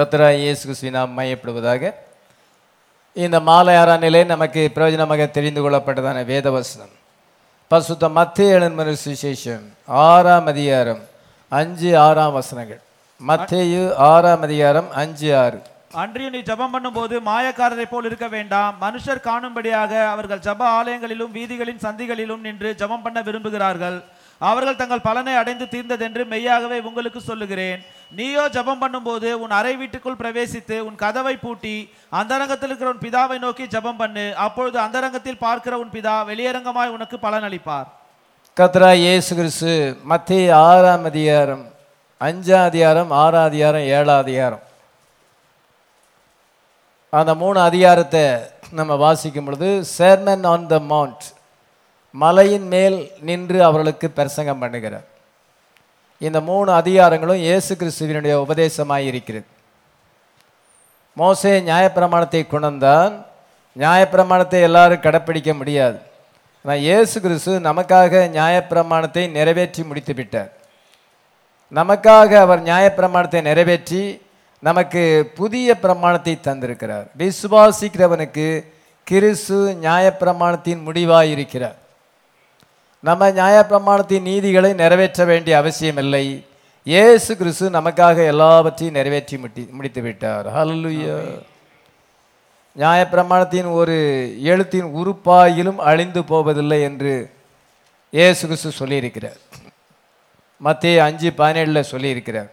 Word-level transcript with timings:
கத்தராய் 0.00 0.38
இயேசு 0.42 0.62
கிறிஸ்துவின் 0.66 0.98
மையப்படுவதாக 1.16 1.92
இந்த 3.24 3.36
மாலை 3.48 3.72
ஆறாம் 3.80 4.04
நிலை 4.04 4.20
நமக்கு 4.30 4.60
பிரயோஜனமாக 4.74 5.22
தெரிந்து 5.36 5.60
கொள்ளப்பட்டதான 5.64 6.18
வேதவசனம். 6.30 6.92
பசுத்த 7.70 8.08
மத்திய 8.18 8.54
எழுமறு 8.58 8.94
சுசேஷம் 9.02 9.66
ஆறாம் 10.04 10.48
அதிகாரம் 10.52 11.02
அஞ்சு 11.58 11.90
ஆறாம் 12.06 12.32
வசனங்கள். 12.38 12.80
மத்தேயு 13.20 13.82
ஆறாம் 14.12 14.46
அதிகாரம் 14.48 14.88
அஞ்சு 15.02 15.28
ஆறு. 15.42 15.60
அன்றியும் 16.02 16.34
நீ 16.36 16.40
ஜெபம் 16.48 16.74
பண்ணும்போது 16.74 17.14
மாயக்காரரை 17.28 17.86
போல் 17.92 18.08
இருக்க 18.10 18.26
வேண்டாம். 18.36 18.74
மனுஷர் 18.86 19.24
காணும்படியாக 19.28 19.92
அவர்கள் 20.14 20.44
ஜப 20.48 20.62
ஆலயங்களிலும் 20.78 21.32
வீதிகளின் 21.38 21.84
சந்திகளிலும் 21.86 22.44
நின்று 22.48 22.72
ஜெபம் 22.82 23.04
பண்ண 23.06 23.20
விரும்புகிறார்கள். 23.28 23.98
அவர்கள் 24.50 24.80
தங்கள் 24.82 25.06
பலனை 25.06 25.32
அடைந்து 25.40 25.66
தீர்ந்ததென்று 25.72 26.22
மெய்யாகவே 26.34 26.78
உங்களுக்கு 26.90 27.20
சொல்லுகிறேன். 27.30 27.80
நீயோ 28.18 28.44
ஜெபம் 28.54 28.80
பண்ணும்போது 28.82 29.28
உன் 29.42 29.52
அறை 29.58 29.72
வீட்டுக்குள் 29.80 30.20
பிரவேசித்து 30.22 30.76
உன் 30.86 30.96
கதவை 31.02 31.34
பூட்டி 31.42 31.74
அந்தரங்கத்தில் 32.20 32.70
இருக்கிற 32.70 32.90
உன் 32.92 33.04
பிதாவை 33.04 33.36
நோக்கி 33.44 33.64
ஜெபம் 33.74 34.00
பண்ணு. 34.02 34.24
அப்பொழுது 34.46 34.78
அந்தரங்கத்தில் 34.86 35.42
பார்க்கிற 35.46 35.74
உன் 35.82 35.92
பிதா 35.96 36.14
வெளியரங்கமாய் 36.30 36.94
உனக்கு 36.96 37.18
பலன் 37.26 37.46
அளிப்பார் 37.48 37.88
கத்ரா 38.56 38.90
இயேசு 39.02 39.30
கிறிஸ்து 39.40 39.74
மத்திய 40.12 40.56
ஆறாம் 40.70 41.06
அதிகாரம் 41.10 41.64
அஞ்சாம் 42.20 42.66
அதிகாரம் 42.70 43.12
ஆறாம் 43.22 43.48
அதிகாரம் 43.50 43.86
ஏழாம் 43.98 44.22
அதிகாரம். 44.24 44.64
அந்த 47.12 47.32
மூணு 47.42 47.58
அதிகாரத்தை 47.68 48.24
நம்ம 48.78 48.96
வாசிக்கும் 49.04 49.46
பொழுது 49.46 49.70
சேர்மன் 49.96 50.44
ஆன் 50.54 50.66
த 50.72 50.76
மவுண்ட் 50.90 51.24
மலையின் 52.14 52.68
மேல் 52.74 52.98
நின்று 53.28 53.58
அவர்களுக்கு 53.68 54.06
பிரசங்கம் 54.18 54.62
பண்ணுகிறார். 54.62 55.06
இந்த 56.20 56.38
மூணு 56.48 56.70
அதிகாரங்களும் 56.80 57.42
இயேசு 57.46 57.72
கிறிஸ்துவினுடைய 57.80 58.34
உபதேசமாக 58.44 59.08
இருக்கிறது 59.10 59.46
மோசே 61.16 61.52
நியாயப்பிரமாணத்தை 61.68 62.42
கொண்டான் 62.46 63.14
நியாயப்பிரமாணத்தை 63.76 64.60
எல்லாரும் 64.68 65.04
கடைப்பிடிக்க 65.06 65.50
முடியாது. 65.54 65.98
ஆனால் 66.64 66.82
இயேசு 66.86 67.16
கிறிஸ்து 67.24 67.52
நமக்காக 67.68 68.22
நியாயப்பிரமாணத்தை 68.36 69.24
நிறைவேற்றி 69.36 69.82
முடித்து 69.88 70.14
விட்டார். 70.14 70.50
நமக்காக 71.72 72.30
அவர் 72.44 72.62
நியாயப்பிரமாணத்தை 72.68 73.40
நிறைவேற்றி 73.50 74.02
நமக்கு 74.62 75.02
புதிய 75.38 75.74
பிரமாணத்தை 75.84 76.34
தந்திருக்கிறார். 76.48 77.06
விசுவாசிக்கிறவனுக்கு 77.22 78.46
கிறிஸ்து 79.06 79.58
நியாயப்பிரமாணத்தின் 79.84 80.82
முடிவாக 80.86 81.32
இருக்கிறார் 81.34 81.78
நம்ம 83.00 83.30
நியாயப்பிரமாணத்தின் 83.30 84.20
நீதிகளை 84.20 84.72
நிறைவேற்ற 84.72 85.24
வேண்டிய 85.24 85.56
அவசியமில்லை. 85.56 86.46
ஏசு 86.84 87.36
கிறிஸ்து 87.36 87.70
நமக்காக 87.70 88.26
எல்லாவற்றையும் 88.26 88.96
நிறைவேற்றி 88.96 89.38
முட்டி 89.38 89.68
முடித்து 89.70 90.00
விட்டார் 90.00 90.48
ஹalleluya 90.56 91.42
நியாயப்பிரமாணத்தின் 92.78 93.72
ஒரு 93.72 94.34
எழுத்தின் 94.42 94.84
உறுப்பாயிலும் 94.84 95.76
அழிந்து 95.76 96.24
போவதில்லை 96.24 96.82
என்று 96.82 97.30
ஏசு 98.10 98.48
கிறிஸ்து 98.48 98.86
சொல்லியிருக்கிறார். 98.86 99.36
மத்திய 100.56 101.04
அஞ்சு 101.04 101.30
பதினேழில் 101.30 101.84
சொல்லியிருக்கிறார். 101.90 102.50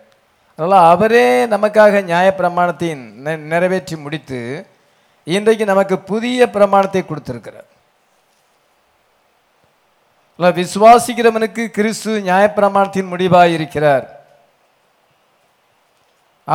அதனால் 0.58 0.90
அவரே 0.90 1.46
நமக்காக 1.46 2.02
நியாயப்பிரமாணத்தின் 2.04 3.12
நெ- 3.24 3.38
நிறைவேற்றி 3.38 3.96
முடித்து 3.96 4.66
இன்றைக்கு 5.24 5.66
நமக்கு 5.66 6.00
புதிய 6.00 6.50
பிரமாணத்தை 6.50 7.04
கொடுத்துருக்கிறார். 7.04 7.76
இல்லை 10.40 10.52
விசுவாசிக்கிறவனுக்கு 10.62 11.64
கிறிஸ்து 11.78 12.12
நியாயப்பிரமாணத்தின் 12.30 13.12
முடிவாக 13.14 13.56
இருக்கிறார் 13.58 14.06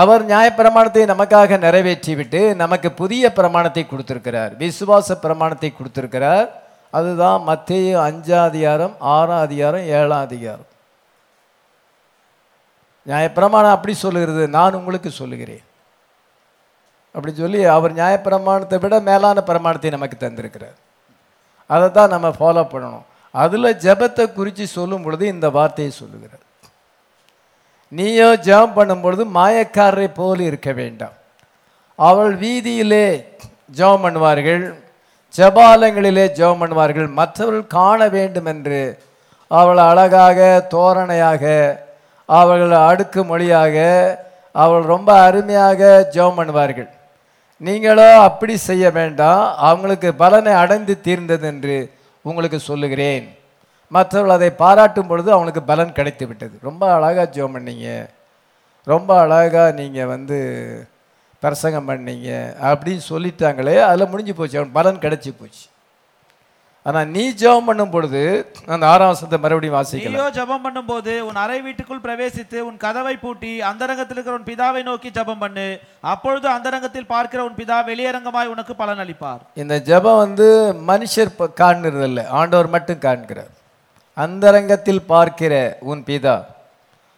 அவர் 0.01 0.23
நியாயப்பிரமாணத்தை 0.29 1.03
நமக்காக 1.13 1.57
நிறைவேற்றிவிட்டு 1.65 2.41
நமக்கு 2.61 2.89
புதிய 3.01 3.33
பிரமாணத்தை 3.39 3.83
கொடுத்திருக்கிறார். 3.87 4.53
விசுவாச 4.63 5.17
பிரமாணத்தை 5.25 5.71
கொடுத்திருக்கிறார். 5.73 6.47
அதுதான் 6.99 7.43
மத்திய 7.49 7.99
அஞ்சாம் 8.07 8.47
அதிகாரம் 8.51 8.95
ஆறாம் 9.17 9.45
அதிகாரம் 9.47 9.85
ஏழாம் 9.99 10.25
அதிகாரம். 10.29 10.69
நியாயப்பிரமாணம் 13.07 13.77
அப்படி 13.77 13.95
சொல்லுகிறது 14.05 14.43
நான் 14.59 14.79
உங்களுக்கு 14.81 15.11
சொல்லுகிறேன். 15.21 15.65
அப்படி 17.15 17.33
சொல்லி 17.43 17.61
அவர் 17.77 17.99
நியாயப்பிரமாணத்தை 18.01 18.79
விட 18.85 19.01
மேலான 19.11 19.43
பிரமாணத்தை 19.51 19.91
நமக்கு 19.97 20.17
தந்திருக்கிறார். 20.19 20.77
அதை 21.67 21.89
தான் 21.91 22.15
நம்ம 22.15 22.29
ஃபாலோ 22.39 22.65
பண்ணணும். 22.75 23.07
அதில் 23.35 23.79
ஜெபத்தை 23.85 24.25
குறித்து 24.33 24.65
சொல்லும் 24.77 25.05
பொழுது 25.05 25.25
இந்த 25.35 25.47
வார்த்தையை 25.57 25.93
சொல்லுகிறார். 26.01 26.45
நீயோ 27.93 28.29
ஜெபம் 28.47 28.77
பண்ணும் 28.77 29.03
பொழுது 29.05 29.25
மாயக்காரரை 29.39 30.09
போல் 30.19 30.43
இருக்க 30.49 30.71
வேண்டாம். 30.81 31.17
அவள் 31.99 32.35
வீதியிலே 32.43 33.07
ஜெபம் 33.79 34.05
பண்ணுவார்கள் 34.05 34.65
ஜபாலங்களிலே 35.35 36.25
ஜெபம் 36.39 36.61
பண்ணுவார்கள் 36.63 37.09
மற்றவர்கள் 37.19 37.73
காண 37.77 38.09
வேண்டும் 38.17 38.49
என்று 38.53 38.81
அவள் 39.51 39.81
அழகாக 39.91 40.41
தோரணையாக 40.75 41.45
அவர்கள் 42.29 42.75
அடுக்கு 42.89 43.21
மொழியாக 43.31 43.77
அவள் 44.65 44.85
ரொம்ப 44.93 45.11
அருமையாக 45.27 45.81
ஜெபம் 46.15 46.39
பண்ணுவார்கள். 46.39 46.91
நீங்களோ 47.61 48.07
அப்படி 48.29 48.55
செய்ய 48.69 48.85
வேண்டாம் 48.99 49.43
அவங்களுக்கு 49.69 50.11
பலனை 50.23 50.53
அடைந்து 50.63 50.95
தீர்ந்தது 51.07 51.47
என்று 51.53 51.77
உங்களுக்கு 52.23 52.59
சொல்லுகிறேன். 52.59 53.37
மற்றவர்கள் 53.89 54.37
அதை 54.37 54.51
பாராட்டும் 54.51 55.07
பொழுது 55.07 55.33
அவனுக்கு 55.33 55.63
பலன் 55.63 55.93
கிடைத்து 55.93 56.27
விட்டது. 56.27 56.59
ரொம்ப 56.63 56.93
அழகாக 56.95 57.31
ஜோம் 57.33 57.53
பண்ணீங்க. 57.53 58.09
ரொம்ப 58.85 59.21
அழகாக 59.21 59.73
நீங்கள் 59.73 60.07
வந்து 60.07 60.39
பிரசங்கம் 61.41 61.89
பண்ணீங்க. 61.89 62.55
அப்படின்னு 62.63 63.01
சொல்லிட்டாங்களே 63.09 63.81
அதில் 63.81 64.09
முடிஞ்சு 64.09 64.35
போச்சு. 64.35 64.59
அவனுக்கு 64.59 64.83
பலன் 64.83 64.99
கிடைச்சி 64.99 65.35
போச்சு. 65.39 65.67
ஆனால் 66.85 67.09
நீ 67.09 67.31
ஜெபம் 67.31 67.65
பண்ணும் 67.65 67.91
பொழுது 67.91 68.53
அந்த 68.67 68.89
ஆறாம் 68.89 69.09
வசனத்தை 69.09 69.39
மறுபடியும் 69.39 69.77
வாசிக்கலாம். 69.77 70.11
நீயோ 70.11 70.31
ஜெபம் 70.31 70.65
பண்ணும்போது 70.65 71.21
உன் 71.21 71.35
அறை 71.35 71.61
வீட்டுக்குள் 71.63 72.01
பிரவேசித்து 72.01 72.59
உன் 72.59 72.77
கதவை 72.77 73.17
பூட்டி 73.17 73.61
அந்தரங்கத்தில் 73.61 74.17
இருக்கிற 74.17 74.37
உன் 74.37 74.45
பிதாவை 74.45 74.83
நோக்கி 74.83 75.11
ஜெபம் 75.11 75.39
பண்ணு. 75.39 75.79
அப்பொழுது 76.01 76.49
அந்தரங்கத்தில் 76.49 77.07
பார்க்கிற 77.07 77.45
உன் 77.45 77.55
பிதா 77.55 77.79
வெளியரங்கமாய் 77.87 78.47
உனக்கு 78.47 78.75
பலனளிப்பார் 78.79 79.39
இந்த 79.55 79.83
ஜெபம் 79.85 80.17
வந்து 80.17 80.49
மனுஷர் 80.87 81.37
ப- 81.37 81.51
காண்கிறதில்ல. 81.57 82.27
ஆண்டவர் 82.27 82.69
மட்டும் 82.69 82.99
காண்கிறார். 82.99 83.53
அந்தரங்கத்தில் 84.15 85.03
பார்க்கிற 85.03 85.77
உன் 85.81 86.03
பிதா. 86.07 86.45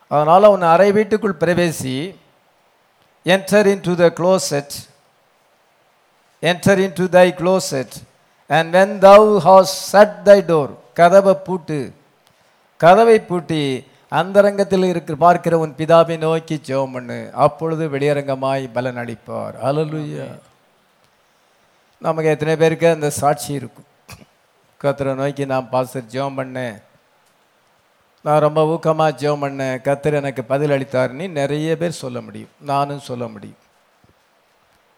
அதனால் 0.09 0.45
உன் 0.45 0.63
அறை 0.63 0.93
வீட்டுக்குள் 0.93 1.41
பிரவேசி 1.41 2.15
enter 3.27 3.67
into 3.81 3.95
the 3.95 4.13
closet 4.19 4.75
enter 6.43 6.79
into 6.95 7.09
thy 7.09 7.35
closet 7.39 7.95
and 8.51 8.71
when 8.77 8.95
thou 9.09 9.29
hast 9.47 9.75
shut 9.93 10.17
thy 10.23 10.39
door 10.51 10.73
கதவை 11.01 11.35
பூட்டு 11.47 11.79
கதவை 12.81 13.19
பூட்டி 13.21 13.63
அந்தரங்கத்தில் 14.09 14.91
இருக்கிற 14.91 15.17
பார்க்கிற 15.23 15.55
உன் 15.59 15.77
பிதாவை 15.79 16.17
நோக்கி 16.19 16.57
ஜெபம் 16.69 16.93
பண்ணு 16.93 17.19
அப்பொழுது 17.45 17.85
வெளியரங்கமாய் 17.95 18.65
பலன் 18.77 19.01
அளிப்பார். 19.03 19.55
அலலுயா 19.69 20.27
நமக்கு 22.07 22.31
எத்தனை 22.31 22.55
பேருக்கு 22.57 22.87
அந்த 22.89 23.11
சாட்சி 23.11 23.51
இருக்கும். 23.53 23.89
கத்தரை 24.81 25.15
நோக்கி 25.15 25.45
நான் 25.53 25.69
பாஸ்டர் 25.69 26.11
ஜெபம் 26.15 26.39
பண்ணேன் 26.41 26.77
நான் 28.27 28.45
ரொம்ப 28.47 28.61
ஊக்கமாக 28.73 29.17
ஜெபம் 29.23 29.45
பண்ணேன் 29.45 29.77
கத்தர் 29.87 30.21
எனக்கு 30.21 30.45
பதில் 30.53 30.75
அளித்தாருன்னு 30.77 31.27
நிறைய 31.41 31.77
பேர் 31.77 32.01
சொல்ல 32.03 32.21
முடியும். 32.21 32.53
நானும் 32.61 33.07
சொல்ல 33.11 33.25
முடியும். 33.27 33.61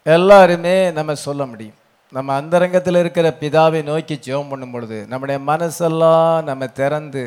எல்லாருமே 0.02 0.76
நம்ம 0.90 1.14
சொல்ல 1.14 1.46
முடியும். 1.46 1.78
நம்ம 2.12 2.34
அந்தரங்கத்தில் 2.34 2.98
இருக்கிற 3.00 3.28
பிதாவை 3.40 3.80
நோக்கி 3.82 4.14
ஜெபம் 4.26 4.50
பண்ணும் 4.50 4.70
பொழுது 4.70 5.06
நம்முடைய 5.08 5.38
மனசெல்லாம் 5.50 6.44
நம்ம 6.44 6.66
திறந்து 6.66 7.24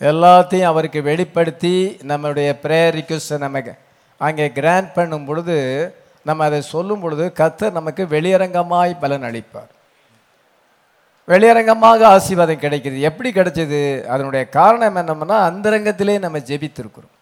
எல்லாத்தையும் 0.00 0.70
அவருக்கு 0.70 1.02
வெளிப்படுத்தி 1.02 1.74
நம்மளுடைய 2.10 2.48
ப்ரேயர் 2.64 2.96
ரிக்வஸ்ட்டை 2.98 3.38
நம்ம 3.38 3.62
அங்கே 4.20 4.52
கிராண்ட் 4.58 4.90
பண்ணும் 4.96 5.24
பொழுது 5.24 5.56
நம்ம 6.28 6.44
அதை 6.44 6.60
சொல்லும் 6.74 7.00
பொழுது 7.00 7.24
கத்தர் 7.40 7.76
நமக்கு 7.78 8.02
வெளியரங்கமாய் 8.14 9.00
பலன் 9.02 9.26
அளிப்பார். 9.28 9.70
வெளியரங்கமாக 11.28 12.06
ஆசீர்வாதம் 12.06 12.64
கிடைக்கிது. 12.64 12.98
எப்படி 13.08 13.30
கிடைச்சது? 13.30 13.80
அதனுடைய 14.14 14.48
காரணம் 14.48 14.96
என்னம்னா 15.02 15.38
அந்தரங்கத்திலே 15.50 16.18
நம்ம 16.24 16.38
ஜெபித்திருக்கிறோம். 16.38 17.14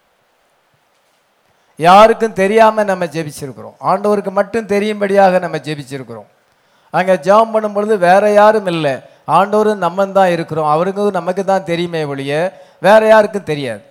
யாருக்கும் 1.78 2.38
தெரியாமல் 2.42 2.90
நம்ம 2.90 3.04
ஜெபிச்சிருக்கிறோம். 3.04 3.76
ஆண்டவருக்கு 3.90 4.30
மட்டும் 4.30 4.70
தெரியும்படியாக 4.74 5.38
நம்ம 5.38 5.56
ஜெபிச்சிருக்கிறோம். 5.68 6.28
அங்கே 6.98 7.14
ஜெபம் 7.26 7.52
பண்ணும் 7.54 7.76
பொழுது 7.76 7.94
வேற 8.08 8.24
யாரும் 8.40 8.70
இல்லை. 8.74 8.94
ஆண்டோரும் 9.38 9.82
நம்ம 9.86 10.06
தான் 10.18 10.32
இருக்கிறோம். 10.36 10.70
அவருக்கும் 10.74 11.18
நமக்கு 11.18 11.42
தான் 11.50 11.68
தெரியுமே 11.70 12.02
ஒழிய 12.12 12.32
வேற 12.86 13.00
யாருக்கும் 13.12 13.50
தெரியாது. 13.52 13.84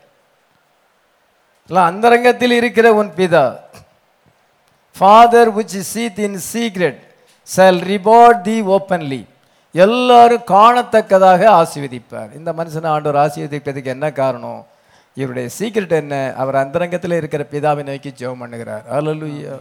இல்லை 1.69 1.83
அந்தரங்கத்தில் 1.91 2.55
இருக்கிற 2.59 2.87
உன் 2.99 3.11
பிதா 3.19 3.45
father 4.97 5.51
which 5.57 5.77
seeth 5.91 6.19
in 6.27 6.39
secret 6.51 6.99
shall 7.55 7.81
reward 7.93 8.41
thee 8.47 8.57
openly 8.75 9.21
எல்லாரும் 9.75 10.45
காணத்தக்கதாக 10.53 11.41
ஆசீர்வதிப்பார். 11.61 12.29
இந்த 12.39 12.49
மனுஷனை 12.59 12.89
ஆண்டவர் 12.95 13.21
ஆசீர்வதிப்பதுக்கு 13.23 13.93
என்ன 13.95 14.07
காரணம்? 14.21 14.61
இவருடைய 15.17 15.47
சீக்ரெட் 15.57 15.95
என்ன? 16.01 16.15
அவர் 16.41 16.61
அந்தரங்கத்தில் 16.63 17.19
இருக்கிற 17.19 17.43
பிதாவை 17.53 17.83
நோக்கி 17.89 18.11
ஜெபம் 18.21 18.41
பண்ணுகிறார். 18.43 18.85
அல்லேலூயா 18.97 19.55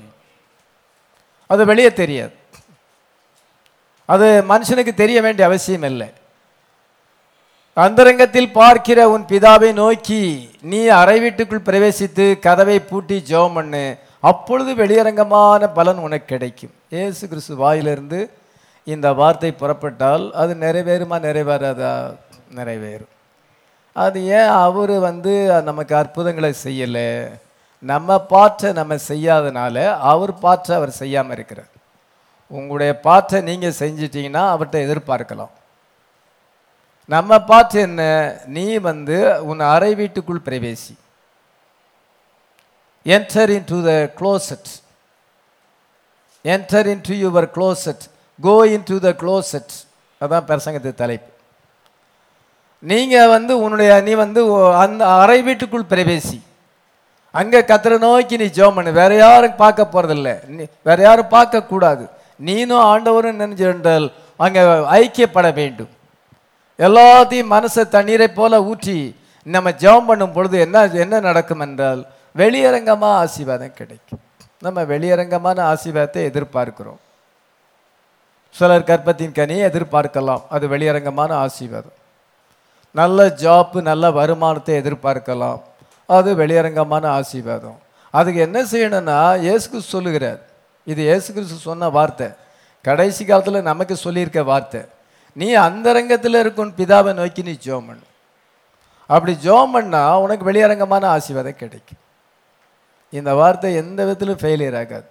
அது 1.51 1.63
வெளியே 1.73 1.91
தெரியாது. 2.03 2.35
அது 4.09 4.27
மனுஷனுக்கு 4.49 4.95
தெரிய 4.95 5.19
வேண்டிய 5.23 5.47
அவசியம் 5.49 5.83
இல்லை. 5.83 6.09
அந்தரங்கத்தில் 7.77 8.55
பார்க்கிற 8.61 8.99
உன் 9.11 9.25
பிதாவை 9.29 9.73
நோக்கி 9.73 10.23
நீ 10.71 10.81
அறை 10.87 11.21
வீட்டுக்குள் 11.21 11.67
பிரவேசித்து 11.69 12.25
கதவை 12.47 12.81
பூட்டி 12.81 13.17
ஜோம் 13.31 13.57
பண்ணு. 13.59 13.85
அப்பொழுது 14.31 14.71
வெளியரங்கமான 14.75 15.69
பலன் 15.79 16.03
உனக்கு 16.07 16.27
கிடைக்கும். 16.27 16.75
இயேசு 16.89 17.29
கிறிஸ்து 17.29 17.57
வாயிலிருந்து 17.57 18.21
இந்த 18.87 19.13
வார்த்தை 19.13 19.51
புறப்பட்டால் 19.53 20.31
அது 20.41 20.53
நிறைவேறுமா 20.55 21.17
நிறைவேறாதா? 21.29 21.95
நிறைவேறும். 22.59 23.13
அது 23.93 24.19
ஏன் 24.27 24.53
அவர் 24.67 24.95
வந்து 25.09 25.33
நமக்கு 25.69 25.95
அற்புதங்களை 25.97 26.53
செய்யலை? 26.65 27.09
நம்ம 27.79 28.19
பாற்ற 28.19 28.73
நம்ம 28.73 28.95
செய்யாதனால 29.09 29.77
அவர் 30.13 30.35
பாற்ற 30.39 30.75
அவர் 30.75 30.91
செய்யாமல் 30.91 31.37
இருக்கிறார். 31.37 31.71
உங்களுடைய 32.59 32.93
பாட்டை 33.07 33.39
நீங்கள் 33.49 33.79
செஞ்சிட்டிங்கன்னா 33.83 34.43
அவர்கிட்ட 34.53 34.79
எதிர்பார்க்கலாம். 34.87 35.53
நம்ம 37.15 37.39
பாட்டு 37.51 37.79
என்ன? 37.89 38.03
நீ 38.57 38.67
வந்து 38.91 39.17
உன் 39.51 39.63
அறை 39.75 39.93
வீட்டுக்குள் 40.01 40.47
பிரவேசி. 40.49 40.95
Enter 43.15 43.53
into 43.73 43.79
the 43.89 43.93
closet 44.19 44.71
enter 46.55 46.89
into 47.09 47.15
your 47.25 47.49
closet 47.57 48.05
go 48.47 48.57
into 48.91 48.97
the 49.07 49.11
closet 49.23 49.75
அதான் 50.21 50.47
பிரசங்கத்து 50.49 50.93
தலைப்பு. 51.03 51.29
நீங்கள் 52.91 53.33
வந்து 53.37 53.53
உன்னுடைய 53.65 53.91
நீ 54.07 54.13
வந்து 54.25 54.41
அந்த 54.85 55.03
அறை 55.23 55.39
வீட்டுக்குள் 55.49 55.91
பிரவேசி. 55.93 56.39
அங்கே 57.41 57.61
கத்திர 57.69 57.99
நோக்கி 58.05 58.37
நீ 58.41 58.47
ஜோமன் 58.57 58.77
பண்ணு. 58.77 58.99
வேற 59.03 59.13
யாரும் 59.25 59.61
பார்க்க 59.63 59.93
போகிறதில்ல 59.93 60.31
நீ 60.57 60.65
வேற 60.89 60.99
யாரும் 61.09 61.35
பார்க்கக்கூடாது. 61.37 62.05
நீனும் 62.41 62.87
ஆண்டவரும் 62.93 63.41
நினைஞ்சிருந்தால் 63.43 64.07
அங்கே 64.45 64.63
ஐக்கியப்பட 65.01 65.49
வேண்டும். 65.61 65.93
எல்லாத்தையும் 66.79 67.53
மனசை 67.55 67.83
தண்ணீரை 67.97 68.29
போல 68.39 68.63
ஊற்றி 68.71 68.97
நம்ம 69.47 69.71
ஜெபம் 69.83 70.09
பண்ணும் 70.09 70.35
பொழுது 70.37 70.57
என்ன 70.67 70.83
என்ன 71.05 71.21
நடக்கும் 71.29 71.63
என்றால் 71.67 72.03
வெளியரங்கமாக 72.41 73.21
ஆசீர்வாதம் 73.23 73.79
கிடைக்கும். 73.81 74.23
நம்ம 74.65 74.79
வெளியரங்கமான 74.93 75.59
ஆசீர்வாதத்தை 75.73 76.23
எதிர்பார்க்கிறோம். 76.31 77.01
சிலர் 78.57 78.89
கற்பத்தின் 78.91 79.37
கனியை 79.39 79.65
எதிர்பார்க்கலாம் 79.71 80.43
அது 80.55 80.65
வெளியரங்கமான 80.73 81.31
ஆசீர்வாதம். 81.47 81.97
நல்ல 82.95 83.27
ஜாப்பு 83.43 83.79
நல்ல 83.91 84.05
வருமானத்தை 84.21 84.75
எதிர்பார்க்கலாம் 84.83 85.61
அது 86.09 86.31
வெளியரங்கமான 86.41 87.05
ஆசீர்வாதம். 87.19 87.79
அதுக்கு 88.15 88.41
என்ன 88.47 88.59
செய்யணும்னா 88.73 89.19
இயேசு 89.47 89.81
சொல்லுகிறார் 89.93 90.41
இது 90.91 91.01
இயேசு 91.09 91.29
கிறிஸ்து 91.35 91.67
சொன்ன 91.69 91.89
வார்த்தை. 91.97 92.29
கடைசி 92.85 93.23
காலத்தில் 93.25 93.69
நமக்கு 93.71 93.95
சொல்லியிருக்க 94.05 94.41
வார்த்தை. 94.53 94.81
நீ 95.41 95.49
அந்தரங்கத்தில் 95.67 96.43
இருக்கும் 96.43 96.73
பிதாவை 96.79 97.13
நோக்கி 97.21 97.43
நீ 97.49 97.55
ஜோம் 97.67 97.87
பண்ணு. 97.89 98.05
அப்படி 99.15 99.33
ஜோம் 99.47 99.75
பண்ணால் 99.77 100.23
உனக்கு 100.25 100.45
வெளியரங்கமான 100.49 101.05
ஆசீர்வாதம் 101.15 101.61
கிடைக்கும். 101.63 102.01
இந்த 103.19 103.31
வார்த்தை 103.41 103.71
எந்த 103.83 104.01
விதத்திலும் 104.05 104.41
ஃபெயிலியர் 104.43 104.79
ஆகாது. 104.83 105.09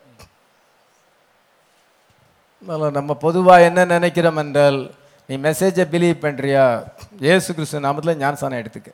நம்ம 2.97 3.11
பொதுவாக 3.25 3.67
என்ன 3.69 3.85
நினைக்கிறோம் 3.95 4.39
என்றால் 4.43 4.79
நீ 5.29 5.35
மெசேஜை 5.45 5.85
பிலீவ் 5.93 6.23
பண்ணுறியா 6.23 6.63
ஏசு 7.33 7.49
கிறிஸ்து 7.55 7.85
நாமத்தில் 7.85 8.19
ஞானசானம் 8.23 8.61
எடுத்துக்க. 8.61 8.89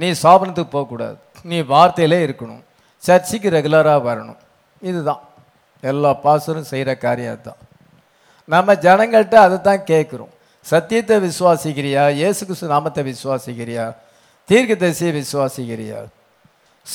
நீ 0.00 0.08
சாபனத்துக்கு 0.22 0.74
போகக்கூடாது. 0.76 1.16
நீ 1.50 1.58
வார்த்தையிலே 1.74 2.18
இருக்கணும். 2.26 2.62
சர்ச்சுக்கு 3.02 3.48
ரெகுலராக 3.56 4.06
வரணும். 4.10 4.40
இதுதான். 4.80 5.20
எல்லா 5.80 6.12
பாசரும் 6.14 6.64
செய்கிற 6.64 6.96
காரியம் 6.96 7.32
அதுதான். 7.32 7.56
நம்ம 8.44 8.74
ஜனங்கள்கிட்ட 8.74 9.34
அதை 9.34 9.60
தான் 9.60 9.84
கேட்குறோம் 9.84 10.32
சத்தியத்தை 10.62 11.16
விசுவாசிக்கிறியா? 11.18 12.10
இயேசு 12.10 12.46
கிறிஸ்து 12.46 12.66
நாமத்தை 12.66 13.14
விசுவாசிக்கிறியா? 13.14 13.94
தீர்க்க 14.44 14.74
தரிசியை 14.74 15.12
விசுவாசிக்கிறியா? 15.20 16.04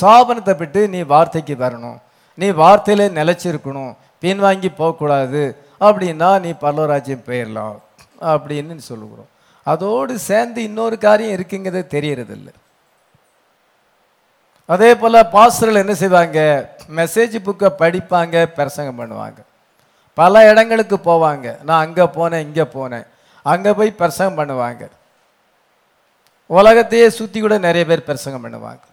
சாபனத்தை 0.02 0.58
விட்டு 0.58 0.90
நீ 0.90 1.02
வார்த்தைக்கு 1.02 1.56
வரணும். 1.56 2.00
நீ 2.36 2.50
வார்த்தையிலே 2.50 3.08
நிலைச்சிருக்கணும். 3.20 3.96
பின்வாங்கி 4.22 4.70
போகக்கூடாது. 4.76 5.58
அப்படின்னா 5.80 6.40
நீ 6.40 6.52
பல்லவராஜ்யம் 6.52 7.26
போயிடலாம் 7.28 7.76
அப்படின்னு 8.22 8.78
சொல்லுகிறோம். 8.78 9.28
அதோடு 9.64 10.20
சேர்ந்து 10.20 10.64
இன்னொரு 10.64 10.98
காரியம் 10.98 11.36
இருக்குங்கிறது 11.36 11.82
தெரியறதில்லை. 11.96 12.54
அதே 14.70 14.90
போல் 15.02 15.30
பாஸ்டர்கள் 15.36 15.82
என்ன 15.84 15.94
செய்வாங்க? 16.02 16.40
மெசேஜ் 17.00 17.36
புக்கை 17.48 17.70
படிப்பாங்க 17.82 18.36
பிரசங்கம் 18.58 19.00
பண்ணுவாங்க. 19.02 19.40
பல 20.18 20.34
இடங்களுக்கு 20.52 20.98
போவாங்க. 21.10 21.48
நான் 21.68 21.84
அங்கே 21.86 22.06
போனேன் 22.18 22.44
இங்கே 22.48 22.66
போனேன். 22.78 23.06
அங்கே 23.46 23.72
போய் 23.78 24.00
பிரசங்கம் 24.02 24.40
பண்ணுவாங்க. 24.40 24.84
உலகத்தையே 26.50 27.08
சுற்றி 27.18 27.40
கூட 27.40 27.56
நிறைய 27.68 27.84
பேர் 27.90 28.08
பிரசங்கம் 28.10 28.46
பண்ணுவாங்க. 28.46 28.84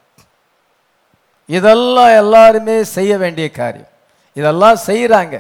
இதெல்லாம் 1.48 2.12
எல்லாருமே 2.22 2.76
செய்ய 2.96 3.12
வேண்டிய 3.22 3.46
காரியம். 3.60 3.90
இதெல்லாம் 4.36 4.78
செய்கிறாங்க 4.88 5.36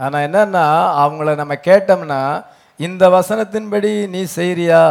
ஆனால் 0.00 0.24
என்னன்னா 0.26 0.64
அவங்கள 1.02 1.28
நம்ம 1.40 1.54
கேட்டோம்னா 1.68 2.20
இந்த 2.80 3.04
வசனத்தின்படி 3.18 3.92
நீ 4.14 4.20
செய்கிறியா 4.38 4.82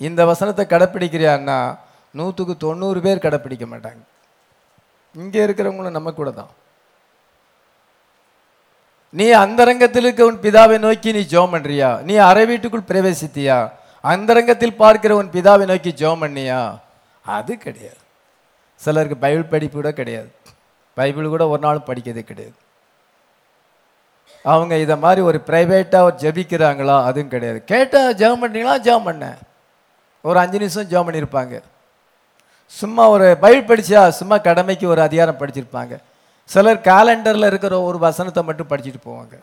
இந்த 0.00 0.20
வசனத்தை 0.30 0.64
கடைப்பிடிக்கிறியான்னா 0.72 1.58
நூற்றுக்கு 2.18 2.56
தொண்ணூறு 2.56 3.00
பேர் 3.00 3.24
கடைப்பிடிக்க 3.24 3.66
மாட்டாங்க. 3.66 4.02
இங்கே 5.14 5.44
இருக்கிறவங்களும் 5.46 5.96
நம்ம 5.98 6.10
கூட 6.12 6.30
தான். 6.30 6.52
நீ 9.10 9.30
அந்தரங்கத்தில் 9.30 10.04
இருக்க 10.04 10.24
உன் 10.24 10.42
பிதாவை 10.44 10.78
நோக்கி 10.78 11.12
நீ 11.12 11.22
ஜோம் 11.32 11.54
பண்றியா? 11.54 12.02
நீ 12.02 12.14
அரை 12.14 12.44
வீட்டுக்குள் 12.46 12.88
பிரவேசித்தியா? 12.90 13.70
அந்தரங்கத்தில் 14.00 14.80
பார்க்கிற 14.82 15.16
உன் 15.16 15.30
பிதாவை 15.30 15.64
நோக்கி 15.66 15.90
ஜோம் 15.92 16.22
பண்ணியா? 16.24 16.78
அது 17.22 17.58
கிடையாது. 17.58 18.00
சிலருக்கு 18.80 19.16
பைபிள் 19.16 19.50
படிப்பு 19.52 19.76
கூட 19.76 19.92
கிடையாது. 19.92 20.30
பைபிள் 20.94 21.32
கூட 21.34 21.48
ஒரு 21.48 21.60
நாளும் 21.60 21.88
படிக்கிறது 21.88 22.22
கிடையாது. 22.30 22.56
அவங்க 24.44 24.74
இதை 24.76 24.96
மாதிரி 24.96 25.20
ஒரு 25.20 25.38
ப்ரைவேட்டாக 25.46 26.06
ஒரு 26.08 26.16
ஜெபிக்கிறாங்களா? 26.22 26.96
அதுவும் 27.08 27.32
கிடையாது. 27.34 27.64
கேட்டால் 27.64 28.14
ஜெபம் 28.14 28.42
பண்ணீங்களா 28.44 28.74
ஜெபம் 28.86 29.08
பண்ணேன் 29.08 29.38
ஒரு 30.22 30.38
அஞ்சு 30.38 30.58
நிமிஷம் 30.58 30.90
ஜெபம் 30.92 31.08
பண்ணியிருப்பாங்க. 31.08 31.54
சும்மா 32.80 33.08
ஒரு 33.08 33.36
பைபிள் 33.40 33.68
படித்தா 33.70 34.08
சும்மா 34.08 34.36
கடமைக்கு 34.36 34.88
ஒரு 34.88 35.00
அதிகாரம் 35.00 35.38
படிச்சிருப்பாங்க. 35.38 35.96
சிலர் 36.44 36.78
காலண்டரில் 36.78 37.46
இருக்கிற 37.46 37.82
ஒரு 37.82 37.98
வசனத்தை 37.98 38.42
மட்டும் 38.42 38.70
படிச்சுட்டு 38.70 39.00
போவாங்க. 39.08 39.34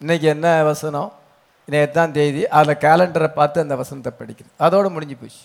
இன்னைக்கு 0.00 0.26
என்ன 0.28 0.62
வசனம்? 0.62 1.12
இன்னைக்கு 1.66 2.12
தேதி 2.12 2.48
அதில் 2.48 2.82
கேலண்டரை 2.84 3.28
பார்த்து 3.28 3.60
அந்த 3.60 3.76
வசனத்தை 3.76 4.12
படிக்கிறது. 4.18 4.52
அதோட 4.60 4.90
முடிஞ்சு 4.90 5.16
போச்சு. 5.16 5.42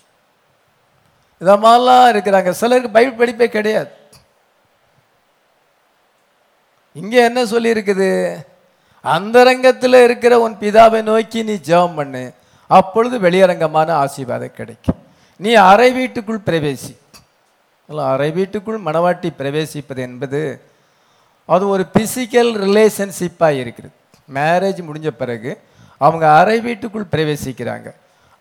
இதை 1.38 1.56
மாதிரிலாம் 1.56 2.12
இருக்கிறாங்க. 2.14 2.50
சிலருக்கு 2.50 2.90
பைபிள் 2.90 3.20
படிப்பே 3.22 3.48
கிடையாது. 3.48 3.92
இங்கே 6.94 7.24
என்ன 7.24 7.44
சொல்லியிருக்குது? 7.44 8.10
அந்தரங்கத்தில் 9.02 10.04
இருக்கிற 10.08 10.40
உன் 10.40 10.58
பிதாவை 10.60 11.02
நோக்கி 11.02 11.44
நீ 11.44 11.54
ஜெபம் 11.54 11.96
பண்ணு. 11.96 12.34
அப்பொழுது 12.68 13.20
வெளியரங்கமான 13.20 13.92
ஆசீர்வாதம் 13.92 14.58
கிடைக்கும். 14.60 15.02
நீ 15.40 15.54
அறை 15.72 15.90
வீட்டுக்குள் 16.00 16.46
பிரவேசி. 16.48 16.94
அறை 18.14 18.30
வீட்டுக்குள் 18.32 18.80
மணவாட்டி 18.88 19.30
பிரவேசிப்பது 19.40 20.02
என்பது 20.08 20.42
அது 21.50 21.64
ஒரு 21.74 21.84
பிசிக்கல் 21.98 22.52
ரிலேஷன்ஷிப்பாக 22.66 23.60
இருக்கிறது. 23.64 23.94
மேரேஜ் 24.38 24.80
முடிஞ்ச 24.88 25.10
பிறகு 25.22 25.52
அவங்க 25.98 26.26
அறை 26.40 26.58
வீட்டுக்குள் 26.68 27.12
பிரவேசிக்கிறாங்க. 27.14 27.88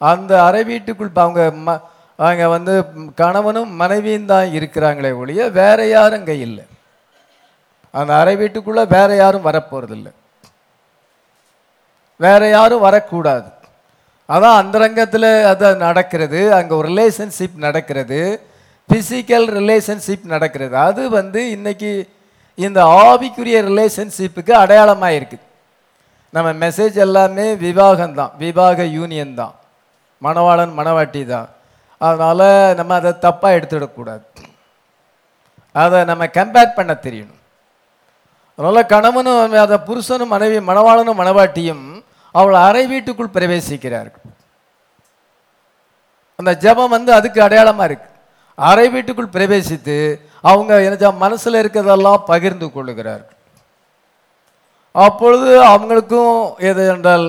அந்த 0.00 0.32
அறை 0.48 0.62
வீட்டுக்குள் 0.70 1.10
இப்போ 1.10 1.22
அவங்க 1.26 1.42
ம 1.66 1.80
அவங்க 2.18 2.44
வந்து 2.54 2.72
கணவனும் 3.20 3.70
மனைவியும் 3.80 4.30
தான் 4.32 4.54
இருக்கிறாங்களே 4.58 5.10
ஒழிய 5.20 5.48
வேற 5.60 5.78
யாரும் 5.86 6.20
அங்கே 6.20 6.36
இல்லை. 6.46 6.64
அந்த 7.94 8.12
அறை 8.20 8.34
வீட்டுக்குள்ளே 8.42 8.84
வேற 8.96 9.10
யாரும் 9.22 9.46
வரப்போறதில்ல. 9.48 10.08
வேற 12.24 12.42
யாரும் 12.56 12.84
வரக்கூடாது. 12.86 13.48
அதான் 14.34 14.58
அந்தரங்கத்தில் 14.62 15.30
அது 15.52 15.68
நடக்கிறது 15.86 16.40
அங்கே 16.58 16.74
ஒரு 16.80 16.88
ரிலேஷன்ஷிப் 16.92 17.56
நடக்கிறது 17.66 18.20
ஃபிசிக்கல் 18.88 19.46
ரிலேஷன்ஷிப் 19.60 20.26
நடக்கிறது. 20.34 20.74
அது 20.88 21.02
வந்து 21.18 21.40
இன்னைக்கு 21.56 21.90
இந்த 22.58 22.80
ஆவிக்குரிய 23.06 23.58
ரிலேஷன்ஷிப்புக்கு 23.70 24.52
அடையாளமாக 24.62 25.16
இருக்குது 25.18 25.44
நம்ம 26.34 26.48
மெசேஜ் 26.64 26.96
எல்லாமே 27.06 27.46
விவாகம் 27.66 28.16
தான் 28.20 28.32
விவாக 28.42 28.84
யூனியன் 28.96 29.34
தான். 29.40 29.54
மணவாளன் 30.22 30.72
மணவாட்டி 30.78 31.22
தான் 31.32 31.48
அதனால் 32.00 32.46
நம்ம 32.78 32.94
அதை 33.00 33.12
தப்பாக 33.26 33.56
எடுத்துடக்கூடாது. 33.58 34.24
அதை 35.82 35.98
நம்ம 36.10 36.24
கம்பேர் 36.38 36.76
பண்ண 36.78 36.92
தெரியணும். 37.06 37.40
அதனால் 38.58 38.90
கணவனும் 38.94 39.56
அதை 39.66 39.78
புருஷனும் 39.88 40.32
மனைவி 40.34 40.58
மணவாளனும் 40.70 41.20
மணவாட்டியும் 41.22 41.84
அவள் 42.34 42.56
அறை 42.66 42.82
வீட்டுக்குள் 42.92 43.34
பிரவேசிக்கிறார்கள். 43.36 44.21
அந்த 46.42 46.54
ஜெபம் 46.64 46.94
வந்து 46.96 47.10
அதுக்கு 47.18 47.40
அடையாளமாக 47.46 47.88
இருக்கு. 47.88 48.08
அறை 48.58 48.86
வீட்டுக்குள் 48.94 49.34
பிரவேசித்து 49.36 49.96
அவங்க 50.50 50.72
என்ன 50.88 51.10
மனசில் 51.24 51.60
இருக்கிறதெல்லாம் 51.62 52.26
பகிர்ந்து 52.32 52.66
கொள்ளுகிறார்கள் 52.72 53.38
அப்பொழுது 54.94 55.50
அவங்களுக்கும் 55.72 56.34
எது 56.70 56.82
என்றால் 56.94 57.26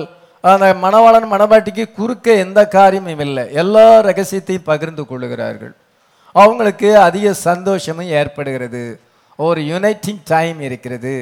அந்த 0.52 0.66
மணவாளன் 0.82 1.26
மணவாட்டிக்கு 1.32 1.84
குறுக்க 1.98 2.26
எந்த 2.44 2.60
காரியமும் 2.74 3.22
இல்லை. 3.26 3.44
எல்லா 3.62 3.84
ரகசியத்தையும் 4.08 4.68
பகிர்ந்து 4.70 5.02
கொள்ளுகிறார்கள். 5.06 5.72
அவங்களுக்கு 6.34 6.88
அதிக 7.06 7.32
சந்தோஷமும் 7.48 8.10
ஏற்படுகிறது. 8.20 8.82
ஒரு 9.38 9.60
யுனைட்டிங் 9.72 10.20
டைம் 10.32 10.60
இருக்கிறது. 10.60 11.14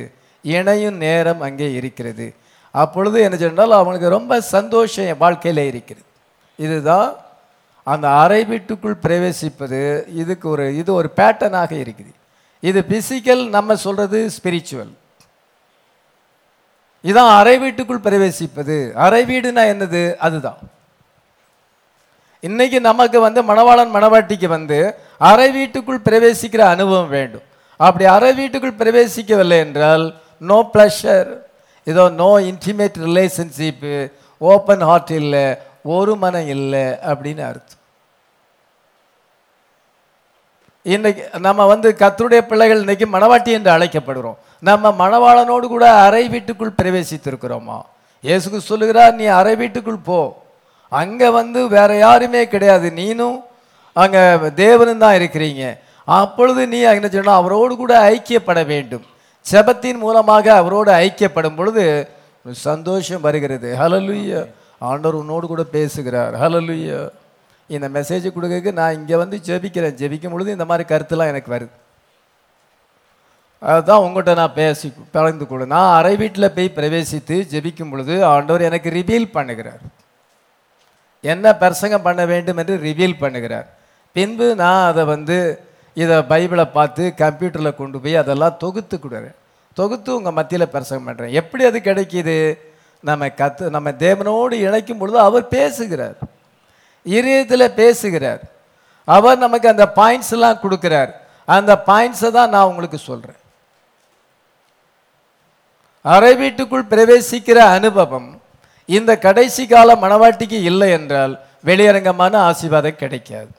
இணையும் 0.44 0.98
நேரம் 1.04 1.44
அங்கே 1.48 1.68
இருக்கிறது. 1.80 2.26
அப்பொழுது 2.74 3.20
என்ன 3.26 3.36
சொன்னால் 3.36 3.78
அவங்களுக்கு 3.78 4.16
ரொம்ப 4.16 4.40
சந்தோஷம் 4.54 5.20
வாழ்க்கையில் 5.24 5.62
இருக்கிறது. 5.70 6.06
இதுதான் 6.58 7.10
அந்த 7.86 8.06
அறை 8.22 8.40
வீட்டுக்குள் 8.50 8.96
பிரவேசிப்பது 9.04 9.80
இதுக்கு 10.22 10.46
ஒரு 10.48 10.64
இது 10.80 10.90
ஒரு 10.94 11.08
பேட்டர்னாக 11.18 11.72
இருக்குது. 11.84 12.12
இது 12.62 12.80
பிசிக்கல் 12.92 13.42
நம்ம 13.56 13.76
சொல்கிறது 13.84 14.18
ஸ்பிரிச்சுவல் 14.36 14.92
இதான் 17.04 17.30
அறை 17.38 17.54
வீட்டுக்குள் 17.62 18.04
பிரவேசிப்பது. 18.04 18.76
அறை 19.04 19.22
வீடுனா 19.30 19.62
என்னது? 19.72 20.02
அதுதான். 20.26 20.60
இன்னைக்கு 22.48 22.78
நமக்கு 22.80 23.18
வந்து 23.20 23.40
மணவாளன் 23.50 23.94
மணவாட்டிக்கு 23.96 24.48
வந்து 24.56 24.78
அறை 25.30 25.48
வீட்டுக்குள் 25.56 26.04
பிரவேசிக்கிற 26.06 26.62
அனுபவம் 26.74 27.10
வேண்டும். 27.16 27.44
அப்படி 27.80 28.04
அறை 28.16 28.30
வீட்டுக்குள் 28.40 28.80
பிரவேசிக்கவில்லை 28.80 29.58
என்றால் 29.66 30.04
நோ 30.50 30.58
ப்ளஷர் 30.72 31.30
இதோ 31.86 32.04
no 32.22 32.30
intimate 32.50 32.98
relationship 33.08 33.94
open 34.40 34.82
heart 34.88 35.12
இல்லை 35.22 35.46
ஒரு 35.84 36.12
மனம் 36.22 36.50
இல்லை 36.54 36.84
அப்படின்னு 37.10 37.42
அர்த்தம். 37.50 37.78
இன்னைக்கு 40.86 41.22
நம்ம 41.46 41.66
வந்து 41.72 41.88
கத்தருடைய 42.02 42.40
பிள்ளைகள் 42.50 42.82
இன்னைக்கு 42.84 43.06
மணவாட்டி 43.14 43.50
என்று 43.56 43.70
அழைக்கப்படுகிறோம். 43.74 44.38
நம்ம 44.68 44.90
மணவாளனோடு 45.02 45.66
கூட 45.74 45.86
அறை 46.04 46.22
வீட்டுக்குள் 46.34 46.78
பிரவேசித்திருக்கிறோமா? 46.78 47.78
இயேசுக்கு 48.24 48.60
சொல்லுகிறார் 48.70 49.14
நீ 49.20 49.26
அறை 49.40 49.54
வீட்டுக்குள் 49.62 50.06
போ. 50.08 50.20
அங்கே 50.92 51.28
வந்து 51.38 51.60
வேற 51.76 51.90
யாருமே 52.06 52.42
கிடையாது. 52.54 52.88
நீனும் 53.00 53.38
அங்கே 53.96 54.22
தேவனும் 54.62 55.02
தான் 55.04 55.18
இருக்கிறீங்க. 55.18 55.64
அப்பொழுது 56.08 56.62
நீ 56.72 56.78
என்ன 56.96 57.08
சொன்னால் 57.14 57.40
அவரோடு 57.40 57.74
கூட 57.82 57.94
ஐக்கியப்பட 58.14 58.60
வேண்டும். 58.72 59.04
செபத்தின் 59.46 60.02
மூலமாக 60.04 60.46
அவரோடு 60.60 60.90
ஐக்கியப்படும் 61.04 61.58
பொழுது 61.60 61.84
சந்தோஷம் 62.66 63.24
வருகிறது. 63.26 63.68
ஹலலுய்யா 63.82 64.42
ஆண்டவர் 64.90 65.20
உன்னோடு 65.22 65.46
கூட 65.52 65.62
பேசுகிறார். 65.76 66.34
ஹலலுய்யா 66.42 67.00
இந்த 67.70 67.86
மெசேஜ் 67.96 68.26
கொடுக்க 68.36 68.72
நான் 68.80 68.96
இங்கே 68.98 69.16
வந்து 69.22 69.36
ஜெபிக்கிறேன். 69.48 69.96
ஜெபிக்கும் 70.00 70.34
பொழுது 70.34 70.56
இந்த 70.56 70.66
மாதிரி 70.70 70.84
கருத்துலாம் 70.92 71.32
எனக்கு 71.32 71.50
வருது. 71.54 71.74
அதுதான் 73.62 74.04
உங்கள்கிட்ட 74.04 74.32
நான் 74.40 74.56
பேசி 74.60 74.86
பகிர்ந்து 75.16 75.44
கொள்ள 75.48 75.64
நான் 75.72 75.90
அறை 75.98 76.14
வீட்டில் 76.22 76.54
போய் 76.56 76.76
பிரவேசித்து 76.78 77.36
ஜெபிக்கும் 77.52 77.92
பொழுது 77.92 78.14
ஆண்டவர் 78.30 78.68
எனக்கு 78.68 78.88
ரிவீல் 78.96 79.34
பண்ணுகிறார். 79.36 79.82
என்ன 81.24 81.46
பிரசங்கம் 81.62 82.06
பண்ண 82.06 82.22
வேண்டும் 82.32 82.60
என்று 82.62 82.76
ரிவீல் 82.86 83.20
பண்ணுகிறார். 83.22 83.68
பின்பு 84.16 84.46
நான் 84.62 84.88
அதை 84.90 85.02
வந்து 85.12 85.36
இதை 86.02 86.16
பைபிளை 86.32 86.66
பார்த்து 86.78 87.04
கம்ப்யூட்டரில் 87.22 87.78
கொண்டு 87.80 87.98
போய் 88.02 88.20
அதெல்லாம் 88.22 88.58
தொகுத்து 88.64 88.96
கொடுறேன். 88.98 89.36
தொகுத்து 89.78 90.10
உங்கள் 90.18 90.36
மத்தியில் 90.38 90.72
பிரசங்கம் 90.74 91.08
பண்ணுறேன் 91.08 91.36
எப்படி 91.40 91.62
அது 91.70 91.78
கிடைக்கிது? 91.88 92.36
நம்ம 93.08 93.26
கத்து 93.40 93.64
நம்ம 93.76 93.90
தேவனோடு 94.04 94.54
இணைக்கும் 94.66 95.00
பொழுது 95.00 95.18
அவர் 95.28 95.44
பேசுகிறார். 95.56 96.18
இதயத்தில் 97.16 97.74
பேசுகிறார். 97.80 98.42
அவர் 99.08 99.42
நமக்கு 99.44 99.66
அந்த 99.74 99.86
பாயிண்ட்ஸ் 100.00 100.34
எல்லாம் 100.36 100.60
கொடுக்குறார். 100.64 101.12
அந்த 101.56 101.72
பாயிண்ட்ஸை 101.88 102.30
தான் 102.36 102.52
நான் 102.54 102.68
உங்களுக்கு 102.72 102.98
சொல்கிறேன் 103.10 103.40
அறை 106.12 106.30
வீட்டுக்குள் 106.42 106.90
பிரவேசிக்கிற 106.92 107.58
அனுபவம் 107.76 108.28
இந்த 108.88 109.10
கடைசி 109.24 109.64
கால 109.72 109.94
மணவாட்டிக்கு 110.04 110.58
இல்லை 110.70 110.88
என்றால் 110.98 111.34
வெளியரங்கமான 111.68 112.34
ஆசீர்வாதம் 112.48 113.00
கிடைக்காது. 113.02 113.52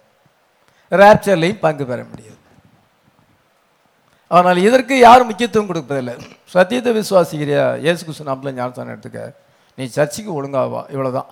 ரேப்சர்லையும் 1.02 1.64
பங்கு 1.66 1.86
பெற 1.92 2.00
முடியாது. 2.10 2.40
ஆனால் 4.38 4.60
இதற்கு 4.68 4.96
யாரும் 5.00 5.30
முக்கியத்துவம் 5.30 5.70
கொடுப்பதில்லை. 5.70 6.16
சத்தியத்தை 6.54 6.92
விசுவாசிக்கிறியா? 6.98 7.64
இயேசு 7.84 8.02
கிருஷ்ண 8.06 8.26
நாமத்தில் 8.30 8.58
ஞானத்தான 8.58 8.92
எடுத்துக்க. 8.96 9.22
நீ 9.78 9.84
சர்ச்சுக்கு 9.98 10.32
ஒழுங்காவா 10.40 10.82
இவ்வளோதான் 10.94 11.30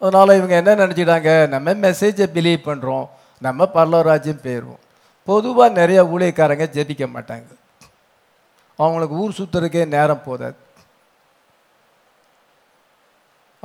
அதனால் 0.00 0.36
இவங்க 0.38 0.54
என்ன 0.60 0.72
நினச்சிட்டாங்க 0.80 1.32
நம்ம 1.52 1.74
மெசேஜை 1.84 2.26
பிலீவ் 2.36 2.66
பண்ணுறோம் 2.68 3.06
நம்ம 3.46 3.68
பல்லவராஜ்யம் 3.76 4.42
போயிடுவோம் 4.46 4.80
பொதுவாக 5.28 5.76
நிறைய 5.80 6.00
ஊழியக்காரங்க 6.14 6.66
ஜெபிக்க 6.76 7.04
மாட்டாங்க. 7.14 7.48
அவங்களுக்கு 8.78 9.14
ஊர் 9.22 9.36
சுற்றுறதுக்கே 9.38 9.84
நேரம் 9.94 10.24
போதாது. 10.26 10.58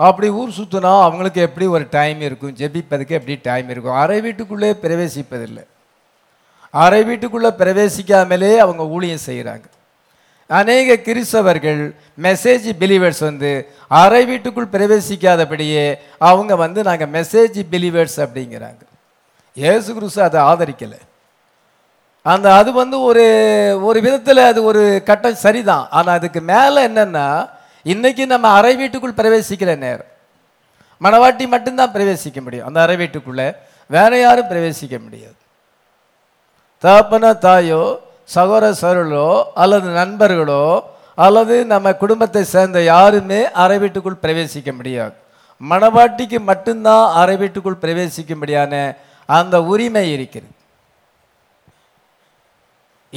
அப்படி 0.08 0.28
ஊர் 0.42 0.56
சுற்றினா 0.60 0.92
அவங்களுக்கு 1.08 1.40
எப்படி 1.48 1.66
ஒரு 1.76 1.86
டைம் 1.98 2.20
இருக்கும்? 2.28 2.54
ஜெபிப்பதுக்கு 2.62 3.18
எப்படி 3.20 3.36
டைம் 3.50 3.70
இருக்கும்? 3.74 3.98
அரை 4.04 4.20
வீட்டுக்குள்ளே 4.28 4.70
பிரவேசிப்பதில்லை. 4.84 5.66
அரை 6.84 7.02
வீட்டுக்குள்ளே 7.10 7.52
பிரவேசிக்காமலே 7.64 8.54
அவங்க 8.66 8.86
ஊழியம் 8.96 9.26
செய்கிறாங்க 9.28 9.68
அநேக 10.58 10.94
கிறிஸ்தவர்கள் 11.08 11.82
மெசேஜ் 12.22 12.68
பிலீவர்ஸ் 12.82 13.20
வந்து 13.20 13.50
அறை 13.88 14.26
வீட்டுக்குள் 14.26 14.74
பிரவேசிக்காதபடியே 14.76 15.84
அவங்க 16.18 16.56
வந்து 16.56 16.84
நாங்கள் 16.84 17.12
மெசேஜ் 17.18 17.60
பிலீவர்ஸ் 17.72 18.18
அப்படிங்கிறாங்க. 18.18 18.82
ஏசு 19.56 19.94
கிறிஸ்து 19.94 20.22
அதை 20.24 20.42
ஆதரிக்கலை. 20.42 21.00
அந்த 22.22 22.48
அது 22.56 22.74
வந்து 22.74 23.02
ஒரு 23.02 23.26
ஒரு 23.84 24.02
விதத்தில் 24.02 24.38
அது 24.38 24.64
ஒரு 24.64 25.02
கட்டம் 25.06 25.42
சரிதான். 25.46 25.88
ஆனால் 25.90 26.18
அதுக்கு 26.18 26.42
மேலே 26.42 26.88
என்னென்னா 26.88 27.50
இன்றைக்கி 27.86 28.26
நம்ம 28.26 28.48
அறை 28.50 28.76
வீட்டுக்குள் 28.76 29.20
பிரவேசிக்கிற 29.22 29.78
நேரம். 29.78 30.12
மணவாட்டி 31.02 31.48
மட்டும்தான் 31.48 31.94
பிரவேசிக்க 31.94 32.42
முடியும். 32.42 32.68
அந்த 32.68 32.82
அறை 32.82 32.96
வீட்டுக்குள்ளே 32.96 33.54
வேற 33.88 34.20
யாரும் 34.20 34.50
பிரவேசிக்க 34.50 34.96
முடியாது. 35.04 35.40
தகப்பனோ 36.84 37.38
தாயோ 37.38 37.84
சகோதர 38.36 38.74
அல்லது 39.64 39.88
நண்பர்களோ 40.02 40.64
அல்லது 41.26 41.56
நம்ம 41.72 41.94
குடும்பத்தை 42.04 42.44
சேர்ந்த 42.54 42.80
யாருமே 42.94 43.40
அறை 43.64 43.78
வீட்டுக்குள் 43.84 44.22
பிரவேசிக்க 44.24 44.70
முடியாது. 44.78 45.16
மணவாட்டிக்கு 45.62 46.40
மட்டும்தான் 46.50 47.06
அறை 47.22 47.36
வீட்டுக்குள் 47.42 47.82
பிரவேசிக்கும்படியான 47.84 48.74
அந்த 49.30 49.56
உரிமை 49.72 50.04
இருக்கிறது. 50.14 50.54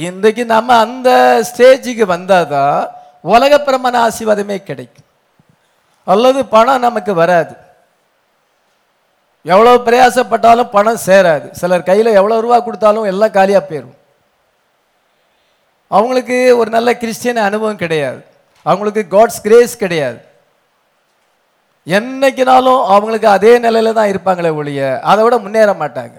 இன்றைக்கு 0.07 0.43
நம்ம 0.55 0.77
அந்த 0.85 1.09
ஸ்டேஜுக்கு 1.49 2.05
வந்தாதான் 2.15 2.79
பிரமண 3.67 3.95
ஆசீர்வாதமே 4.07 4.57
கிடைக்கும். 4.69 5.07
அல்லது 6.07 6.39
பணம் 6.55 6.85
நமக்கு 6.87 7.13
வராது. 7.23 7.53
எவ்வளோ 9.45 9.73
பிரயாசப்பட்டாலும் 9.87 10.73
பணம் 10.77 11.03
சேராது. 11.07 11.47
சிலர் 11.59 11.89
கையில் 11.89 12.17
எவ்வளோ 12.19 12.39
ரூபா 12.45 12.57
கொடுத்தாலும் 12.59 13.09
எல்லாம் 13.11 13.35
காலியாக 13.37 13.63
போயிடும் 13.69 13.99
அவங்களுக்கு 15.97 16.37
ஒரு 16.59 16.69
நல்ல 16.75 16.89
கிறிஸ்டியன் 17.01 17.47
அனுபவம் 17.47 17.81
கிடையாது. 17.83 18.21
அவங்களுக்கு 18.65 19.01
காட்ஸ் 19.15 19.43
கிரேஸ் 19.45 19.81
கிடையாது. 19.83 20.19
என்னைக்குனாலும் 21.87 22.81
அவங்களுக்கு 22.93 23.27
அதே 23.37 23.53
நிலையில 23.65 23.93
தான் 23.97 24.11
இருப்பாங்களே 24.11 24.51
ஒழிய 24.59 24.81
அதை 25.11 25.21
விட 25.23 25.37
முன்னேற 25.45 25.71
மாட்டாங்க. 25.81 26.17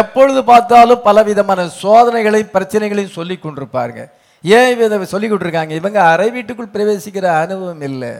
எப்பொழுது 0.00 0.40
பார்த்தாலும் 0.50 1.04
பல 1.06 1.22
விதமான 1.28 1.60
சோதனைகளையும் 1.82 2.52
பிரச்சனைகளையும் 2.56 3.16
சொல்லி 3.18 3.36
கொண்டிருப்பாருங்க. 3.44 4.02
ஏன் 4.44 4.70
இதை 4.84 5.06
சொல்லி 5.14 5.28
கொண்டிருக்காங்க? 5.28 5.74
இவங்க 5.80 5.98
அறை 6.12 6.28
வீட்டுக்குள் 6.36 6.74
பிரவேசிக்கிற 6.74 7.26
அனுபவம் 7.42 7.84
இல்லை. 7.90 8.12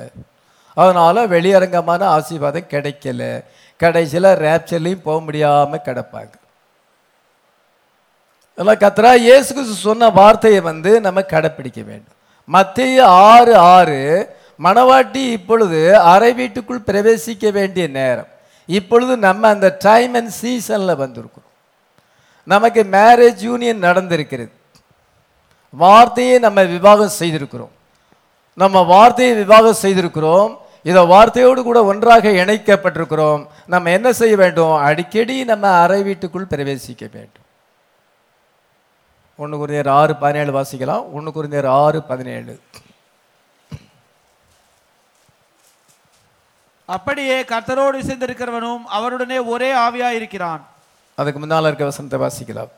அதனால 0.77 1.27
வெளியரங்கமான 1.35 2.03
ஆசீர்வாதம் 2.17 2.71
கிடைக்கல. 2.75 3.23
கடைசியில் 3.81 4.31
ரேப்சர்லையும் 4.45 5.07
போக 5.07 5.19
முடியாமல் 5.27 5.85
கிடப்பாங்க. 5.89 6.33
எல்லாம் 8.61 8.81
கத்தரா 8.81 9.13
இயேசு 9.17 9.55
கிறிஸ்து 9.55 9.75
சொன்ன 9.75 10.09
வார்த்தையை 10.11 10.61
வந்து 10.61 11.01
நம்ம 11.01 11.23
கடைப்பிடிக்க 11.23 11.81
வேண்டும். 11.83 12.17
மத்திய 12.45 13.07
ஆறு 13.07 13.57
ஆறு 13.57 14.01
மணவாட்டி 14.65 15.23
இப்பொழுது 15.37 15.99
அறை 15.99 16.35
வீட்டுக்குள் 16.35 16.87
பிரவேசிக்க 16.87 17.53
வேண்டிய 17.53 17.89
நேரம். 17.89 18.27
இப்பொழுது 18.67 19.17
நம்ம 19.17 19.49
அந்த 19.49 19.77
டைம் 19.79 20.15
அண்ட் 20.15 20.31
சீசனில் 20.41 21.01
வந்திருக்கிறோம். 21.03 21.49
நமக்கு 22.45 22.83
மேரேஜ் 22.83 23.41
யூனியன் 23.49 23.83
நடந்திருக்கிறது. 23.83 24.53
வார்த்தையை 25.71 26.39
நம்ம 26.39 26.63
விவாகம் 26.63 27.19
செய்திருக்கிறோம். 27.19 27.75
நம்ம 28.55 28.83
வார்த்தையை 28.83 29.35
விவாகம் 29.35 29.83
செய்திருக்கிறோம். 29.83 30.57
இதை 30.83 31.03
வார்த்தையோடு 31.03 31.63
கூட 31.63 31.85
ஒன்றாக 31.85 32.29
இணைக்கப்பட்டிருக்கிறோம். 32.29 33.47
நம்ம 33.67 33.91
என்ன 33.91 34.13
செய்ய 34.13 34.37
வேண்டும்? 34.37 34.75
அடிக்கடி 34.75 35.45
நம்ம 35.45 35.69
அறை 35.69 36.03
வீட்டுக்குள் 36.03 36.51
பிரவேசிக்க 36.51 37.05
வேண்டும். 37.13 37.40
ஒன்று 39.43 39.59
குருந்தியர் 39.61 39.91
ஆறு 40.01 40.13
பதினேழு 40.23 40.53
வாசிக்கலாம். 40.57 41.05
ஒன்று 41.17 41.31
குருந்தியர் 41.37 41.69
ஆறு 41.83 41.99
பதினேழு. 42.11 42.55
அப்படியே 46.97 47.37
கர்த்தரோடு 47.53 47.97
இசைந்திருக்கிறவனும் 48.03 48.85
அவருடனே 48.99 49.39
ஒரே 49.55 49.71
ஆவியாய் 49.87 50.19
இருக்கிறான். 50.21 50.63
அதுக்கு 51.19 51.41
முன்னால் 51.43 51.69
இருக்க 51.69 51.85
வசனத்தை 51.91 52.19
வாசிக்கலாம். 52.25 52.73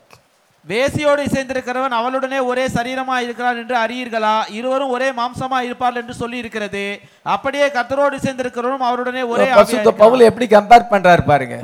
வேசியோடு 0.71 1.21
இசைந்திருக்கிறவன் 1.29 1.95
அவளுடனே 1.99 2.39
ஒரே 2.49 2.65
சரீரமாய் 2.75 3.25
இருக்கிறான் 3.27 3.57
என்று 3.61 3.75
அறியீர்களா? 3.83 4.35
இருவரும் 4.57 4.93
ஒரே 4.95 5.09
மாம்சமாய் 5.19 5.67
இருப்பார்கள் 5.69 6.03
என்று 6.03 6.15
சொல்லி 6.21 6.37
இருக்கிறது 6.43 6.83
அப்படியே 7.35 7.65
கர்த்தரோடு 7.77 8.19
இசைந்திருக்கிறவனும் 8.21 8.85
அவருடனே 8.89 9.23
ஒரே 9.33 9.47
பசுத்த. 9.59 9.91
பவுல் 10.03 10.27
எப்படி 10.29 10.47
கம்பேர் 10.57 10.91
பண்றாரு 10.93 11.25
பாருங்க. 11.31 11.57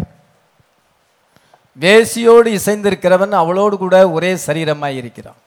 வேசியோடு 1.84 2.50
இசைந்திருக்கிறவன் 2.60 3.34
அவளோடு 3.42 3.76
கூட 3.84 3.96
ஒரே 4.16 4.32
சரீரமாக 4.48 5.00
இருக்கிறான். 5.02 5.40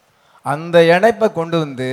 அந்த 0.46 0.76
இணைப்பை 0.92 1.26
கொண்டு 1.32 1.56
வந்து 1.64 1.88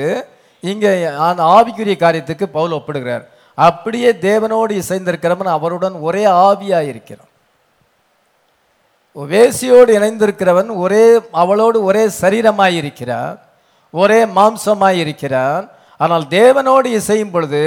இங்கே 0.63 0.91
அந்த 1.29 1.41
ஆவிக்குரிய 1.55 1.95
காரியத்துக்கு 2.03 2.45
பவுல் 2.57 2.75
ஒப்பிடுகிறார். 2.77 3.25
அப்படியே 3.57 4.09
தேவனோடு 4.27 4.73
இசைந்திருக்கிறவன் 4.83 5.51
அவருடன் 5.57 5.95
ஒரே 6.07 6.23
ஆவியாக 6.47 6.89
இருக்கிறான். 6.91 7.31
வேசியோடு 9.15 9.91
இணைந்திருக்கிறவன் 9.99 10.69
ஒரே 10.83 11.05
அவளோடு 11.41 11.77
ஒரே 11.89 12.03
சரீரமாக 12.21 12.77
இருக்கிறான் 12.81 13.33
ஒரே 13.93 14.19
மாம்சமாக 14.37 15.01
இருக்கிறான் 15.03 15.63
ஆனால் 15.99 16.25
தேவனோடு 16.37 16.87
இசையும் 16.99 17.33
பொழுது 17.33 17.63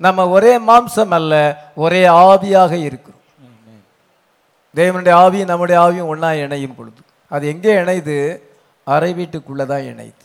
நம்ம 0.00 0.26
ஒரே 0.36 0.52
மாம்சம் 0.68 1.12
அல்ல 1.18 1.34
ஒரே 1.84 2.02
ஆவியாக 2.22 2.72
இருக்கிறோம் 2.86 3.15
தேவனுடைய 4.78 5.14
ஆவியும் 5.24 5.50
நம்முடைய 5.50 5.76
ஆவியும் 5.84 6.10
ஒன்றா 6.12 6.30
இணையும் 6.44 6.76
பொழுது. 6.78 7.00
அது 7.34 7.44
எங்கே 7.52 7.72
இணையுது 7.82 8.16
அறை 8.94 9.12
வீட்டுக்குள்ளே 9.18 9.66
தான் 9.72 9.88
இணையுது 9.92 10.24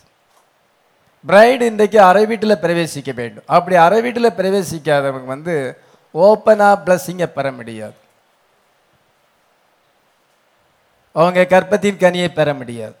பிரைடு 1.28 1.64
இன்றைக்கு 1.70 1.98
அறை 2.10 2.22
வீட்டில் 2.30 2.62
பிரவேசிக்க 2.62 3.10
வேண்டும். 3.14 3.44
அப்படி 3.56 3.76
அறை 3.86 3.98
வீட்டில் 4.04 4.36
பிரவேசிக்காதவங்க 4.38 5.28
வந்து 5.34 5.54
ஓப்பனாக 6.14 6.80
பிளஸ்ஸிங்கை 6.84 7.28
பெற 7.36 7.46
முடியாது. 7.58 7.96
அவங்க 11.12 11.40
கற்பத்தின் 11.52 12.02
கனியை 12.02 12.28
பெற 12.38 12.48
முடியாது. 12.60 12.96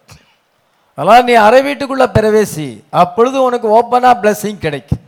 அதனால் 0.98 1.26
நீ 1.28 1.34
அறை 1.46 1.60
வீட்டுக்குள்ளே 1.68 2.06
பிரவேசி 2.18 2.68
அப்பொழுது 3.02 3.36
உனக்கு 3.48 3.68
ஓப்பனாக 3.78 4.20
பிளஸ்ஸிங் 4.22 4.62
கிடைக்கும். 4.66 5.02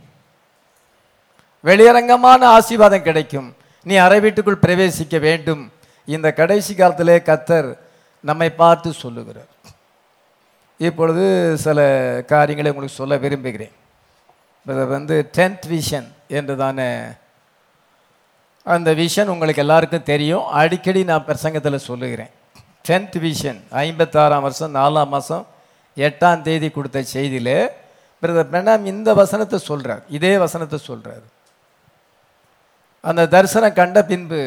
வெளியரங்கமான 1.63 2.41
ஆசீர்வாதம் 2.57 3.07
கிடைக்கும். 3.07 3.47
நீ 3.85 3.95
அறை 4.05 4.19
வீட்டுக்குள் 4.25 4.63
பிரவேசிக்க 4.65 5.19
வேண்டும். 5.27 5.63
இந்த 6.05 6.27
கடைசி 6.33 6.73
காலத்திலே 6.75 7.17
கத்தர் 7.29 7.69
நம்மை 8.23 8.49
பார்த்து 8.61 8.89
சொல்லுகிறார். 8.93 9.51
இப்பொழுது 10.79 11.25
சில 11.57 11.79
காரியங்களை 12.27 12.71
உங்களுக்கு 12.71 12.99
சொல்ல 13.01 13.17
விரும்புகிறேன். 13.17 13.75
இது 14.65 14.87
வந்து 14.87 15.15
டென்த் 15.37 15.65
விஷன் 15.75 16.07
என்று 16.27 16.55
தானே 16.57 16.89
அந்த 18.65 18.93
விஷன் 18.93 19.31
உங்களுக்கு 19.33 19.61
எல்லாருக்கும் 19.61 20.09
தெரியும். 20.13 20.45
அடிக்கடி 20.61 21.03
நான் 21.03 21.27
பிரசங்கத்தில் 21.27 21.85
சொல்லுகிறேன். 21.89 22.31
டென்த் 22.87 23.17
விஷன் 23.27 23.59
ஐம்பத்தாறாம் 23.83 24.45
வருஷம் 24.45 24.75
நாலாம் 24.75 25.11
மாதம் 25.15 25.45
எட்டாம் 25.97 26.41
தேதி 26.41 26.67
கொடுத்த 26.71 27.03
செய்தியில் 27.13 27.57
பிரதர் 28.23 28.51
பிரணாம் 28.51 28.85
இந்த 28.85 29.09
வசனத்தை 29.13 29.57
சொல்கிறார் 29.59 30.03
இதே 30.09 30.37
வசனத்தை 30.37 30.77
சொல்கிறார் 30.79 31.25
அந்த 33.03 33.27
தரிசனம் 33.27 33.77
கண்ட 33.79 33.99
பின்பு 34.03 34.41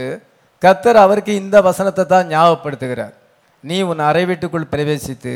கத்தர் 0.65 0.99
அவருக்கு 1.05 1.33
இந்த 1.43 1.57
வசனத்தை 1.69 2.05
தான் 2.13 2.31
ஞாபகப்படுத்துகிறார். 2.35 3.15
நீ 3.69 3.77
உன் 3.91 4.03
அறை 4.09 4.25
வீட்டுக்குள் 4.31 4.73
பிரவேசித்து 4.73 5.35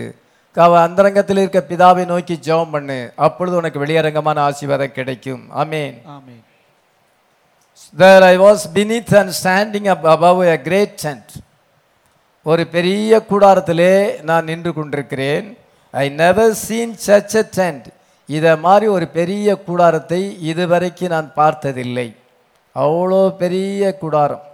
அவ 0.65 0.73
அந்தரங்கத்தில் 0.87 1.41
இருக்க 1.43 1.61
பிதாவை 1.69 2.05
நோக்கி 2.13 2.35
ஜெபம் 2.47 2.73
பண்ணு. 2.75 2.99
அப்பொழுது 3.27 3.55
உனக்கு 3.61 3.79
வெளியரங்கமான 3.85 4.41
ஆசீர்வாதம் 4.49 4.97
கிடைக்கும். 4.99 5.45
ஆமென். 5.61 5.95
There 8.01 8.23
I 8.33 8.37
was 8.45 8.61
beneath 8.77 9.13
and 9.21 9.31
standing 9.39 9.87
up 9.93 10.03
above 10.17 10.41
a 10.55 10.59
great 10.69 10.93
tent. 11.05 11.29
ஒரு 12.51 12.63
பெரிய 12.77 13.23
கூடாரத்திலே 13.31 13.95
நான் 14.29 14.49
நின்று 14.51 14.71
கொண்டிருக்கிறேன். 14.79 15.47
I 16.03 16.05
never 16.21 16.55
seen 16.65 16.95
such 17.09 17.35
a 17.43 17.45
tent. 17.59 17.83
இதை 18.29 18.53
மாதிரி 18.67 18.87
ஒரு 18.97 19.07
பெரிய 19.19 19.57
கூடாரத்தை 19.67 20.23
இதுவரைக்கும் 20.53 21.15
நான் 21.17 21.29
பார்த்ததில்லை. 21.41 22.09
அவ்வளோ 22.77 23.23
பெரிய 23.43 23.97
கூடாரம். 24.03 24.45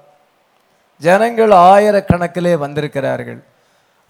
ஜனங்கள் 0.98 1.50
ஆயிரக்கணக்கிலே 1.50 2.54
வந்திருக்கிறார்கள். 2.54 3.44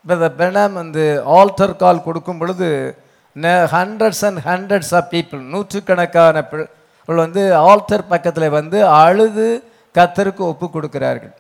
பிரதர் 0.09 0.33
பிரணாம் 0.39 0.73
வந்து 0.73 1.23
ஆல்டர் 1.27 1.77
கால் 1.77 2.03
கொடுக்கும் 2.03 2.39
பொழுது 2.39 2.97
hundreds 3.43 4.41
and 4.41 4.73
hundreds 4.73 4.95
of 4.95 5.07
people 5.11 5.41
நூற்றுக்கணக்கான 5.41 6.45
பிள்- 6.51 6.67
பிள் 7.05 7.17
வந்து 7.17 7.55
ஆல்டர் 7.55 8.05
பக்கத்தில் 8.09 8.49
வந்து 8.49 8.87
அழுது 8.87 9.63
கத்தருக்கு 9.95 10.37
ஒப்பு 10.37 10.71
கொடுக்கிறார்கள். 10.71 11.35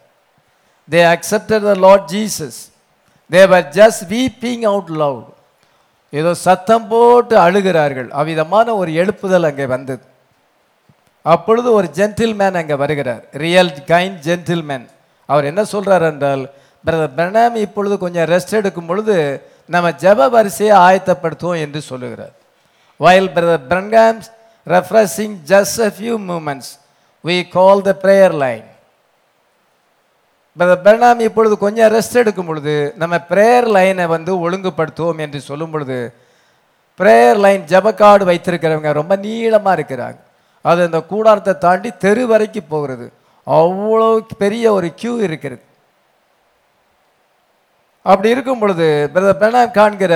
They 0.90 0.94
accepted 0.94 1.62
the 1.62 1.74
Lord 1.74 2.10
Jesus 2.12 2.72
they 3.30 3.46
were 3.46 3.64
just 3.70 4.08
weeping 4.08 4.64
out 4.64 4.88
loud 4.88 5.22
ஏதோ 6.10 6.34
சத்தம் 6.34 6.88
போட்டு 6.88 7.36
அழுகிறார்கள். 7.36 8.08
அவ்விதமான 8.08 8.74
ஒரு 8.74 8.90
எழுப்புதல் 8.90 9.44
அங்கே 9.44 9.66
வந்தது. 9.66 10.02
அப்பொழுது 11.22 11.72
ஒரு 11.72 11.90
ஜென்டில்மேன் 11.94 12.54
அங்கே 12.54 12.74
வருகிறார். 12.74 13.22
ரியல் 13.32 13.70
கைண்ட் 13.70 14.18
ஜென்டில்மேன் 14.24 14.86
அவர் 15.28 15.48
என்ன 15.50 15.62
சொல்கிறார் 15.72 16.06
என்றால் 16.12 16.42
பிரதர் 16.86 17.14
பிரணாம் 17.18 17.56
இப்பொழுது 17.66 17.94
கொஞ்சம் 18.04 18.28
ரெஸ்ட் 18.32 18.54
எடுக்கும் 18.60 18.88
பொழுது 18.90 19.16
நம்ம 19.74 19.88
ஜெப 20.02 20.28
வரிசையை 20.34 20.74
ஆயத்தப்படுத்துவோம் 20.86 21.62
என்று 21.64 21.80
சொல்லுகிறார். 21.90 22.34
வயல் 23.00 23.32
brother 23.36 23.66
Branham 23.70 24.20
refreshing 24.66 25.36
just 25.52 25.80
a 25.88 25.90
few 25.96 26.14
moments 26.30 26.70
we 27.24 27.36
call 27.56 27.82
the 27.88 27.92
prayer 28.04 28.36
line 28.44 28.66
brother 30.56 30.82
Branham 30.86 31.20
இப்பொழுது 31.26 31.54
கொஞ்சம் 31.64 31.90
ரெஸ்ட் 31.96 32.16
எடுக்கும் 32.22 32.48
பொழுது 32.50 32.74
நம்ம 33.02 33.16
ப்ரேயர் 33.32 33.68
லைனை 33.76 34.06
வந்து 34.14 34.32
ஒழுங்குபடுத்துவோம் 34.44 35.20
என்று 35.24 35.40
சொல்லும் 35.48 35.72
பொழுது 35.74 35.98
ப்ரேயர் 37.00 37.40
லைன் 37.44 37.64
ஜெபக்கார்டு 37.72 38.24
வைத்திருக்கிறவங்க 38.30 38.92
ரொம்ப 39.00 39.16
நீளமாக 39.26 39.76
இருக்கிறாங்க. 39.78 40.18
அது 40.64 40.80
அந்த 40.88 41.00
கூடாரத்தை 41.12 41.54
தாண்டி 41.66 41.90
தெரு 42.04 42.24
வரைக்கும் 42.32 42.70
போகிறது. 42.72 43.06
அவ்வளோ 43.56 44.08
பெரிய 44.42 44.64
ஒரு 44.78 44.88
கியூ 45.00 45.12
இருக்கிறது. 45.26 45.62
அப்படி 48.10 48.28
இருக்கும் 48.34 48.62
பொழுது 48.62 48.86
பிரதர் 49.14 49.40
பிரணாம் 49.40 49.74
காண்கிற 49.78 50.14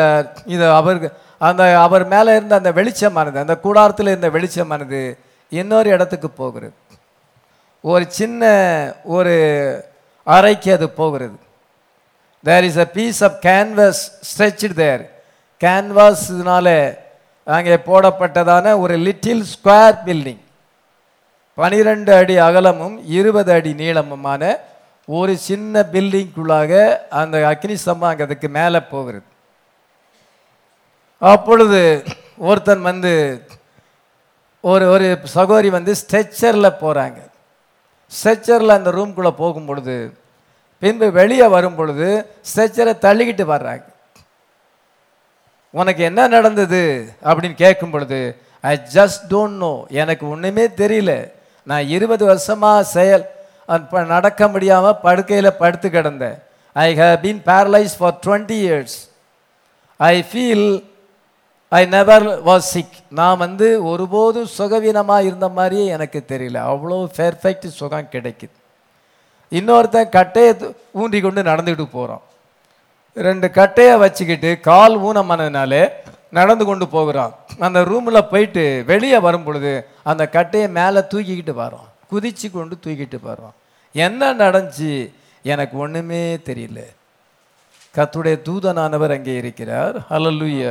இது 0.55 0.65
அவருக்கு 0.79 1.09
அந்த 1.49 1.63
அவர் 1.85 2.05
மேலே 2.13 2.31
இருந்த 2.39 2.55
அந்த 2.61 2.71
வெளிச்சமானது 2.79 3.39
அந்த 3.45 3.55
கூடாரத்தில் 3.65 4.11
இருந்த 4.13 4.29
வெளிச்சமானது 4.37 5.01
இன்னொரு 5.53 5.89
இடத்துக்கு 5.95 6.29
போகிறது. 6.41 6.75
ஒரு 7.85 8.05
சின்ன 8.19 8.43
ஒரு 9.17 9.35
அறைக்கு 10.27 10.71
அது 10.77 10.87
போகிறது. 11.01 11.37
There 12.45 12.67
is 12.69 12.81
a 12.85 12.89
piece 12.99 13.21
of 13.29 13.39
canvas 13.49 14.03
stretch 14.29 14.69
there 14.83 15.03
கேன்வாஸ்னால 15.65 16.69
அங்கே 17.47 17.77
போடப்பட்டதான 17.89 18.75
ஒரு 18.85 18.95
லிட்டில் 19.09 19.45
ஸ்கொயர் 19.55 19.99
பில்டிங் 20.07 20.42
பனிரெண்டு 21.57 22.15
அடி 22.15 22.37
அகலமும் 22.37 23.05
இருபது 23.07 23.53
அடி 23.53 23.73
நீளமுமான 23.73 24.59
ஒரு 25.07 25.37
சின்ன 25.37 25.83
பில்டிங்குள்ளாக 25.93 26.99
அந்த 27.09 27.37
அக்னி 27.51 27.77
ஸ்தம்பம் 27.85 28.49
மேலே 28.49 28.81
போகிறது. 28.81 29.25
அப்பொழுது 31.19 32.05
ஒருத்தன் 32.37 32.83
வந்து 32.83 33.47
ஒரு 34.61 34.91
ஒரு 34.91 35.19
சகோதரி 35.25 35.71
வந்து 35.71 35.93
ஸ்ட்ரெச்சரில் 35.93 36.79
போகிறாங்க 36.81 37.19
ஸ்ட்ரெச்சரில் 38.13 38.77
அந்த 38.79 38.91
ரூம்குள்ளே 38.91 39.31
போகும் 39.31 39.67
பொழுது 39.67 40.17
பின்பு 40.79 41.13
வெளியே 41.13 41.47
வரும் 41.47 41.75
பொழுது 41.75 42.27
ஸ்ட்ரெச்சரை 42.51 42.95
தள்ளிக்கிட்டு 43.07 43.45
வர்றாங்க. 43.55 43.85
உனக்கு 45.71 46.03
என்ன 46.05 46.29
நடந்தது? 46.29 47.09
அப்படின்னு 47.25 47.55
கேட்கும் 47.55 47.91
பொழுது 47.91 48.43
ஐ 48.61 48.81
ஜஸ்ட் 48.95 49.23
டோன்ட் 49.31 49.59
நோ 49.65 49.87
எனக்கு 49.91 50.29
ஒன்றுமே 50.29 50.67
தெரியல. 50.67 51.33
நான் 51.71 51.91
இருபது 51.97 52.25
வருஷமாக 52.31 52.89
செயல் 52.97 53.25
நடக்க 54.15 54.43
முடியாமல் 54.53 55.01
படுக்கையில் 55.05 55.59
படுத்து 55.63 55.89
கிடந்தேன். 55.97 56.39
I 56.77 56.89
have 57.01 57.17
been 57.25 57.43
paralyse 57.51 57.95
for 57.99 58.17
twenty 58.25 58.59
years 58.67 58.97
I 60.01 60.15
feel 60.31 60.67
I 61.73 61.83
never 61.97 62.27
was 62.49 62.71
sick 62.75 62.97
நான் 63.19 63.41
வந்து 63.45 63.67
ஒருபோதும் 63.91 64.51
சுகவீனமாக 64.57 65.27
இருந்த 65.29 65.49
மாதிரியே 65.59 65.85
எனக்கு 65.97 66.21
தெரியல. 66.33 66.59
அவ்வளோ 66.73 66.99
பெர்ஃபெக்ட் 67.21 67.69
சுகம் 67.79 68.13
கிடைக்குது. 68.15 68.55
இன்னொருத்தன் 69.53 70.13
கட்டையை 70.19 70.53
ஊன்றி 71.01 71.19
கொண்டு 71.21 71.43
நடந்துக்கிட்டு 71.51 71.87
போகிறான் 71.97 72.25
ரெண்டு 73.17 73.47
கட்டையை 73.59 73.95
வச்சுக்கிட்டு 74.03 74.51
கால் 74.69 74.95
ஊனமானதுனாலே 75.09 75.83
நடந்து 76.39 76.65
கொண்டு 76.69 76.87
போகிறான். 76.95 77.33
அந்த 77.67 77.79
ரூமில் 77.91 78.29
போயிட்டு 78.31 78.63
வெளியே 78.91 79.19
வரும் 79.27 79.45
பொழுது 79.47 79.73
அந்த 80.11 80.23
கட்டையை 80.37 80.69
மேலே 80.79 81.01
தூக்கிக்கிட்டு 81.13 81.55
வரோம். 81.65 81.89
குதிச்சு 82.13 82.47
கொண்டு 82.51 82.75
தூக்கிட்டு 82.85 83.19
வரோம். 83.31 83.55
என்ன 83.95 84.33
நடந்துச்சு? 84.43 84.93
எனக்கு 85.53 85.75
ஒன்றுமே 85.85 86.23
தெரியல. 86.49 86.81
கத்துடைய 87.97 88.37
தூதனானவர் 88.49 89.15
அங்கே 89.17 89.35
இருக்கிறார். 89.43 89.97
ஹலலுய 90.11 90.63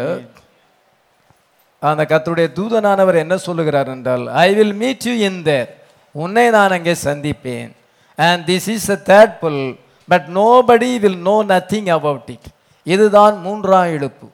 அந்த 1.89 2.03
கத்துடைய 2.09 2.47
தூதனானவர் 2.57 3.17
என்ன 3.23 3.35
சொல்லுகிறார் 3.45 3.89
என்றால் 3.93 4.25
I 4.45 4.49
will 4.57 4.75
meet 4.81 5.05
you 5.09 5.13
in 5.27 5.39
there 5.47 5.69
உன்னை 6.23 6.45
நான் 6.55 6.75
அங்கே 6.77 6.95
சந்திப்பேன். 7.07 7.71
And 8.27 8.41
this 8.49 8.67
is 8.75 8.89
a 8.95 8.97
third 9.11 9.35
pull 9.43 9.63
but 10.11 10.27
nobody 10.39 10.91
will 11.03 11.21
know 11.29 11.35
nothing 11.53 11.89
about 11.97 12.29
it 12.35 12.49
இதுதான் 12.93 13.35
மூன்றாம் 13.45 13.91
இழுப்பு. 13.95 14.27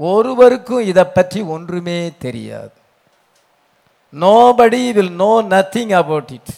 ஒருவருக்கும் 0.00 0.86
இதை 0.90 1.04
பற்றி 1.18 1.40
ஒன்றுமே 1.54 1.98
தெரியாது. 2.24 2.74
Nobody 4.22 4.82
will 4.96 5.16
know 5.24 5.32
nothing 5.54 5.92
about 6.02 6.30
it 6.36 6.52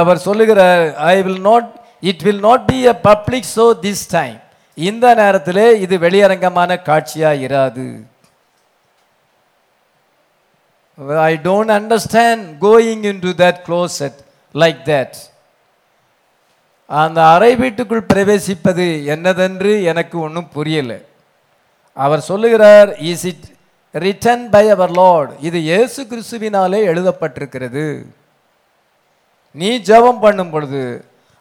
அவர் 0.00 0.20
சொல்லுகிறார் 0.26 0.84
I 1.12 1.16
will 1.26 1.42
not 1.48 1.70
it 2.10 2.22
will 2.26 2.44
not 2.48 2.66
be 2.70 2.78
a 2.92 2.94
public 3.08 3.48
show 3.56 3.66
this 3.86 4.04
time 4.16 4.36
இந்த 4.78 5.06
நேரத்திலே 5.20 5.66
இது 5.84 5.94
வெளியரங்கமான 6.04 6.70
காட்சியாக 6.88 7.42
இராது. 7.46 7.86
I 11.30 11.32
don't 11.48 11.72
understand 11.78 12.44
going 12.64 13.04
into 13.26 13.32
that 13.42 13.60
closet 13.66 14.18
like 14.54 14.80
that 14.92 15.16
அந்த 16.90 17.18
அறை 17.34 17.52
வீட்டுக்குள் 17.62 18.08
பிரவேசிப்பது 18.12 18.86
என்னதென்று 19.14 19.72
எனக்கு 19.90 20.16
ஒன்றும் 20.26 20.50
புரியலை. 20.56 20.98
அவர் 21.96 22.28
சொல்லுகிறார் 22.30 22.90
is 23.10 23.26
it 23.30 23.46
written 23.94 24.44
by 24.54 24.64
our 24.74 24.92
Lord 25.00 25.30
இது 25.48 25.58
இயேசு 25.70 26.00
கிறிஸ்துவினாலே 26.10 26.80
எழுதப்பட்டிருக்கிறது. 26.90 27.84
நீ 29.54 29.70
ஜெபம் 29.90 30.20
பண்ணும் 30.24 30.52
பொழுது 30.54 30.82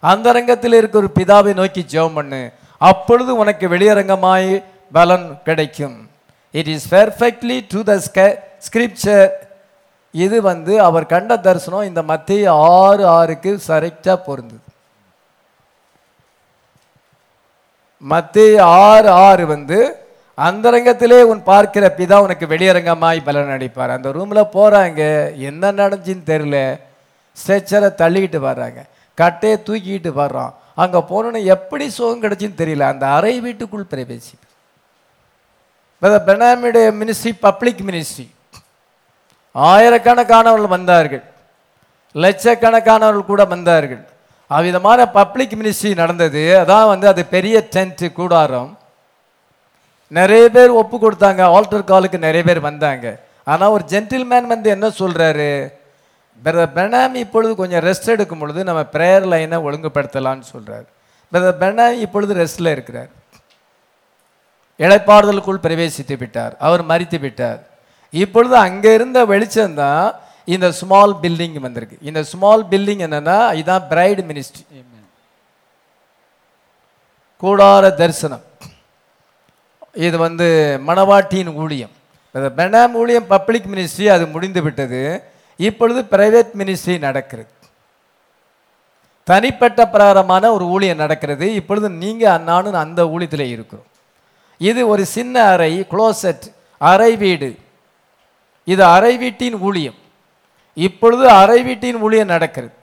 அந்தரங்கத்தில் 0.03 0.77
இருக்கிற 0.79 1.01
ஒரு 1.03 1.09
பிதாவை 1.17 1.53
நோக்கி 1.59 1.81
ஜெபம் 1.93 2.17
பண்ணு. 2.19 2.41
அப்பொழுது 2.81 3.31
உனக்கு 3.41 3.65
வெளியரங்கமாய் 3.73 4.51
பலன் 4.97 5.27
கிடைக்கும். 5.47 5.97
It 6.53 6.71
is 6.75 6.87
perfectly 6.95 7.57
to 7.73 7.81
the 7.89 7.93
scripture 8.67 9.27
இது 10.13 10.37
வந்து 10.49 10.73
அவர் 10.87 11.11
கண்ட 11.13 11.31
தரிசனம் 11.45 11.87
இந்த 11.89 12.01
மத்திய 12.11 12.53
ஆறு 12.79 13.03
ஆறுக்கு 13.17 13.51
கரெக்டாக 13.67 14.17
பொருந்தது. 14.27 14.63
மத்திய 18.03 18.55
ஆறு 18.87 19.09
ஆறு 19.27 19.43
வந்து 19.55 19.79
அந்தரங்கத்திலே 20.37 21.19
உன் 21.31 21.41
பார்க்கிற 21.51 21.85
பிதா 21.99 22.17
உனக்கு 22.25 22.45
வெளியரங்கமாய் 22.53 23.19
பலன் 23.27 23.53
அடிப்பார் 23.55 23.95
அந்த 23.95 24.09
ரூமில் 24.17 24.51
போகிறாங்க 24.55 25.01
என்ன 25.49 25.71
நடந்துச்சுன்னு 25.79 26.25
தெரியல. 26.31 26.57
ஸ்ட்ரெச்சரை 27.37 27.89
தள்ளிக்கிட்டு 28.01 28.39
வர்றாங்க. 28.49 28.79
கட்டையை 29.17 29.57
தூக்கிக்கிட்டு 29.67 30.11
வர்றான். 30.21 30.53
அங்கே 30.83 30.99
போனோன்னு 31.11 31.39
எப்படி 31.55 31.85
சுகம் 31.97 32.23
கிடச்சின்னு 32.23 32.59
தெரியல. 32.61 32.85
அந்த 32.93 33.05
அறை 33.17 33.33
வீட்டுக்குள் 33.45 33.89
பிரவேசி 33.91 34.35
பெனாமியுடைய 36.27 36.87
மினிஸ்ட்ரி 37.01 37.31
பப்ளிக் 37.45 37.83
மினிஸ்ட்ரி 37.87 38.25
ஆயிரக்கணக்கானவர்கள் 39.55 40.75
வந்தார்கள். 40.77 41.23
லட்சக்கணக்கானவர்கள் 42.23 43.31
கூட 43.31 43.43
வந்தார்கள். 43.53 44.03
அவ்விதமான 44.47 44.99
பப்ளிக் 45.19 45.55
மினிஸ்ட்ரி 45.59 45.91
நடந்தது. 46.01 46.43
அதான் 46.61 46.91
வந்து 46.93 47.07
அது 47.13 47.21
பெரிய 47.35 47.55
டென்ட் 47.75 48.03
கூடாரம். 48.19 48.69
நிறைய 50.11 50.43
பேர் 50.55 50.77
ஒப்பு 50.81 50.97
கொடுத்தாங்க. 50.97 51.41
ஆல்டர் 51.55 51.89
காலுக்கு 51.91 52.17
நிறைய 52.27 52.43
பேர் 52.49 52.67
வந்தாங்க. 52.69 53.07
ஆனால் 53.51 53.73
ஒரு 53.75 53.83
ஜென்டில்மேன் 53.93 54.47
வந்து 54.53 54.67
என்ன 54.75 54.87
சொல்றாரு? 55.01 55.49
பிரதர் 56.45 56.73
பெனாம் 56.77 57.15
இப்பொழுது 57.23 57.53
கொஞ்சம் 57.61 57.83
ரெஸ்ட் 57.87 58.09
எடுக்கும் 58.15 58.41
பொழுது 58.41 58.63
நம்ம 58.69 58.81
ப்ரேயர் 58.95 59.25
லைனை 59.33 59.57
ஒழுங்குபடுத்தலாம்னு 59.67 60.47
சொல்றாரு. 60.53 60.87
பிரதர் 61.31 61.61
பெனாம் 61.63 62.01
இப்பொழுது 62.05 62.33
ரெஸ்ட்ல 62.41 62.71
இருக்கிறார். 62.75 63.09
இளைப்பாறுதலுக்குள் 64.79 65.63
பிரவேசித்து 65.65 66.15
விட்டார். 66.23 66.53
அவர் 66.67 66.83
மறித்து 66.91 67.19
விட்டார். 67.25 67.59
இப்பொழுது 68.13 68.55
அங்கே 68.67 68.91
இருந்த 68.97 69.19
வெளிச்சம்தான் 69.33 70.05
இந்த 70.55 70.67
ஸ்மால் 70.81 71.13
பில்டிங் 71.23 71.57
வந்திருக்கு. 71.65 71.97
இந்த 72.09 72.21
ஸ்மால் 72.31 72.63
பில்டிங் 72.73 73.01
என்னன்னா 73.07 73.39
இதான் 73.61 73.87
பிரைடு 73.93 74.21
மினிஸ்ட்ரி 74.29 74.63
கூடார 77.41 77.89
தரிசனம். 78.01 78.45
இது 80.05 80.15
வந்து 80.25 80.47
மணவாட்டியின் 80.87 81.51
ஊழியம். 81.63 81.93
இந்த 82.35 82.47
பெனாம் 82.59 82.95
ஊழியம் 83.01 83.29
பப்ளிக் 83.33 83.69
மினிஸ்ட்ரி 83.73 84.07
அது 84.15 84.25
முடிந்து 84.33 84.61
விட்டது. 84.65 85.01
இப்பொழுது 85.67 85.99
பிரைவேட் 86.13 86.51
மினிஸ்ட்ரி 86.59 86.95
நடக்கிறது. 87.07 87.51
தனிப்பட்ட 89.29 89.79
பிரகாரமான 89.93 90.51
ஒரு 90.55 90.65
ஊழியம் 90.73 91.01
நடக்கிறது. 91.03 91.45
இப்பொழுது 91.59 91.87
நீங்கள் 92.03 92.43
நானும் 92.49 92.81
அந்த 92.83 93.01
ஊழியத்தில் 93.13 93.51
இருக்கிறோம். 93.55 93.87
இது 94.69 94.81
ஒரு 94.93 95.03
சின்ன 95.15 95.35
அறை 95.53 95.71
குளோசெட் 95.93 96.45
அறை 96.91 97.11
வீடு. 97.23 97.49
இது 98.73 98.83
அறை 98.95 99.13
வீட்டின் 99.23 99.57
ஊழியம். 99.67 99.97
இப்பொழுது 100.87 101.25
அறை 101.41 101.59
வீட்டின் 101.67 101.99
ஊழியம் 102.05 102.33
நடக்கிறது. 102.35 102.73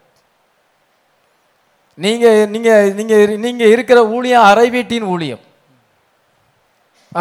நீங்கள் 2.04 2.48
நீங்கள் 2.54 2.94
நீங்கள் 2.98 3.38
நீங்கள் 3.46 3.72
இருக்கிற 3.74 3.98
ஊழியம் 4.16 4.46
அறை 4.50 4.68
வீட்டின் 4.76 5.06
ஊழியம். 5.14 5.42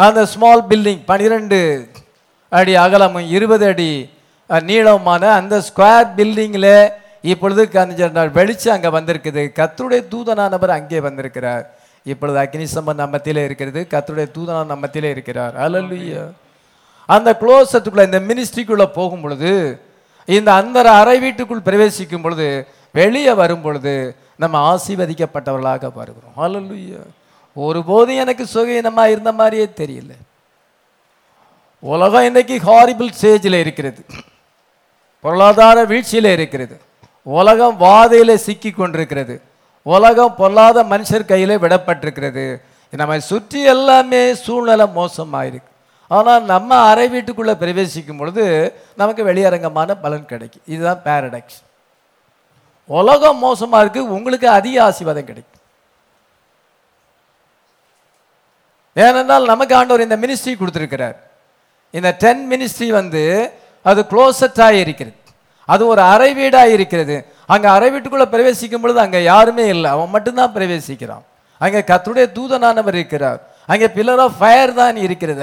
அந்த 0.02 0.20
ஸ்மால் 0.32 0.62
பில்டிங் 0.70 1.02
பன்னிரெண்டு 1.10 1.58
அடி 2.58 2.72
அகலமும் 2.84 3.28
இருபது 3.36 3.66
அடி 3.72 3.92
நீளமான 4.68 5.22
அந்த 5.40 5.54
ஸ்கொயர் 5.66 6.10
பில்டிங்கில் 6.16 6.74
இப்பொழுது 7.32 7.62
கொஞ்ச 7.74 8.28
வெளிச்சம் 8.38 8.74
அங்கே 8.76 8.90
வந்திருக்குது. 8.96 9.42
கத்தருடைய 9.58 10.00
தூதனானவர் 10.12 10.72
அங்கே 10.78 10.98
வந்திருக்கிறார். 11.06 11.64
இப்பொழுது 12.12 12.38
அக்னி 12.42 12.66
சம்பந்த 12.74 13.00
நம்மத்திலே 13.04 13.42
இருக்கிறது. 13.48 13.80
கத்தருடைய 13.92 14.26
தூதனான 14.36 14.70
நம்மத்திலே 14.74 15.08
இருக்கிறார். 15.14 15.54
அல்லல்லுயா 15.64 16.24
அந்த 17.14 17.30
குளோசத்துக்குள்ள 17.40 18.04
இந்த 18.10 18.20
மினிஸ்ட்ரிக்குள்ளே 18.28 18.86
போகும் 18.98 19.24
பொழுது 19.24 19.52
இந்த 20.36 20.50
அந்த 20.60 20.78
அறை 21.00 21.18
வீட்டுக்குள் 21.24 21.66
பிரவேசிக்கும் 21.68 22.24
பொழுது 22.24 22.48
வெளியே 23.00 23.32
வரும் 23.42 23.64
பொழுது 23.66 23.94
நம்ம 24.42 24.54
ஆசீர்வதிக்கப்பட்டவர்களாக 24.72 25.90
வருகிறோம். 26.00 26.36
அல்லல்லுயா 26.44 27.02
ஒருபோதும் 27.56 28.20
எனக்கு 28.24 28.44
சுகீனமாக 28.54 29.12
இருந்த 29.14 29.32
மாதிரியே 29.32 29.66
தெரியல. 29.80 30.12
உலகம் 31.92 32.26
இன்றைக்கி 32.28 32.56
ஹாரிபிள் 32.68 33.10
ஸ்டேஜில் 33.18 33.58
இருக்கிறது. 33.64 34.00
பொருளாதார 35.24 35.84
வீழ்ச்சியில் 35.90 36.30
இருக்கிறது. 36.36 36.76
உலகம் 37.22 37.76
வாதையில் 37.84 38.42
சிக்கி 38.46 38.70
கொண்டிருக்கிறது. 38.70 39.34
உலகம் 39.82 40.34
பொல்லாத 40.40 40.78
மனுஷர் 40.92 41.30
கையில் 41.30 41.62
விடப்பட்டிருக்கிறது. 41.64 42.44
நம்மை 42.92 43.20
சுற்றி 43.20 43.60
எல்லாமே 43.74 44.22
சூழ்நிலை 44.34 44.86
மோசமாயிருக்கு. 44.98 45.70
ஆனால் 46.10 46.44
நம்ம 46.52 46.70
அறை 46.90 47.06
வீட்டுக்குள்ளே 47.08 47.54
பிரவேசிக்கும் 47.62 48.20
பொழுது 48.20 48.44
நமக்கு 49.00 49.22
வெளியரங்கமான 49.28 49.94
பலன் 50.04 50.30
கிடைக்கும். 50.32 50.66
இதுதான் 50.66 51.02
பேரடாக்ஸ் 51.06 51.60
உலகம் 52.90 53.38
மோசமாக 53.38 53.82
இருக்குது 53.84 54.12
உங்களுக்கு 54.16 54.48
அதிக 54.58 54.82
ஆசீர்வாதம் 54.84 55.28
கிடைக்கும். 55.30 55.53
ஏனென்றால் 58.96 59.50
நமக்கு 59.52 59.74
ஆண்டவர் 59.80 60.06
இந்த 60.06 60.16
மினிஸ்ட்ரி 60.24 60.54
கொடுத்துருக்கிறார். 60.56 61.16
இந்த 61.94 62.10
டென் 62.22 62.42
மினிஸ்ட்ரி 62.52 62.88
வந்து 63.00 63.22
அது 63.90 64.00
க்ளோசட்டாக 64.12 64.80
இருக்கிறது. 64.84 65.16
அது 65.68 65.82
ஒரு 65.92 66.02
அறை 66.12 66.30
வீடாக 66.38 66.74
இருக்கிறது. 66.76 67.16
அங்கே 67.54 67.68
அறை 67.76 67.88
வீட்டுக்குள்ளே 67.92 68.28
பிரவேசிக்கும் 68.34 68.82
பொழுது 68.82 69.00
அங்கே 69.04 69.20
யாருமே 69.32 69.64
இல்லை. 69.74 69.88
அவன் 69.96 70.12
மட்டும்தான் 70.14 70.54
பிரவேசிக்கிறான். 70.56 71.24
அங்கே 71.60 71.80
கர்த்தருடைய 71.90 72.26
தூதனானவர் 72.38 72.96
இருக்கிறார். 73.00 73.40
அங்கே 73.72 73.88
பில்லர் 73.96 74.22
ஆஃப் 74.24 74.38
ஃபயர் 74.40 74.72
தான் 74.80 74.96
இருக்கிறது. 75.06 75.42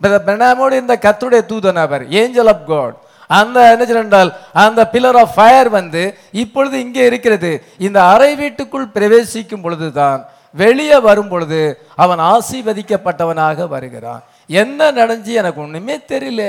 பிரதர் 0.00 0.26
பிரணாமோடு 0.26 0.74
இந்த 0.82 0.94
கர்த்தருடைய 1.04 1.42
தூதனவர் 1.52 2.02
ஏஞ்சல் 2.20 2.50
ஆஃப் 2.54 2.66
காட் 2.72 2.96
அந்த 3.38 3.58
என்ன 3.72 3.84
சொன்னால் 3.88 4.30
அந்த 4.64 4.80
பில்லர் 4.92 5.18
ஆஃப் 5.22 5.32
ஃபயர் 5.36 5.68
வந்து 5.78 6.02
இப்பொழுது 6.42 6.76
இங்கே 6.84 7.02
இருக்கிறது. 7.10 7.50
இந்த 7.86 7.98
அறை 8.12 8.30
வீட்டுக்குள் 8.42 8.92
பிரவேசிக்கும் 8.96 9.64
பொழுதுதான் 9.64 10.20
வெளியே 10.54 10.98
வரும் 11.08 11.30
பொழுது 11.32 11.60
அவன் 12.02 12.20
ஆசீர்வதிக்கப்பட்டவனாக 12.34 13.68
வருகிறான். 13.74 14.22
என்ன 14.62 14.90
நடந்துச்சு 14.98 15.32
எனக்கு 15.42 15.62
ஒன்றுமே 15.64 15.96
தெரியல. 16.12 16.42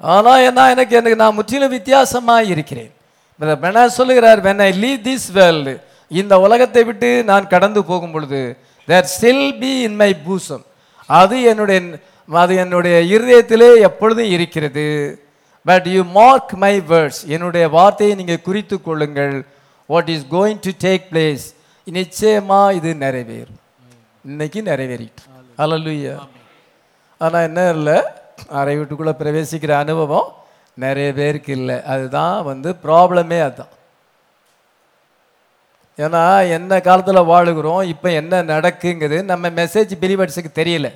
ஆனால் 0.00 0.44
என்ன 0.48 0.68
எனக்கு 0.74 0.94
எனக்கு 1.00 1.22
நான் 1.22 1.38
முற்றிலும் 1.38 1.74
வித்தியாசமாக 1.78 2.50
இருக்கிறேன். 2.52 2.92
பிரதர் 3.40 3.96
சொல்லுகிறார் 3.98 4.40
when 4.46 4.62
I 4.68 4.70
leave 4.84 5.00
this 5.08 5.28
world 5.36 5.74
இந்த 6.10 6.34
உலகத்தை 6.46 6.82
விட்டு 6.88 7.10
நான் 7.30 7.50
கடந்து 7.52 7.80
போகும் 7.90 8.14
பொழுது 8.14 8.40
there 8.88 9.08
still 9.14 9.48
be 9.62 9.72
in 9.86 9.96
my 10.02 10.10
bosom 10.26 10.64
அது 11.08 11.36
என்னுடைய 11.50 11.78
அது 12.28 12.52
என்னுடைய 12.62 12.96
இருதயத்திலே 13.14 13.70
எப்பொழுதும் 13.88 14.30
இருக்கிறது. 14.36 14.86
But 15.66 15.86
you 15.94 16.02
mark 16.18 16.54
my 16.64 16.74
words 16.90 17.20
என்னுடைய 17.34 17.64
வார்த்தையை 17.68 18.14
நீங்கள் 18.20 18.46
குறித்து 18.48 18.76
கொள்ளுங்கள். 18.80 19.34
What 19.90 20.10
is 20.14 20.24
going 20.36 20.60
to 20.66 20.72
take 20.86 21.04
place 21.12 21.44
நிச்சயமா 21.86 22.60
இது 22.78 22.90
நிறைவேறும். 23.04 23.60
இன்னைக்கு 24.24 24.60
நிறைவேறிட்டு. 24.68 25.22
அல்லலுயா 25.62 26.14
ஆனா 27.20 27.38
என்ன 27.48 27.60
இல்லை 27.76 27.96
அறை 28.58 28.74
வீட்டுக்குள்ளே 28.78 29.14
பிரவேசிக்கிற 29.20 29.72
அனுபவம் 29.84 30.28
நிறைய 30.84 31.08
பேருக்கு 31.18 31.52
இல்லை. 31.58 31.76
அதுதான் 31.92 32.36
வந்து 32.50 32.70
ப்ராப்ளமே 32.84 33.38
அதுதான். 33.46 33.72
ஏன்னா 35.98 36.22
என்ன 36.56 36.80
காலத்தில் 36.86 37.28
வாழுகிறோம் 37.32 37.82
இப்போ 37.94 38.08
என்ன 38.20 38.42
நடக்குங்கிறது 38.54 39.18
நம்ம 39.32 39.50
மெசேஜ் 39.60 39.92
பிலிவர்ஸுக்கு 40.02 40.50
தெரியல. 40.60 40.88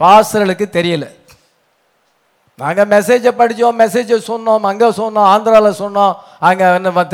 பாஸ்டர்களுக்கு 0.00 0.66
தெரியல. 0.78 1.06
நாங்கள் 2.58 2.90
மெசேஜை 2.94 3.32
படித்தோம் 3.40 3.80
மெசேஜை 3.82 4.16
சொன்னோம் 4.30 4.70
அங்கே 4.70 4.88
சொன்னோம் 5.00 5.28
ஆந்திராவில் 5.32 5.80
சொன்னோம் 5.82 6.14
அங்கே 6.48 6.66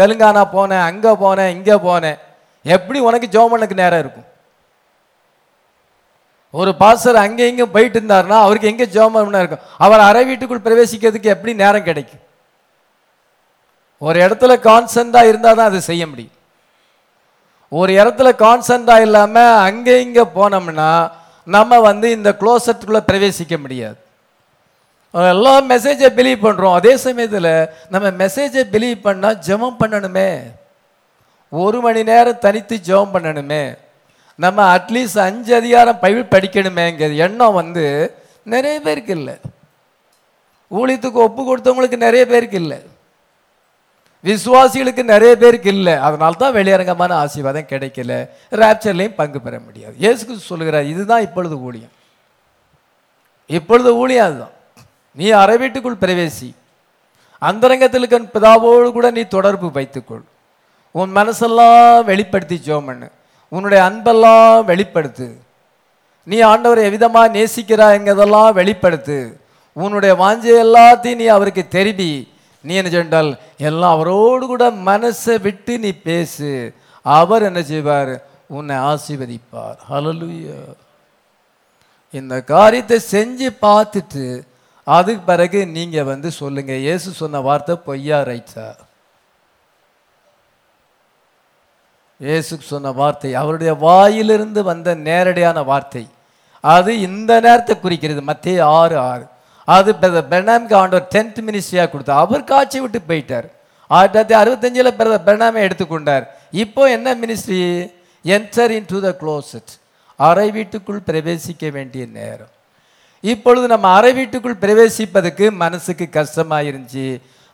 தெலுங்கானா 0.02 0.44
போனேன் 0.56 0.86
அங்கே 0.90 1.12
போனேன் 1.24 1.52
இங்கே 1.56 1.76
போனேன். 1.88 2.18
எப்படி 2.64 2.98
உனக்கு 3.08 3.26
ஜெபம் 3.34 3.52
பண்ணக்கு 3.52 3.82
நேரம் 3.82 4.02
இருக்கும்? 4.04 4.28
ஒரு 6.54 6.70
பாஸ்டர் 6.82 7.16
அங்கே 7.24 7.48
இங்கே 7.52 7.66
போயிட்டு 7.74 7.98
இருந்தாருன்னா 8.00 8.38
அவருக்கு 8.44 8.70
எங்கே 8.72 8.86
ஜெபம் 8.96 9.16
இருக்கும்? 9.42 9.64
அவர் 9.84 10.06
அறை 10.08 10.22
வீட்டுக்குள் 10.28 10.66
பிரவேசிக்கிறதுக்கு 10.66 11.34
எப்படி 11.34 11.54
நேரம் 11.62 11.88
கிடைக்கும்? 11.88 12.22
ஒரு 14.02 14.18
இடத்துல 14.26 14.52
கான்சென்ட்டாக 14.68 15.30
இருந்தால் 15.30 15.58
தான் 15.58 15.70
அதை 15.70 15.80
செய்ய 15.90 16.04
முடியும். 16.12 16.32
ஒரு 17.72 17.92
இடத்துல 18.00 18.28
கான்சென்ட்டாக 18.44 19.04
இல்லாமல் 19.06 19.60
அங்கே 19.68 19.94
இங்கே 20.06 20.24
போனோம்னா 20.38 20.90
நம்ம 21.56 21.78
வந்து 21.88 22.06
இந்த 22.16 22.30
க்ளோசட்டுக்குள்ளே 22.40 23.02
பிரவேசிக்க 23.10 23.54
முடியாது. 23.62 23.98
எல்லாம் 25.14 25.68
மெசேஜை 25.72 26.08
பிலீவ் 26.18 26.44
பண்ணுறோம் 26.44 26.76
அதே 26.78 26.92
சமயத்தில் 27.06 27.52
நம்ம 27.94 28.06
மெசேஜை 28.22 28.62
பிலீவ் 28.74 28.98
பண்ணால் 29.06 29.40
ஜெபம் 29.48 29.80
பண்ணணுமே. 29.82 30.30
ஒரு 31.56 31.80
மணி 31.80 32.02
நேரம் 32.02 32.38
தனித்து 32.38 32.80
ஜெபம் 32.86 33.14
பண்ணணுமே. 33.14 33.78
நம்ம 34.34 34.76
அட்லீஸ்ட் 34.76 35.18
அஞ்சு 35.18 35.54
அதிகாரம் 35.54 35.98
பைபிள் 35.98 36.32
படிக்கணுமேங்கிற 36.34 37.16
எண்ணம் 37.16 37.52
வந்து 37.52 37.84
நிறைய 38.42 38.80
பேருக்கு 38.80 39.12
இல்லை. 39.16 39.34
ஊழியத்துக்கு 40.70 41.22
ஒப்பு 41.26 41.42
கொடுத்தவங்களுக்கு 41.42 41.96
நிறைய 41.96 42.26
பேருக்கு 42.26 42.56
இல்லை. 42.56 42.78
விசுவாசிகளுக்கு 44.24 45.02
நிறைய 45.02 45.36
பேருக்கு 45.36 45.70
இல்லை. 45.74 45.92
அதனால 45.92 46.34
தான் 46.34 46.54
வெளியரங்கமான 46.54 47.12
ஆசீர்வாதம் 47.12 47.70
கிடைக்கல. 47.72 48.28
ராப்சர்லையும் 48.50 49.18
பங்கு 49.20 49.40
பெற 49.40 49.58
முடியாது. 49.58 49.94
இயேசுக்கு 50.00 50.36
சொல்லுகிறார் 50.36 50.84
இதுதான் 50.84 51.20
இப்பொழுது 51.20 51.62
ஊழியம். 51.62 51.92
இப்பொழுது 53.46 53.96
ஊழியம் 53.96 54.26
அதுதான். 54.26 54.54
நீ 55.12 55.32
அறவீட்டுக்குள் 55.32 56.02
பிரவேசி. 56.04 56.54
அந்தரங்கத்தில் 57.38 58.08
இருக்க 58.08 58.38
பிதாவோடு 58.38 58.92
கூட 58.92 59.10
நீ 59.10 59.22
தொடர்பு 59.22 59.70
வைத்துக்கொள். 59.72 60.24
உன் 60.94 61.12
மனசெல்லாம் 61.18 62.04
வெளிப்படுத்தி 62.10 62.56
ஜெபம் 62.66 62.88
பண்ணு 62.88 63.08
உன்னுடைய 63.52 63.80
அன்பெல்லாம் 63.88 64.64
வெளிப்படுத்து. 64.70 65.26
நீ 66.26 66.36
ஆண்டவரை 66.50 66.82
எவ்விதமாக 66.88 67.34
நேசிக்கிறாய்ங்கிறதெல்லாம் 67.36 68.52
வெளிப்படுத்து. 68.60 69.18
உன்னுடைய 69.76 70.12
வாஞ்சை 70.22 70.54
எல்லாத்தையும் 70.66 71.20
நீ 71.22 71.26
அவருக்கு 71.36 71.64
தெரிவி. 71.76 72.12
நீ 72.64 72.72
என்ன 72.80 72.90
சென்றால் 72.92 73.30
எல்லாம் 73.68 73.94
அவரோடு 73.96 74.44
கூட 74.52 74.64
மனசை 74.90 75.34
விட்டு 75.46 75.72
நீ 75.84 75.90
பேசு. 76.08 76.50
அவர் 77.06 77.46
என்ன 77.48 77.60
செய்வார்? 77.72 78.14
உன்னை 78.56 78.76
ஆசீர்வதிப்பார். 78.90 79.76
ஹலலுயா 79.90 80.58
இந்த 82.14 82.34
காரியத்தை 82.54 82.98
செஞ்சு 83.14 83.48
பார்த்துட்டு 83.66 84.24
அதுக்கு 84.86 85.22
பிறகு 85.30 85.60
நீங்கள் 85.76 86.08
வந்து 86.12 86.28
சொல்லுங்கள் 86.40 86.82
இயேசு 86.86 87.08
சொன்ன 87.20 87.40
வார்த்தை 87.46 87.74
பொய்யா 87.86 88.18
ரைட்டா 88.30 88.66
இயேசு 92.24 92.54
சொன்ன 92.72 92.92
வார்த்தை 93.00 93.30
அவருடைய 93.42 93.72
வாயிலிருந்து 93.86 94.60
வந்த 94.70 94.88
நேரடியான 95.08 95.58
வார்த்தை. 95.70 96.04
அது 96.64 96.90
இந்த 97.08 97.32
நேரத்தை 97.46 97.74
குறிக்கிறது 97.84 98.22
மத்திய 98.30 98.66
ஆறு 98.80 98.96
ஆறு. 99.10 99.24
அது 99.68 99.90
பிரதர் 100.00 100.30
பெர்னாம்க்கு 100.32 100.74
ஆண்டவர் 100.82 101.10
டென்த் 101.14 101.40
மினிஸ்ட்ரியாக 101.48 101.88
கொடுத்தார். 101.92 102.22
அவர் 102.24 102.50
காட்சி 102.52 102.78
விட்டு 102.84 103.00
போயிட்டார். 103.10 103.48
ஆயிரத்தி 103.90 104.16
தொள்ளாயிரத்தி 104.16 104.36
அறுபத்தஞ்சில் 104.42 104.96
பிரத 104.98 105.16
பெர்னாமை 105.28 105.60
எடுத்துக்கொண்டார். 105.66 106.24
இப்போ 106.64 106.82
என்ன 106.96 107.08
ministry 107.22 107.60
enter 108.24 108.72
into 108.92 108.98
the 109.06 109.10
closet 109.22 109.72
அறை 110.20 110.48
வீட்டுக்குள் 110.56 111.00
பிரவேசிக்க 111.08 111.70
வேண்டிய 111.76 112.04
நேரம். 112.18 112.52
இப்பொழுது 113.24 113.66
நம்ம 113.72 113.86
அறை 113.98 114.12
வீட்டுக்குள் 114.18 114.62
பிரவேசிப்பதுக்கு 114.64 115.46
மனசுக்கு 115.64 116.06
கஷ்டமாக 116.18 116.68
இருந்துச்சு 116.70 117.06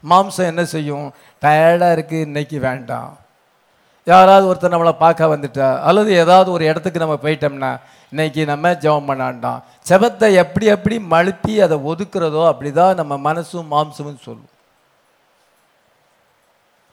மாம்சம் 0.05 0.51
என்ன 0.53 0.63
செய்யும்? 0.75 1.07
டயர்டாக 1.43 1.95
இருக்குது 1.97 2.25
இன்னைக்கு 2.29 2.59
வேண்டாம். 2.69 3.13
யாராவது 4.11 4.45
ஒருத்தர் 4.51 4.75
நம்மளை 4.75 4.95
பார்க்க 5.05 5.33
வந்துட்டா 5.33 5.69
அல்லது 5.89 6.11
ஏதாவது 6.23 6.49
ஒரு 6.57 6.65
இடத்துக்கு 6.71 7.03
நம்ம 7.03 7.17
போயிட்டோம்னா 7.25 7.71
இன்னைக்கு 8.13 8.43
நம்ம 8.51 8.71
ஜெபம் 8.85 9.09
பண்ணாண்டாம். 9.11 9.61
ஜெபத்தை 9.89 10.29
எப்படி 10.43 10.67
எப்படி 10.75 10.97
மழுப்பி 11.13 11.55
அதை 11.67 11.77
ஒதுக்குறதோ 11.91 12.43
அப்படிதான் 12.53 12.99
நம்ம 13.01 13.13
மனசும் 13.29 13.71
மாம்சமும் 13.75 14.23
சொல்லும். 14.27 14.53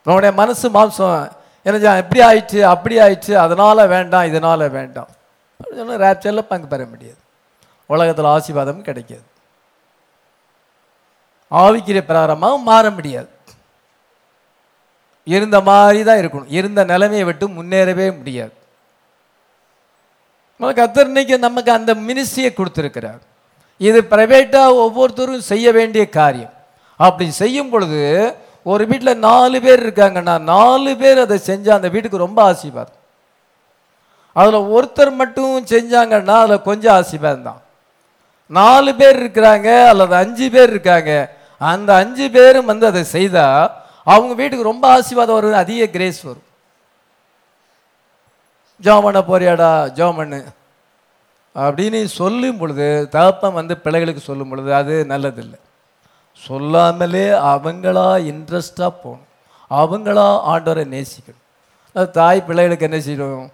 நம்முடைய 0.06 0.32
மனசு 0.42 0.66
மாம்சம் 0.78 1.16
என்ன 1.66 1.96
எப்படி 2.02 2.22
ஆயிடுச்சு 2.28 2.60
அப்படி 2.74 2.98
ஆயிடுச்சு 3.06 3.34
அதனால் 3.46 3.90
வேண்டாம் 3.96 4.28
இதனால் 4.32 4.66
வேண்டாம். 4.78 5.10
சொன்னால் 5.80 6.04
ரேப்சரில் 6.06 6.50
பங்கு 6.52 6.68
பெற 6.74 6.82
முடியாது. 6.92 7.20
உலகத்தில் 7.94 8.32
ஆசீர்வாதம் 8.36 8.86
கிடைக்காது. 8.88 9.26
ஆவிக்கிற 11.52 12.00
பிரகாரமாக 12.08 12.64
மாற 12.70 12.86
முடியாது. 12.98 13.30
இருந்த 15.36 15.58
மாதிரி 15.70 16.02
தான் 16.08 16.20
இருக்கணும். 16.22 16.54
இருந்த 16.58 16.82
நிலைமையை 16.92 17.26
விட்டு 17.30 17.46
முன்னேறவே 17.58 18.08
முடியாது. 18.18 18.54
கத்தர் 20.80 21.10
இன்னைக்கு 21.12 21.36
நமக்கு 21.48 21.72
அந்த 21.80 21.92
மினிஸ்ட்ரியை 22.08 22.52
கொடுத்துருக்கிறார். 22.60 23.22
இது 23.88 24.00
ப்ரைவேட்டாக 24.12 24.78
ஒவ்வொருத்தரும் 24.84 25.48
செய்ய 25.52 25.66
வேண்டிய 25.78 26.04
காரியம். 26.20 26.54
அப்படி 27.00 27.26
செய்யும் 27.42 27.72
பொழுது 27.74 28.02
ஒரு 28.72 28.84
வீட்டில் 28.90 29.22
நாலு 29.28 29.58
பேர் 29.66 29.84
இருக்காங்கன்னா 29.86 30.36
நாலு 30.54 30.92
பேர் 31.02 31.20
அதை 31.26 31.38
செஞ்சால் 31.50 31.78
அந்த 31.80 31.90
வீட்டுக்கு 31.96 32.26
ரொம்ப 32.26 32.40
ஆசீர்வாதம். 32.52 33.00
அதில் 34.40 34.68
ஒருத்தர் 34.76 35.12
மட்டும் 35.22 35.54
செஞ்சாங்கன்னா 35.74 36.36
அதில் 36.44 36.66
கொஞ்சம் 36.70 36.96
ஆசீர்வாதம் 37.00 37.48
தான். 37.50 37.62
நாலு 38.60 38.92
பேர் 39.00 39.18
இருக்கிறாங்க 39.22 39.70
அல்லது 39.92 40.14
அஞ்சு 40.24 40.48
பேர் 40.56 40.72
இருக்காங்க. 40.76 41.12
அந்த 41.62 41.90
அஞ்சு 42.02 42.26
பேரும் 42.36 42.70
வந்து 42.72 42.86
அதை 42.92 43.04
செய்தால் 43.16 43.64
அவங்க 44.14 44.34
வீட்டுக்கு 44.34 44.70
ரொம்ப 44.72 44.86
ஆசீர்வாதம் 44.92 45.36
வரும் 45.36 45.54
அதிக 45.54 45.86
கிரேஸ் 45.86 46.20
வரும். 46.28 46.46
ஜோம் 48.82 49.04
பண்ண 49.04 49.20
போறியாடா 49.20 49.70
ஜோம் 49.98 50.16
பண்ணு. 50.16 50.40
அப்படின்னு 51.56 52.06
சொல்லும் 52.06 52.58
பொழுது 52.58 53.08
தகப்பன் 53.10 53.54
வந்து 53.54 53.78
பிள்ளைகளுக்கு 53.78 54.22
சொல்லும் 54.22 54.50
பொழுது 54.50 54.74
அது 54.74 55.06
நல்லதில்லை. 55.10 55.60
சொல்லாமலே 56.46 57.26
அவங்களா 57.28 58.06
இன்ட்ரெஸ்டாக 58.32 58.94
போகணும். 59.04 59.26
அவங்களா 59.70 60.26
ஆண்டவரை 60.54 60.86
நேசிக்கணும். 60.96 61.44
அது 61.94 62.12
தாய் 62.12 62.44
பிள்ளைகளுக்கு 62.44 62.90
என்ன 62.90 63.00
செய்யணும்? 63.08 63.50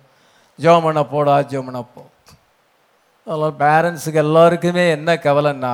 ஜோம் 0.62 0.84
பண்ண 0.84 1.04
போடா 1.04 1.38
ஜோம் 1.38 1.68
பண்ண 1.68 1.84
போ. 1.94 2.02
பேரண்ட்ஸுக்கு 3.60 4.22
எல்லாருக்குமே 4.26 4.89
என்ன 4.89 5.13
கவலைன்னா 5.13 5.74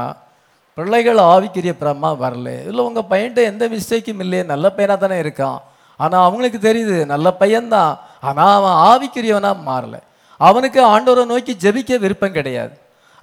பிள்ளைகள் 0.79 1.21
ஆவிக்குரிய 1.31 1.73
பிரமா 1.81 2.09
வரல. 2.25 2.49
இல்லை 2.69 2.81
உங்கள் 2.89 3.09
பையன்ட்ட 3.13 3.41
எந்த 3.51 3.63
மிஸ்டேக்கும் 3.75 4.21
இல்லையே. 4.25 4.43
நல்ல 4.51 4.65
பையனாக 4.75 4.99
தானே 5.05 5.17
இருக்கான். 5.23 5.57
ஆனால் 5.99 6.25
அவங்களுக்கு 6.27 6.59
தெரியுது 6.67 6.97
நல்ல 7.13 7.27
பையன்தான். 7.41 7.93
ஆனால் 8.27 8.53
அவன் 8.57 8.77
ஆவிக்குரியவனாக 8.89 9.65
மாறல. 9.69 9.95
அவனுக்கு 10.39 10.79
ஆண்டவரை 10.93 11.23
நோக்கி 11.31 11.53
ஜெபிக்க 11.63 11.97
விருப்பம் 12.03 12.37
கிடையாது. 12.37 12.73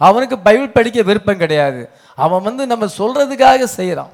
அவனுக்கு 0.01 0.37
பைபிள் 0.47 0.75
படிக்க 0.75 0.99
விருப்பம் 1.09 1.43
கிடையாது. 1.43 1.81
அவன் 2.25 2.45
வந்து 2.49 2.63
நம்ம 2.73 2.89
சொல்கிறதுக்காக 2.99 3.69
செய்கிறான் 3.79 4.13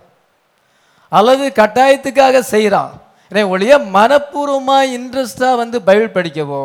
அல்லது 1.18 1.44
கட்டாயத்துக்காக 1.60 2.44
செய்கிறான் 2.52 2.92
ஏன்னா 3.30 3.42
ஒழிய 3.54 3.74
மனப்பூர்வமாக 3.96 4.92
இன்ட்ரெஸ்டாக 4.98 5.60
வந்து 5.62 5.76
பைபிள் 5.88 6.14
படிக்கவோ 6.18 6.62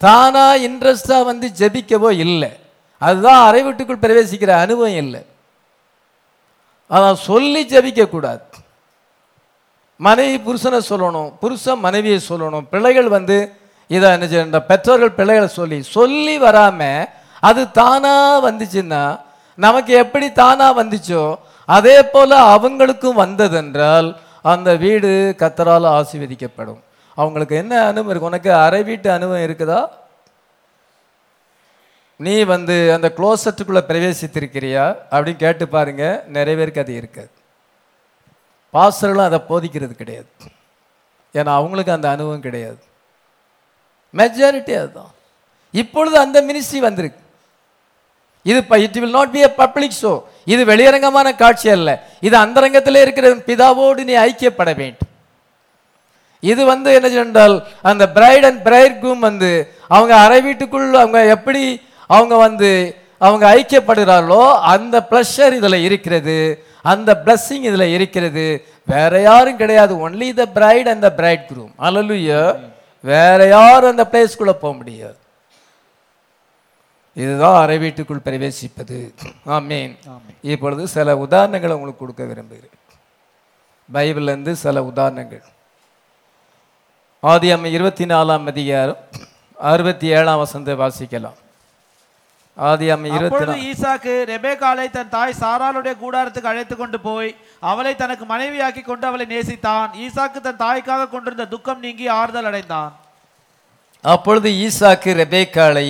தானாக 0.00 0.62
இன்ட்ரெஸ்டாக 0.68 1.28
வந்து 1.30 1.46
ஜெபிக்கவோ 1.60 2.10
இல்லை. 2.24 2.50
அதுதான் 3.02 3.40
அறை 3.46 3.62
வீட்டுக்குள் 3.66 4.04
பிரவேசிக்கிற 4.04 4.52
அனுபவம் 4.64 4.98
இல்லை. 5.04 5.22
ஆனால் 6.90 7.18
சொல்லி 7.28 7.62
ஜபிக்கக்கூடாது 7.72 8.44
மனைவி 10.00 10.36
புருஷனை 10.46 10.80
சொல்லணும் 10.90 11.30
புருஷன் 11.42 11.84
மனைவியை 11.86 12.18
சொல்லணும். 12.30 12.66
பிள்ளைகள் 12.72 13.08
வந்து 13.16 13.36
இதை 13.90 14.06
என்ன 14.14 14.26
செய்யணும் 14.30 14.68
பெற்றோர்கள் 14.70 15.16
பிள்ளைகளை 15.18 15.48
சொல்லி 15.58 15.78
சொல்லி 15.96 16.34
வராமல் 16.44 17.08
அது 17.48 17.62
தானாக 17.80 18.44
வந்துச்சுன்னா 18.48 19.02
நமக்கு 19.64 19.92
எப்படி 20.04 20.26
தானாக 20.42 20.78
வந்துச்சோ 20.80 21.24
அதே 21.76 21.96
போல் 22.12 22.34
அவங்களுக்கும் 22.54 23.20
வந்ததென்றால் 23.22 24.08
அந்த 24.52 24.68
வீடு 24.82 25.10
கத்தரால் 25.42 25.86
ஆசீர்வதிக்கப்படும். 25.98 26.80
அவங்களுக்கு 27.16 27.54
என்ன 27.62 27.74
அனுபவம் 27.90 28.10
இருக்கு? 28.12 28.30
உனக்கு 28.32 28.50
அரை 28.64 28.80
வீட்டு 28.88 29.08
அனுபவம் 29.16 29.46
இருக்குதா? 29.46 29.80
நீ 32.20 32.42
வந்து 32.42 32.92
அந்த 32.94 33.12
க்ளோசட்டுக்குள்ளே 33.16 33.82
பிரவேசித்திருக்கிறியா 33.88 34.84
அப்படின்னு 35.10 35.36
கேட்டு 35.36 35.68
பாருங்க 35.68 36.04
நிறைய 36.36 36.58
பேருக்கு 36.58 36.80
அது 36.80 36.94
இருக்காது. 36.94 37.30
பாஸ்டர்களும் 38.74 39.28
அதை 39.28 39.40
போதிக்கிறது 39.48 39.90
கிடையாது. 39.90 40.28
ஏன்னா 41.34 41.52
அவங்களுக்கு 41.60 41.92
அந்த 41.92 42.10
அனுபவம் 42.10 42.40
கிடையாது. 42.40 42.82
மெஜாரிட்டி 44.14 44.74
அதுதான். 44.80 45.12
இப்பொழுது 45.70 46.18
அந்த 46.18 46.38
மினிஸ்ட்ரி 46.42 46.78
வந்திருக்கு. 46.78 47.20
இது 48.42 48.58
it 48.86 48.98
will 49.02 49.16
not 49.18 49.32
be 49.32 49.42
a 49.42 49.50
public 49.62 49.98
show 50.02 50.22
இது 50.44 50.64
வெளியரங்கமான 50.64 51.36
காட்சி 51.36 51.68
அல்ல. 51.68 51.90
இது 52.20 52.36
அந்தரங்கத்தில் 52.36 53.02
இருக்கிற 53.04 53.28
பிதாவோடு 53.48 54.04
நீ 54.04 54.14
ஐக்கியப்பட 54.28 54.76
வேண்டும். 54.76 55.12
இது 56.40 56.62
வந்து 56.64 56.94
என்ன 56.94 57.08
சொன்னால் 57.08 57.54
அந்த 57.82 58.04
பிரைட் 58.16 58.44
அண்ட் 58.44 58.62
பிரைட் 58.62 59.00
கூம் 59.02 59.18
வந்து 59.18 59.50
அவங்க 59.88 60.16
அறை 60.24 60.40
வீட்டுக்குள் 60.46 60.88
அவங்க 61.02 61.20
எப்படி 61.36 61.62
அவங்க 62.06 62.36
வந்து 62.36 62.96
அவங்க 63.18 63.54
ஐக்கியப்படுகிறார்களோ 63.54 64.52
அந்த 64.60 65.06
ப்ளஷர் 65.10 65.52
இதில் 65.52 65.72
இருக்கிறது 65.72 66.64
அந்த 66.82 67.22
blessing 67.24 67.64
இதுல 67.68 67.80
இருக்கிறது. 67.80 68.66
வேற 68.86 69.20
யாரும் 69.20 69.56
கிடையாது. 69.56 70.10
Only 70.10 70.34
the 70.34 70.46
bride 70.46 70.88
and 70.88 71.00
the 71.00 71.12
bridegroom 71.50 71.72
அல்லலுயா 71.78 72.70
வேற 73.00 73.46
யாரும் 73.46 73.90
அந்த 73.90 74.08
பிளேஸ்க்குள்ள 74.12 74.52
போக 74.52 74.72
முடியாது. 74.72 75.16
இதுதான் 77.14 77.62
அறை 77.62 77.78
வீட்டுக்குள் 77.78 78.20
பிரவேசிப்பது. 78.24 79.14
ஆமீன். 79.46 79.98
இப்பொழுது 80.42 80.88
சில 80.88 81.14
உதாரணங்களை 81.14 81.70
உங்களுக்கு 81.70 81.98
கொடுக்க 81.98 82.24
விரும்புகிறேன். 82.24 82.76
பைபிள்ல 83.94 84.22
இருந்து 84.22 84.56
சில 84.56 84.84
உதாரணங்கள். 84.84 85.42
ஆதியாம 87.22 87.64
இருபத்தி 87.64 88.04
நாலாம் 88.04 88.46
அதிகாரம் 88.46 88.96
அறுபத்தி 89.58 90.06
ஏழாம் 90.06 90.38
வசந்த 90.38 90.74
வாசிக்கலாம். 90.74 91.44
ஆதியாம 92.56 93.08
இருபத்தி 93.16 93.24
அப்பொழுது 93.24 93.54
ஈசாக்கு 93.70 94.12
ரெபேக்காளை 94.30 94.84
தன் 94.92 95.10
தாய் 95.14 95.40
சாராளுடைய 95.40 95.94
கூடாரத்துக்கு 96.02 96.50
அழைத்து 96.52 96.74
கொண்டு 96.76 96.98
போய் 97.00 97.30
அவளை 97.70 97.92
தனக்கு 98.02 98.24
மனைவியாக்கி 98.30 98.82
கொண்டு 98.84 99.04
அவளை 99.06 99.26
நேசித்தான். 99.32 99.88
ஈசாக்கு 100.04 100.38
தன் 100.46 100.62
தாய்க்காக 100.62 101.08
கொண்டிருந்த 101.08 101.44
துக்கம் 101.54 101.82
நீங்கி 101.86 102.06
ஆறுதல் 102.20 102.48
அடைந்தான். 102.50 102.92
அப்பொழுது 104.04 104.48
ஈசாக்கு 104.66 105.12
ரெபேக்காளை 105.22 105.88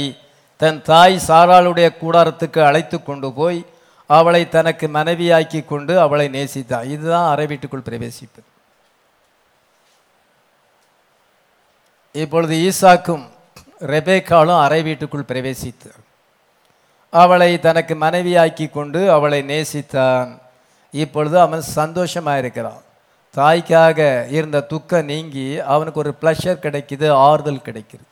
தன் 0.60 0.80
தாய் 0.82 1.16
சாராளுடைய 1.28 1.88
கூடாரத்துக்கு 2.02 2.60
அழைத்து 2.68 2.98
கொண்டு 3.02 3.30
போய் 3.38 3.60
அவளை 4.10 4.42
தனக்கு 4.56 4.88
மனைவியாக்கி 4.88 5.60
கொண்டு 5.64 5.94
அவளை 6.06 6.26
நேசித்தான். 6.36 6.88
இதுதான் 6.94 7.28
அறை 7.32 7.46
வீட்டுக்குள் 7.52 7.86
பிரவேசிப்பது 7.90 8.48
இப்பொழுது 12.14 12.54
ஈசாக்கும் 12.68 13.24
ரெபேக்காலும் 13.94 14.60
அறை 14.64 14.82
வீட்டுக்குள் 14.82 15.28
பிரவேசித்து 15.30 15.90
அவளை 17.22 17.50
தனக்கு 17.66 17.94
மனைவியாக்கி 18.04 18.66
கொண்டு 18.76 19.00
அவளை 19.16 19.40
நேசித்தான். 19.52 20.30
இப்பொழுது 21.02 21.36
அவன் 21.46 21.64
சந்தோஷமாக 21.78 22.40
இருக்கிறான் 22.42 22.82
தாய்க்காக 23.34 24.00
இருந்த 24.36 24.58
துக்கம் 24.72 25.08
நீங்கி 25.12 25.46
அவனுக்கு 25.72 26.02
ஒரு 26.04 26.12
ப்ளஷர் 26.20 26.62
கிடைக்குது 26.64 27.06
ஆறுதல் 27.28 27.66
கிடைக்குது. 27.66 28.04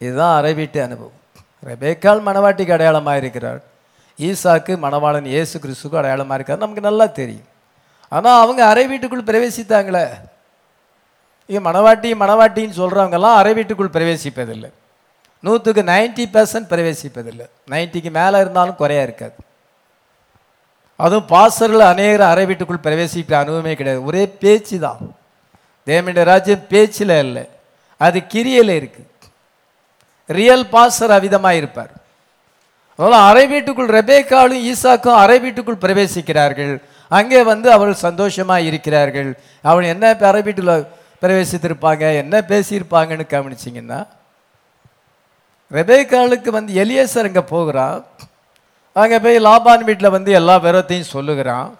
இதுதான் 0.00 0.34
அறை 0.38 0.52
வீட்டு 0.60 0.78
அனுபவம். 0.86 1.18
ரெபேக்கால் 1.70 2.22
மணவாட்டிக்கு 2.28 2.76
அடையாளமாக 2.76 3.20
இருக்கிறாள் 3.22 3.60
ஈசாக்கு 4.18 4.72
மணவாளன் 4.84 5.28
இயேசு 5.34 5.56
கிறிஸ்துக்கு 5.64 6.00
அடையாளமாக 6.00 6.38
இருக்கார் 6.38 6.62
நமக்கு 6.64 6.88
நல்லா 6.88 7.06
தெரியும். 7.20 7.48
ஆனால் 8.16 8.40
அவங்க 8.44 8.60
அறை 8.72 8.84
வீட்டுக்குள் 8.90 9.28
பிரவேசித்தாங்களே. 9.30 10.04
இங்கே 11.48 11.62
மணவாட்டி 11.68 12.10
மணவாட்டின்னு 12.22 12.80
சொல்கிறவங்கெல்லாம் 12.80 13.38
அறை 13.40 13.52
வீட்டுக்குள் 13.58 13.94
பிரவேசிப்பதில்லை. 13.96 14.70
நூற்றுக்கு 15.46 15.82
நைன்ட்டி 15.92 16.24
பர்சன்ட் 16.34 16.70
பிரவேசிப்பதில்லை. 16.72 17.46
நைன்ட்டிக்கு 17.72 18.10
மேலே 18.18 18.36
இருந்தாலும் 18.44 18.78
குறையா 18.82 19.02
இருக்காது. 19.08 19.36
அதுவும் 21.00 21.28
பாசர்கள் 21.34 21.90
அநேகர் 21.92 22.30
அறை 22.32 22.44
வீட்டுக்குள் 22.50 22.84
பிரவேசிக்கிற 22.86 23.36
அனுபவமே 23.42 23.72
கிடையாது. 23.78 24.00
ஒரே 24.08 24.22
பேச்சு 24.42 24.76
தான் 24.86 25.00
தேவனுடைய 25.86 26.24
ராஜ்யம் 26.32 26.68
பேச்சில் 26.72 27.14
இல்லை 27.24 27.44
அது 28.00 28.18
கிரியையில் 28.32 28.72
இருக்குது 28.80 29.10
ரியல் 30.30 30.66
பாசர் 30.74 31.14
அவிதமாக 31.18 31.58
இருப்பார். 31.60 31.92
அதனால் 32.98 33.26
அறை 33.30 33.44
வீட்டுக்குள் 33.52 33.94
ரெபேக்காலும் 33.98 34.64
ஈசாக்கும் 34.70 35.20
அறை 35.22 35.38
வீட்டுக்குள் 35.44 35.82
பிரவேசிக்கிறார்கள். 35.84 36.74
அங்கே 37.10 37.40
வந்து 37.52 37.68
அவர்கள் 37.76 38.04
சந்தோஷமாக 38.06 38.66
இருக்கிறார்கள். 38.68 39.30
அவள் 39.70 39.90
என்ன 39.94 40.14
அறை 40.30 40.42
வீட்டுக்குள்ள 40.46 40.76
பிரவேசித்திருப்பாங்க 41.22 42.04
என்ன 42.22 42.34
பேசியிருப்பாங்கன்னு 42.52 43.26
கவனிச்சிங்கன்னா 43.34 44.00
ரெபேக்காலுக்கு 45.70 46.50
வந்து 46.50 46.72
எலியேசர் 46.84 47.28
அங்கே 47.28 47.40
போகிறான். 47.40 48.04
அங்கே 48.92 49.18
போய் 49.18 49.38
லாபான் 49.38 49.84
வீட்டில் 49.84 50.14
வந்து 50.16 50.32
எல்லா 50.32 50.56
விவரத்தையும் 50.58 51.12
சொல்லுகிறான். 51.14 51.78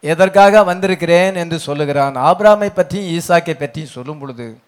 எதற்காக 0.00 0.62
வந்திருக்கிறேன் 0.62 1.34
என்று 1.34 1.58
சொல்லுகிறான். 1.58 2.14
ஆபிராமை 2.14 2.70
பற்றியும் 2.74 3.10
ஈசாக்கை 3.18 3.54
பற்றியும் 3.54 3.94
சொல்லும் 3.96 4.18
பொழுது 4.18 4.58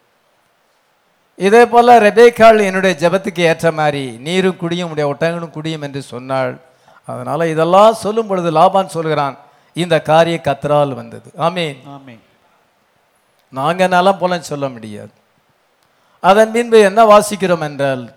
இதே 1.39 1.67
போல 1.67 1.99
ரெபேக்காள் 2.01 2.65
என்னுடைய 2.65 3.09
ஜெபத்துக்கு 3.09 3.41
ஏற்ற 3.41 3.73
மாதிரி 3.73 4.05
நீரும் 4.27 4.57
குடியும் 4.57 4.91
உடைய 4.91 5.15
ஒட்டகனும் 5.15 5.51
குடியும் 5.51 5.83
என்று 5.83 6.03
சொன்னாள். 6.03 6.59
அதனால 7.05 7.49
இதெல்லாம் 7.49 7.95
சொல்லும் 7.95 8.27
பொழுது 8.27 8.51
லாபான் 8.51 8.95
சொல்கிறான் 8.97 9.37
இந்த 9.73 10.03
காரிய 10.03 10.41
கத்தரால் 10.45 10.93
வந்தது. 10.95 11.31
ஆமீன். 11.39 11.79
ஆமென். 11.87 12.21
நாங்க 13.49 13.87
நலம் 13.87 14.19
போல 14.19 14.41
சொல்ல 14.41 14.69
முடியாது. 14.69 15.11
அதன் 16.21 16.53
பின்பு 16.53 16.81
என்ன 16.81 17.05
வாசிக்கிறோம் 17.05 17.61
என்றால் 17.61 18.15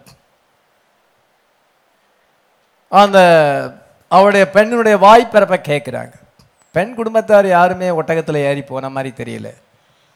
அந்த 3.02 3.20
அவருடைய 4.16 4.44
பெண்ணுடைய 4.56 4.96
வாய்ப்பிறப்பை 5.06 5.58
கேட்குறாங்க. 5.70 6.14
பெண் 6.76 6.96
குடும்பத்தார் 6.96 7.48
யாருமே 7.48 7.88
ஒட்டகத்தில் 7.90 8.46
ஏறி 8.50 8.62
போன 8.62 8.90
மாதிரி 8.90 9.12
தெரியல. 9.22 9.50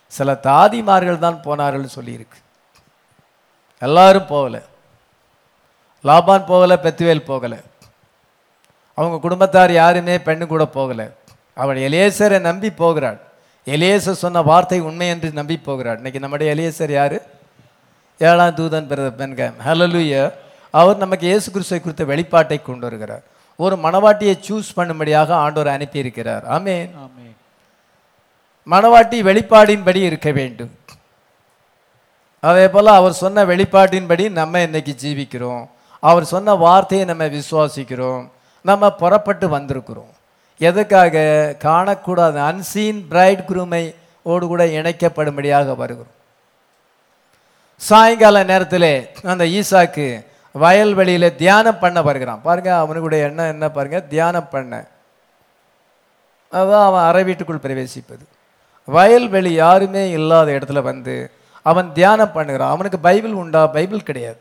சில 0.07 0.33
தாதிமார்கள் 0.47 1.23
தான் 1.25 1.41
போனார்கள் 1.41 1.95
சொல்லியிருக்கு. 1.95 2.37
எல்லாரும் 3.81 4.29
போகலை. 4.29 4.61
லாபான் 6.03 6.49
போகலை 6.51 6.75
பெத்துவேல் 6.85 7.27
போகலை. 7.31 7.59
அவங்க 8.97 9.17
குடும்பத்தார் 9.25 9.73
யாருமே 9.73 10.17
பெண்ணு 10.17 10.45
கூட 10.47 10.63
போகலை. 10.77 11.07
அவள் 11.61 11.79
எலேசரை 11.89 12.39
நம்பி 12.39 12.69
போகிறாள் 12.81 13.19
எலேசர் 13.75 14.21
சொன்ன 14.23 14.41
வார்த்தை 14.41 14.79
உண்மை 14.79 15.07
என்று 15.13 15.29
நம்பி 15.31 15.55
போகிறாள் 15.57 15.95
இன்னைக்கு 15.95 16.19
நம்முடைய 16.19 16.49
எலேசர் 16.55 16.91
யார்? 16.91 17.17
ஏழாம் 18.27 18.57
தூதன் 18.59 18.89
பிறந்த 18.91 19.11
பெண்க 19.11 19.51
ஹலலுயா 19.65 20.23
அவர் 20.79 21.03
நமக்கு 21.03 21.25
இயேசு 21.27 21.47
கிறிஸ்துவை 21.51 21.79
குறித்த 21.83 22.03
வெளிப்பாட்டை 22.11 22.61
கொண்டு 22.61 22.85
வருகிறார். 22.87 23.23
ஒரு 23.55 23.75
மணவாட்டியை 23.75 24.35
சூஸ் 24.47 24.69
பண்ணும்படியாக 24.75 25.29
ஆண்டவர் 25.43 25.73
அனுப்பியிருக்கிறார். 25.75 26.45
ஆமென். 26.55 26.89
மணவாட்டி 28.73 29.17
வெளிப்பாடின்படி 29.29 30.01
இருக்க 30.09 30.31
வேண்டும். 30.31 30.73
அதே 32.39 32.65
போல 32.69 32.91
அவர் 32.91 33.13
சொன்ன 33.21 33.45
வெளிப்பாட்டின்படி 33.45 34.29
நம்ம 34.29 34.61
இன்னைக்கு 34.61 34.95
ஜீவிக்கிறோம். 35.03 35.63
அவர் 35.99 36.25
சொன்ன 36.25 36.55
வார்த்தையை 36.65 37.07
நம்ம 37.07 37.25
விசுவாசிக்கிறோம். 37.25 38.29
நம்ம 38.61 38.91
புறப்பட்டு 39.01 39.47
வந்திருக்கிறோம். 39.57 40.11
எதுக்காக? 40.57 41.15
காணக்கூடாத 41.63 42.37
அன்சீன் 42.49 42.99
பிரைட் 43.09 43.43
குரூமை 43.49 43.83
ஓடு 44.21 44.45
கூட 44.47 44.63
இணைக்கப்படும்படியாக 44.65 45.75
வருகிறோம். 45.75 46.13
சாயங்கால 47.81 48.43
நேரத்தில் 48.43 48.91
அந்த 49.23 49.43
ஈசாக்கு 49.43 50.07
வயல்வெளியில் 50.55 51.35
தியானம் 51.35 51.79
பண்ண 51.79 52.01
வருகிறான் 52.01 52.41
பாருங்க 52.41 52.77
அவனுடைய 52.77 53.27
எண்ணம் 53.27 53.51
என்ன 53.53 53.65
பாருங்க 53.69 53.99
தியானம் 54.01 54.49
பண்ண. 54.49 54.73
அதான் 56.53 56.85
அவன் 56.89 57.07
அறை 57.09 57.23
வீட்டுக்குள் 57.23 57.65
பிரவேசிப்பது. 57.65 58.23
வயல்வெளி 58.87 59.51
யாருமே 59.53 60.09
இல்லாத 60.09 60.51
இடத்துல 60.51 60.81
வந்து 60.81 61.31
அவன் 61.61 61.91
தியானம் 61.93 62.35
பண்ணுகிறான். 62.35 62.73
அவனுக்கு 62.75 62.99
பைபிள் 62.99 63.33
உண்டா? 63.33 63.67
பைபிள் 63.67 64.07
கிடையாது. 64.09 64.39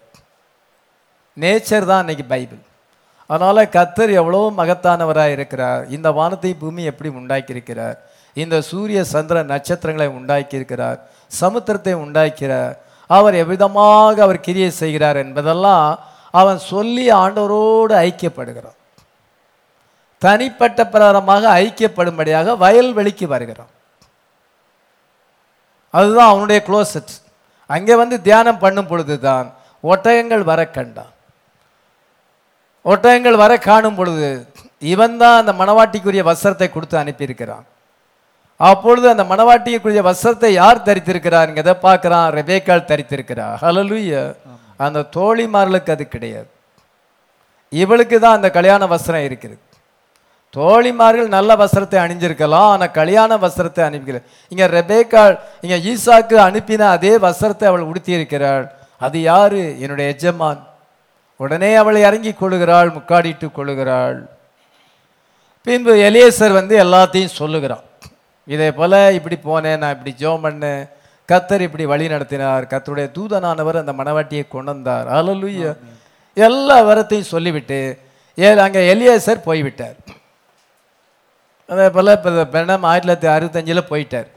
நேச்சர் 1.37 1.89
தான் 1.91 2.03
அன்னைக்கு 2.03 2.25
பைபிள். 2.25 2.63
அதனால் 3.27 3.71
கத்தர் 3.77 4.13
எவ்வளோ 4.13 4.53
மகத்தானவராக 4.57 5.35
இருக்கிறார். 5.37 5.89
இந்த 5.89 6.11
வானத்தை 6.11 6.55
பூமி 6.55 6.83
எப்படி 6.85 7.09
உண்டாக்கியிருக்கிறார்? 7.09 7.97
இந்த 8.35 8.61
சூரிய 8.61 9.05
சந்திர 9.05 9.43
நட்சத்திரங்களை 9.43 10.09
உண்டாக்கியிருக்கிறார். 10.09 10.99
சமுத்திரத்தை 11.41 11.95
உண்டாக்கிறார். 12.05 12.75
அவர் 13.11 13.35
எவ்விதமாக 13.43 14.17
அவர் 14.27 14.45
கிரியை 14.47 14.71
செய்கிறார் 14.83 15.19
என்பதெல்லாம் 15.25 15.87
அவன் 16.41 16.59
சொல்லி 16.73 17.05
ஆண்டவரோடு 17.23 17.95
ஐக்கியப்படுகிறான். 18.07 18.79
தனிப்பட்ட 20.23 20.81
பிரகாரமாக 20.93 21.45
ஐக்கியப்படும்படியாக 21.63 22.57
வயல்வெளிக்கு 22.65 23.27
வருகிறான். 23.35 23.73
அதுதான் 25.95 26.31
அவனுடைய 26.33 26.61
க்ளோசட் 26.69 27.13
அங்கே 27.75 27.95
வந்து 28.03 28.17
தியானம் 28.27 28.63
பண்ணும் 28.65 28.91
பொழுதுதான் 28.91 29.47
ஒட்டகங்கள் 29.85 30.45
வர 30.51 30.61
கண்டான். 30.77 31.13
ஒட்டகங்கள் 32.85 33.39
வர 33.45 33.53
காணும் 33.69 33.97
பொழுது 33.99 34.29
இவன் 34.93 35.17
தான் 35.23 35.39
அந்த 35.41 35.53
மணவாட்டிக்குரிய 35.61 36.23
வஸ்திரத்தை 36.29 36.69
கொடுத்து 36.71 36.97
அனுப்பியிருக்கிறான். 37.03 37.65
அப்பொழுது 38.61 39.07
அந்த 39.13 39.25
மணவாட்டிக்குரிய 39.31 40.03
வஸ்திரத்தை 40.09 40.51
யார் 40.63 40.85
தரித்திருக்கிறார் 40.89 41.51
எதை 41.63 41.75
பார்க்குறான் 41.87 42.29
ரெபேக்கால் 42.39 42.89
தரித்திருக்கிறார். 42.91 43.57
ஹலலுய 43.65 44.13
அந்த 44.85 45.07
தோழிமார்களுக்கு 45.17 45.91
அது 45.97 46.05
கிடையாது. 46.15 46.49
இவளுக்கு 47.73 48.17
தான் 48.25 48.37
அந்த 48.39 48.49
கல்யாண 48.59 48.83
வஸ்திரம் 48.93 49.27
இருக்குது. 49.29 49.57
தோழிமார்கள் 50.55 51.29
நல்ல 51.37 51.51
வஸ்திரத்தை 51.63 51.99
அணிஞ்சிருக்கலாம் 52.03 52.71
ஆனால் 52.75 52.95
கல்யாண 52.99 53.37
வஸ்திரத்தை 53.45 53.83
அனுப்பிக்கிற 53.87 54.21
இங்கே 54.53 54.67
ரெபேக்கால் 54.77 55.35
இங்கே 55.65 55.79
ஈசாக்கு 55.93 56.37
அனுப்பின 56.49 56.87
அதே 56.97 57.13
வஸ்திரத்தை 57.27 57.67
அவள் 57.71 57.89
உடுத்தியிருக்கிறாள். 57.91 58.65
அது 59.07 59.19
யாரு? 59.31 59.63
என்னுடைய 59.83 60.07
எஜமான். 60.15 60.61
உடனே 61.41 61.71
அவளை 61.81 62.01
இறங்கி 62.09 62.33
கொள்ளுகிறாள் 62.33 62.91
முக்காடிட்டு 62.97 63.49
கொள்ளுகிறாள். 63.59 64.19
பின்பு 65.67 65.93
எலியேசர் 66.09 66.59
வந்து 66.61 66.75
எல்லாத்தையும் 66.85 67.37
சொல்லுகிறான். 67.41 67.85
இதே 68.55 68.69
போல 68.79 68.93
இப்படி 69.19 69.37
போனேன் 69.49 69.81
நான் 69.83 69.95
இப்படி 69.97 70.13
ஜெபம் 70.23 70.45
பண்ணேன். 70.47 70.83
கத்தர் 71.29 71.67
இப்படி 71.67 71.85
வழி 71.93 72.07
நடத்தினார். 72.15 72.65
கத்தருடைய 72.73 73.07
தூதனானவர் 73.17 73.83
அந்த 73.83 73.93
மணவாட்டியை 74.01 74.45
கொண்டு 74.49 74.71
வந்தார் 74.75 75.09
அலலுய 75.17 75.73
எல்லா 76.37 76.77
விவரத்தையும் 76.83 77.33
சொல்லிவிட்டு 77.35 77.81
ஏ 78.39 78.49
அங்கே 78.65 78.81
எலியேசர் 78.93 79.47
போய்விட்டார். 79.49 79.99
அதே 81.73 81.87
போல் 81.95 82.17
இப்போ 82.17 82.31
பெண்ணம் 82.55 82.85
ஆயிரத்தி 82.91 83.09
தொள்ளாயிரத்தி 83.11 83.29
அறுபத்தஞ்சில் 83.37 83.89
போயிட்டார். 83.93 84.29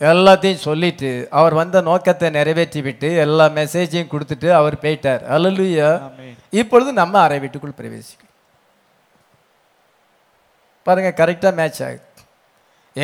எல்லாத்தையும் 0.00 0.64
சொல்லிட்டு 0.66 1.10
அவர் 1.38 1.54
வந்த 1.60 1.80
நோக்கத்தை 1.86 2.28
நிறைவேற்றி 2.38 2.80
விட்டு 2.86 3.08
எல்லா 3.24 3.46
மெசேஜையும் 3.60 4.10
கொடுத்துட்டு 4.12 4.48
அவர் 4.58 4.76
போயிட்டார். 4.84 5.22
அல்லலுயா 5.36 5.88
ஆமென். 6.08 6.36
இப்பொழுது 6.60 6.90
நம்ம 7.00 7.14
அறை 7.26 7.38
வீட்டுக்குள் 7.44 7.78
பிரவேசிக்கும் 7.80 8.34
பாருங்க 10.86 11.10
கரெக்டாக 11.22 11.52
மேட்ச் 11.60 11.80
ஆகுது. 11.86 12.04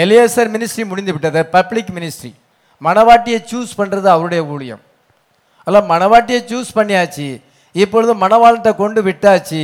எலியேசர் 0.03 0.51
மினிஸ்ட்ரி 0.55 0.85
முடிந்து 0.91 1.13
விட்டது 1.15 1.41
பப்ளிக் 1.57 1.93
மினிஸ்ட்ரி 1.97 2.33
மணவாட்டியை 2.87 3.39
சூஸ் 3.51 3.73
பண்ணுறது 3.79 4.09
அவருடைய 4.15 4.45
ஊழியம். 4.55 4.81
அல்ல 5.67 5.81
மணவாட்டியை 5.93 6.41
சூஸ் 6.51 6.71
பண்ணியாச்சு 6.79 7.29
இப்பொழுது 7.73 8.13
மணவாளன்ட்ட 8.15 8.71
கொண்டு 8.77 9.01
விட்டாச்சு 9.03 9.63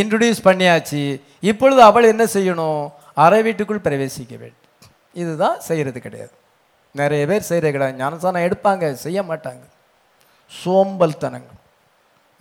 இன்ட்ரடியூஸ் 0.00 0.40
பண்ணியாச்சு 0.48 1.02
இப்பொழுது 1.40 1.80
அவள் 1.82 2.10
என்ன 2.12 2.24
செய்யணும்? 2.24 2.92
அரை 3.14 3.42
வீட்டுக்குள் 3.42 3.84
பிரவேசிக்க 3.84 4.32
வேண்டும். 4.42 4.66
இதுதான் 5.12 5.60
செய்கிறது 5.60 6.00
கிடையாது. 6.00 6.34
நிறைய 7.00 7.26
பேர் 7.26 7.48
செய்கிறது 7.50 7.74
கிடையாது. 7.76 7.96
ஞானசானம் 8.02 8.46
எடுப்பாங்க 8.48 8.92
செய்ய 8.92 9.22
மாட்டாங்க. 9.22 9.64
சோம்பல்தனங்கள். 10.64 11.60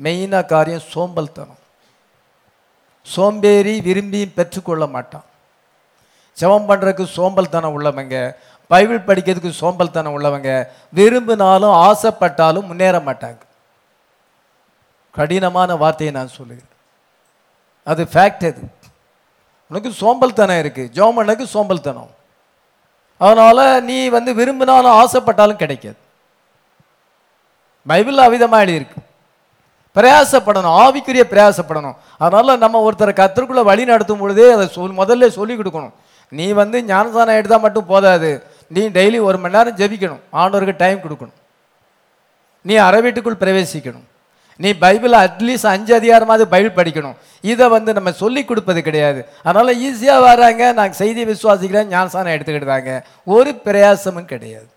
மெயினாக 0.03 0.45
காரியம் 0.45 0.87
சோம்பல்தனம். 0.93 1.61
சோம்பேறி 3.01 3.81
விரும்பி 3.81 4.21
பெற்றுக்கொள்ள 4.37 4.87
மாட்டான். 4.87 5.25
ஜெபம் 6.39 6.69
பண்ணுறதுக்கு 6.69 7.05
சோம்பல் 7.17 7.53
தனம் 7.55 7.75
உள்ளவங்க 7.77 8.15
பைபிள் 8.71 9.07
படிக்கிறதுக்கு 9.07 9.59
சோம்பல் 9.61 9.95
தனம் 9.97 10.15
உள்ளவங்க 10.17 10.51
விரும்பினாலும் 10.97 11.75
ஆசைப்பட்டாலும் 11.87 12.67
முன்னேற 12.69 12.95
மாட்டாங்க. 13.07 13.41
கடினமான 15.17 15.75
வார்த்தையை 15.83 16.11
நான் 16.15 16.35
சொல்லுகிறேன். 16.37 16.73
அது 17.91 18.03
ஃபேக்ட் 18.13 18.45
அது. 18.49 18.63
உனக்கு 19.71 19.91
சோம்பல் 20.01 20.37
தனம் 20.39 20.61
இருக்குது 20.63 20.91
ஜெபம் 20.97 21.45
சோம்பல் 21.55 21.85
தனம் 21.87 22.13
அதனால் 23.21 23.83
நீ 23.89 23.97
வந்து 24.15 24.31
விரும்பினாலும் 24.39 24.97
ஆசைப்பட்டாலும் 25.01 25.61
கிடைக்காது. 25.63 25.99
பைபிள் 27.87 28.25
அவிதமாக 28.27 28.65
எழுதியிருக்கு 28.65 28.99
பிரயாசப்படணும். 29.95 30.75
ஆவிக்குரிய 30.83 31.23
பிரயாசப்படணும். 31.31 31.95
அதனால் 32.23 32.61
நம்ம 32.63 32.79
ஒருத்தரை 32.87 33.13
கத்தருக்குள்ளே 33.19 33.63
வழி 33.69 33.83
நடத்தும் 33.85 34.21
பொழுதே 34.23 34.47
அதை 34.55 34.65
சொல் 34.67 34.99
முதல்ல 35.01 35.27
சொல்லி 35.27 35.55
கொடுக்கணும். 35.55 35.95
நீ 36.29 36.51
வந்து 36.51 36.77
ஞானசானம் 36.81 37.37
எடுத்தால் 37.39 37.65
மட்டும் 37.65 37.85
போதாது. 37.85 38.43
நீ 38.67 38.87
டெய்லி 38.97 39.21
ஒரு 39.21 39.37
மணி 39.37 39.55
நேரம் 39.57 39.77
ஜெபிக்கணும். 39.77 40.21
ஆண்டவருக்கு 40.33 40.75
டைம் 40.77 40.99
கொடுக்கணும். 41.05 41.37
நீ 42.61 42.75
அறை 42.75 43.01
வீட்டுக்குள் 43.01 43.41
பிரவேசிக்கணும். 43.43 44.05
நீ 44.57 44.69
பைபிளை 44.83 45.17
அட்லீஸ்ட் 45.25 45.71
அஞ்சு 45.71 45.91
அதிகாரமாவது 45.99 46.45
பைபிள் 46.53 46.77
படிக்கணும். 46.77 47.15
இதை 47.41 47.67
வந்து 47.67 47.93
நம்ம 47.93 48.11
சொல்லி 48.11 48.45
கொடுப்பது 48.45 48.81
கிடையாது. 48.81 49.19
அதனால் 49.43 49.77
ஈஸியாக 49.87 50.25
வராங்க. 50.29 50.71
நாங்கள் 50.71 50.99
செய்தியை 51.01 51.25
விசுவாசிக்கிறேன். 51.31 51.91
ஞானசானம் 51.95 52.35
எடுத்துக்கிட்டாங்க 52.35 53.01
ஒரு 53.23 53.51
பிரயாசமும் 53.65 54.31
கிடையாது. 54.33 54.67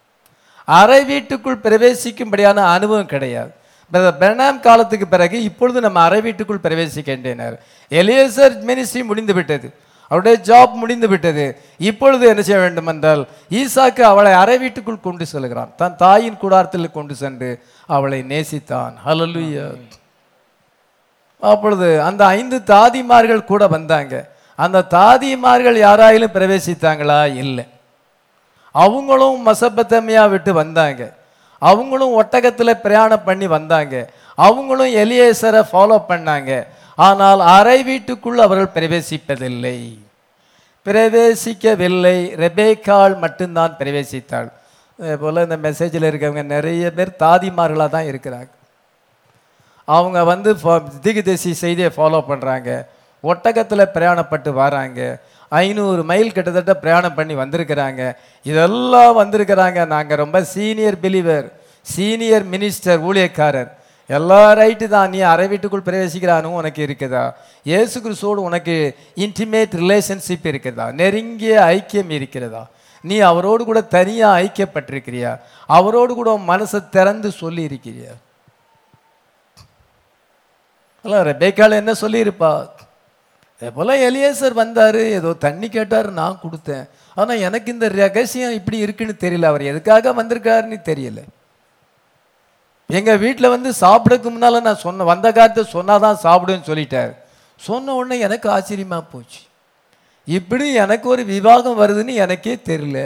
அறை 0.65 1.05
வீட்டுக்குள் 1.05 1.63
பிரவேசிக்கும்படியான 1.67 2.65
அனுபவம் 2.77 3.13
கிடையாது. 3.15 3.53
பிரணாம் 3.93 4.61
காலத்துக்கு 4.61 5.07
பிறகு 5.07 5.43
இப்பொழுது 5.43 5.81
நம்ம 5.81 6.01
அறை 6.01 6.21
வீட்டுக்குள் 6.21 6.65
பிரவேசிக்கின்றனர். 6.65 7.55
எலியசர் 7.91 8.57
மினிஸ்ட்ரி 8.71 9.05
முடிந்து 9.05 9.35
விட்டது. 9.35 9.69
அவருடைய 10.09 10.39
ஜாப் 10.45 10.73
முடிந்து 10.73 11.09
விட்டது 11.09 11.61
இப்பொழுது 11.79 12.27
என்ன 12.27 12.43
செய்ய 12.43 12.61
வேண்டும் 12.61 12.87
என்றால் 12.87 13.27
ஈசாக்கு 13.51 14.01
அவளை 14.01 14.33
அறை 14.33 14.59
வீட்டுக்குள் 14.59 15.01
கொண்டு 15.01 15.27
செல்கிறான். 15.27 15.73
தன் 15.77 15.97
தாயின் 15.97 16.37
கூடாரத்தில் 16.37 16.91
கொண்டு 16.91 17.15
சென்று 17.15 17.63
அவளை 17.87 18.25
நேசித்தான். 18.29 18.93
ஹலலுயா 19.07 19.81
அப்பொழுது 21.41 22.03
அந்த 22.03 22.27
ஐந்து 22.27 22.59
தாதிமார்கள் 22.59 23.45
கூட 23.45 23.67
வந்தாங்க. 23.67 24.29
அந்த 24.57 24.87
தாதிமார்கள் 24.91 25.77
யாராயிலும் 25.77 26.35
பிரவேசித்தாங்களா? 26.35 27.35
இல்லை. 27.35 27.67
அவங்களும் 28.73 29.47
மசபத்தமியா 29.47 30.29
விட்டு 30.29 30.53
வந்தாங்க. 30.53 31.15
அவங்களும் 31.59 32.23
ஒட்டகத்தில் 32.23 32.81
பிரயாணம் 32.81 33.25
பண்ணி 33.25 33.47
வந்தாங்க. 33.47 34.11
அவங்களும் 34.35 34.95
எலியேசரை 34.95 35.63
ஃபாலோ 35.73 36.03
பண்ணாங்க. 36.09 36.67
ஆனால் 37.07 37.41
அறை 37.57 37.79
வீட்டுக்குள் 37.89 38.45
அவர்கள் 38.45 38.75
பிரவேசிப்பதில்லை. 38.77 39.79
பிரவேசிக்கவில்லை. 40.87 42.19
ரெபேக்காள் 42.45 43.15
மட்டும்தான் 43.25 43.77
பிரவேசித்தாள். 43.81 44.49
அதே 44.99 45.17
போல் 45.23 45.45
இந்த 45.47 45.57
மெசேஜில் 45.67 46.09
இருக்கவங்க 46.11 46.45
நிறைய 46.55 46.85
பேர் 46.97 47.19
தாதிமார்களாக 47.25 47.91
தான் 47.97 48.09
இருக்கிறாங்க. 48.11 48.51
அவங்க 49.89 50.19
வந்து 50.33 50.51
திகுதேசி 51.05 51.51
செய்தியை 51.65 51.91
ஃபாலோ 51.97 52.21
பண்ணுறாங்க 52.31 52.71
ஒட்டகத்தில் 53.25 53.93
பிரயாணப்பட்டு 53.95 54.51
வராங்க. 54.63 55.01
ஐநூறு 55.53 56.03
மைல் 56.11 56.35
கிட்டத்தட்ட 56.37 56.73
பிரயாணம் 56.83 57.17
பண்ணி 57.19 57.35
வந்திருக்கிறாங்க. 57.43 58.03
இதெல்லாம் 58.51 59.15
வந்திருக்கிறாங்க. 59.21 59.79
நாங்கள் 59.95 60.21
ரொம்ப 60.25 60.39
சீனியர் 60.55 60.99
பிலீவர் 61.05 61.47
சீனியர் 61.87 62.45
மினிஸ்டர் 62.55 63.01
ஊழியக்காரர். 63.09 63.71
எல்லா 64.17 64.41
ரைட்டு 64.61 64.87
தான். 64.95 65.11
நீ 65.15 65.19
அறை 65.33 65.47
வீட்டுக்குள் 65.53 65.87
பிரவேசிக்கிறானும் 65.89 66.57
உனக்கு 66.61 66.81
இருக்குதா? 66.87 67.25
இயேசு 67.71 67.97
கிறிஸ்துவோடு 68.05 68.41
உனக்கு 68.49 68.75
இன்டிமேட் 69.25 69.75
ரிலேஷன்ஷிப் 69.83 70.47
இருக்கிறதா 70.53 70.87
நெருங்கிய 71.01 71.55
ஐக்கியம் 71.75 72.13
இருக்கிறதா? 72.19 72.63
நீ 73.05 73.17
அவரோடு 73.31 73.63
கூட 73.69 73.81
தனியாக 73.97 74.41
ஐக்கியப்பட்டிருக்கிறியா? 74.45 75.33
அவரோடு 75.79 76.13
கூட 76.21 76.31
மனசை 76.51 76.81
திறந்து 76.97 77.31
சொல்லி 77.43 77.63
இருக்கிறியா 77.71 78.15
அல்ல 81.05 81.19
ரெபேக்கால் 81.31 81.81
என்ன 81.81 81.93
சொல்லியிருப்பா? 82.03 82.53
அதே 83.57 83.69
போல் 83.77 83.93
எலியேசர் 84.09 84.55
வந்தார் 84.63 84.99
ஏதோ 85.19 85.31
தண்ணி 85.45 85.69
கேட்டார் 85.77 86.09
நான் 86.19 86.41
கொடுத்தேன். 86.45 86.85
ஆனால் 87.21 87.43
எனக்கு 87.47 87.69
இந்த 87.75 87.87
ரகசியம் 88.01 88.57
இப்படி 88.59 88.79
இருக்குன்னு 88.85 89.15
தெரியல. 89.25 89.51
அவர் 89.53 89.71
எதுக்காக 89.73 90.13
வந்திருக்காருன்னு 90.21 90.79
தெரியல. 90.91 91.21
எங்கள் 92.97 93.21
வீட்டில் 93.23 93.53
வந்து 93.55 93.71
சாப்பிடக்கு 93.85 94.29
முன்னால் 94.31 94.67
நான் 94.67 94.85
சொன்ன 94.85 95.07
வந்த 95.13 95.29
காலத்தை 95.39 95.63
சொன்னாதான் 95.77 96.23
சாப்பிடுன்னு 96.27 96.69
சொல்லிட்டார். 96.71 97.11
சொன்ன 97.61 97.95
உடனே 97.99 98.17
எனக்கு 98.27 98.49
ஆச்சரியமாக 98.57 99.05
போச்சு. 99.13 99.41
இப்படி 100.25 100.67
எனக்கு 100.85 101.07
ஒரு 101.15 101.23
விவாகம் 101.35 101.81
வருதுன்னு 101.81 102.15
எனக்கே 102.25 102.55
தெரியல. 102.71 103.01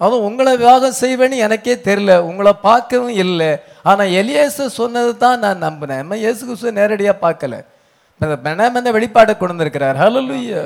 அதுவும் 0.00 0.26
உங்களை 0.28 0.52
விவாகம் 0.62 0.98
செய்வேன்னு 1.02 1.36
எனக்கே 1.46 1.74
தெரில 1.88 2.16
உங்களை 2.30 2.52
பார்க்கவும் 2.68 3.14
இல்லை. 3.24 3.50
ஆனால் 3.90 4.14
எலியேச 4.20 4.66
சொன்னது 4.80 5.12
தான் 5.24 5.38
நான் 5.44 5.64
நம்பினேன். 5.66 6.02
நம்ம 6.02 6.16
இயேசு 6.24 6.40
கிறிஸ்துவ 6.46 6.72
நேரடியாக 6.80 7.22
பார்க்கல. 7.26 7.56
இந்த 8.20 8.68
அந்த 8.80 8.90
வெளிப்பாட்டை 8.98 9.34
கொண்டு 9.36 9.54
வந்திருக்கிறார். 9.54 9.96
ஹalleluya 10.02 10.62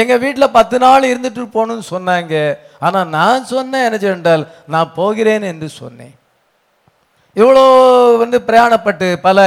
எங்கள் 0.00 0.20
வீட்டில் 0.24 0.54
பத்து 0.58 0.76
நாள் 0.84 1.10
இருந்துட்டு 1.10 1.42
போகணும்னு 1.56 1.84
சொன்னாங்க. 1.94 2.34
ஆனால் 2.86 3.10
நான் 3.18 3.48
சொன்னேன் 3.52 3.86
என்ன 3.88 3.98
என்றால் 4.14 4.44
நான் 4.74 4.94
போகிறேன் 4.98 5.44
என்று 5.52 5.68
சொன்னேன். 5.82 6.14
இவ்வளோ 7.36 7.64
வந்து 8.22 8.38
பிரயாணப்பட்டு 8.48 9.06
பல 9.28 9.38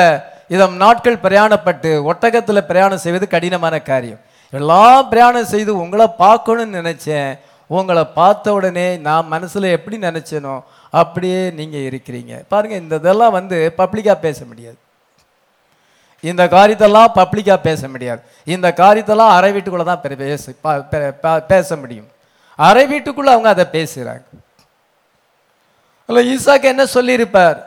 இதம் 0.56 0.76
நாட்கள் 0.84 1.24
பிரயாணப்பட்டு 1.26 1.90
ஒட்டகத்தில் 2.12 2.68
பிரயாணம் 2.70 3.04
செய்வது 3.06 3.26
கடினமான 3.36 3.76
காரியம். 3.92 4.22
எல்லாம் 4.54 5.08
பிரயாணம் 5.12 5.52
செய்து 5.54 5.72
உங்களை 5.84 6.08
பார்க்கணும்னு 6.24 6.80
நினச்சேன். 6.80 7.32
உங்களை 7.70 8.04
பார்த்த 8.20 8.54
உடனே 8.58 8.88
நான் 9.08 9.32
மனசில் 9.34 9.74
எப்படி 9.78 9.98
நினச்சேனோ 10.08 10.56
அப்படியே 10.94 11.42
நீங்கள் 11.60 11.88
இருக்கிறீங்க. 11.90 12.34
பாருங்கள் 12.52 12.82
இந்த 12.84 12.96
இதெல்லாம் 13.02 13.38
வந்து 13.40 13.58
பப்ளிக்காக 13.80 14.20
பேச 14.28 14.40
முடியாது. 14.50 14.78
இந்த 16.24 16.44
காரியத்தெல்லாம் 16.56 17.16
பப்ளிக்காக 17.20 17.60
பேச 17.70 17.82
முடியாது. 17.94 18.22
இந்த 18.56 18.68
காரியத்தெல்லாம் 18.82 19.34
அறை 19.38 19.52
வீட்டுக்குள்ளே 19.56 19.86
தான் 19.90 20.04
பேச 20.24 20.54
பேச 21.54 21.70
முடியும். 21.82 22.08
அறை 22.60 22.86
வீட்டுக்குள்ளே 22.92 23.32
அவங்க 23.36 23.50
அதை 23.56 23.66
பேசுகிறாங்க 23.78 24.26
இல்லை 26.10 26.22
ஈசாக்கு 26.34 26.68
என்ன 26.74 26.84
சொல்லியிருப்பார்? 26.96 27.58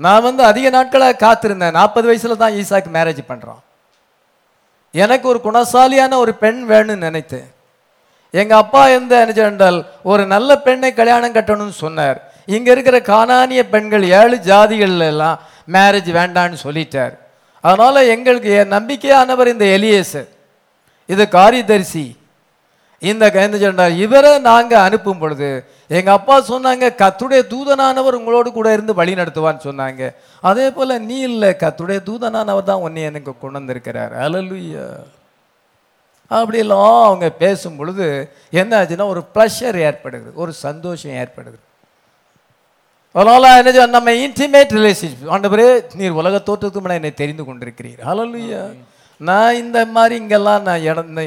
நான் 0.00 0.24
வந்து 0.28 0.42
அதிக 0.50 0.66
நாட்களாக 0.76 1.20
காத்திருந்தேன். 1.24 1.76
நாற்பது 1.78 2.06
வயசில் 2.08 2.40
தான் 2.42 2.56
ஈசாக்கு 2.60 2.90
மேரேஜ் 2.96 3.20
பண்ணுறான் 3.30 3.62
எனக்கு 4.94 5.26
ஒரு 5.32 5.40
குணசாலியான 5.46 6.16
ஒரு 6.22 6.32
பெண் 6.42 6.60
வேணும்னு 6.70 7.04
நினைத்தேன். 7.06 7.48
எங்கள் 8.34 8.60
அப்பா 8.62 8.82
எந்த 8.98 9.20
என்றால் 9.50 9.78
ஒரு 10.10 10.22
நல்ல 10.34 10.50
பெண்ணை 10.66 10.90
கல்யாணம் 11.00 11.36
கட்டணும்னு 11.36 11.76
சொன்னார். 11.84 12.18
இங்கே 12.54 12.70
இருக்கிற 12.74 12.96
காணானிய 13.12 13.62
பெண்கள் 13.74 14.04
ஏழு 14.20 14.36
ஜாதிகள் 14.50 14.96
எல்லாம் 15.12 15.38
மேரேஜ் 15.76 16.10
வேண்டான்னு 16.18 16.58
சொல்லிட்டார். 16.66 17.14
அதனால் 17.68 18.08
எங்களுக்கு 18.14 18.50
என் 18.60 18.74
நம்பிக்கையானவர் 18.76 19.52
இந்த 19.54 19.66
எலியேசு. 19.78 20.22
இது 21.12 21.24
காரியதரிசி. 21.38 22.06
இந்த 23.02 23.24
கைந்து 23.34 23.58
சொன்னார் 23.62 23.94
இவரை 24.04 24.30
நாங்கள் 24.50 24.84
அனுப்பும் 24.86 25.18
பொழுது 25.22 25.48
எங்கள் 25.96 26.16
அப்பா 26.18 26.36
சொன்னாங்க 26.50 26.86
கத்துடைய 27.02 27.40
தூதனானவர் 27.52 28.18
உங்களோடு 28.18 28.48
கூட 28.52 28.68
இருந்து 28.76 28.92
வழி 29.00 29.12
நடத்துவான்னு 29.20 29.66
சொன்னாங்க. 29.68 30.02
அதே 30.50 30.66
போல் 30.76 31.02
நீ 31.08 31.18
இல்லை 31.30 31.50
கத்துடைய 31.62 31.98
தூதனானவர் 32.08 32.70
தான் 32.70 32.84
உன்னை 32.86 33.02
எனக்கு 33.10 33.32
கொண்டு 33.42 33.58
வந்திருக்கிறார். 33.60 34.14
அலலுயா 34.24 34.86
அப்படியெல்லாம் 36.30 37.00
அவங்க 37.08 37.26
பேசும் 37.42 37.78
பொழுது 37.80 38.06
என்ன 38.60 38.72
ஆச்சுன்னா 38.78 39.12
ஒரு 39.14 39.22
ப்ளஷர் 39.34 39.78
ஏற்படுது 39.88 40.28
ஒரு 40.42 40.52
சந்தோஷம் 40.66 41.16
ஏற்படுது. 41.22 41.58
அதனால் 43.16 43.48
என்ன 43.58 43.86
நம்ம 43.96 44.12
இன்டிமேட் 44.24 44.72
ரிலேஷன்ஷிப் 44.78 45.28
ஆண்டவரே 45.34 45.66
நீர் 45.98 46.18
உலக 46.20 46.40
தோற்றத்துக்கு 46.48 46.82
முன்னாடி 46.84 47.00
என்னை 47.02 47.12
தெரிந்து 47.22 47.44
கொண்டிருக்கிறீர். 47.48 48.00
ஹalleluya 48.08 48.62
நான் 49.20 49.58
இந்த 49.62 49.78
மாதிரி 49.96 50.14
இங்கெல்லாம் 50.22 50.64
நான் 50.68 50.86
இடந்து 50.90 51.24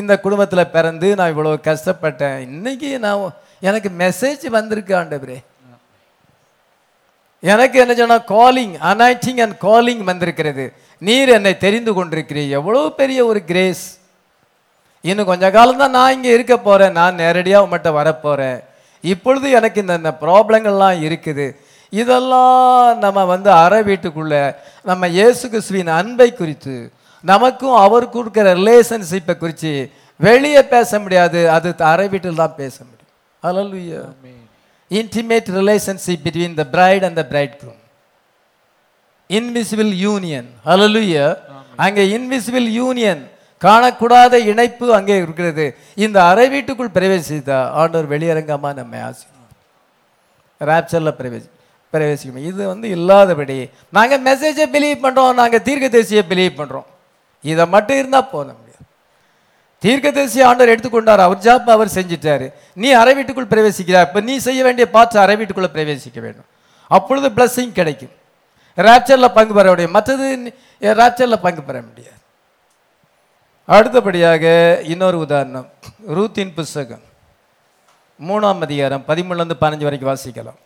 இந்த 0.00 0.12
குடும்பத்தில் 0.24 0.72
பிறந்து 0.74 1.08
நான் 1.18 1.32
இவ்வளோ 1.32 1.54
கஷ்டப்பட்டேன். 1.68 2.36
இன்னைக்கு 2.48 2.90
நான் 3.06 3.24
எனக்கு 3.68 3.90
மெசேஜ் 4.04 4.44
வந்திருக்கு 4.58 4.94
ஆண்டவரே. 5.00 5.38
எனக்கு 7.42 7.76
என்ன 7.82 7.94
சொன்னால் 8.00 8.26
காலிங் 8.34 8.74
அனாய்டிங் 8.90 9.40
அண்ட் 9.44 9.56
காலிங் 9.66 10.02
வந்திருக்கிறது. 10.10 10.64
நீர் 11.02 11.30
என்னை 11.36 11.52
தெரிந்து 11.66 11.92
கொண்டிருக்கிறீர். 11.96 12.52
எவ்வளோ 12.58 12.82
பெரிய 13.00 13.20
ஒரு 13.30 13.40
கிரேஸ் 13.50 13.84
இன்னும் 15.04 15.30
கொஞ்ச 15.30 15.46
காலம் 15.56 15.82
தான் 15.82 15.96
நான் 15.98 16.14
இங்கே 16.16 16.32
இருக்க 16.36 16.56
போகிறேன் 16.68 16.96
நான் 17.00 17.20
நேரடியாக 17.22 17.64
உங்கள்கிட்ட 17.64 17.92
வரப்போகிறேன் 18.00 18.58
இப்பொழுது 19.12 19.46
எனக்கு 19.58 19.78
இந்த 19.84 19.94
இந்த 20.00 20.12
ப்ராப்ளங்கள்லாம் 20.24 20.98
இருக்குது. 21.06 21.46
இதெல்லாம் 22.00 22.98
நம்ம 23.04 23.24
வந்து 23.32 23.50
அறை 23.64 23.80
வீட்டுக்குள்ள 23.88 24.34
நம்ம 24.90 25.08
இயேசு 25.18 25.44
கிறிஸ்துவின் 25.52 25.90
அன்பை 26.00 26.28
குறித்து 26.40 26.76
நமக்கும் 27.32 27.76
அவருக்கு 27.84 28.18
இருக்கிற 28.22 28.46
ரிலேஷன்ஷிப்பை 28.60 29.34
குறித்து 29.42 29.72
வெளியே 30.26 30.62
பேச 30.74 31.00
முடியாது. 31.04 31.40
அது 31.56 31.68
அறை 31.92 32.06
வீட்டில் 32.14 32.40
தான் 32.42 32.58
பேச 32.62 32.76
முடியும். 32.88 33.12
ஹalleluya 33.42 34.00
intimate 34.90 35.48
relationship 35.58 36.18
between 36.28 36.52
the 36.60 36.66
bride 36.74 37.04
and 37.08 37.16
the 37.20 37.26
bridegroom. 37.32 37.78
Invisible 39.38 39.92
union 40.06 40.48
ஹalleluya 40.68 41.26
அங்கே 41.84 42.02
இன்விசிபிள் 42.16 42.66
யூனியன் 42.80 43.22
காணக்கூடாத 43.64 44.34
இணைப்பு 44.52 44.86
அங்கே 44.98 45.16
இருக்கிறது. 45.22 45.66
இந்த 46.04 46.18
அறை 46.30 46.46
வீட்டுக்குள் 46.54 46.94
பிரவேசித்தா 46.96 47.58
ஆண்டவர் 47.80 48.12
வெளியரங்கமாக 48.14 48.74
நம்மை 48.80 49.00
ஆசி 49.08 49.26
ரேப்சரில் 50.70 51.18
பிரவேசி 51.20 51.48
பிரவேசிக்கணும். 51.92 52.46
இது 52.50 52.62
வந்து 52.72 52.86
இல்லாதபடி 52.96 53.56
நாங்கள் 53.96 54.22
மெசேஜை 54.28 54.66
பிலீவ் 54.74 55.06
நாங்கள் 55.40 55.64
தீர்க்க 55.68 55.96
தேசிய 55.98 56.20
பிலீவ் 56.32 56.58
பண்ணுறோம் 56.60 56.88
இதை 57.52 57.64
மட்டும் 57.74 57.98
இருந்தால் 58.00 58.30
போத 58.34 58.48
முடியாது 58.58 58.70
தேசிய 60.18 60.46
ஆண்டவர் 60.48 60.72
எடுத்துக்கொண்டார் 60.72 61.22
அவர் 61.26 61.42
ஜாப் 61.46 61.68
அவர் 61.74 61.94
செஞ்சிட்டாரு. 61.96 62.46
நீ 62.82 62.88
அறை 63.00 63.12
வீட்டுக்குள் 63.18 63.52
பிரவேசிக்கிறார் 63.52 64.06
இப்போ 64.08 64.20
நீ 64.28 64.34
செய்ய 64.46 64.60
வேண்டிய 64.66 64.86
பார்த்து 64.96 65.16
அறை 65.24 65.34
வீட்டுக்குள்ளே 65.40 65.70
பிரவேசிக்க 65.76 66.18
வேண்டும். 66.26 66.48
அப்பொழுது 66.96 67.28
பிளஸ்ஸிங் 67.36 67.74
கிடைக்கும். 67.80 68.14
ரேப்சரில் 68.86 69.34
பங்கு 69.38 69.52
பெற 69.58 69.66
முடியும். 69.72 69.94
மற்றது 69.98 70.26
ராப்சரில் 71.00 71.42
பங்கு 71.46 71.62
பெற 71.68 71.76
முடியாது. 71.88 72.20
அடுத்தபடியாக 73.68 74.44
இன்னொரு 74.92 75.16
உதாரணம் 75.24 75.66
ரூத்தின் 76.16 76.50
புஸ்தகம் 76.56 77.02
மூணாம் 78.28 78.62
அதிகாரம் 78.66 79.04
பதிமூணுலேருந்து 79.10 79.56
பதினஞ்சு 79.60 79.86
வரைக்கும் 79.86 80.10
வாசிக்கலாம். 80.10 80.58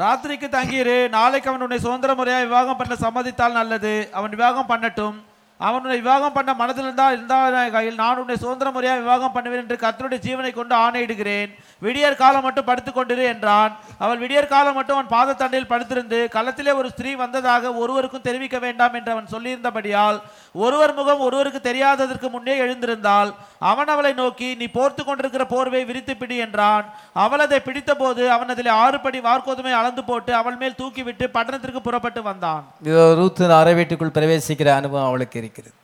ராத்திரிக்கு 0.00 0.48
தங்கியிரு 0.54 0.96
நாளைக்கு 1.16 1.50
அவன் 1.50 1.64
உன்னை 1.66 1.78
சுதந்திர 1.84 2.14
முறையாக 2.20 2.46
விவாகம் 2.48 2.78
பண்ண 2.80 2.94
சம்மதித்தால் 3.02 3.58
நல்லது. 3.58 3.92
அவன் 4.18 4.34
விவாகம் 4.36 4.70
பண்ணட்டும். 4.72 5.18
அவன் 5.60 5.82
உன்னை 5.84 5.98
விவாகம் 6.04 6.36
பண்ண 6.36 6.54
மனதில் 6.60 6.86
இருந்தால் 6.86 7.16
இருந்தால் 7.16 8.00
நான் 8.02 8.22
உன்னை 8.22 8.36
சுதந்திர 8.44 8.70
முறையாக 8.76 9.04
விவாகம் 9.04 9.34
பண்ணுவேன் 9.36 9.62
என்று 9.64 9.78
கத்தருடைய 9.84 10.20
ஜீவனை 10.28 10.52
கொண்டு 10.54 10.74
ஆணையிடுகிறேன். 10.84 11.52
விடியற் 11.84 12.18
காலம் 12.20 12.44
மட்டும் 12.46 12.66
படுத்துக்கொண்டிரு 12.68 13.24
என்றான். 13.32 13.72
அவள் 14.04 14.20
விடியற் 14.22 14.52
காலம் 14.52 14.76
மட்டும் 14.78 14.96
அவன் 14.96 15.12
பாதத்தண்டையில் 15.14 15.68
படுத்திருந்து 15.72 16.18
களத்திலே 16.34 16.72
ஒரு 16.80 16.88
ஸ்திரீ 16.94 17.10
வந்ததாக 17.22 17.72
ஒருவருக்கும் 17.82 18.24
தெரிவிக்க 18.28 18.56
வேண்டாம் 18.66 18.94
என்று 18.98 19.10
அவன் 19.14 19.32
சொல்லியிருந்தபடியால் 19.34 20.18
ஒருவர் 20.64 20.94
முகம் 20.98 21.24
ஒருவருக்கு 21.26 21.60
தெரியாததற்கு 21.68 22.28
முன்னே 22.34 22.54
எழுந்திருந்தாள். 22.64 23.30
அவன் 23.70 23.90
அவளை 23.94 24.12
நோக்கி 24.22 24.48
நீ 24.60 24.66
போர்த்து 24.76 25.02
கொண்டிருக்கிற 25.04 25.44
போர்வை 25.52 25.82
விரித்து 25.90 26.14
பிடி 26.22 26.36
என்றான். 26.46 26.86
அவள் 27.24 27.44
அதை 27.46 27.60
பிடித்தபோது 27.68 28.22
அவன் 28.36 28.52
அதில் 28.54 28.72
ஆறு 28.82 28.98
படி 29.04 29.20
வார்க்கோதுமை 29.28 29.74
அளந்து 29.80 30.04
போட்டு 30.10 30.32
அவள் 30.40 30.58
மேல் 30.62 30.80
தூக்கிவிட்டு 30.80 31.26
பட்டணத்திற்கு 31.36 31.82
புறப்பட்டு 31.86 32.22
வந்தான். 32.30 32.64
இதோ 32.88 33.06
ரூத்து 33.20 33.52
அறை 33.60 33.74
வீட்டுக்குள் 33.78 34.16
பிரவேசிக்கிற 34.18 34.70
அனுபவம் 34.80 35.08
அவளுக்கு 35.10 35.38
இருக்கிறது. 35.42 35.76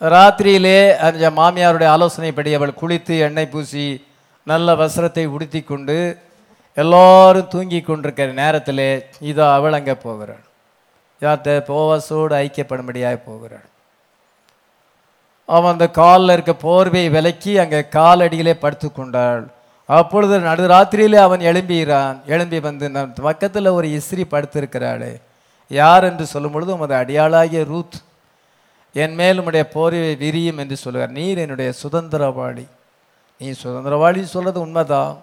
ராத்திரியிலே 0.00 0.78
அந்த 1.06 1.28
மாமியாருடைய 1.38 1.88
ஆலோசனைப்படி 1.96 2.50
அவள் 2.56 2.78
குளித்து 2.80 3.14
எண்ணெய் 3.26 3.52
பூசி 3.52 3.86
நல்ல 4.46 4.74
வஸ்திரத்தை 4.80 5.24
உடுத்தி 5.34 5.60
கொண்டு 5.62 5.96
எல்லோரும் 6.76 7.48
தூங்கி 7.52 7.80
கொண்டிருக்கிற 7.80 8.32
நேரத்தில் 8.42 8.86
இதோ 9.30 9.44
அவள் 9.54 9.76
அங்கே 9.78 9.94
போகிறாள். 10.04 10.44
யார்கிட்ட 11.22 11.52
போவாசோடு 11.70 12.34
ஐக்கியப்படும்படியாக 12.44 13.16
போகிறாள். 13.28 13.66
அவன் 15.48 15.72
அந்த 15.74 15.86
காலில் 16.00 16.34
இருக்க 16.34 16.54
போர்வையை 16.66 17.10
விலக்கி 17.16 17.52
அங்கே 17.62 17.80
காலடியிலே 17.98 18.54
படுத்து 18.64 18.88
கொண்டாள். 18.92 19.44
அப்பொழுது 19.88 20.36
நடுராத்திரியிலே 20.48 21.18
அவன் 21.26 21.46
எழும்பிகிறான். 21.50 22.16
எழும்பி 22.34 22.58
வந்து 22.68 22.86
நம் 22.96 23.12
பக்கத்தில் 23.28 23.76
ஒரு 23.78 23.88
இஸ்திரி 23.98 24.24
படுத்திருக்கிறாளே. 24.34 25.12
யார் 25.70 26.06
என்று 26.10 26.24
சொல்லும் 26.32 26.54
பொழுது 26.54 26.74
உமது 26.76 26.94
அடியாளாகிய 27.02 27.62
ரூத் 27.72 27.98
என் 29.04 29.14
மேல் 29.20 29.44
உடைய 29.48 29.64
போர்வை 29.76 30.10
விரியும் 30.24 30.60
என்று 30.62 30.76
சொல்லுவார் 30.84 31.16
நீர் 31.18 31.42
என்னுடைய 31.44 31.70
சுதந்திரவாளி. 31.82 32.66
நீ 33.38 33.48
சுதந்திரவாளி 33.50 34.22
சொல்கிறது 34.22 34.60
உண்மைதான். 34.60 35.14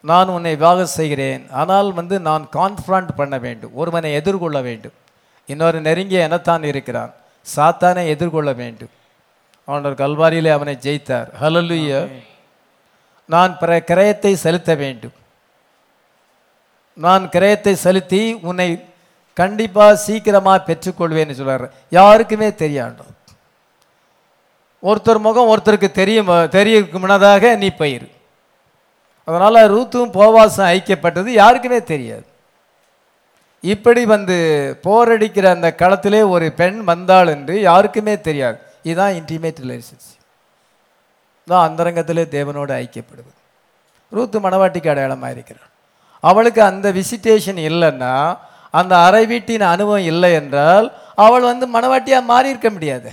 நான் 0.00 0.28
உன்னை 0.28 0.56
விவாகம் 0.56 0.94
செய்கிறேன். 0.98 1.50
ஆனால் 1.50 1.92
வந்து 1.92 2.20
நான் 2.20 2.48
கான்ஃபரண்ட் 2.52 3.10
பண்ண 3.16 3.38
வேண்டும். 3.38 3.74
ஒருவனை 3.74 4.12
எதிர்கொள்ள 4.12 4.60
வேண்டும். 4.60 4.96
இன்னொரு 5.46 5.80
நெருங்கிய 5.80 6.28
எனத்தான் 6.28 6.64
இருக்கிறான். 6.64 7.12
சாத்தானை 7.56 8.06
எதிர்கொள்ள 8.06 8.52
வேண்டும். 8.52 8.92
அவனோட 9.68 9.94
கல்வாரியிலே 10.04 10.50
அவனை 10.52 10.78
ஜெயித்தார். 10.86 11.28
ஹலலுய 11.42 12.10
நான் 13.24 13.58
பிற 13.58 13.70
கிரயத்தை 13.90 14.32
செலுத்த 14.32 14.74
வேண்டும். 14.74 15.16
நான் 16.94 17.24
கிரயத்தை 17.28 17.72
செலுத்தி 17.72 18.22
உன்னை 18.42 18.68
கண்டிப்பாக 19.34 19.96
சீக்கிரமாக 19.96 20.64
பெற்றுக்கொள்வேன்னு 20.68 21.38
சொல்கிறார் 21.40 21.66
யாருக்குமே 21.88 22.48
தெரியாண்டோம் 22.48 23.14
ஒருத்தர் 24.82 25.20
முகம் 25.26 25.50
ஒருத்தருக்கு 25.52 25.88
தெரியும் 26.00 26.28
தெரியக்கு 26.56 26.98
முன்னதாக 27.02 27.54
நீ 27.62 27.68
பயிர். 27.80 28.06
அதனால் 29.28 29.60
ரூத்தும் 29.74 30.12
போவாசம் 30.18 30.68
ஐக்கியப்பட்டது 30.74 31.30
யாருக்குமே 31.42 31.80
தெரியாது. 31.92 32.26
இப்படி 33.64 34.02
வந்து 34.14 34.36
போரடிக்கிற 34.86 35.46
அந்த 35.56 35.68
களத்திலே 35.82 36.20
ஒரு 36.34 36.46
பெண் 36.60 36.78
வந்தாள் 36.90 37.30
என்று 37.34 37.54
யாருக்குமே 37.68 38.14
தெரியாது. 38.28 38.58
இதுதான் 38.88 39.16
இன்டிமேட் 39.18 39.62
ரிலேஷன்ஷிப் 39.64 40.24
தான் 41.48 41.66
அந்தரங்கத்திலே 41.68 42.24
தேவனோடு 42.36 42.72
ஐக்கியப்படுவது. 42.82 43.36
ரூத்து 44.12 44.38
மணவாட்டிக்கு 44.44 44.90
அடையாளமாக 44.92 45.34
இருக்கிறாள் 45.36 45.72
அவளுக்கு 46.24 46.60
அந்த 46.70 46.86
விசிட்டேஷன் 46.98 47.60
இல்லைன்னா 47.68 48.12
அந்த 48.78 48.94
அறை 49.06 49.24
வீட்டின் 49.32 49.70
அனுபவம் 49.74 50.08
இல்லை 50.12 50.30
என்றால் 50.40 50.86
அவள் 51.24 51.48
வந்து 51.50 51.66
மணவாட்டியாக 51.74 52.30
மாறி 52.30 52.52
இருக்க 52.52 52.70
முடியாது. 52.76 53.10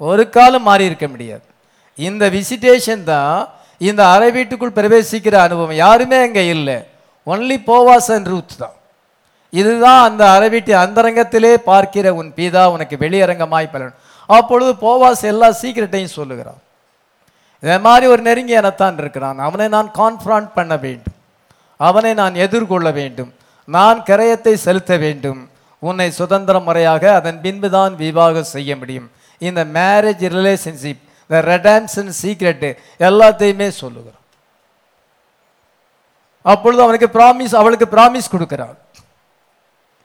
ஒரு 0.00 0.28
காலம் 0.28 0.62
மாறி 0.62 0.84
இருக்க 0.84 1.08
முடியாது. 1.08 1.42
இந்த 1.94 2.30
விசிட்டேஷன் 2.30 3.04
தான் 3.04 3.48
இந்த 3.78 4.06
அறை 4.06 4.30
வீட்டுக்குள் 4.30 4.76
பிரவேசிக்கிற 4.78 5.34
அனுபவம். 5.34 5.76
யாருமே 5.84 6.16
அங்கே 6.26 6.46
இல்லை. 6.46 6.76
ஒன்லி 7.26 7.56
போவாஸ் 7.66 8.10
அண்ட் 8.16 8.26
ரூத் 8.26 8.56
தான். 8.58 8.74
இதுதான் 9.50 10.02
அந்த 10.08 10.30
அறை 10.30 10.48
வீட்டு 10.48 10.72
அந்தரங்கத்திலே 10.76 11.54
பார்க்கிற 11.54 12.14
உன் 12.14 12.32
பீதா 12.36 12.64
உனக்கு 12.74 12.96
வெளியரங்கமாய் 12.96 13.72
பலன். 13.72 13.94
அப்பொழுது 14.26 14.72
போவாஸ் 14.72 15.22
எல்லா 15.22 15.52
சீக்கிரட்டையும் 15.52 16.16
சொல்லுகிறான். 16.18 16.60
இதே 17.62 17.78
மாதிரி 17.78 18.06
ஒரு 18.06 18.22
நெருங்கிய 18.22 18.60
எனத்தான் 18.60 18.98
இருக்கிறான். 18.98 19.38
அவனை 19.38 19.68
நான் 19.68 19.90
கான்ஃபரண்ட் 19.94 20.50
பண்ண 20.54 20.76
வேண்டும். 20.76 21.14
அவனை 21.76 22.14
நான் 22.14 22.34
எதிர்கொள்ள 22.34 22.90
வேண்டும். 22.90 23.34
நான் 23.64 24.02
கரையத்தை 24.02 24.56
செலுத்த 24.56 24.96
வேண்டும். 24.96 25.48
உன்னை 25.78 26.10
சுதந்திர 26.10 26.60
முறையாக 26.60 27.14
அதன் 27.14 27.40
பின்புதான் 27.40 27.94
விவாகம் 27.96 28.52
செய்ய 28.54 28.76
முடியும். 28.76 29.10
இந்த 29.50 29.62
மேரேஜ் 29.78 30.24
ரிலேஷன்ஷிப் 30.36 31.02
இந்த 31.26 31.38
ரெடாம்சன் 31.52 32.12
சீக்ரெட்டு 32.20 32.70
எல்லாத்தையுமே 33.08 33.68
சொல்லுகிறான். 33.82 34.22
அப்பொழுது 36.52 36.80
அவனுக்கு 36.86 37.08
ப்ராமிஸ் 37.18 37.54
அவளுக்கு 37.60 37.86
ப்ராமிஸ் 37.96 38.32
கொடுக்குறான். 38.34 38.76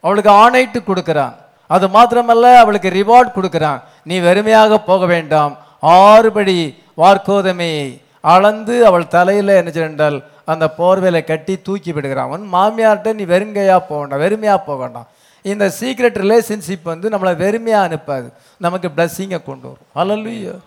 அவளுக்கு 0.06 0.32
ஆணைட்டு 0.44 0.80
கொடுக்குறான். 0.90 1.34
அது 1.76 1.86
மாத்திரமல்ல 1.96 2.46
அவளுக்கு 2.64 2.90
ரிவார்ட் 3.00 3.36
கொடுக்குறான். 3.38 3.80
நீ 4.10 4.16
வெறுமையாக 4.28 4.78
போக 4.90 5.06
வேண்டாம். 5.14 5.54
ஆறுபடி 5.80 6.58
வார்க்கோதமையை 7.02 7.88
அளந்து 8.34 8.76
அவள் 8.88 9.12
தலையில் 9.16 9.58
என்ன 9.60 9.72
சென்றால் 9.76 10.18
அந்த 10.52 10.66
போர்வையில் 10.78 11.28
கட்டி 11.30 11.54
தூக்கி 11.68 11.92
விடுகிறான். 11.96 12.28
அவன் 12.30 12.46
மாமியார்கிட்ட 12.56 13.10
நீ 13.20 13.24
வெறுங்கையாக 13.34 13.82
போக 13.90 14.00
வேண்டாம் 14.02 14.24
வெறுமையாக 14.26 14.62
போக 14.68 14.78
வேண்டாம். 14.84 15.08
இந்த 15.42 15.74
சீக்ரெட் 15.80 16.18
ரிலேஷன்ஷிப் 16.24 16.82
வந்து 16.84 17.10
நம்மளை 17.10 17.34
வெறுமையா 17.44 17.80
அனுப்பாது. 17.88 18.32
நமக்கு 18.58 18.88
பிளஸ்ஸிங்கை 18.88 19.44
கொண்டு 19.44 19.68
வரும். 19.70 19.88
அல்லல்லையோ 19.96 20.60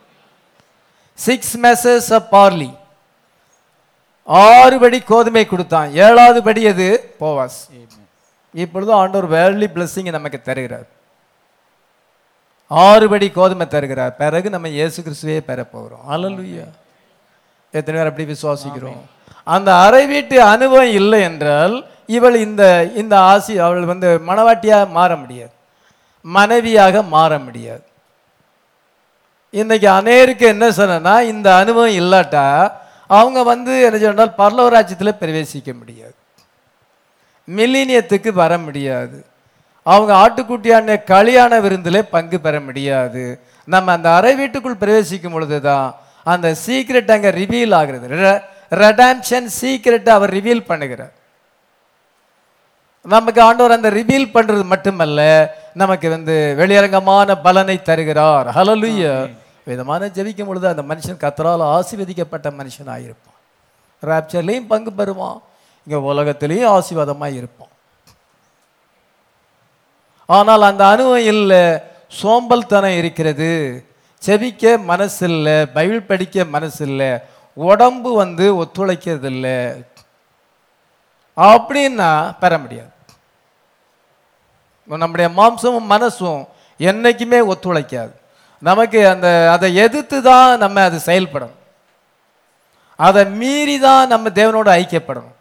சிக்ஸ் 1.15 1.59
மெசஸ் 1.59 2.15
ஆஃப் 2.15 2.35
பார்லி 2.35 2.75
ஆறு 4.25 4.79
படி 4.79 5.01
கோதுமை 5.01 5.47
கொடுத்தான். 5.47 5.91
ஏழாவது 5.91 6.43
படி 6.43 6.67
அது 6.67 7.15
போவாஸ். 7.21 7.59
இப்பொழுது 8.55 8.93
ஆண்டவர் 8.93 9.31
வேர்லி 9.31 9.67
பிளஸ்ஸிங் 9.75 10.11
நமக்கு 10.11 10.43
தருகிறார். 10.43 10.87
ஆறு 12.67 13.09
படி 13.09 13.31
கோதுமை 13.31 13.67
தருகிறார். 13.67 14.17
பிறகு 14.17 14.51
நம்ம 14.51 14.69
இயேசு 14.69 15.03
கிறிஸ்துவே 15.03 15.41
பெற 15.41 15.65
போகிறோம். 15.65 16.05
அல்லலுயா 16.11 16.69
எத்தனை 17.73 18.01
பேர் 18.01 18.11
அப்படி 18.11 18.25
விசுவாசிக்கிறோம்? 18.33 19.01
அந்த 19.45 19.77
அறை 19.77 20.07
வீட்டு 20.07 20.43
அனுபவம் 20.43 20.91
இல்லை 20.91 21.21
என்றால் 21.23 21.87
இவள் 22.09 22.37
இந்த 22.47 22.63
இந்த 23.03 23.15
ஆசி 23.33 23.55
அவள் 23.67 23.91
வந்து 23.93 24.09
மனவாட்டியாக 24.29 24.91
மாற 24.99 25.11
முடியாது. 25.23 25.53
மனைவியாக 26.25 27.03
மாற 27.15 27.33
முடியாது. 27.39 27.85
இன்றைக்கி 29.55 29.89
அநேருக்கு 29.99 30.45
என்ன 30.55 30.67
சொன்னா 30.79 31.15
இந்த 31.33 31.49
அனுபவம் 31.63 31.99
இல்லாட்டா 32.03 32.47
அவங்க 33.11 33.39
வந்து 33.53 33.73
என்ன 33.87 33.99
சொன்னால் 34.03 34.39
பரலவராஜ்யத்தில் 34.41 35.21
பிரவேசிக்க 35.23 35.71
முடியாது. 35.81 36.15
மில்லினியத்துக்கு 37.49 38.31
வர 38.43 38.53
முடியாது. 38.67 39.19
அவங்க 39.87 40.13
ஆட்டுக்குட்டியான 40.23 40.97
கல்யாண 41.13 41.53
விருந்தில் 41.65 42.09
பங்கு 42.15 42.39
பெற 42.41 42.57
முடியாது. 42.69 43.25
நம்ம 43.69 43.93
அந்த 43.97 44.09
அறை 44.19 44.33
வீட்டுக்குள் 44.41 44.81
பிரவேசிக்கும் 44.83 45.35
பொழுது 45.37 45.59
தான் 45.61 45.89
அந்த 46.27 46.49
சீக்ரெட் 46.65 47.13
அங்கே 47.15 47.31
ரிவீல் 47.41 47.75
ஆகிறது. 47.79 48.07
ரெடாம்ஷன் 48.83 49.49
சீக்ரெட்டை 49.61 50.13
அவர் 50.19 50.35
ரிவீல் 50.39 50.69
பண்ணுகிறார். 50.71 51.15
நமக்கு 53.05 53.41
ஆண்டவர் 53.43 53.77
அந்த 53.77 53.91
ரிவீல் 53.91 54.33
பண்றது 54.35 54.65
மட்டுமல்ல 54.73 55.21
நமக்கு 55.81 56.09
வந்து 56.11 56.35
வெளியரங்கமான 56.59 57.35
பலனை 57.47 57.77
தருகிறார். 57.89 58.49
ஹalleluya 58.57 59.13
விதமான 59.71 60.07
ஜெபிக்கும் 60.17 60.49
பொழுது 60.51 60.67
அந்த 60.69 60.83
மனுஷன் 60.91 61.23
கத்தரால் 61.25 61.65
ஆசீர்வதிக்கப்பட்ட 61.77 62.49
மனுஷனாக 62.61 63.05
இருப்பான். 63.07 63.39
ராப்சர்லையும் 64.03 64.71
பங்கு 64.73 64.93
பெறுவான். 64.93 65.39
இங்க 65.87 65.99
உலகத்திலையும் 66.13 66.73
ஆசீர்வாதமாக 66.77 67.39
இருப்பான். 67.41 67.73
ஆனால் 70.29 70.69
அந்த 70.71 70.83
அனுபவம் 70.93 71.29
இல்லை. 71.35 71.65
சோம்பல்தனம் 72.21 72.99
இருக்கிறது. 73.01 73.51
செபிக்க 74.23 74.85
மனசு 74.91 75.29
இல்லை 75.29 75.57
பைபிள் 75.77 76.09
படிக்க 76.11 76.45
மனசு 76.57 76.83
இல்லை 76.87 77.11
உடம்பு 77.57 78.11
வந்து 78.23 78.45
ஒத்துழைக்கிறது 78.63 79.29
இல்லை 79.35 79.59
அப்படின்னா 81.37 82.11
பெற 82.43 82.53
முடியாது. 82.59 82.92
நம்முடைய 84.85 85.31
மாம்சமும் 85.37 85.91
மனசும் 85.95 86.47
என்றைக்குமே 86.77 87.39
ஒத்துழைக்காது. 87.39 88.11
நமக்கு 88.59 89.09
அந்த 89.09 89.53
அதை 89.53 89.75
எதிர்த்து 89.75 90.23
தான் 90.23 90.59
நம்ம 90.59 90.83
அது 90.83 91.01
செயல்படணும். 91.07 91.59
அதை 92.97 93.27
மீறி 93.27 93.79
தான் 93.79 94.09
நம்ம 94.09 94.29
தேவனோடு 94.29 94.71
ஐக்கியப்படணும். 94.81 95.37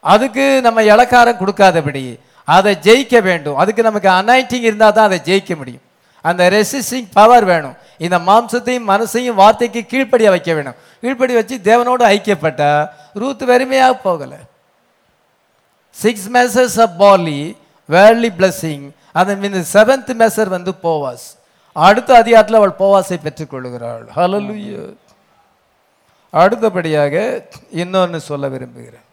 அதுக்கு 0.00 0.60
நம்ம 0.60 0.82
இலக்காரம் 0.82 1.40
கொடுக்காதபடி 1.40 2.18
அதை 2.44 2.78
ஜெயிக்க 2.82 3.22
வேண்டும். 3.22 3.56
அதுக்கு 3.56 3.82
நமக்கு 3.82 4.08
அனாயிட்டிங் 4.08 4.66
இருந்தால் 4.68 4.92
தான் 4.92 5.04
அதை 5.04 5.20
ஜெயிக்க 5.24 5.56
முடியும். 5.56 5.82
அந்த 6.20 6.50
ரெசிஸ்டிங் 6.50 7.08
பவர் 7.12 7.44
வேணும். 7.44 7.76
இந்த 7.98 8.18
மாம்சத்தையும் 8.18 8.88
மனசையும் 8.92 9.34
வார்த்தைக்கு 9.34 9.86
கீழ்ப்படிய 9.86 10.30
வைக்க 10.30 10.54
வேணும். 10.54 10.74
கீழ்ப்படி 11.02 11.34
வச்சு 11.34 11.56
தேவனோடு 11.64 12.04
ஐக்கியப்பட்ட 12.14 12.88
ரூத் 13.14 13.42
வெறுமையாக 13.42 14.00
போகலை. 14.04 14.38
Six 15.90 16.28
measures 16.30 16.80
of 16.80 17.02
barley 17.02 17.56
வேர்லி 17.90 18.30
blessing 18.38 18.86
அதன் 19.12 19.38
மீது 19.38 19.60
செவன்த் 19.72 20.12
மெசர் 20.22 20.54
வந்து 20.56 20.72
போவாஸ். 20.82 21.26
அடுத்த 21.72 22.10
அதிகாரத்தில் 22.22 22.60
அவள் 22.60 22.80
போவாசை 22.82 23.16
பெற்றுக்கொள்கிறாள். 23.24 24.06
ஹலலுயோ 24.16 24.82
அடுத்தபடியாக 26.30 27.14
இன்னொன்று 27.70 28.20
சொல்ல 28.20 28.48
விரும்புகிறேன். 28.48 29.06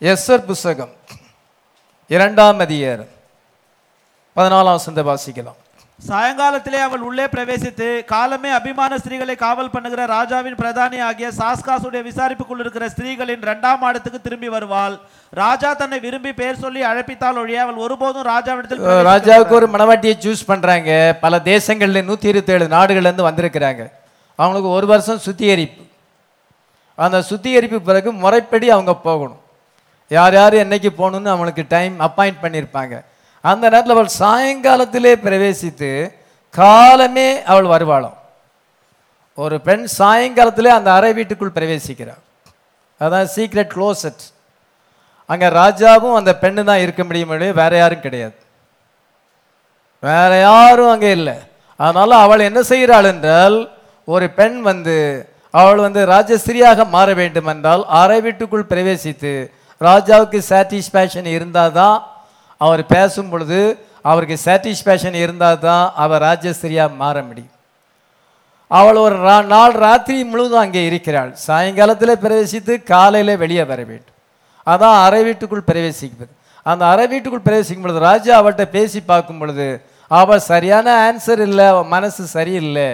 எஸ்ஆர் 0.00 0.46
புஸ்தகம் 0.50 0.94
இரண்டாம் 2.08 2.58
அதிகாரம் 2.58 3.12
பதினாலாம் 4.36 4.84
சந்தை 4.86 5.04
வாசிக்கலாம். 5.04 5.60
சாயங்காலத்திலே 5.98 6.80
அவள் 6.86 7.04
உள்ளே 7.08 7.24
பிரவேசித்து 7.34 7.86
காலமே 8.10 8.50
அபிமான 8.56 8.96
ஸ்திரீகளை 9.02 9.34
காவல் 9.44 9.70
பண்ணுகிற 9.74 10.00
ராஜாவின் 10.16 10.58
பிரதானி 10.58 10.98
ஆகிய 11.06 11.28
சாஸ்காசுடைய 11.38 12.00
விசாரிப்புக்குள் 12.08 12.60
இருக்கிற 12.64 12.86
ஸ்திரீகளின் 12.94 13.44
இரண்டாம் 13.46 13.80
மாடத்துக்கு 13.84 14.20
திரும்பி 14.26 14.48
வருவாள். 14.56 14.96
ராஜா 15.42 15.70
தன்னை 15.80 16.00
விரும்பி 16.04 16.32
பெயர் 16.40 16.60
சொல்லி 16.64 16.82
அழைப்பித்தால் 16.90 17.40
ஒழிய 17.42 17.62
அவள் 17.64 17.80
ஒருபோதும் 17.86 18.28
ராஜாவிடத்தில் 18.32 18.84
ராஜாவுக்கு 19.10 19.58
ஒரு 19.60 19.68
மணவாட்டியை 19.76 20.14
சூஸ் 20.26 20.44
பண்றாங்க. 20.50 20.90
பல 21.24 21.40
தேசங்கள்ல 21.50 22.04
நூற்றி 22.10 22.32
இருபத்தேழு 22.32 22.68
நாடுகள்ல 22.76 23.10
இருந்து 23.10 23.28
வந்திருக்கிறாங்க. 23.30 23.82
அவங்களுக்கு 24.38 24.70
ஒரு 24.78 24.86
வருஷம் 24.94 25.24
சுத்திகரிப்பு. 25.26 25.82
அந்த 26.98 27.18
சுத்திகரிப்பு 27.32 27.78
பிறகு 27.90 28.10
முறைப்படி 28.22 28.66
அவங்க 28.76 28.92
போகணும். 29.08 29.42
யார் 30.10 30.34
யார் 30.40 30.62
என்னைக்கு 30.64 30.90
போகணும்னு 31.02 31.34
அவங்களுக்கு 31.34 31.62
டைம் 31.76 31.94
அப்பாயிண்ட் 32.08 32.42
பண்ணியிருப்பாங்க. 32.46 32.96
அந்த 33.50 33.64
நேரத்தில் 33.72 33.94
அவள் 33.96 34.16
சாயங்காலத்திலே 34.22 35.12
பிரவேசித்து 35.24 35.90
காலமே 36.54 37.28
அவள் 37.50 37.72
வருவாளாம். 37.74 38.16
ஒரு 39.38 39.56
பெண் 39.66 39.84
சாயங்காலத்திலே 39.98 40.70
அந்த 40.78 40.88
அறை 40.98 41.10
வீட்டுக்குள் 41.18 41.56
பிரவேசிக்கிறாள் 41.58 42.22
அதான் 43.00 43.28
சீக்ரெட் 43.36 43.72
க்ளோசட் 43.74 44.22
அங்கே 45.30 45.48
ராஜாவும் 45.60 46.16
அந்த 46.18 46.32
பெண்ணு 46.42 46.62
தான் 46.70 46.82
இருக்க 46.84 47.02
முடியும் 47.04 47.32
வேற 47.60 47.72
யாரும் 47.82 48.04
கிடையாது. 48.06 48.36
வேற 50.02 50.30
யாரும் 50.48 50.92
அங்கே 50.94 51.10
இல்லை. 51.18 51.36
அதனால் 51.80 52.22
அவள் 52.24 52.46
என்ன 52.48 52.60
செய்கிறாள் 52.70 53.08
என்றால் 53.12 53.56
ஒரு 54.08 54.26
பெண் 54.38 54.58
வந்து 54.68 54.96
அவள் 55.60 55.80
வந்து 55.86 56.00
ராஜஸ்திரியாக 56.14 56.84
மாற 56.94 57.08
வேண்டும் 57.20 57.48
என்றால் 57.52 57.82
அறை 58.00 58.18
வீட்டுக்குள் 58.26 58.70
பிரவேசித்து 58.72 59.32
ராஜாவுக்கு 59.80 60.38
சாட்டிஸ்ஃபேக்ஷன் 60.50 61.28
இருந்தால் 61.36 61.76
தான் 61.80 61.96
அவர் 62.60 62.82
பேசும் 62.94 63.30
பொழுது 63.32 63.60
அவருக்கு 64.10 64.36
சாட்டிஸ்ஃபேக்ஷன் 64.46 65.16
இருந்தால் 65.24 65.62
தான் 65.68 65.84
அவர் 66.02 66.24
ராஜஸ்திரியாக 66.28 66.98
மாற 67.02 67.16
முடியும். 67.28 67.54
அவள் 68.70 68.98
ஒரு 69.06 69.16
நாள் 69.54 69.74
ராத்திரி 69.86 70.18
முழுவதும் 70.30 70.62
அங்கே 70.64 70.82
இருக்கிறாள். 70.90 71.30
சாயங்காலத்தில் 71.46 72.20
பிரவேசித்து 72.24 72.74
காலையில் 72.92 73.40
வெளியே 73.42 73.64
வர 73.72 73.80
வேண்டும். 73.90 74.16
அதான் 74.66 74.96
அறை 75.06 75.20
வீட்டுக்குள் 75.26 75.68
பிரவேசிக்கிறது. 75.70 76.32
அந்த 76.66 76.82
அறை 76.92 77.04
வீட்டுக்குள் 77.12 77.46
பிரவேசிக்கும் 77.48 77.84
பொழுது 77.86 78.06
ராஜா 78.10 78.32
அவள்கிட்ட 78.40 78.64
பேசி 78.76 79.00
பார்க்கும் 79.10 79.40
பொழுது 79.40 79.66
அவள் 80.10 80.46
சரியான 80.52 80.86
ஆன்சர் 81.06 81.42
இல்லை 81.48 81.66
அவள் 81.72 81.92
மனசு 81.94 82.22
சரியில்லை. 82.36 82.88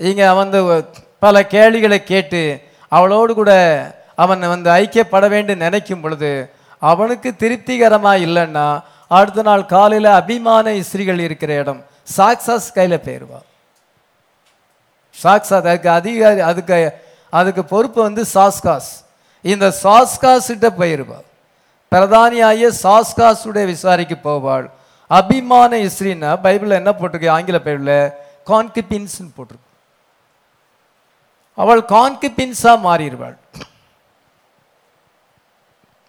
இங்கே 0.00 0.28
வந்து 0.40 0.58
பல 1.24 1.36
கேள்விகளை 1.54 1.98
கேட்டு 2.12 2.42
அவளோடு 2.92 3.32
கூட 3.40 3.52
அவன் 4.22 4.52
வந்து 4.54 4.68
ஐக்கியப்பட 4.80 5.26
வேண்டும் 5.34 5.62
நினைக்கும் 5.64 6.02
பொழுது 6.04 6.30
அவனுக்கு 6.80 7.36
திருப்திகரமாக 7.36 8.18
இல்லைன்னா 8.18 8.82
அடுத்த 9.08 9.42
நாள் 9.42 9.66
காலையில் 9.66 10.10
அபிமான 10.10 10.82
ஸ்திரீகள் 10.82 11.18
இருக்கிற 11.18 11.52
இடம். 11.54 11.84
சாக்சாஸ் 12.16 12.72
கையில் 12.74 12.98
போயிடுவா 12.98 13.40
சாக்சாத் 15.22 15.66
அதுக்கு 15.66 15.90
அதிகாரி 15.90 16.40
அதுக்கு 16.40 16.76
அதுக்கு 17.30 17.64
பொறுப்பு 17.64 18.02
வந்து 18.02 18.24
சாஸ்காஸ். 18.34 18.90
இந்த 19.42 19.74
சாஸ்காஸ்கிட்ட 19.82 20.68
கிட்ட 20.68 21.22
பிரதானியாகிய 21.90 22.70
சாஸ்காஸுடைய 22.82 23.64
விசாரிக்க 23.64 24.14
போவாள். 24.24 24.70
அபிமான 25.06 25.76
இஸ்ரீனா 25.76 26.38
பைபிளில் 26.42 26.78
என்ன 26.80 26.90
போட்டிருக்கு? 26.90 27.28
ஆங்கில 27.28 27.58
பைபிளில் 27.64 28.12
கான்கிபின்ஸ்ன்னு 28.46 29.34
போட்டிருக்கு. 29.36 29.68
அவள் 31.54 31.80
கான்கிபின்ஸாக 31.80 32.84
மாறிடுவாள். 32.86 33.36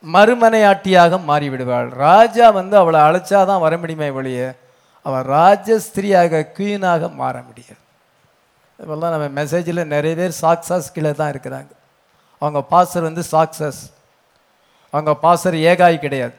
மறுமனையாட்டியாக 0.04 1.18
மாறிவிடுவாள். 1.30 1.90
ராஜா 2.06 2.50
வந்து 2.50 2.76
அவளை 2.78 3.00
அழைச்சாதான் 3.08 3.64
வர 3.66 3.74
முடியுமே 3.78 4.10
ஒழிய 4.10 4.40
அவள் 5.06 5.28
ராஜஸ்திரியாக 5.36 6.42
குயினாக 6.58 7.10
மாற 7.22 7.36
முடியாது. 7.50 7.82
இப்போல்லாம் 8.80 9.14
நம்ம 9.16 9.28
மெசேஜில் 9.42 9.82
நிறைய 9.96 10.14
பேர் 10.20 10.34
சாக்ஸாஸ் 10.42 10.94
கீழே 10.94 11.12
தான் 11.14 11.32
இருக்கிறாங்க. 11.34 11.72
அவங்க 12.42 12.60
பாசர் 12.74 13.08
வந்து 13.10 13.24
சாக்ஸஸ் 13.32 13.82
அவங்க 14.94 15.12
பாசர் 15.26 15.58
ஏகாய் 15.72 16.04
கிடையாது. 16.06 16.38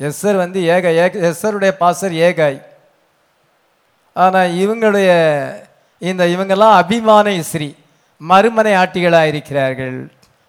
எஸ்ஸர் 0.00 0.36
வந்து 0.36 0.58
ஏக 0.74 0.92
ஏக 1.04 1.18
எஸ்ஸருடைய 1.28 1.72
பாசர் 1.82 2.14
ஏகாய். 2.28 2.60
ஆனால் 4.16 4.54
இவங்களுடைய 4.62 5.10
இந்த 5.98 6.22
இவங்கெல்லாம் 6.34 6.76
அபிமான 6.82 7.30
இஸ்ரீ 7.42 7.68
மறுமனை 8.20 8.72
ஆட்டிகளாக 8.74 9.30
இருக்கிறார்கள். 9.32 9.98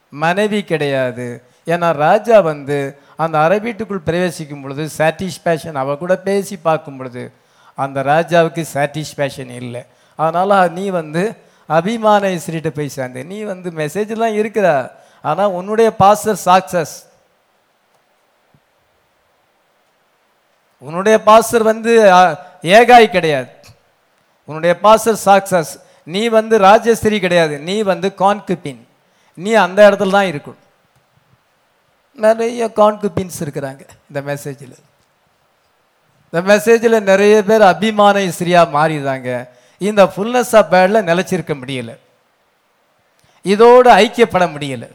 மனைவி 0.09 0.63
கிடையாது. 0.63 1.27
ஏன்னா 1.67 1.89
ராஜா 2.05 2.37
வந்து 2.51 2.77
அந்த 3.23 3.35
அறை 3.45 3.59
பிரவேசிக்கும் 4.09 4.63
பொழுது 4.63 4.83
சாட்டிஸ்ஃபேக்ஷன் 4.97 5.77
அவ 5.81 5.95
கூட 6.03 6.15
பேசி 6.29 6.55
பார்க்கும் 6.57 6.97
பொழுது 6.97 7.23
அந்த 7.77 7.97
ராஜாவுக்கு 8.11 8.63
சாட்டிஸ்ஃபேக்ஷன் 8.73 9.51
இல்லை. 9.61 9.81
அதனால் 10.19 10.71
நீ 10.77 10.85
வந்து 10.99 11.23
அபிமான 11.77 12.29
இஸ்ரீட்ட 12.37 12.69
போய் 12.77 12.95
சேர்ந்த. 12.97 13.23
நீ 13.31 13.37
வந்து 13.51 13.69
மெசேஜ்லாம் 13.81 14.37
இருக்கிற. 14.41 14.67
ஆனால் 15.29 15.53
உன்னுடைய 15.59 15.89
பாஸ்டர் 16.01 16.39
சாக்சஸ் 16.47 16.95
உன்னுடைய 20.87 21.15
பாஸ்டர் 21.29 21.63
வந்து 21.71 21.91
ஏகாய் 22.77 23.15
கிடையாது. 23.15 23.51
உன்னுடைய 24.49 24.73
பாஸ்டர் 24.85 25.19
சாக்சஸ் 25.25 25.73
நீ 26.13 26.23
வந்து 26.37 26.55
ராஜஸ்திரி 26.67 27.17
கிடையாது. 27.25 27.55
நீ 27.59 27.75
வந்து 27.91 28.07
கான்குபின் 28.21 28.81
நீ 29.37 29.51
அந்த 29.65 29.79
இடத்துல 29.89 30.15
தான் 30.17 30.29
இருக்கணும். 30.31 30.65
நிறைய 32.13 32.71
கான்குபின்ஸ் 32.75 33.39
இருக்கிறாங்க 33.39 33.79
இந்த 34.13 34.33
மெசேஜில் 34.33 34.77
இந்த 36.33 36.55
மெசேஜில் 36.55 37.01
நிறைய 37.01 37.43
பேர் 37.43 37.61
அபிமான 37.61 38.19
இஸ்ரியாக 38.19 38.67
மாறிடுறாங்க. 38.73 39.47
இந்த 39.77 40.03
ஃபுல்னஸ் 40.03 40.55
ஆஃப் 40.55 40.73
பேடில் 40.73 41.07
நிலைச்சிருக்க 41.09 41.53
முடியல. 41.53 41.97
இதோடு 43.41 43.91
ஐக்கியப்பட 43.91 44.45
முடியல. 44.45 44.89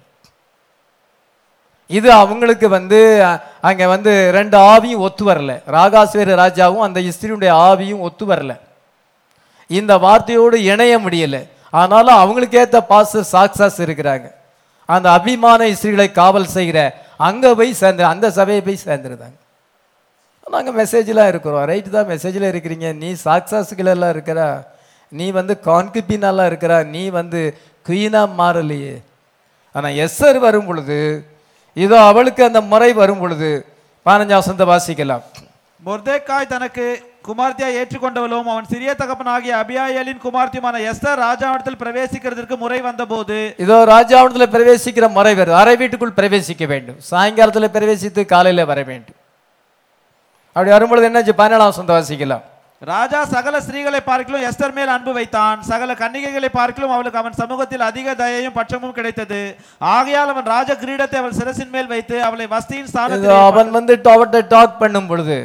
இது 1.86 2.12
அவங்களுக்கு 2.12 2.68
வந்து 2.68 3.24
அங்கே 3.60 3.86
வந்து 3.86 4.30
ரெண்டு 4.32 4.58
ஆவியும் 4.58 4.98
ஒத்து 4.98 5.30
வரல. 5.30 5.62
ராகாஸ்வேரு 5.66 6.34
ராஜாவும் 6.42 6.86
அந்த 6.88 7.00
இஸ்திரியுடைய 7.00 7.50
ஆவியும் 7.50 8.00
ஒத்து 8.00 8.26
வரல. 8.26 8.60
இந்த 9.66 9.98
வார்த்தையோடு 9.98 10.54
இணைய 10.54 10.98
முடியல. 10.98 11.48
ஆனாலும் 11.70 12.14
அவங்களுக்கு 12.14 12.68
ஏத்த 12.68 12.84
சாக்சஸ் 13.32 13.82
இருக்கிறாங்க. 13.86 14.34
அந்த 14.84 15.12
அபிமான 15.12 15.66
இஸ்திரிகளை 15.66 16.12
காவல் 16.12 16.46
செய்கிற 16.46 17.05
அங்கே 17.20 17.50
போய் 17.58 17.80
சேர்ந்து 17.82 18.02
அந்த 18.12 18.26
சபையை 18.38 18.62
போய் 18.68 18.84
சேர்ந்துருந்தாங்க. 18.86 19.38
நாங்கள் 20.54 20.76
மெசேஜ்லாம் 20.80 21.30
இருக்கிறோம். 21.32 21.64
ரைட்டு 21.70 21.90
தான் 21.94 22.10
மெசேஜில் 22.12 22.50
இருக்கிறீங்க. 22.50 22.88
நீ 23.02 23.08
சாக்சாஸுகளெல்லாம் 23.26 24.12
இருக்கிறா 24.16 24.48
நீ 25.12 25.26
வந்து 25.38 25.54
கான்கிபினாலாம் 25.68 26.48
இருக்கிறா 26.50 26.78
நீ 26.94 27.02
வந்து 27.20 27.40
குயினாக 27.88 28.36
மாறலையே. 28.40 28.94
ஆனால் 29.74 29.96
எஸ்ஸர் 30.04 30.38
வரும் 30.46 30.68
பொழுது 30.68 30.98
இதோ 31.76 31.96
அவளுக்கு 32.10 32.42
அந்த 32.48 32.60
முறை 32.72 32.90
வரும் 33.00 33.22
பொழுது 33.22 33.50
பதினஞ்சாம் 34.06 34.42
வசந்த 34.42 34.64
வாசிக்கலாம். 34.72 35.24
மொர்தேக்காய் 35.86 36.52
தனக்கு 36.54 36.86
குமார்த்தியா 37.28 37.68
ஏற்றுக்கொண்டவளும். 37.80 38.48
அவன் 38.52 38.70
சிறிய 38.72 38.90
தகப்பனாகிய 39.02 39.52
அபியாயலின் 39.62 40.20
குமார்த்தியுமான 40.24 40.80
எஸ்தர் 40.90 41.22
ராஜாவிடத்தில் 41.26 41.80
பிரவேசிக்கிறதற்கு 41.82 42.56
முறை 42.64 42.80
வந்தபோது 42.88 43.38
இதோ 43.64 43.78
ராஜாவனத்தில் 43.94 44.52
பிரவேசிக்கிற 44.56 45.08
முறை 45.16 45.32
வருது 45.40 45.60
அறை 45.62 45.76
வீட்டுக்குள் 45.82 46.16
பிரவேசிக்க 46.18 46.66
வேண்டும். 46.72 46.98
சாயங்காலத்தில் 47.12 47.74
பிரவேசித்து 47.76 48.24
காலையில் 48.34 48.68
வர 48.72 48.80
வேண்டும். 48.90 49.18
அப்படி 50.56 50.70
வரும்பொழுது 50.76 51.08
என்னாச்சு? 51.08 51.34
பதினேழாம் 51.40 51.72
வசனத்தை 51.72 51.96
வாசிக்கலாம் 51.96 52.44
ராஜா 52.82 53.20
சகல 53.34 53.58
ஸ்திரீகளை 53.64 54.00
பார்க்கலும் 54.08 54.42
எஸ்தர் 54.48 54.74
மேல் 54.78 54.90
அன்பு 54.94 55.12
வைத்தான். 55.18 55.58
சகல 55.68 55.90
கன்னிகைகளை 56.00 56.48
பார்க்கலும் 56.56 56.92
அவளுக்கு 56.94 57.20
அவன் 57.20 57.38
சமூகத்தில் 57.42 57.84
அதிக 57.90 58.14
தயையும் 58.22 58.56
பட்சமும் 58.56 58.96
கிடைத்தது. 58.98 59.40
ஆகையால் 59.94 60.32
அவன் 60.32 60.50
ராஜ 60.54 60.70
கிரீடத்தை 60.82 61.18
அவள் 61.20 61.38
சிரசின் 61.38 61.72
மேல் 61.76 61.92
வைத்து 61.94 62.16
அவளை 62.26 62.46
வஸ்தியின் 62.56 62.90
ஸ்தானத்தில் 62.92 63.46
அவன் 63.50 63.70
வந்து 63.76 63.96
அவட்ட 64.14 64.42
டாக் 64.54 64.76
பண்ணும் 64.82 65.08
பொழுது 65.12 65.38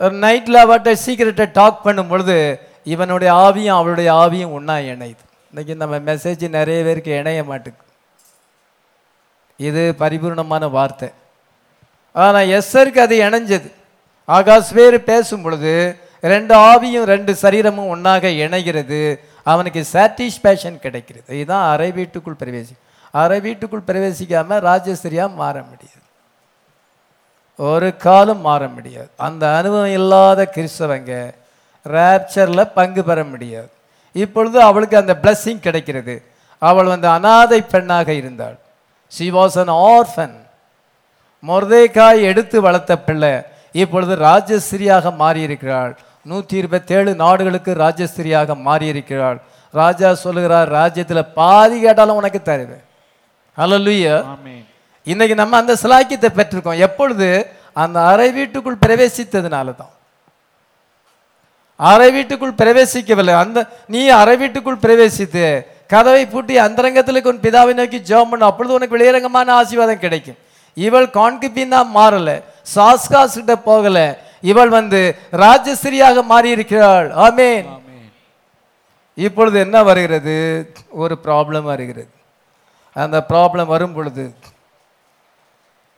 நைட்டில் 0.00 0.62
அவட்ட 0.64 0.92
சீக்கிரட்டை 1.04 1.46
டாக் 1.52 1.82
பண்ணும் 1.82 2.08
பொழுது 2.08 2.36
இவனுடைய 2.84 3.32
ஆவியும் 3.46 3.78
அவளுடைய 3.80 4.12
ஆவியும் 4.12 4.54
ஒன்றா 4.56 4.76
இணையுது. 4.76 5.24
இன்னைக்கு 5.50 5.74
நம்ம 5.82 5.98
மெசேஜ் 6.10 6.48
நிறைய 6.48 6.84
பேருக்கு 6.84 7.18
இணைய 7.18 7.44
மாட்டுக்கு 7.50 7.82
இது 9.56 9.94
பரிபூர்ணமான 9.98 10.70
வார்த்தை. 10.70 11.08
ஆனால் 12.12 12.50
எஸ்ஸருக்கு 12.56 13.00
அது 13.06 13.16
இணைஞ்சது. 13.26 13.68
ஆகாஷ் 14.28 14.74
பேர் 14.76 14.96
பேசும் 15.10 15.42
பொழுது 15.42 15.72
ரெண்டு 16.20 16.54
ஆவியும் 16.72 17.08
ரெண்டு 17.14 17.32
சரீரமும் 17.44 17.90
ஒன்றாக 17.94 18.28
இணைகிறது. 18.28 19.00
அவனுக்கு 19.42 19.80
சாட்டிஸ்ஃபேக்ஷன் 19.92 20.78
கிடைக்கிறது. 20.84 21.28
இதுதான் 21.38 21.66
அறை 21.72 21.92
வீட்டுக்குள் 21.92 22.40
பிரவேசி. 22.42 22.74
அறை 23.10 23.40
வீட்டுக்குள் 23.40 23.88
பிரவேசிக்காமல் 23.88 24.64
ராஜஸ்திரியாக 24.70 25.34
மாற 25.40 25.56
முடியாது. 25.70 26.03
ஒரு 27.58 27.96
காலம் 27.96 28.40
மாற 28.40 28.62
முடியாது. 28.68 29.10
அந்த 29.16 29.42
அனுபவம் 29.56 29.92
இல்லாத 29.98 30.40
கிறிஸ்தவங்க 30.54 31.12
ரேப்சரில் 31.94 32.72
பங்கு 32.78 33.02
பெற 33.04 33.24
முடியாது. 33.24 33.70
இப்பொழுது 34.12 34.58
அவளுக்கு 34.60 34.96
அந்த 34.96 35.14
பிளஸ்ஸிங் 35.22 35.64
கிடைக்கிறது. 35.66 36.14
அவள் 36.58 36.90
வந்து 36.92 37.08
அனாதை 37.08 37.60
பெண்ணாக 37.62 38.12
இருந்தாள். 38.12 38.56
She 39.12 39.26
was 39.38 39.58
an 39.62 39.74
orphan 39.92 40.36
Mordecai 41.48 42.20
எடுத்து 42.30 42.56
வளர்த்த 42.66 42.92
பிள்ளை 42.98 43.32
இப்பொழுது 43.72 44.14
ராஜஸ்திரியாக 44.28 45.12
மாறியிருக்கிறாள். 45.22 45.92
நூற்றி 46.22 46.56
இருபத்தேழு 46.56 47.14
நாடுகளுக்கு 47.14 47.72
ராஜஸ்திரியாக 47.84 48.54
மாறியிருக்கிறாள். 48.68 49.38
ராஜா 49.70 50.14
சொல்லுகிறார் 50.14 50.68
ராஜ்யத்தில் 50.68 51.30
பாதி 51.38 51.76
கேட்டாலும் 51.80 52.16
உனக்கு 52.16 52.42
தருவேன். 52.42 52.84
ஹalleluya 53.58 54.14
ஆமென் 55.06 55.12
இன்னைக்கு 55.12 55.34
நம்ம 55.40 55.56
அந்த 55.62 55.74
சிலாக்கியத்தை 55.82 56.28
பெற்றிருக்கோம். 56.36 56.82
எப்பொழுது? 56.86 57.28
அந்த 57.82 57.98
அறை 58.10 58.28
வீட்டுக்குள் 58.38 58.82
பிரவேசித்ததுனால 58.84 59.68
தான் 59.80 59.92
அறை 61.80 62.08
வீட்டுக்குள் 62.16 62.58
பிரவேசிக்கவில்லை. 62.60 63.34
அந்த 63.44 63.58
நீ 63.94 64.00
அறை 64.20 64.36
வீட்டுக்குள் 64.42 64.82
பிரவேசித்து 64.84 65.44
கதவை 65.92 66.22
பூட்டி 66.26 66.54
அந்தரங்கத்தில் 66.66 67.26
உன் 67.30 67.42
பிதாவை 67.46 67.72
நோக்கி 67.78 67.98
ஜெபம் 68.10 68.30
பண்ணு 68.30 68.48
அப்பொழுது 68.50 68.76
உனக்கு 68.76 68.96
வெளியரங்கமான 68.96 69.52
ஆசீர்வாதம் 69.60 70.02
கிடைக்கும். 70.04 70.38
இவள் 70.76 71.08
கான்கிபின்னா 71.18 71.80
மாறல. 71.98 72.30
சாஸ்காஸ் 72.74 73.36
கிட்ட 73.38 73.56
போகல. 73.70 73.98
இவள் 74.50 74.70
வந்து 74.78 75.00
ராஜஸ்திரியாக 75.44 76.22
மாறி 76.32 76.48
இருக்கிறாள் 76.56 77.08
ஆமென். 77.26 77.68
இப்பொழுது 79.18 79.56
என்ன 79.66 79.76
வருகிறது? 79.90 80.36
ஒரு 81.02 81.14
ப்ராப்ளம் 81.24 81.66
வருகிறது. 81.72 82.10
அந்த 82.96 83.18
ப்ராப்ளம் 83.30 83.72
வரும் 83.74 83.96
பொழுது 83.98 84.24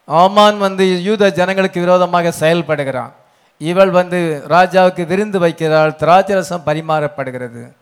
ஆமான் 0.06 0.58
வந்து 0.58 1.02
யூத 1.02 1.30
ஜனங்களுக்கு 1.30 1.80
விரோதமாக 1.80 2.32
செயல்படுகிறான். 2.40 3.12
இவள் 3.58 3.90
வந்து 3.90 4.44
ராஜாவுக்கு 4.48 5.06
விருந்து 5.06 5.38
வைக்கிறாள் 5.38 5.96
திராட்சரசம் 5.96 6.66
பரிமாறப்படுகிறது. 6.66 7.72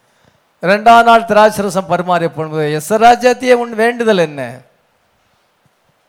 ரெண்டாம் 0.62 1.03
நாள் 1.03 1.22
திராட்சரசம் 1.22 1.89
பரிமாறப்படும்போது 1.89 2.72
எஸ் 2.72 2.95
ராஜாத்திய 2.95 3.53
உன் 3.53 3.75
வேண்டுதல் 3.75 4.18
என்ன? 4.18 4.61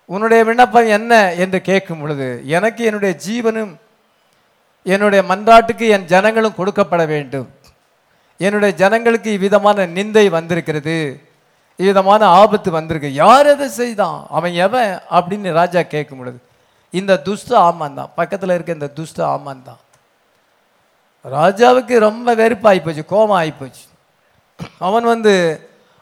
உன்னுடைய 0.05 0.43
விண்ணப்பம் 0.43 0.87
என்ன? 0.87 1.33
என்று 1.33 1.61
கேட்கும் 1.61 1.99
பொழுது 1.99 2.41
எனக்கு 2.45 2.85
என்னுடைய 2.85 3.15
ஜீவனும் 3.27 3.75
என்னுடைய 4.83 5.35
மன்றாட்டுக்கு 5.35 5.89
என் 5.89 6.05
ஜனங்களும் 6.05 6.55
கொடுக்கப்பட 6.57 7.07
வேண்டும். 7.07 7.49
என்னுடைய 8.37 8.75
ஜனங்களுக்கு 8.75 9.31
இவ்விதமான 9.31 9.85
நிந்தை 9.85 10.29
வந்திருக்கிறது. 10.29 11.24
விதமான 11.79 12.25
ஆபத்து 12.25 12.71
வந்திருக்கு. 12.71 13.13
யார் 13.13 13.45
எதை 13.45 13.67
செய்தான்? 13.67 14.25
அவன் 14.29 14.53
எவன்? 14.65 14.99
அப்படின்னு 15.11 15.51
ராஜா 15.51 15.81
கேட்கும் 15.81 16.17
பொழுது 16.17 16.39
இந்த 16.93 17.17
துஷ்ட 17.17 17.57
ஆமான் 17.57 17.93
தான். 17.93 18.11
பக்கத்தில் 18.15 18.49
இருக்க 18.49 18.79
இந்த 18.79 18.87
துஷ்ட 18.87 19.25
ஆமான் 19.25 19.63
தான். 19.63 19.81
ராஜாவுக்கு 21.25 21.97
ரொம்ப 21.97 22.35
வெறுப்பாகி 22.35 22.81
போச்சு 22.83 23.05
கோபம் 23.05 23.37
ஆகிப்போச்சு 23.41 23.83
அவன் 24.79 25.03
வந்து 25.03 25.33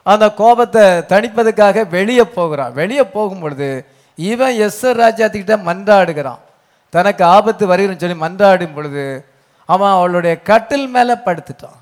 அந்த 0.03 0.26
கோபத்தை 0.34 0.82
தணிப்பதற்காக 0.82 1.88
வெளியே 1.89 2.24
போகிறான். 2.24 2.74
வெளியே 2.74 3.03
போகும் 3.03 3.39
பொழுது 3.39 3.86
இவன் 4.15 4.55
எஸ்ஆர் 4.55 5.01
ராஜாத்துக்கிட்ட 5.03 5.55
மன்றாடுகிறான். 5.69 6.41
தனக்கு 6.89 7.24
ஆபத்து 7.26 7.63
வருகிறன்னு 7.67 8.03
சொல்லி 8.03 8.17
மன்றாடும் 8.26 8.76
பொழுது 8.76 9.26
அவன் 9.65 9.89
அவளுடைய 9.89 10.41
கட்டில் 10.41 10.88
மேலே 10.88 11.13
படுத்துட்டான். 11.13 11.80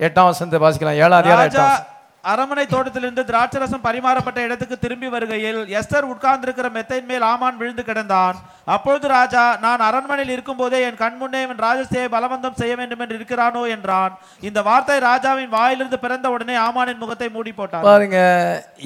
எட்டாம் 0.00 0.30
வசனத்தை 0.30 0.58
வாசிக்கலாம். 0.62 1.02
ஏழாம் 1.04 1.20
அதிகாரம் 1.22 1.46
எட்டாம். 1.50 1.84
அரமனை 2.30 2.62
தோட்டத்திலிருந்து 2.72 3.22
திராட்சரசம் 3.28 3.82
பரிமாறப்பட்ட 3.86 4.38
இடத்துக்கு 4.46 4.76
திரும்பி 4.84 5.08
வருகையில் 5.12 5.58
எஸ்தர் 5.78 6.08
உட்கார்ந்திருக்கிற 6.12 6.68
மெத்தையின் 6.76 7.06
மேல் 7.10 7.24
ஆமான் 7.32 7.58
விழுந்து 7.60 7.82
கிடந்தான். 7.90 8.36
அப்பொழுது 8.74 9.06
ராஜா 9.14 9.42
நான் 9.64 9.84
அரண்மனையில் 9.88 10.32
இருக்கும்போதே 10.34 10.78
என் 10.86 10.98
கண் 11.02 11.18
முன்னே 11.20 11.40
இவன் 11.46 11.60
ராஜஸ்தேயை 11.66 12.08
பலவந்தம் 12.14 12.56
செய்ய 12.60 12.72
வேண்டும் 12.80 13.02
என்று 13.04 13.18
இருக்கிறானோ? 13.18 13.62
என்றான். 13.74 14.14
இந்த 14.48 14.62
வார்த்தை 14.68 14.96
ராஜாவின் 15.08 15.54
வாயிலிருந்து 15.56 15.98
பிறந்த 16.04 16.32
உடனே 16.36 16.56
ஆமானின் 16.66 17.02
முகத்தை 17.02 17.28
மூடி 17.36 17.52
போட்டான் 17.58 17.86
பாருங்க 17.90 18.18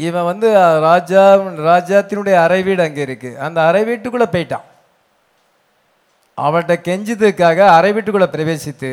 இவன் 0.09 0.29
வந்து 0.31 0.51
ராஜா 0.89 1.23
ராஜாத்தினுடைய 1.71 2.37
அறை 2.47 2.61
வீடு 2.69 2.85
அங்கே 2.89 3.03
இருக்கு. 3.09 3.33
அந்த 3.47 3.61
அறை 3.69 3.83
வீட்டுக்குள்ள 3.91 4.29
போயிட்டான். 4.35 4.67
அவள்கிட்ட 6.39 6.77
கெஞ்சதுக்காக 6.89 7.59
அறை 7.79 7.93
வீட்டுக்குள்ள 7.95 8.29
பிரவேசித்து 8.37 8.93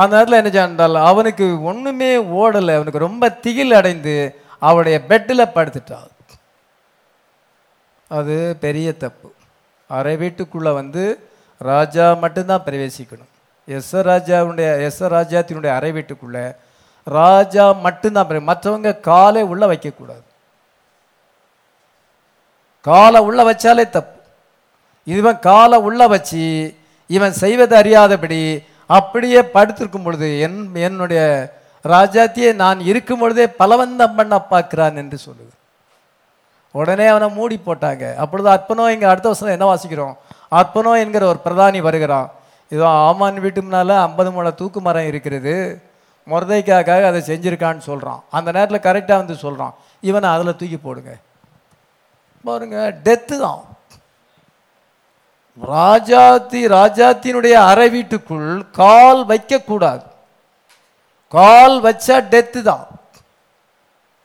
அந்த 0.00 0.14
நேரத்தில் 0.14 0.38
என்ன 0.40 0.50
சென்றால் 0.56 0.96
அவனுக்கு 1.10 1.46
ஒன்றுமே 1.70 2.10
ஓடலை 2.40 2.74
அவனுக்கு 2.78 3.04
ரொம்ப 3.08 3.28
திகில் 3.44 3.78
அடைந்து 3.80 4.14
அவளுடைய 4.68 4.96
பெட்டில் 5.10 5.52
படுத்துட்டான். 5.54 6.10
அது 8.18 8.34
பெரிய 8.64 8.88
தப்பு. 9.04 9.28
அறை 9.98 10.14
வீட்டுக்குள்ளே 10.22 10.72
வந்து 10.80 11.02
ராஜா 11.58 12.06
மட்டும்தான் 12.22 12.64
பிரவேசிக்கணும். 12.66 13.32
எஸ் 13.76 13.96
ராஜாவுடைய 14.10 14.68
எஸ் 14.88 15.02
ராஜாத்தினுடைய 15.14 15.72
அறை 15.78 15.90
வீட்டுக்குள்ளே 15.92 16.44
ராஜா 17.04 17.64
மட்டும்தான் 17.86 18.30
மற்றவங்க 18.50 19.00
காலை 19.10 19.42
உள்ளே 19.52 19.66
வைக்கக்கூடாது. 19.72 20.26
காலை 22.88 23.20
உள்ளே 23.28 23.42
வச்சாலே 23.50 23.84
தப்பு. 23.96 24.18
இவன் 25.04 25.38
காலை 25.48 25.78
உள்ள 25.88 26.02
வச்சு 26.14 26.44
இவன் 27.16 27.34
செய்வது 27.42 27.74
அறியாதபடி 27.76 28.40
அப்படியே 28.90 29.40
படுத்திருக்கும் 29.54 30.06
பொழுது 30.06 30.26
என் 30.46 30.58
என்னுடைய 30.88 31.22
ராஜாத்தியை 31.84 32.50
நான் 32.62 32.80
இருக்கும் 32.90 33.20
பொழுதே 33.22 33.46
பலவந்தம் 33.60 34.16
பண்ண 34.18 34.34
பார்க்கிறான் 34.52 34.98
என்று 35.02 35.18
சொல்லுது. 35.26 35.52
உடனே 36.74 37.06
அவனை 37.12 37.28
மூடி 37.38 37.56
போட்டாங்க. 37.66 38.04
அப்பொழுது 38.22 38.48
அற்பனோ 38.54 38.86
இங்கே 38.94 39.08
அடுத்த 39.10 39.28
வருஷம் 39.30 39.54
என்ன 39.56 39.66
வாசிக்கிறோம்? 39.70 40.14
அற்பனோ 40.60 40.92
என்கிற 41.02 41.24
ஒரு 41.32 41.38
பிரதானி 41.46 41.80
வருகிறான். 41.88 42.28
இதோ 42.72 42.86
ஆமான் 43.08 43.42
வீட்டு 43.44 43.60
முன்னால் 43.64 43.94
ஐம்பது 44.06 44.30
மூல 44.36 44.50
தூக்கு 44.60 44.80
மரம் 44.86 45.10
இருக்கிறது. 45.10 45.54
முரதைக்காக 46.26 46.96
அதை 47.10 47.20
செஞ்சுருக்கான்னு 47.30 47.88
சொல்கிறான் 47.90 48.20
அந்த 48.36 48.48
நேரத்தில் 48.56 48.86
கரெக்டாக 48.86 49.20
வந்து 49.22 49.36
சொல்கிறான் 49.44 49.74
இவனை 50.08 50.28
அதில் 50.34 50.58
தூக்கி 50.60 50.78
போடுங்க. 50.86 51.12
பாருங்க 52.46 52.78
டெத்து 53.06 53.36
தான். 53.44 53.62
ராஜாத்தி 55.64 56.68
ராஜாத்தினுடைய 56.68 57.52
அறை 57.52 57.90
வீட்டுக்குள் 57.90 58.70
கால் 58.70 59.26
வைக்கக்கூடாது. 59.26 60.02
கால் 61.28 61.82
வச்சா 61.82 62.20
டெத்து 62.30 62.62
தான். 62.62 62.86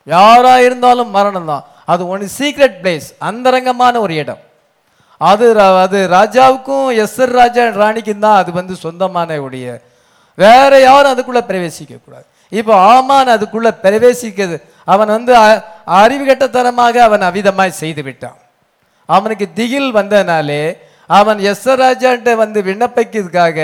யாரா 0.04 0.58
இருந்தாலும் 0.58 1.10
மரணம் 1.10 1.46
தான். 1.46 1.64
அது 1.86 2.08
ஒன்று 2.08 2.28
சீக்ரெட் 2.38 2.76
பிளேஸ் 2.82 3.14
அந்தரங்கமான 3.18 4.00
ஒரு 4.00 4.14
இடம். 4.14 4.38
அது 5.18 5.60
அது 5.60 6.08
ராஜாவுக்கும் 6.10 7.06
எஸ்ஆர் 7.06 7.30
ராஜா 7.30 7.62
ராணிக்கும் 7.62 8.18
தான் 8.18 8.36
அது 8.36 8.52
வந்து 8.52 8.74
சொந்தமான 8.74 9.40
உடைய. 9.40 9.80
வேற 10.36 10.80
யாரும் 10.80 11.12
அதுக்குள்ள 11.12 11.38
பிரவேசிக்க 11.38 11.98
கூடாது 12.04 12.24
இப்போ 12.48 12.74
ஆமான் 12.74 13.26
அதுக்குள்ள 13.26 13.70
பிரவேசிக்கிறது. 13.82 14.62
அவன் 14.84 15.06
வந்து 15.06 15.36
அ- 15.36 15.64
அறிவுகெட்டத்தனமாக 15.86 16.96
அவன் 16.96 17.20
அவிதமாய் 17.20 17.68
செய்து 17.68 18.02
விட்டான். 18.02 18.36
அவனுக்கு 19.06 19.52
திகில் 19.52 19.94
வந்ததுனாலே 19.94 20.76
அவன் 21.06 21.38
எஸ்வராஜான்ட்ட 21.52 22.36
வந்து 22.36 22.62
விண்ணப்பிக்கிறதுக்காக 22.62 23.58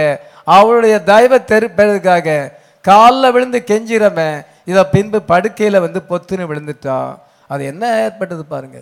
அவளுடைய 0.45 1.03
தயவை 1.03 1.39
தெருப்பதற்காக 1.53 2.53
காலில் 2.85 3.33
விழுந்து 3.33 3.59
கெஞ்சிரவன் 3.71 4.45
இதை 4.65 4.85
பின்பு 4.95 5.23
படுக்கையில் 5.23 5.85
வந்து 5.87 6.01
பொத்துன்னு 6.11 6.49
விழுந்துட்டான் 6.51 7.11
அது 7.47 7.65
என்ன 7.65 7.85
ஏற்பட்டது 8.05 8.45
பாருங்க. 8.45 8.79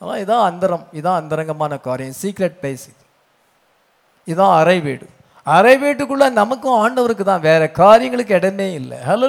அதான் 0.00 0.20
இதான் 0.24 0.44
அந்தரம் 0.50 0.84
இதான் 0.98 1.20
அந்தரங்கமான 1.22 1.78
காரியம். 1.78 2.18
சீக்ரெட் 2.22 2.56
பிளேஸ் 2.62 2.86
இதான் 4.26 4.54
அறை 4.60 4.80
வீடு. 4.80 5.06
அறை 5.46 5.74
வீட்டுக்குள்ளே 5.78 6.28
நமக்கும் 6.40 6.78
ஆண்டவருக்கு 6.82 7.24
தான் 7.30 7.46
வேறு 7.48 7.70
காரியங்களுக்கு 7.70 8.34
இடமே 8.34 8.72
இல்லை. 8.80 8.98
ஹலோ 9.08 9.28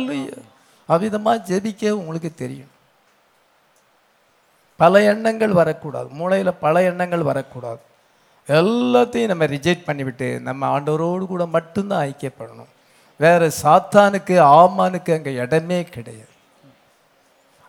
அவ்விதமாக 0.89 1.43
ஜெபிக்க 1.49 1.91
உங்களுக்கு 1.91 2.31
தெரியும். 2.35 2.71
பல 4.77 5.01
எண்ணங்கள் 5.13 5.53
வரக்கூடாது. 5.61 6.09
மூளையில் 6.19 6.59
பல 6.59 6.81
எண்ணங்கள் 6.83 7.27
வரக்கூடாது. 7.31 7.81
எல்லாத்தையும் 8.49 9.31
நம்ம 9.31 9.45
ரிஜெக்ட் 9.45 9.87
பண்ணிவிட்டு 9.87 10.27
நம்ம 10.41 10.79
ஆண்டவரோடு 10.79 11.25
கூட 11.25 11.45
மட்டும்தான் 11.45 12.03
ஐக்கியப்படணும். 12.09 12.71
வேற 13.19 13.49
சாத்தானுக்கு 13.63 14.35
ஆமானுக்கு 14.39 15.11
அங்கே 15.13 15.33
இடமே 15.33 15.83
கிடையாது. 15.83 16.31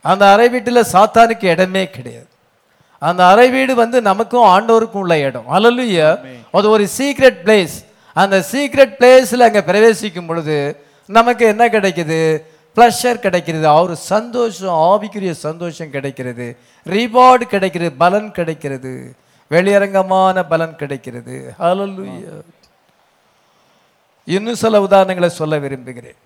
அந்த 0.05 0.25
அறை 0.33 0.49
வீட்டில் 0.55 0.91
சாத்தானுக்கு 0.93 1.47
இடமே 1.55 1.85
கிடையாது. 1.91 2.31
அந்த 2.99 3.27
அறை 3.27 3.51
வீடு 3.51 3.75
வந்து 3.75 3.99
நமக்கும் 4.03 4.49
ஆண்டவருக்கும் 4.55 5.03
உள்ள 5.05 5.19
இடம். 5.19 5.49
அல்லலுயா 5.57 6.09
அது 6.59 6.67
ஒரு 6.77 6.85
சீக்ரெட் 6.99 7.39
பிளேஸ் 7.45 7.77
அந்த 8.17 8.37
சீக்ரெட் 8.53 8.95
பிளேஸில் 8.99 9.47
அங்கே 9.47 9.63
பிரவேசிக்கும் 9.71 10.27
பொழுது 10.27 10.57
நமக்கு 11.09 11.45
என்ன 11.53 11.65
கிடைக்குது? 11.69 12.21
ப்ளஷர் 12.77 13.25
கிடைக்கிறது 13.25 13.67
ஒரு 13.73 13.97
சந்தோஷம் 13.97 14.77
ஆவிக்குரிய 14.91 15.31
சந்தோஷம் 15.31 15.91
கிடைக்கிறது. 15.91 16.47
ரிவார்டு 16.87 17.45
கிடைக்கிறது 17.55 17.93
பலன் 17.93 18.31
கிடைக்கிறது. 18.33 19.15
வெளியரங்கமான 19.51 20.49
பலன் 20.49 20.77
கிடைக்கிறது. 20.77 21.55
ஹalleluya 21.59 22.43
இன்னும் 24.25 24.63
சில 24.63 24.79
உதாரணங்களை 24.87 25.27
சொல்ல 25.27 25.59
விரும்புகிறேன். 25.59 26.21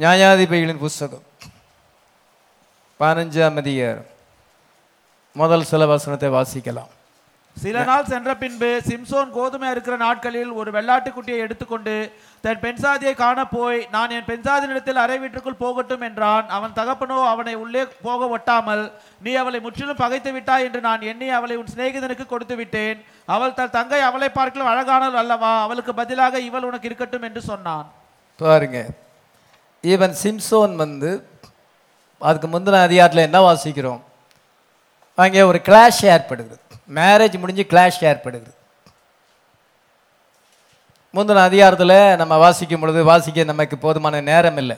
நியாயாதிபதிகளின் 0.00 0.84
புஸ்தகம் 0.84 1.26
பதினஞ்சாம் 3.00 3.56
அதிகாரம் 3.56 4.06
முதல் 5.32 5.68
சில 5.70 5.86
வசனத்தை 5.86 6.28
வாசிக்கலாம். 6.28 6.92
சில 7.62 7.82
நாள் 7.88 8.08
சென்ற 8.10 8.30
பின்பு 8.40 8.68
சிம்சோன் 8.88 9.30
கோதுமை 9.36 9.68
இருக்கிற 9.74 9.94
நாட்களில் 10.02 10.50
ஒரு 10.60 10.70
வெள்ளாட்டுக்குட்டியை 10.76 11.38
எடுத்துக்கொண்டு 11.44 11.94
தன் 12.44 12.60
பெண்சாதியை 12.64 13.14
காண 13.22 13.38
போய் 13.54 13.78
நான் 13.94 14.12
என் 14.16 14.28
பெண்சாதியிடத்தில் 14.28 15.00
அறை 15.04 15.16
வீட்டுக்குள் 15.22 15.58
போகட்டும் 15.62 16.04
என்றான். 16.08 16.44
அவன் 16.56 16.76
தகப்பனோ 16.78 17.18
அவனை 17.32 17.54
உள்ளே 17.62 17.82
போக 18.06 18.28
ஒட்டாமல் 18.36 18.84
நீ 19.24 19.32
அவளை 19.42 19.60
முற்றிலும் 19.64 20.00
பகைத்து 20.02 20.32
விட்டாய் 20.36 20.66
என்று 20.66 20.82
நான் 20.88 21.06
எண்ணி 21.12 21.30
அவளை 21.38 21.56
உன் 21.60 21.72
சிநேகிதனுக்கு 21.72 22.26
கொடுத்து 22.34 22.56
விட்டேன். 22.60 23.00
அவள் 23.36 23.56
தன் 23.58 23.74
தங்கை 23.78 24.00
அவளை 24.10 24.28
பார்க்கலாம் 24.38 24.72
அழகானல் 24.74 25.20
அல்லவா? 25.22 25.52
அவளுக்கு 25.66 25.94
பதிலாக 26.00 26.40
இவள் 26.48 26.68
உனக்கு 26.68 26.88
இருக்கட்டும் 26.90 27.26
என்று 27.30 27.42
சொன்னான். 27.50 27.86
பாருங்க. 28.44 28.78
ஈவன் 29.84 30.16
சிம்சோன் 30.22 30.76
வந்து 30.84 31.10
அதுக்கு 32.28 32.48
முந்தின 32.54 32.84
அதிகாரத்தில் 32.86 33.26
என்ன 33.26 33.40
வாசிக்கிறோம்? 33.48 34.00
அங்கே 35.24 35.42
ஒரு 35.50 35.58
கிளாஷ் 35.68 36.02
ஏற்படுகிறது. 36.14 36.64
மேரேஜ் 36.94 37.38
முடிஞ்சு 37.38 37.64
கிளாஷ் 37.70 38.00
ஏற்படுது. 38.00 38.50
முந்தின 41.14 41.42
அதிகாரத்தில் 41.42 42.16
நம்ம 42.16 42.36
வாசிக்கும் 42.36 42.80
பொழுது 42.80 43.04
வாசிக்க 43.04 43.44
நமக்கு 43.44 43.78
போதுமான 43.78 44.20
நேரம் 44.20 44.56
இல்லை. 44.56 44.76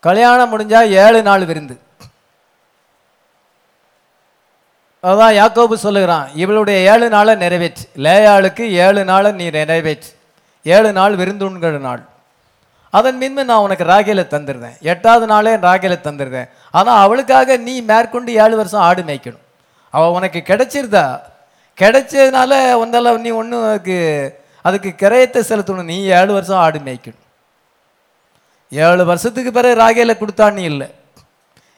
கல்யாணம் 0.00 0.52
முடிஞ்சால் 0.52 0.90
ஏழு 1.04 1.22
நாள் 1.22 1.44
விருந்து. 1.44 1.80
அதான் 5.02 5.36
யாக்கோபு 5.40 5.74
சொல்லுகிறான் 5.74 6.30
இவளுடைய 6.34 6.92
ஏழு 6.92 7.08
நாளை 7.08 7.34
நிறைவேற்று. 7.34 7.84
லேயாளுக்கு 7.96 8.64
ஏழு 8.84 9.04
நாளை 9.04 9.32
நீ 9.32 9.50
நிறைவேற்று. 9.50 10.10
ஏழு 10.62 10.92
நாள் 10.92 11.16
விருந்துண்கிற 11.16 11.78
நாள். 11.78 12.02
அதன் 12.90 13.18
பின்பு 13.18 13.44
நான் 13.44 13.64
உனக்கு 13.66 13.84
ராகேல 13.84 14.22
தந்துடுறேன் 14.34 14.78
எட்டாவது 14.80 15.26
நாளே 15.26 15.56
ராகேல 15.56 15.96
தந்துடுறேன் 16.06 16.48
ஆனால் 16.70 17.02
அவளுக்காக 17.04 17.56
நீ 17.56 17.80
மேற்கொண்டு 17.80 18.34
ஏழு 18.34 18.56
வருஷம் 18.56 18.80
ஆடு 18.80 19.02
மேய்க்கணும். 19.02 19.46
அவள் 19.94 20.14
உனக்கு 20.18 20.40
கிடைச்சிருதா? 20.50 21.06
கிடைச்சதுனால 21.78 22.52
வந்தால 22.82 23.16
நீ 23.24 23.30
ஒன்றும் 23.40 23.66
அதுக்கு 23.70 23.96
அதுக்கு 24.68 24.90
கிரயத்தை 25.02 25.40
செலுத்தணும். 25.50 25.90
நீ 25.92 25.96
ஏழு 26.18 26.30
வருஷம் 26.36 26.62
ஆடு 26.64 26.78
மேய்க்கணும். 26.86 27.24
ஏழு 28.72 29.02
வருஷத்துக்கு 29.10 29.50
பிறகு 29.58 29.80
ராகேல 29.82 30.14
நீ 30.58 30.64
இல்லை. 30.72 30.88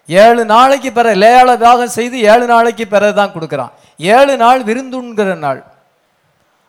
ஏழு 0.08 0.42
நாளைக்கு 0.54 0.90
பிறகு 0.98 1.20
லேயால 1.22 1.50
வியாகம் 1.64 1.96
செய்து 1.96 2.16
ஏழு 2.32 2.46
நாளைக்கு 2.52 2.84
பிறகு 2.94 3.14
தான் 3.18 3.34
கொடுக்குறான். 3.34 3.74
ஏழு 4.16 4.34
நாள் 4.44 4.62
விருந்துங்கிற 4.68 5.34
நாள். 5.44 5.60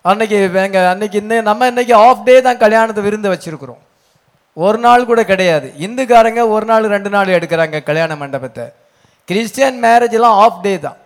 அன்னைக்கு 0.10 0.38
எங்கள் 0.66 0.90
அன்னைக்கு 0.92 1.18
இன்னும் 1.22 1.48
நம்ம 1.50 1.68
இன்னைக்கு 1.72 1.94
ஆஃப் 2.06 2.26
டே 2.28 2.36
தான் 2.48 2.62
கல்யாணத்தை 2.64 3.02
விருந்து 3.08 3.32
வச்சிருக்கிறோம். 3.34 3.82
ஒரு 4.66 4.78
நாள் 4.86 5.10
கூட 5.10 5.22
கிடையாது. 5.32 5.68
இந்துக்காரங்க 5.86 6.42
ஒரு 6.56 6.66
நாள் 6.72 6.92
ரெண்டு 6.94 7.10
நாள் 7.16 7.36
எடுக்கிறாங்க 7.38 7.80
கல்யாண 7.90 8.16
மண்டபத்தை. 8.22 8.66
கிறிஸ்டியன் 9.30 9.78
மேரேஜ்லாம் 9.86 10.40
ஆஃப் 10.46 10.62
டே 10.66 10.74
தான். 10.86 10.98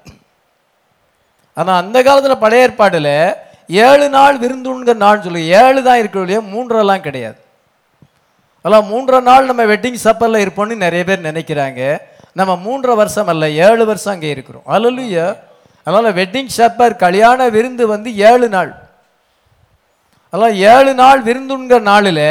ஆனால் 1.57 1.79
அந்த 1.81 2.03
காலத்தில் 2.03 2.43
பழைய 2.43 2.65
ஏற்பாட்டில் 2.67 3.13
ஏழு 3.69 4.09
நாள் 4.09 4.37
விருந்துங்கிற 4.43 4.93
நாள் 5.03 5.23
சொல்லி 5.25 5.41
ஏழு 5.61 5.83
தான் 5.83 5.99
இருக்கிற 6.01 6.41
மூன்றெல்லாம் 6.53 7.05
கிடையாது. 7.07 7.37
அதெல்லாம் 8.61 8.87
மூன்றரை 8.91 9.21
நாள் 9.21 9.45
நம்ம 9.45 9.63
வெட்டிங் 9.63 10.03
சப்பரில் 10.03 10.43
இருப்போம்னு 10.45 10.75
நிறைய 10.75 11.03
பேர் 11.03 11.27
நினைக்கிறாங்க. 11.29 11.99
நம்ம 12.39 12.53
மூன்றரை 12.65 12.95
வருஷம் 12.95 13.27
அல்ல 13.27 13.49
ஏழு 13.49 13.85
வருஷம் 13.85 14.13
அங்கே 14.13 14.29
இருக்கிறோம். 14.29 14.65
அல்லலுயா. 14.75 15.27
அதனால் 15.83 16.15
வெட்டிங் 16.19 16.51
சப்பர் 16.57 16.95
கல்யாண 16.95 17.49
விருந்து 17.49 17.87
வந்து 17.87 18.15
ஏழு 18.15 18.49
நாள். 18.49 18.71
அதெல்லாம் 20.29 20.55
ஏழு 20.73 20.93
நாள் 20.93 21.21
விருந்துங்கிற 21.23 21.79
நாளில் 21.91 22.27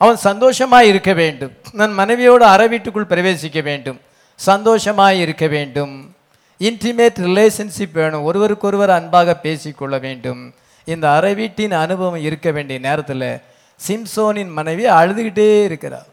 அவன் 0.00 0.16
சந்தோஷமாக 0.16 0.84
இருக்க 0.84 1.12
வேண்டும். 1.12 1.52
நான் 1.72 1.92
மனைவியோடு 1.92 2.44
அற 2.44 2.66
வீட்டுக்குள் 2.66 3.10
பிரவேசிக்க 3.12 3.62
வேண்டும். 3.62 4.00
சந்தோஷமாக 4.36 5.14
இருக்க 5.14 5.46
வேண்டும். 5.46 6.15
இன்டிமேட் 6.60 7.18
ரிலேஷன்ஷிப் 7.28 7.92
வேணும். 7.92 8.24
ஒருவருக்கொருவர் 8.24 8.90
அன்பாக 8.90 9.34
பேசிக்கொள்ள 9.34 9.98
வேண்டும். 9.98 10.54
இந்த 10.84 11.12
அறை 11.12 11.34
வீட்டின் 11.34 11.72
அனுபவம் 11.72 12.22
இருக்க 12.22 12.50
வேண்டிய 12.50 12.78
நேரத்தில் 12.78 13.40
சிம்சோனின் 13.88 14.52
மனைவி 14.52 14.84
அழுதுகிட்டே 14.86 15.64
இருக்கிறார் 15.64 16.06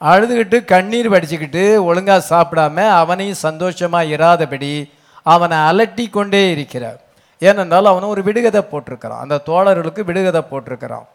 அழுதுகிட்டு 0.00 0.64
கண்ணீர் 0.64 1.10
வடிச்சுக்கிட்டு 1.10 1.82
ஒழுங்காக 1.82 2.22
சாப்பிடாம 2.30 2.88
அவனையும் 2.88 3.34
சந்தோஷமாக 3.34 4.04
இராதபடி 4.04 4.90
அவனை 5.22 5.56
அலட்டி 5.56 6.10
கொண்டே 6.10 6.50
இருக்கிறார் 6.50 7.00
ஏனென்றால் 7.38 7.84
அவனை 7.84 8.08
ஒரு 8.08 8.22
விடுகதை 8.22 8.62
போட்டிருக்கிறான். 8.62 9.20
அந்த 9.20 9.40
தோழர்களுக்கு 9.46 10.04
விடுகதை 10.04 10.42
போட்டிருக்கிறான். 10.50 11.06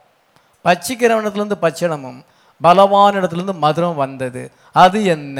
பச்சிக்கிறவனத்துலேருந்து 0.65 1.57
பச்சனமும் 1.61 2.19
பலவான 2.63 3.17
இடத்துலேருந்து 3.19 3.55
மதுரம் 3.61 3.95
வந்தது. 3.95 4.51
அது 4.71 5.05
என்ன? 5.05 5.39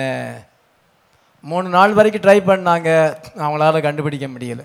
மூணு 1.50 1.70
நாள் 1.70 1.94
வரைக்கும் 1.94 2.24
ட்ரை 2.26 2.40
பண்ணாங்க. 2.50 2.90
அவங்களால 3.44 3.82
கண்டுபிடிக்க 3.82 4.28
முடியல. 4.28 4.62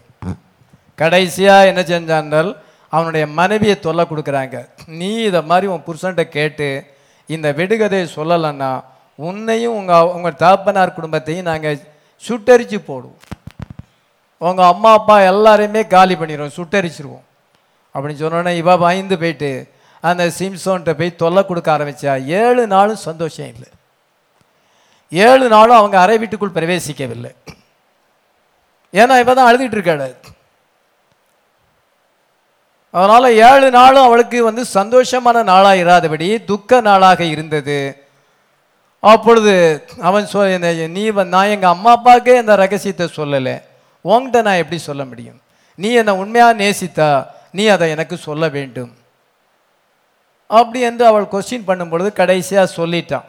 கடைசியாக 0.95 1.66
என்ன 1.70 1.81
செஞ்சான்னால் 1.81 2.51
அவனுடைய 2.89 3.26
மனைவியை 3.39 3.81
தொல்லை 3.81 4.05
கொடுக்குறாங்க. 4.11 4.57
நீ 4.87 5.11
இதை 5.29 5.41
மாதிரி 5.43 5.66
உன் 5.72 5.83
புருஷன்கிட்ட 5.87 6.24
கேட்டு 6.37 6.68
இந்த 7.26 7.53
விடுகதையை 7.53 8.07
சொல்லலைன்னா 8.16 8.70
உன்னையும் 9.14 9.76
உங்கள் 9.79 10.11
உங்கள் 10.16 10.37
தகப்பனார் 10.43 10.97
குடும்பத்தையும் 10.99 11.49
நாங்கள் 11.51 11.81
சுட்டரிச்சு 12.29 12.79
போடுவோம். 12.89 13.18
உங்கள் 14.39 14.70
அம்மா 14.72 14.93
அப்பா 14.93 15.16
எல்லாரையுமே 15.33 15.83
காலி 15.87 16.14
பண்ணிடுவோம் 16.14 16.57
சுட்டரிச்சிருவோம். 16.59 17.24
அப்படின்னு 17.95 18.22
சொன்னோன்னே 18.22 18.55
இவ 18.62 18.79
பயந்து 18.79 19.18
போயிட்டு 19.18 19.51
அந்த 20.01 20.24
சிம்சோன்கிட்ட 20.39 20.93
போய் 20.99 21.20
தொல்லை 21.24 21.45
கொடுக்க 21.47 21.79
ஆரம்பிச்சா 21.79 22.12
ஏழு 22.43 22.66
நாளும் 22.66 23.05
சந்தோஷம் 23.09 23.51
இல்லை. 23.55 23.68
ஏழு 25.12 25.44
நாளும் 25.54 25.78
அவங்க 25.80 25.96
அறை 26.04 26.16
வீட்டுக்குள் 26.22 26.56
பிரவேசிக்கவில்லை. 26.56 27.30
ஏன்னா 28.94 29.14
இப்போ 29.20 29.34
தான் 29.34 29.48
அழுதுகிட்டு 29.48 29.78
இருக்காடு 29.78 30.11
அதனால் 32.98 33.36
ஏழு 33.46 33.66
நாளும் 33.78 34.06
அவளுக்கு 34.09 34.38
வந்து 34.48 34.62
சந்தோஷமான 34.76 35.42
நாளாக 35.52 35.80
இராதபடி 35.84 36.28
துக்க 36.50 36.80
நாளாக 36.88 37.20
இருந்தது. 37.34 37.78
அப்பொழுது 39.12 39.52
அவன் 40.09 40.28
சொ 40.32 40.38
நீ 40.94 41.02
நான் 41.34 41.52
எங்கள் 41.54 41.74
அம்மா 41.74 41.90
அப்பாவுக்கே 41.96 42.36
இந்த 42.42 42.54
ரகசியத்தை 42.62 43.06
சொல்லலை. 43.18 43.56
உங்கள்கிட்ட 44.04 44.40
நான் 44.46 44.61
எப்படி 44.62 44.78
சொல்ல 44.88 45.02
முடியும்? 45.11 45.38
நீ 45.78 45.88
என்னை 46.00 46.14
உண்மையாக 46.22 46.59
நேசித்தா 46.62 47.11
நீ 47.59 47.64
அதை 47.74 47.86
எனக்கு 47.96 48.16
சொல்ல 48.28 48.44
வேண்டும். 48.56 48.92
அப்படி 50.50 50.80
என்று 50.88 51.04
அவள் 51.11 51.32
கொஸ்டின் 51.34 51.68
பண்ணும்பொழுது 51.68 52.11
கடைசியாக 52.20 52.74
சொல்லிட்டான். 52.78 53.26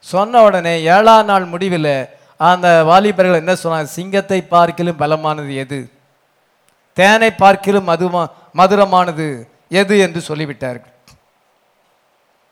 சொன்ன 0.00 0.42
உடனே 0.42 0.82
ஏழாம் 0.82 1.24
நாள் 1.24 1.44
முடிவில் 1.44 2.08
அந்த 2.36 2.84
வாலிபர்கள் 2.84 3.34
என்ன 3.34 3.52
சொன்னாங்க? 3.52 3.82
சிங்கத்தை 3.82 4.42
பார்க்கிலும் 4.42 4.98
பலமானது 4.98 5.54
எது? 5.54 5.90
தேனை 6.92 7.30
பார்க்கிலும் 7.30 7.88
மதுமா 7.88 8.26
மதுரமானது 8.54 9.48
எது 9.68 9.98
என்று 9.98 10.22
சொல்லிவிட்டார்கள். 10.28 10.92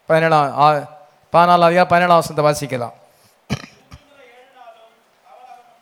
பதினேழாம் 0.06 0.58
ஆ- 0.58 0.98
பதினாலாம் 1.32 1.62
அதிகாரம் 1.62 1.88
பதினேழாம் 1.88 2.22
வசனத்தை 2.26 2.68
வாசிக்கலாம். 2.68 2.92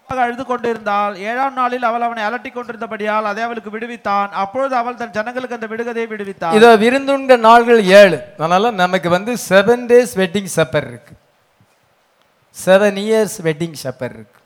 அழுது 0.06 0.44
கொண்டிருந்தாள். 0.44 1.16
ஏழாம் 1.16 1.52
நாளில் 1.52 1.82
அவள் 1.82 2.00
அவனை 2.00 2.22
அலட்டிக் 2.22 2.56
கொண்டிருந்தபடியால் 2.56 3.22
அதை 3.22 3.42
அவளுக்கு 3.42 3.78
விடுவித்தான். 3.78 4.28
அப்பொழுது 4.28 4.76
அவள் 4.76 4.94
தன் 4.94 5.10
ஜனங்களுக்கு 5.10 5.58
அந்த 5.60 5.66
விடுகதையை 5.66 6.04
விடுவித்தாள். 6.04 6.54
இதோ 6.54 6.76
விருந்துண்ட 6.76 7.36
நாள்கள் 7.38 7.84
ஏழு. 7.84 8.24
அதனால 8.36 8.70
நமக்கு 8.70 9.10
வந்து 9.10 9.32
செவன் 9.32 9.86
டேஸ் 9.86 10.16
வெட்டிங் 10.16 10.46
சப்பர் 10.56 10.86
இருக்கு. 10.86 11.14
செவன் 12.64 12.98
இயர்ஸ் 13.04 13.36
வெட்டிங் 13.42 13.74
ஷப்பர் 13.82 14.14
இருக்கு. 14.16 14.40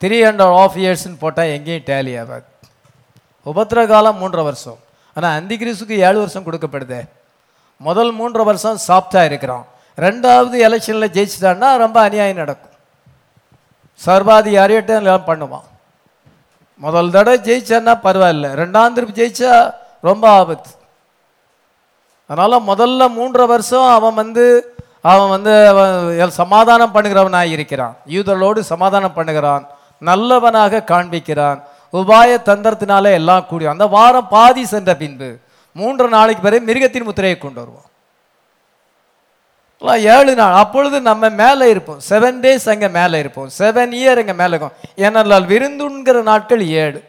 த்ரீ 0.00 0.18
ஹண்ட்ரட் 0.28 0.56
ஆஃப் 0.56 0.76
இயர்ஸ்னு 0.76 1.18
போட்டால் 1.18 1.46
எங்கேயும் 1.46 1.82
டேலி 1.82 2.20
ஆகாது. 2.20 2.44
உபத்திர 3.46 3.86
காலம் 3.86 4.20
மூன்றரை 4.20 4.42
வருஷம். 4.42 4.78
ஆனால் 5.14 5.36
அந்தி 5.36 5.56
கிறிஸ்துக்கு 5.56 5.96
ஏழு 5.96 6.18
வருஷம் 6.18 6.44
கொடுக்கப்படுதே. 6.44 7.08
முதல் 7.76 8.14
மூன்றரை 8.14 8.44
வருஷம் 8.44 8.78
சாஃப்டாக 8.88 9.24
இருக்கிறான். 9.24 9.66
ரெண்டாவது 9.96 10.56
எலெக்ஷனில் 10.68 11.14
ஜெயிச்சிட்டான்னா 11.16 11.76
ரொம்ப 11.76 12.00
அநியாயம் 12.00 12.36
நடக்கும். 12.36 12.70
சர்வாதிகாரியிட்ட 14.04 14.88
எல்லாம் 14.88 15.26
பண்ணுவான். 15.26 15.66
முதல் 16.76 17.10
தடவை 17.10 17.38
ஜெயிச்சான்னா 17.38 17.94
பரவாயில்ல. 18.02 18.50
ரெண்டாம் 18.62 18.92
திருப்பி 18.92 19.22
ஜெயிச்சா 19.22 19.74
ரொம்ப 20.00 20.30
ஆபத்து. 20.30 20.70
அதனால் 22.26 22.62
முதல்ல 22.62 23.08
மூன்றரை 23.18 23.46
வருஷம் 23.46 23.86
அவன் 23.86 24.14
வந்து 24.14 24.74
அவன் 25.02 25.28
வந்து 25.28 25.52
எல் 26.24 26.38
சமாதானம் 26.42 26.94
பண்ணுகிறவனாக 26.94 27.50
இருக்கிறான். 27.56 27.96
யூதர்களோடு 28.14 28.60
சமாதானம் 28.72 29.16
பண்ணுகிறான். 29.16 29.64
நல்லவனாக 30.08 30.84
காண்பிக்கிறான். 30.92 31.58
உபாய 31.92 32.30
தந்திரத்தினாலே 32.48 33.12
எல்லாம் 33.20 33.46
கூடி 33.50 33.66
அந்த 33.66 33.86
வாரம் 33.86 34.28
பாதி 34.28 34.64
சென்ற 34.72 34.94
பின்பு 34.94 35.28
மூன்று 35.72 36.08
நாளைக்கு 36.08 36.42
பிறகு 36.42 36.68
மிருகத்தின் 36.70 37.06
முத்திரையை 37.08 37.38
கொண்டு 37.38 37.60
வருவான். 37.60 37.86
ஏழு 40.14 40.32
நாள் 40.34 40.54
அப்பொழுது 40.62 41.00
நம்ம 41.00 41.28
மேலே 41.40 41.66
இருப்போம். 41.72 42.00
செவன் 42.08 42.40
டேஸ் 42.44 42.68
அங்கே 42.72 42.88
மேலே 42.96 43.18
இருப்போம். 43.18 43.50
செவன் 43.58 43.92
இயர் 44.00 44.20
இங்கே 44.22 44.34
மேலே 44.40 44.52
இருக்கும். 44.54 44.76
ஏன்னால் 45.04 45.48
விருந்துங்கிற 45.52 46.22
நாட்கள் 46.30 46.62
ஏழு. 46.66 47.00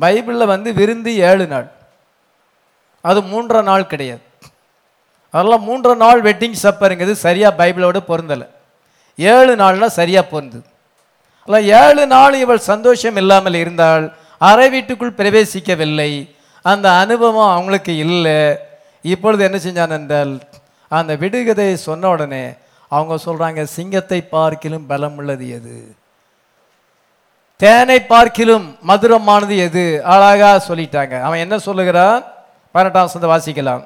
பைபிளில் 0.00 0.52
வந்து 0.52 0.72
விருந்து 0.72 1.16
ஏழு 1.30 1.46
நாள். 1.46 1.66
அது 3.00 3.20
மூன்றரை 3.32 3.62
நாள் 3.62 3.86
கிடையாது. 3.86 4.22
அதெல்லாம் 5.34 5.64
மூன்றரை 5.68 5.96
நாள் 6.04 6.20
வெட்டிங் 6.26 6.62
சப்பருங்கிறது 6.64 7.14
சரியாக 7.26 7.58
பைபிளோடு 7.60 8.00
பொருந்தலை. 8.10 8.46
ஏழு 9.18 9.52
நாள்னால் 9.62 9.98
சரியாக 10.00 10.30
பொருந்தது. 10.32 10.66
அல்ல 11.46 11.58
ஏழு 11.80 12.02
நாள் 12.12 12.34
இவள் 12.42 12.68
சந்தோஷம் 12.72 13.16
இல்லாமல் 13.22 13.56
இருந்தால் 13.62 14.04
அறை 14.50 14.66
வீட்டுக்குள் 14.74 15.18
பிரவேசிக்கவில்லை. 15.18 16.12
அந்த 16.64 16.86
அனுபவம் 17.02 17.54
அவங்களுக்கு 17.54 17.92
இல்லை. 18.04 18.38
இப்பொழுது 19.12 19.42
என்ன 19.46 19.58
செஞ்சான் 19.64 19.96
என்றால் 19.98 20.32
அந்த 20.98 21.12
விடுகதையை 21.22 21.76
சொன்ன 21.88 22.08
உடனே 22.14 22.44
அவங்க 22.92 23.14
சொல்கிறாங்க 23.26 23.60
சிங்கத்தை 23.76 24.20
பார்க்கிலும் 24.34 24.86
பலம் 24.90 25.16
உள்ளது 25.20 25.46
எது? 25.56 25.76
தேனை 27.60 27.98
பார்க்கிலும் 28.12 28.66
மதுரமானது 28.88 29.56
எது? 29.66 29.84
அழகா 30.12 30.50
சொல்லிட்டாங்க. 30.68 31.14
அவன் 31.26 31.42
என்ன 31.44 31.56
சொல்லுகிறான்? 31.66 32.16
பதினெட்டாம் 32.74 33.12
சந்த 33.14 33.28
வாசிக்கலாம். 33.32 33.84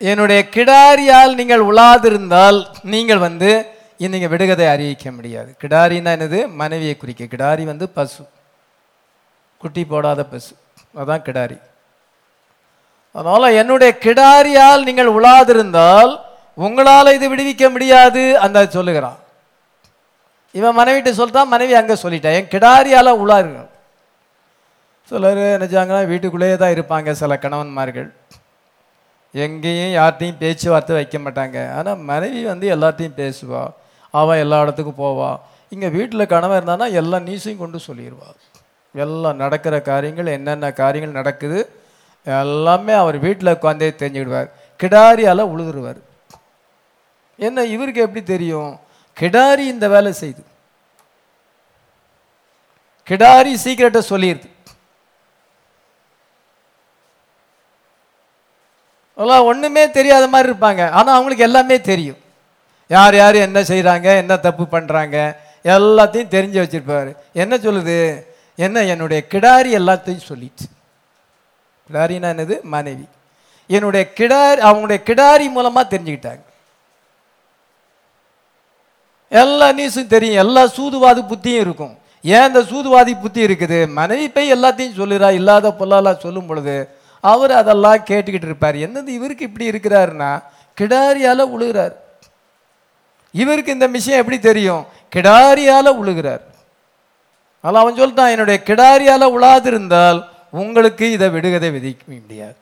என்னுடைய 0.00 0.40
கிடாரியால் 0.56 1.34
நீங்கள் 1.40 1.62
உலாதிருந்தால் 1.70 2.58
நீங்கள் 2.94 3.22
வந்து 3.26 3.50
நீங்கள் 4.02 4.32
விடுகதை 4.32 4.66
அறிவிக்க 4.72 5.10
முடியாது. 5.10 5.50
கிடாரின்னா 5.62 6.10
என்னது? 6.16 6.40
மனைவியை 6.60 6.96
குறிக்க. 6.96 7.24
கிடாரி 7.34 7.64
வந்து 7.64 7.86
பசு. 7.88 8.22
குட்டி 9.62 9.84
போடாத 9.92 10.20
பசு. 10.32 10.52
அதான் 11.00 11.24
கிடாரி. 11.28 11.58
அதனால் 13.14 13.56
என்னுடைய 13.60 13.90
கிடாரியால் 14.06 14.86
நீங்கள் 14.88 15.14
உலாதிருந்தால் 15.18 16.12
உங்களால் 16.66 17.14
இது 17.16 17.26
விடுவிக்க 17.32 17.64
முடியாது 17.70 18.22
அந்த 18.44 18.58
சொல்லுகிறான். 18.76 19.18
இவன் 20.58 20.78
மனைவிட்ட 20.80 21.10
சொல்லிட்டான் 21.20 21.52
மனைவி 21.54 21.74
அங்கே 21.80 21.96
சொல்லிட்டான் 22.04 22.36
என் 22.38 22.52
கிடாரியால் 22.54 23.20
உலாருங்க 23.22 23.62
சிலர் 25.10 25.40
நினச்சாங்கன்னா 25.54 26.02
வீட்டுக்குள்ளேயே 26.12 26.56
தான் 26.60 26.74
இருப்பாங்க 26.76 27.10
சில 27.22 27.34
கணவன்மார்கள். 27.44 28.08
எங்கேயும் 29.44 29.94
யார்ட்டையும் 29.98 30.40
பேச்சுவார்த்தை 30.42 30.94
வைக்க 30.98 31.16
மாட்டாங்க. 31.24 31.58
ஆனால் 31.78 32.02
மனைவி 32.10 32.42
வந்து 32.52 32.66
எல்லாத்தையும் 32.76 33.18
பேசுவாள் 33.22 33.72
அவள் 34.14 34.42
எல்லா 34.44 34.58
இடத்துக்கும் 34.64 35.00
போவாள் 35.04 35.38
இங்கே 35.74 35.88
வீட்டில் 35.96 36.30
கணவன் 36.32 36.58
இருந்தானா 36.60 36.86
எல்லா 37.00 37.18
நியூஸையும் 37.28 37.62
கொண்டு 37.62 37.78
சொல்லிடுவாள் 37.88 38.38
எல்லாம் 38.94 39.40
நடக்கிற 39.44 39.74
காரியங்கள் 39.90 40.34
என்னென்ன 40.36 40.72
காரியங்கள் 40.82 41.18
நடக்குது 41.20 41.58
எல்லாமே 42.26 42.94
அவர் 43.02 43.16
வீட்டில் 43.24 43.54
உட்காந்தே 43.56 43.88
தெரிஞ்சுக்கிடுவார். 44.02 44.48
கிடாரியால் 44.80 45.50
உழுதுருவார். 45.52 46.00
என்ன 47.38 47.64
இவருக்கு 47.74 48.04
எப்படி 48.06 48.22
தெரியும்? 48.34 48.72
கிடாரி 49.16 49.64
இந்த 49.74 49.86
வேலை 49.94 50.10
செய்யுது 50.20 50.42
கிடாரி 53.08 53.52
சீக்கிரட்டை 53.64 54.02
சொல்லிடுது 54.12 54.48
எல்லாம் 59.16 59.44
ஒன்றுமே 59.44 59.90
தெரியாத 59.90 60.26
மாதிரி 60.26 60.48
இருப்பாங்க. 60.52 60.90
ஆனால் 60.90 61.14
அவங்களுக்கு 61.14 61.44
எல்லாமே 61.44 61.80
தெரியும். 61.80 62.16
யார் 62.88 63.14
யார் 63.14 63.34
என்ன 63.34 63.60
செய்கிறாங்க 63.60 64.16
என்ன 64.22 64.36
தப்பு 64.36 64.64
பண்ணுறாங்க 64.64 65.36
எல்லாத்தையும் 65.64 66.32
தெரிஞ்சு 66.36 66.58
வச்சுருப்பார். 66.62 67.16
என்ன 67.32 67.56
சொல்லுது? 67.56 68.24
என்ன? 68.54 68.82
என்னுடைய 68.82 69.24
கிடாரி 69.30 69.70
எல்லாத்தையும் 69.80 70.26
சொல்லிடுச்சு 70.28 70.66
கிடாரினா 71.88 72.28
என்னது? 72.34 72.62
மனைவி. 72.62 73.06
என்னுடைய 73.66 74.10
கிடாரி 74.16 74.60
அவங்களுடைய 74.68 74.98
கிடாரி 75.08 75.50
மூலமாக 75.50 75.96
தெரிஞ்சுக்கிட்டாங்க. 75.96 76.44
எல்லா 79.28 79.68
நியூஸும் 79.68 80.06
தெரியும். 80.06 80.36
எல்லா 80.36 80.62
சூதுவாதி 80.66 81.22
புத்தியும் 81.32 81.62
இருக்கும். 81.66 81.94
ஏன் 82.22 82.46
இந்த 82.46 82.60
சூதுவாதி 82.60 83.20
புத்தி 83.20 83.46
இருக்குது? 83.46 83.88
மனைவி 83.88 84.28
போய் 84.28 84.54
எல்லாத்தையும் 84.54 84.98
சொல்லுறா 85.00 85.32
இல்லாத 85.32 85.74
பொல்லாலாம் 85.78 86.18
சொல்லும் 86.18 86.46
பொழுது 86.46 86.76
அவர் 87.32 87.52
அதெல்லாம் 87.60 88.06
கேட்டுக்கிட்டு 88.10 88.50
இருப்பார். 88.50 88.76
என்னது 88.86 89.10
இவருக்கு 89.18 89.48
இப்படி 89.48 89.70
இருக்கிறாருன்னா 89.70 90.32
கிடாரியால 90.80 91.40
உழுகிறார். 91.54 91.94
இவருக்கு 93.42 93.76
இந்த 93.76 93.86
விஷயம் 93.96 94.20
எப்படி 94.22 94.38
தெரியும்? 94.50 94.82
கிடாரியால் 95.14 95.98
உழுகிறார். 96.02 96.44
ஆனால் 97.64 97.82
அவன் 97.82 97.98
சொல்லிட்டான் 98.00 98.32
என்னுடைய 98.34 98.58
கிடாரியால் 98.68 99.32
உழாதிருந்தால் 99.36 100.20
உங்களுக்கு 100.62 101.06
இதை 101.16 101.28
விடுகதை 101.34 101.68
விதிக்க 101.76 102.02
முடியாது. 102.12 102.56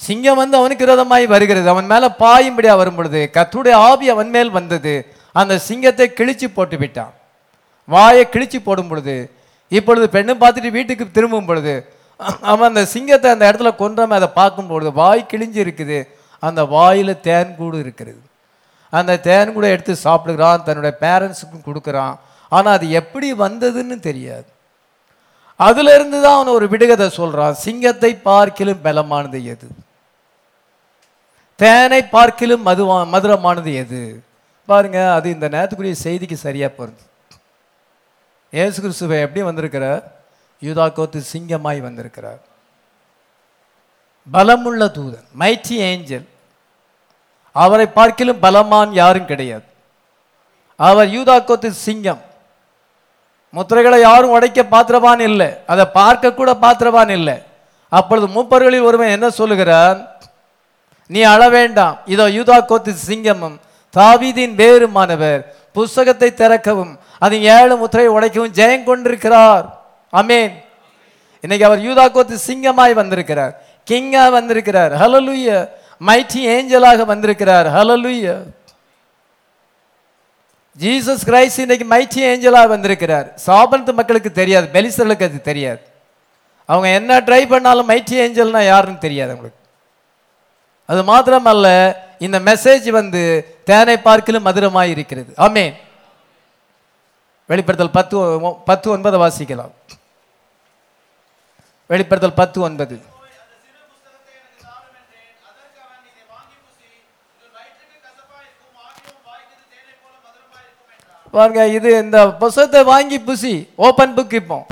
சிங்கம் 0.00 0.40
வந்து 0.42 0.56
அவனுக்கு 0.60 0.84
விரோதமாய் 0.84 1.26
வருகிறது. 1.32 1.68
அவன் 1.72 1.90
மேலே 1.92 2.08
பாயும்படியாக 2.22 2.80
வரும் 2.80 2.96
பொழுது 2.98 3.20
கத்துடைய 3.36 3.74
ஆவி 3.88 4.06
அவன் 4.14 4.30
மேல் 4.36 4.50
வந்தது. 4.58 4.94
அந்த 5.40 5.54
சிங்கத்தை 5.68 6.06
கிழிச்சு 6.18 6.46
போட்டு 6.56 6.76
விட்டான். 6.82 7.12
வாயை 7.88 8.24
கிழிச்சு 8.34 8.58
போடும் 8.66 8.90
பொழுது 8.90 9.16
இப்பொழுது 9.78 10.06
பெண்ணு 10.14 10.32
பார்த்துட்டு 10.42 10.70
வீட்டுக்கு 10.76 11.04
திரும்பும் 11.16 11.48
பொழுது 11.50 11.74
அவன் 12.20 12.68
அந்த 12.68 12.84
சிங்கத்தை 12.84 13.30
அந்த 13.30 13.44
இடத்துல 13.50 13.70
கொன்றவன் 13.76 14.18
அதை 14.18 14.28
பார்க்கும் 14.40 14.66
பொழுது 14.66 14.92
வாய் 14.92 15.30
கிழிஞ்சு 15.32 15.60
இருக்குது. 15.64 15.98
அந்த 16.42 16.64
வாயில் 16.64 17.20
தேன்கூடு 17.28 17.78
இருக்கிறது. 17.78 18.20
அந்த 18.92 19.20
தேன்கூடை 19.28 19.68
எடுத்து 19.74 19.94
சாப்பிடுகிறான் 19.96 20.64
தன்னுடைய 20.66 20.94
பேரண்ட்ஸுக்கும் 21.00 21.66
கொடுக்குறான். 21.68 22.16
ஆனால் 22.52 22.76
அது 22.78 22.90
எப்படி 22.90 23.34
வந்ததுன்னு 23.34 24.00
தெரியாது. 24.00 24.48
அதுலேருந்து 25.60 26.18
தான் 26.20 26.36
அவன் 26.36 26.56
ஒரு 26.58 26.68
விடுகதை 26.68 27.08
சொல்கிறான் 27.08 27.54
சிங்கத்தை 27.54 28.10
பார்க்கிலும் 28.28 28.84
பலமானது 28.86 29.44
எது? 29.44 29.66
தேனை 31.56 32.02
பார்க்கிலும் 32.02 32.66
மதுவா 32.68 32.96
மதுரமானது 33.14 33.72
எது? 33.74 34.00
பாருங்க 34.68 35.12
அது 35.14 35.26
இந்த 35.30 35.48
நேரத்துக்குரிய 35.48 35.96
செய்திக்கு 36.06 36.34
சரியாக 36.34 36.72
போகிறது 36.72 37.02
ஏசு 38.52 38.78
கிறிஸ்துவை 38.80 39.18
எப்படி 39.20 39.42
யூதா 40.62 40.92
கோத்து 40.92 41.20
சிங்கமாய் 41.32 41.80
வந்திருக்கிறார். 41.86 42.40
பலமுள்ள 44.32 44.82
தூதன் 44.96 45.26
மைட்டி 45.40 45.76
ஏஞ்சல் 45.90 46.26
அவரை 47.52 47.86
பார்க்கிலும் 47.86 48.42
பலமான் 48.44 48.92
யாரும் 48.92 49.30
கிடையாது. 49.32 49.66
அவர் 50.76 51.08
யூதா 51.08 51.44
கோத்து 51.44 51.72
சிங்கம். 51.72 52.22
முத்திரைகளை 53.54 53.98
யாரும் 54.00 54.34
உடைக்க 54.36 54.60
பாத்திரவான் 54.64 55.20
இல்லை. 55.20 55.50
அதை 55.66 55.84
பார்க்க 55.98 56.32
கூட 56.38 56.54
பாத்திரவான் 56.54 57.12
இல்லை. 57.18 57.36
அப்பொழுது 57.88 58.26
மூப்பர்களில் 58.36 58.86
ஒருவன் 58.88 59.14
என்ன 59.16 59.30
சொல்லுகிறான்? 59.30 59.98
நீ 61.06 61.22
அழ 61.22 61.42
வேண்டாம். 61.48 61.98
இதோ 62.06 62.26
யூதா 62.28 62.56
கோத்து 62.70 62.92
சிங்கமும் 63.08 63.56
தாவீதின் 63.96 64.54
வேறுமானவர் 64.60 65.42
புஸ்தகத்தை 65.72 66.34
திறக்கவும் 66.34 66.98
அதன் 67.18 67.44
ஏழு 67.56 67.74
முத்திரையை 67.76 68.10
உடைக்கவும் 68.16 68.56
ஜெயம் 68.58 68.88
கொண்டிருக்கிறார். 68.88 69.83
அமேன் 70.14 70.52
இன்னைக்கு 71.40 71.66
அவர் 71.66 71.80
யூதா 71.80 72.10
கோத்து 72.10 72.38
சிங்கமாய் 72.46 72.92
வந்திருக்கிறார். 72.92 73.62
கிங்கா 73.90 74.30
வந்திருக்கிறார். 74.30 74.92
ஹலலுய 74.92 75.68
மைட்டி 76.06 76.34
ஏஞ்சலாக 76.34 77.04
வந்திருக்கிறார். 77.04 77.66
ஹலலுய 77.66 78.42
ஜீசஸ் 80.78 81.24
கிரைஸ்ட் 81.26 81.58
இன்னைக்கு 81.58 81.86
மைட்டி 81.88 82.26
ஏஞ்சலாக 82.26 82.68
வந்திருக்கிறார். 82.68 83.34
சாபனத்து 83.46 83.92
மக்களுக்கு 83.92 84.32
தெரியாது. 84.32 84.68
பெலிசர்களுக்கு 84.72 85.22
அது 85.22 85.40
தெரியாது. 85.40 85.80
அவங்க 86.66 86.88
என்ன 86.88 87.20
ட்ரை 87.20 87.48
பண்ணாலும் 87.48 87.88
மைட்டி 87.88 88.14
ஏஞ்சல்னா 88.24 88.64
யாருன்னு 88.64 88.98
தெரியாது 88.98 89.30
அவங்களுக்கு. 89.30 89.62
அது 90.86 91.02
மாத்திரமல்ல 91.02 91.94
இந்த 92.18 92.38
மெசேஜ் 92.40 92.90
வந்து 92.90 93.56
தேனை 93.64 93.96
பார்க்கிலும் 93.98 94.46
மதுரமாய் 94.46 94.90
இருக்கிறது. 94.90 95.32
ஆமென். 95.36 95.74
வெளிப்படுத்தல் 97.46 97.90
பத்து 97.90 98.40
பத்து 98.64 98.96
ஒன்பதை 98.96 99.30
வாசிக்கலாம். 99.30 99.70
வெளிப்படுத்தல் 101.86 102.32
பத்து 102.32 102.60
ஒன்பது. 102.60 103.00
பாருங்க 111.30 111.68
இது 111.68 111.98
இந்த 111.98 112.32
புஸ்தகத்தை 112.32 112.84
வாங்கி 112.84 113.18
புசி 113.20 113.68
ஓப்பன் 113.74 114.14
புக் 114.14 114.34
இப்போ. 114.34 114.66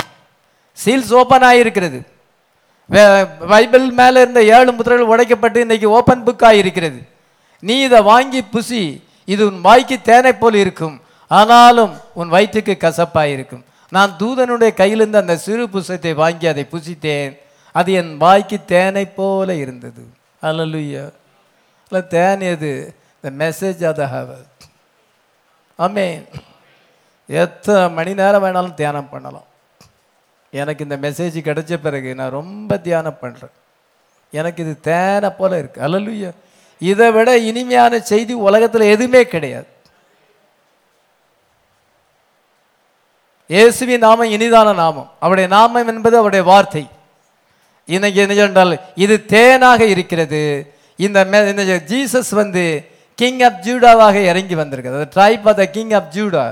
சீல்ஸ் 0.85 1.15
ஓப்பன் 1.15 1.43
ஆகியிருக்கிறது 1.43 1.99
வே- 2.91 3.47
பைபிள் 3.49 3.91
மேலே 3.91 4.21
இருந்த 4.21 4.45
ஏழு 4.45 4.73
முத்திரைகள் 4.73 5.07
உடைக்கப்பட்டு 5.07 5.57
இன்னைக்கு 5.57 5.91
ஓப்பன் 5.91 6.25
புக் 6.25 6.45
ஆகியிருக்கிறது 6.45 7.01
நீ 7.63 7.81
இதை 7.81 8.03
வாங்கி 8.03 8.45
புசி 8.53 9.03
இது 9.25 9.47
உன் 9.47 9.61
வாய்க்கு 9.61 10.03
தேனை 10.03 10.33
போல் 10.33 10.55
இருக்கும். 10.55 11.01
ஆனாலும் 11.29 11.97
உன் 12.15 12.29
வயிற்றுக்கு 12.29 12.77
கசப்பாக 12.77 13.29
இருக்கும் 13.29 13.65
நான் 13.93 14.17
தூதனுடைய 14.19 14.71
கையிலிருந்து 14.81 15.21
அந்த 15.23 15.35
சிறு 15.37 15.65
புசத்தை 15.67 16.13
வாங்கி 16.15 16.47
அதை 16.47 16.63
புசித்தேன். 16.71 17.33
அது 17.73 17.93
என் 17.93 18.17
வாய்க்கு 18.17 18.59
தேனை 18.73 19.05
போல 19.19 19.55
இருந்தது. 19.55 20.03
அல்லலுயா. 20.43 21.05
இல்லை 21.89 22.03
தேன் 22.15 22.43
எது? 22.53 22.71
The 23.23 23.31
message 23.43 23.83
of 23.89 23.99
the 24.01 24.05
hour 24.15 24.49
ஆமென் 25.77 26.25
எத்தனை 27.27 27.91
மணி 27.91 28.15
நேரம் 28.15 28.45
வேணாலும் 28.45 28.79
தியானம் 28.81 29.11
பண்ணலாம். 29.13 29.49
எனக்கு 30.51 30.83
இந்த 30.87 30.97
மெசேஜ் 30.97 31.39
கிடைச்ச 31.49 31.77
பிறகு 31.77 32.15
நான் 32.15 32.37
ரொம்ப 32.39 32.79
தியானம் 32.87 33.21
பண்ணுறேன் 33.23 33.57
எனக்கு 34.39 34.61
இது 34.65 34.75
தேனை 34.91 35.31
போல 35.31 35.53
இருக்குது 35.63 35.85
அல்லலுயா. 35.87 36.31
இதை 36.91 37.09
விட 37.11 37.39
இனிமையான 37.51 38.01
செய்தி 38.01 38.35
உலகத்தில் 38.49 38.93
எதுவுமே 38.95 39.23
கிடையாது. 39.35 39.71
இயேசுவின் 43.51 44.05
நாமம் 44.07 44.33
இனிதான 44.35 44.75
நாமம். 44.75 45.09
அவருடைய 45.21 45.49
நாமம் 45.55 45.89
என்பது 45.93 46.17
அவருடைய 46.17 46.45
வார்த்தை. 46.51 46.85
இன்னைக்கு 47.89 48.21
என்ன 48.21 48.35
என்றால் 48.35 48.75
இது 49.05 49.15
தேனாக 49.35 49.81
இருக்கிறது. 49.95 50.43
இந்த 51.05 51.25
ஜீசஸ் 51.93 52.33
வந்து 52.41 52.65
கிங் 53.19 53.41
ஆஃப் 53.49 53.59
ஜூடாவாக 53.65 54.17
இறங்கி 54.31 54.55
வந்திருக்கிறது 54.61 55.05
tribe 55.17 55.49
of 55.51 55.59
the 55.61 55.65
king 55.77 55.93
of 55.99 56.13
Judah 56.17 56.45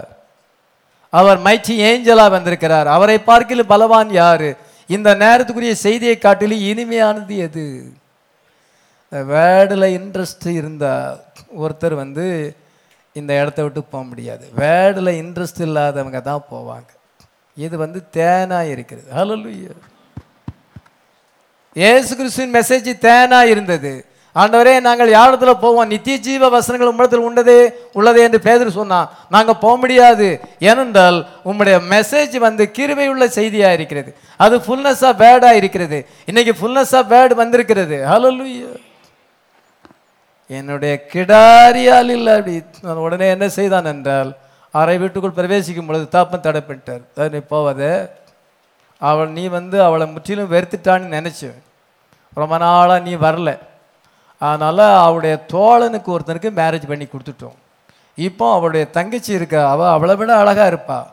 அவர் 1.13 1.39
மைச்சி 1.47 1.75
ஏஞ்சலா 1.91 2.27
வந்திருக்கிறார். 2.37 2.89
அவரை 2.97 3.19
பார்க்கிலும் 3.31 3.71
பலவான் 3.73 4.11
யாரு? 4.23 4.51
இந்த 4.87 5.09
நேரத்துக்குரிய 5.23 5.73
செய்தியை 5.87 6.19
காட்டிலும் 6.19 6.65
இனிமையானது 6.71 7.37
எது? 7.47 7.67
வேர்டில் 9.13 9.87
இன்ட்ரெஸ்ட் 9.99 10.47
இருந்தால் 10.59 11.17
ஒருத்தர் 11.63 11.95
வந்து 12.03 12.27
இந்த 13.13 13.41
இடத்த 13.41 13.63
விட்டு 13.63 13.83
போக 13.83 14.05
முடியாது. 14.05 14.49
வேர்டில் 14.57 15.19
இன்ட்ரெஸ்ட் 15.23 15.61
இல்லாதவங்க 15.61 16.21
தான் 16.21 16.45
போவாங்க. 16.53 16.91
இது 17.55 17.79
வந்து 17.79 18.03
தேனாக 18.17 18.71
இருக்கிறது. 18.71 19.09
ஹalleluya 19.17 19.71
ஏசு 21.75 22.17
கிறிஸ்துவின் 22.17 22.55
மெசேஜ் 22.55 23.05
தேனாக 23.07 23.43
இருந்தது. 23.43 24.05
ஆண்டவரே 24.35 24.81
நாங்கள் 24.81 25.11
யாரத்தில் 25.11 25.61
போவோம்? 25.61 25.89
நித்திய 25.89 26.17
ஜீவ 26.17 26.49
வசனங்கள் 26.49 26.91
உம்மிடத்தில் 26.91 27.27
உண்டதே 27.29 27.69
உள்ளதே 27.95 28.19
என்று 28.19 28.41
பேதர் 28.41 28.71
சொன்னான். 28.71 29.11
நாங்கள் 29.31 29.61
போக 29.61 29.77
முடியாது. 29.77 30.41
ஏனென்றால் 30.59 31.27
உம்முடைய 31.45 31.77
மெசேஜ் 31.91 32.37
வந்து 32.37 32.71
கிருமையுள்ள 32.79 33.09
உள்ள 33.09 33.29
செய்தியாக 33.29 33.73
இருக்கிறது. 33.73 34.17
அது 34.37 34.59
ஃபுல்னஸ் 34.59 35.05
ஆஃப் 35.05 35.19
பேடாக 35.19 35.53
இருக்கிறது. 35.53 36.07
இன்னைக்கு 36.27 36.55
ஃபுல்னஸ் 36.61 36.95
ஆஃப் 37.01 37.13
பேட் 37.13 37.35
வந்திருக்கிறது. 37.35 37.97
ஹalleluya 38.07 38.89
என்னுடைய 40.51 41.07
கிடாரியால் 41.13 42.09
இல்லை 42.09 42.33
அப்படி. 42.33 42.65
நான் 42.83 42.97
உடனே 42.97 43.31
என்ன 43.31 43.49
செய்தான் 43.49 43.85
என்றால் 43.85 44.37
அறை 44.73 44.99
வீட்டுக்குள் 44.99 45.31
பிரவேசிக்கும் 45.31 45.87
பொழுது 45.87 46.21
தாப்பம் 46.21 46.41
தடைப்பட்டார். 46.41 47.03
"அஹ் 47.17 47.31
நீ 47.31 47.39
போவாதே. 47.39 48.11
அவள் 48.99 49.29
நீ 49.29 49.47
வந்து 49.47 49.83
அவளை 49.83 50.07
முற்றிலும் 50.07 50.53
வெறுத்துட்டான்னு 50.53 51.17
நினச்சி 51.19 51.55
ரொம்ப 52.35 52.59
நாளாக 52.59 52.99
நீ 52.99 53.15
வரல. 53.15 53.59
அதனால் 54.39 54.79
அவளுடைய 54.79 55.45
தோழனுக்கு 55.53 56.11
ஒருத்தனுக்கு 56.11 56.51
மேரேஜ் 56.51 56.87
பண்ணி 56.89 57.05
கொடுத்துட்டோம். 57.05 57.55
இப்போ 58.17 58.55
அவளுடைய 58.55 58.91
தங்கச்சி 58.91 59.33
இருக்கா. 59.33 59.71
அவள் 59.71 59.89
அவளை 59.89 60.17
விட 60.17 60.37
அழகா 60.37 60.67
இருப்பா. 60.67 61.07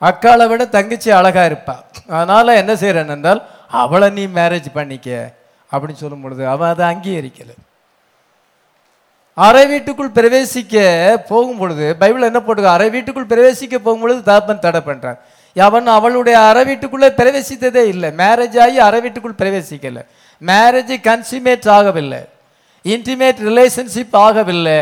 அக்காளை 0.00 0.48
விட 0.48 0.64
தங்கச்சி 0.64 1.10
அழகாக 1.10 1.48
இருப்பா. 1.48 2.10
அதனால் 2.10 2.46
என்ன 2.46 2.76
செய்கிறேன் 2.76 3.08
என்றால் 3.08 3.46
அவளை 3.68 4.10
நீ 4.10 4.26
மேரேஜ் 4.26 4.66
பண்ணிக்க 4.72 5.32
அப்படின்னு 5.72 5.92
சொல்லும் 5.92 6.20
பொழுது 6.20 6.48
அவன் 6.48 6.68
அதை 6.68 6.86
அங்கீகரிக்கலை. 6.86 7.54
அறை 9.34 9.66
வீட்டுக்குள் 9.66 10.14
பிரவேசிக்க 10.14 10.76
போகும் 11.28 11.58
பொழுது 11.58 11.86
பைபிள் 12.00 12.28
என்ன 12.28 12.40
போட்டுக்க 12.46 12.74
அறை 12.76 12.88
வீட்டுக்குள் 12.90 13.30
பிரவேசிக்க 13.32 13.76
போகும் 13.76 14.00
பொழுது 14.00 14.20
தகப்பன் 14.22 14.64
தடை 14.64 14.80
பண்றான் 14.88 15.18
அவன் 15.56 15.86
அவளுடைய 15.86 16.36
அறை 16.48 16.64
வீட்டுக்குள்ளே 16.64 17.08
பிரவேசித்ததே 17.18 17.82
இல்லை. 17.92 18.08
மேரேஜ் 18.22 18.58
ஆகி 18.64 18.78
அறை 18.78 19.00
வீட்டுக்குள் 19.00 19.40
பிரவேசிக்கல. 19.42 20.00
மேரேஜ் 20.50 20.92
கன்சிமேட் 21.08 21.68
ஆகவில்லை. 21.78 22.20
இன்டிமேட் 22.84 23.40
ரிலேஷன்ஷிப் 23.48 24.16
ஆகவில்லை. 24.26 24.80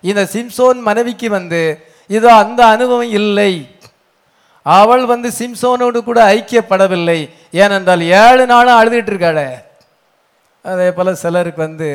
இந்த 0.00 0.22
சிம்சோன் 0.34 0.80
மனைவிக்கு 0.88 1.30
வந்து 1.30 1.62
இதோ 2.06 2.30
அந்த 2.34 2.60
அனுபவம் 2.66 3.12
இல்லை. 3.20 3.52
அவள் 4.62 5.04
வந்து 5.12 5.28
சிம்சோனோடு 5.38 5.98
கூட 6.08 6.20
ஐக்கியப்படவில்லை. 6.34 7.18
ஏனென்றால் 7.62 8.02
ஏழு 8.22 8.46
நாளும் 8.46 8.78
அழுதுகிட்டு 8.80 9.12
இருக்காளே. 9.12 9.48
அதே 10.64 10.88
போல் 10.92 11.20
சிலருக்கு 11.24 11.60
வந்து 11.66 11.88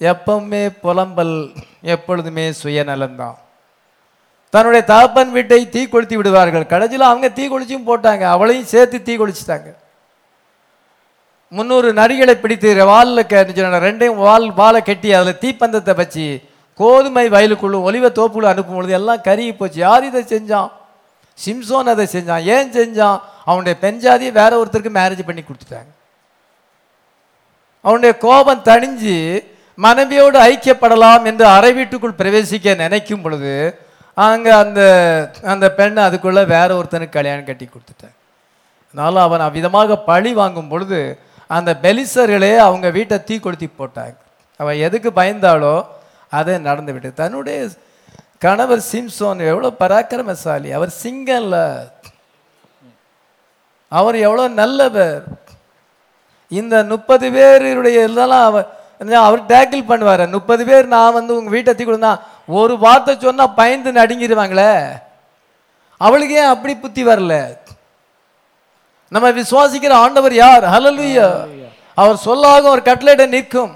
எப்பவுமே 0.00 0.70
புலம்பல் 0.82 1.54
எப்பொழுதுமே 1.82 2.52
சுயநலம்தான். 2.62 3.34
தன்னுடைய 4.50 4.86
தகப்பன் 4.86 5.32
வீட்டை 5.32 5.68
தீ 5.68 5.88
கொளுத்தி 5.88 6.16
விடுவார்கள். 6.16 6.66
கடைசியில் 6.66 7.00
அவங்க 7.00 7.28
தீ 7.28 7.48
கொளிச்சும் 7.48 7.88
போட்டாங்க. 7.88 8.20
அவளையும் 8.20 8.64
சேர்த்து 8.64 9.02
தீ 9.02 9.16
கொளிச்சிட்டாங்க 9.16 9.74
முந்நூறு 11.48 11.92
நரிகளை 11.92 12.34
பிடித்து 12.34 12.86
வாலில் 12.86 13.26
கே 13.26 13.42
ரெண்டையும் 13.42 14.14
வால் 14.14 14.54
வாழை 14.54 14.82
கட்டி 14.82 15.12
அதில் 15.12 15.38
தீப்பந்தத்தை 15.40 15.94
வச்சு 15.94 16.40
கோதுமை 16.74 17.28
வயலுக்குள்ளும் 17.28 17.86
ஒலிவ 17.88 18.08
தோப்புக்குள்ள 18.08 18.44
அனுப்பும் 18.44 18.74
பொழுது 18.74 18.92
எல்லாம் 18.92 19.16
கருகி 19.16 19.56
போச்சு. 19.56 19.78
யார் 19.78 20.04
இதை 20.04 20.22
செஞ்சான்? 20.22 20.70
சிம்சோன் 21.46 21.88
அதை 21.92 22.06
செஞ்சான். 22.12 22.42
ஏன் 22.42 22.72
செஞ்சான்? 22.72 23.20
அவனுடைய 23.44 23.78
பெஞ்சாதியை 23.82 24.32
வேற 24.32 24.64
ஒருத்தருக்கு 24.64 24.90
மேரேஜ் 24.98 25.24
பண்ணி 25.24 25.42
கொடுத்துட்டாங்க. 25.42 25.92
அவனுடைய 27.80 28.18
கோபம் 28.18 28.62
தணிஞ்சு 28.64 29.44
மனைவியோடு 29.84 30.38
ஐக்கியப்படலாம் 30.50 31.24
என்று 31.30 31.44
அறை 31.56 31.70
வீட்டுக்குள் 31.78 32.18
பிரவேசிக்க 32.20 32.76
நினைக்கும் 32.84 33.24
பொழுது 33.24 33.54
அங்கே 34.26 34.52
அந்த 34.62 34.80
அந்த 35.52 35.66
பெண் 35.78 35.98
அதுக்குள்ளே 36.06 36.42
வேற 36.54 36.68
ஒருத்தனுக்கு 36.78 37.16
கல்யாணம் 37.16 37.48
கட்டி 37.48 37.66
கொடுத்துட்டேன். 37.66 38.14
அதனால 38.88 39.14
அவன் 39.26 39.44
அவ்விதமாக 39.46 39.98
பழி 40.10 40.30
வாங்கும் 40.40 40.70
பொழுது 40.72 41.00
அந்த 41.56 41.70
பெலிசர்களே 41.82 42.52
அவங்க 42.66 42.86
வீட்டை 42.96 43.16
தீ 43.28 43.34
கொளுத்தி 43.38 43.68
போட்டாங்க. 43.70 44.16
அவன் 44.60 44.78
எதுக்கு 44.86 45.10
பயந்தாலோ 45.20 45.74
அதே 46.38 46.54
நடந்து 46.68 46.92
விட்டு 46.94 47.10
தன்னுடைய 47.20 47.58
கணவர் 48.44 48.82
சிம்சோன் 48.92 49.42
எவ்வளோ 49.50 49.70
பராக்கிரமசாலி. 49.82 50.68
அவர் 50.78 50.92
சிங்கம்ல 51.02 51.56
அவர் 53.92 54.16
எவ்வளோ 54.26 54.44
நல்லவர். 54.62 55.22
இந்த 56.52 56.74
முப்பது 56.92 57.26
பேருடைய 57.36 57.98
இதெல்லாம் 58.08 58.46
அவர் 58.48 58.66
அவர் 59.00 59.42
டேக்கிள் 59.52 59.88
பண்ணுவார். 59.90 60.24
முப்பது 60.36 60.62
பேர் 60.68 60.92
நான் 60.94 61.16
வந்து 61.18 61.32
உங்கள் 61.38 61.54
வீட்டை 61.56 61.72
தீ 61.74 61.84
கொடுத்தா 61.84 62.12
ஒரு 62.58 62.74
வார்த்தை 62.84 63.12
சொன்னால் 63.24 63.56
பயந்து 63.60 63.90
நடுங்கிடுவாங்களே 64.00 64.72
அவளுக்கு 66.00 66.34
ஏன் 66.40 66.52
அப்படி 66.54 66.72
புத்தி 66.76 67.02
வரல? 67.04 67.34
நம்ம 69.12 69.26
விசுவாசிக்கிற 69.40 69.92
ஆண்டவர் 70.04 70.34
யார்? 70.44 70.64
ஹலலுயா 70.74 71.28
அவர் 72.00 72.16
சொல்லாகும் 72.26 72.72
ஒரு 72.74 72.82
கட்லேட்ட 72.88 73.24
நிற்கும். 73.34 73.72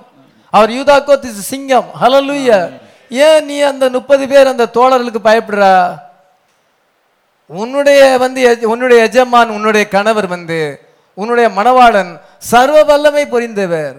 அவர் 0.52 0.70
யூதாக்கோ 0.76 1.14
திஸ் 1.24 1.48
சிங்கம். 1.51 1.88
ஹலலுயா 2.02 2.59
ஏன் 3.26 3.44
நீ 3.48 3.56
அந்த 3.70 3.84
முப்பது 3.97 4.24
பேர் 4.32 4.52
அந்த 4.52 4.70
தோழர்களுக்கு 4.76 5.20
பயப்படுறா? 5.28 5.74
உன்னுடைய 7.51 8.01
வந்து 8.24 8.40
உன்னுடைய 8.72 8.98
எஜமான் 9.09 9.55
உன்னுடைய 9.56 9.84
கணவர் 9.94 10.28
வந்து 10.34 10.60
உன்னுடைய 11.20 11.47
மணவாளன் 11.59 12.12
சர்வ 12.51 12.76
வல்லமை 12.90 13.24
புரிந்தவர் 13.34 13.98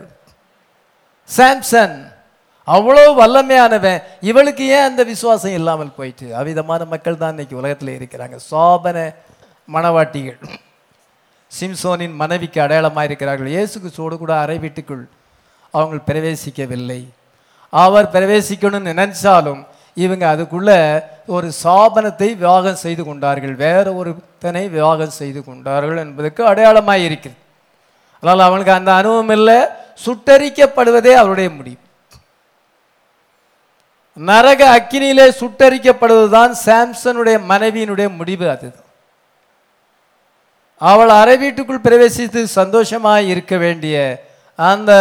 சாம்சன். 1.38 1.98
அவ்வளோ 2.68 3.04
வல்லமையானவன். 3.22 4.02
இவளுக்கு 4.30 4.64
ஏன் 4.76 4.88
அந்த 4.90 5.02
விசுவாசம் 5.12 5.56
இல்லாமல் 5.60 5.96
போயிட்டு 5.98 6.28
அவிதமான 6.42 6.82
மக்கள் 6.94 7.22
தான் 7.22 7.34
இன்னைக்கு 7.36 7.56
உலகத்தில் 7.62 7.98
இருக்கிறாங்க. 7.98 8.36
சோபன 8.50 8.98
மணவாட்டிகள் 9.70 10.40
சிம்சோனின் 11.52 12.16
மனைவிக்கு 12.22 12.60
அடையாளமாக 12.66 13.08
இருக்கிறார்கள். 13.10 13.50
இயேசுக்கு 13.56 13.90
சோடு 13.98 14.16
கூட 14.24 14.34
அறை 14.44 14.58
வீட்டுக்குள் 14.66 15.04
அவங்க 15.74 15.98
பிரவேசிக்கவில்லை. 16.10 17.02
அவர் 17.74 18.08
பிரவேசிக்கணும்னு 18.16 18.92
நினைச்சாலும் 18.94 19.62
இவங்க 19.98 20.26
அதுக்குள்ள 20.34 20.72
ஒரு 21.36 21.48
சாபனத்தை 21.64 22.30
விவாகம் 22.42 22.82
செய்து 22.86 23.04
கொண்டார்கள். 23.10 23.54
வேற 23.66 23.86
ஒருத்தனை 24.00 24.64
விவாகம் 24.76 25.18
செய்து 25.20 25.42
கொண்டார்கள் 25.48 26.02
என்பதற்கு 26.06 26.42
அடையாளமாக 26.52 27.06
இருக்கிறது. 27.08 27.40
அதனால் 28.24 28.48
அவனுக்கு 28.48 28.74
அந்த 28.80 28.92
அனுபவம் 29.00 29.34
இல்லை. 29.38 29.60
சுட்டரிக்கப்படுவதே 30.06 31.14
அவருடைய 31.22 31.50
முடிவு. 31.60 31.82
நரக 34.30 34.62
அக்கினியிலே 34.78 35.28
சுட்டரிக்கப்படுவதுதான் 35.42 36.54
சாம்சனுடைய 36.66 37.38
மனைவியினுடைய 37.52 38.08
முடிவு 38.20 38.46
அதுதான். 38.54 38.90
அவள் 40.82 41.12
அறை 41.22 41.38
வீட்டுக்குள் 41.38 41.86
பிரவேசித்து 41.86 42.44
சந்தோஷமாக 42.44 43.28
இருக்க 43.32 43.54
வேண்டிய 43.58 43.96
அந்த 44.56 44.92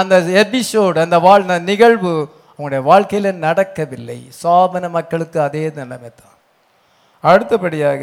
அந்த 0.00 0.16
எபிசோடு 0.42 0.98
அந்த 1.04 1.18
வாழ் 1.26 1.44
நிகழ்வு 1.70 2.12
அவனுடைய 2.56 2.80
வாழ்க்கையில 2.90 3.32
நடக்கவில்லை. 3.46 4.18
சோபன 4.42 4.90
மக்களுக்கு 4.96 5.38
அதே 5.46 5.64
நிலைமை 5.78 6.10
தான். 6.20 6.36
அடுத்தபடியாக 7.20 8.00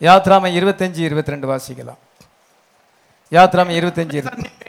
யாத்ராமை 0.00 0.50
இருபத்தஞ்சு 0.58 1.02
இருபத்தி 1.08 1.34
ரெண்டு 1.34 1.48
வாசிக்கலாம். 1.52 2.00
யாத்ராமை 3.36 3.74
இருபத்தஞ்சி 3.80 4.16
இருபத்தி 4.20 4.67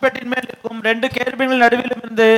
பெட்டின் 0.00 0.30
மேல் 0.32 0.48
இருக்கும் 0.50 0.78
ரெண்டு 0.88 1.06
கேள்விகள் 1.16 1.62
நடுவிலும் 1.64 2.02
இருந்து 2.02 2.28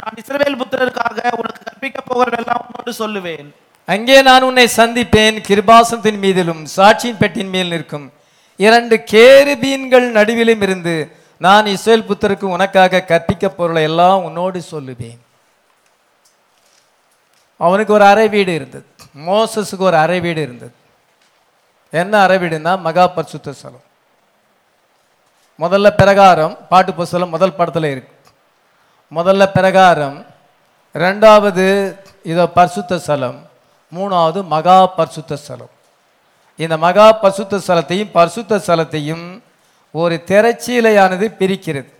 நான் 0.00 0.18
இஸ்ரவேல் 0.22 0.58
புத்திரருக்காக 0.60 1.18
உனக்கு 1.40 1.60
கற்பிக்க 1.68 1.98
போகிறதெல்லாம் 2.10 2.62
உன்னோடு 2.66 2.92
சொல்லுவேன். 3.02 3.48
அங்கே 3.94 4.16
நான் 4.28 4.46
உன்னை 4.48 4.66
சந்திப்பேன் 4.76 5.38
கிருபாசனத்தின் 5.48 6.20
மீதிலும் 6.24 6.62
சாட்சியின் 6.76 7.20
பெட்டின் 7.22 7.52
மேல் 7.54 7.72
நிற்கும். 7.74 8.06
இரண்டு 8.66 8.96
கேருபீன்கள் 9.12 10.06
நடுவிலும் 10.18 10.62
இருந்து 10.66 10.94
நான் 11.46 11.66
இஸ்ரேல் 11.74 12.08
புத்தருக்கு 12.10 12.46
உனக்காக 12.56 13.04
கற்பிக்க 13.10 13.48
பொருளை 13.58 13.82
எல்லாம் 13.90 14.24
உன்னோடு 14.28 14.60
சொல்லுவேன். 14.72 15.20
அவனுக்கு 17.66 17.92
ஒரு 17.98 18.04
அறை 18.12 18.28
வீடு 18.34 18.52
இருந்தது. 18.58 18.86
மோசஸுக்கு 19.28 19.84
ஒரு 19.90 19.96
அறை 20.04 20.18
வீடு 20.26 20.40
இருந்தது. 20.46 20.74
என்ன 21.92 22.12
அறை 22.24 22.36
வீடுன்னா 22.42 22.72
மகா 22.86 23.04
பரிசுத்த 23.16 23.52
ஸ்தலம். 23.52 23.86
முதல்ல 25.62 25.88
பிரகாரம் 26.00 26.54
பாட்டு 26.70 26.90
புஸ்தலம் 26.98 27.34
முதல் 27.34 27.56
படத்தில் 27.58 27.88
இருக்கு. 27.92 28.14
முதல்ல 29.16 29.42
பிரகாரம் 29.56 30.18
ரெண்டாவது 30.94 31.64
இதோ 32.32 32.44
பரிசுத்த 32.58 32.98
ஸ்தலம் 33.04 33.38
மூணாவது 33.96 34.40
மகா 34.54 34.76
பரிசுத்த 34.98 35.38
ஸ்தலம் 35.42 35.72
இந்த 36.64 36.74
மகா 36.86 37.06
பரிசுத்த 37.22 37.60
ஸ்தலத்தையும் 37.66 38.10
பரிசுத்த 38.16 38.58
ஸ்தலத்தையும் 38.66 39.24
ஒரு 39.94 40.16
திரைச்சீலையானது 40.30 41.26
பிரிக்கிறது. 41.40 41.90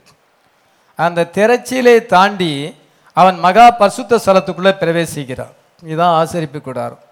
அந்த 0.99 1.29
திரைச்சீலை 1.37 1.97
தாண்டி 2.15 2.53
அவன் 3.17 3.39
மகா 3.47 3.67
பரிசுத்த 3.81 4.21
ஸ்தலத்துக்குள்ளே 4.25 4.73
பிரவேசிக்கிறான். 4.83 5.55
இதுதான் 5.83 6.15
ஆசரிப்பு 6.21 6.61
கூடாரம். 6.61 7.03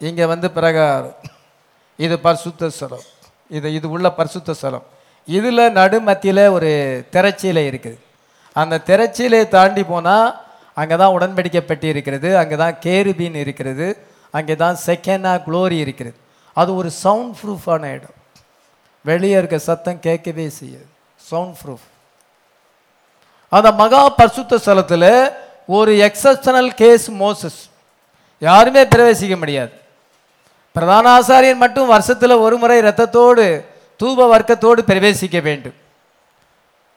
இங்கே 0.00 0.24
வந்து 0.32 0.48
பிரகாரம். 0.58 1.16
இது 1.98 2.14
பரிசுத்த 2.26 2.70
ஸ்தலம் 2.76 3.06
இது 3.56 3.68
இது 3.78 3.86
உள்ள 3.96 4.06
பரிசுத்த 4.18 4.54
ஸ்தலம் 4.60 4.86
இதில் 5.28 5.72
நடுமத்தியில் 5.78 6.44
ஒரு 6.56 6.70
திரைச்சீலை 7.14 7.62
இருக்குது. 7.70 7.98
அந்த 8.56 8.82
திரைச்சீலையை 8.88 9.46
தாண்டி 9.56 9.82
போனால் 9.92 10.28
அங்கே 10.80 10.96
தான் 11.02 11.14
உடன்படிக்கப்பட்டு 11.16 11.86
இருக்கிறது 11.92 12.28
அங்கே 12.42 12.56
தான் 12.62 12.76
கேருபீன் 12.84 13.36
இருக்கிறது 13.42 13.86
அங்கே 14.38 14.54
தான் 14.62 14.76
செகண்டா 14.86 15.32
குளோரி 15.46 15.76
இருக்கிறது. 15.84 16.16
அது 16.60 16.70
ஒரு 16.80 16.90
சவுண்ட் 17.04 17.34
ப்ரூஃபான 17.40 17.82
இடம். 17.96 18.16
வெளியே 19.08 19.36
இருக்க 19.40 19.56
சத்தம் 19.68 20.02
கேட்கவே 20.06 20.46
செய்யாது. 20.58 20.88
Sound 21.30 21.56
proof. 21.60 21.86
அந்த 23.52 23.68
மகா 23.82 24.02
பரிசுத்த 24.18 24.58
ஸ்தலத்தில் 24.64 25.10
ஒரு 25.76 25.92
எக்ஸப்ஷனல் 26.08 26.70
கேஸ் 26.82 27.06
மோசஸ். 27.22 27.60
யாருமே 28.42 28.82
பிரவேசிக்க 28.94 29.34
முடியாது. 29.42 29.72
பிரதான 30.76 31.06
ஆசாரியன் 31.18 31.62
மட்டும் 31.64 31.92
வருஷத்தில் 31.94 32.42
ஒரு 32.44 32.56
முறை 32.62 32.78
ரத்தத்தோடு 32.86 33.46
தூப 34.00 34.18
வர்க்கத்தோடு 34.34 34.80
பிரவேசிக்க 34.90 35.38
வேண்டும். 35.48 35.76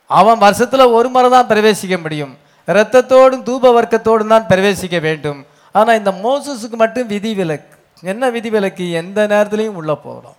அவன் 0.09 0.39
வருஷத்தில் 0.45 0.93
ஒரு 0.97 1.09
முறை 1.15 1.29
தான் 1.35 1.49
பிரவேசிக்க 1.51 1.95
முடியும். 2.03 2.33
இரத்தத்தோடும் 2.67 3.43
தூப 3.49 3.71
வர்க்கத்தோடும் 3.77 4.33
தான் 4.33 4.47
பிரவேசிக்க 4.51 4.97
வேண்டும். 5.07 5.39
ஆனால் 5.75 5.99
இந்த 6.01 6.11
மோசஸுக்கு 6.25 6.77
மட்டும் 6.83 7.07
விதி 7.13 7.31
விலக்கு 7.39 7.75
என்ன 8.11 8.23
விதி 8.35 8.49
விலக்கு 8.55 8.85
எந்த 9.01 9.19
நேரத்துலையும் 9.31 9.77
உள்ளே 9.81 9.95
போகலாம் 10.05 10.37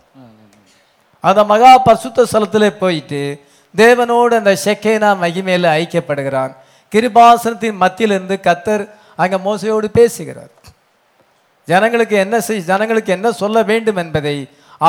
அந்த 1.23 1.41
மகா 1.51 1.71
பசுத்த 1.87 2.25
ஸ்தலத்தில் 2.29 2.79
போயிட்டு 2.81 3.21
தேவனோடு 3.75 4.33
அந்த 4.41 4.53
செக்கைனா 4.63 5.09
மகிமையில் 5.23 5.67
ஐக்கியப்படுகிறான். 5.79 6.53
கிருபாசனத்தின் 6.93 7.77
மத்தியிலிருந்து 7.83 8.35
கத்தர் 8.47 8.83
அங்கே 9.21 9.37
மோசையோடு 9.47 9.87
பேசுகிறார். 9.99 10.51
ஜனங்களுக்கு 11.67 12.15
என்ன 12.25 12.35
செய் 12.47 12.65
ஜனங்களுக்கு 12.69 13.11
என்ன 13.17 13.27
சொல்ல 13.41 13.57
வேண்டும் 13.69 13.99
என்பதை 14.03 14.35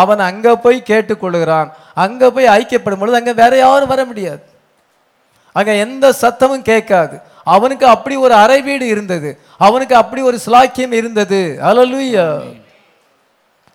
அவன் 0.01 0.23
அங்கே 0.31 0.53
போய் 0.65 0.79
கேட்டுக்கொள்கிறான் 0.91 1.69
அங்கே 2.05 2.29
போய் 2.35 2.53
ஐக்கியப்படும் 2.59 3.01
பொழுது 3.03 3.21
அங்கே 3.21 3.35
வேற 3.43 3.53
யாரும் 3.65 3.93
வர 3.93 4.03
முடியாது. 4.11 4.43
அங்கே 5.57 5.73
எந்த 5.85 6.07
சத்தமும் 6.23 6.69
கேட்காது. 6.71 7.17
அவனுக்கு 7.55 7.87
அப்படி 7.95 8.15
ஒரு 8.25 8.35
அறை 8.45 8.59
வீடு 8.69 8.85
இருந்தது. 8.95 9.31
அவனுக்கு 9.67 9.95
அப்படி 10.03 10.21
ஒரு 10.31 10.39
சிலாக்கியம் 10.45 10.95
இருந்தது. 11.01 11.41
அலலுயா 11.71 12.27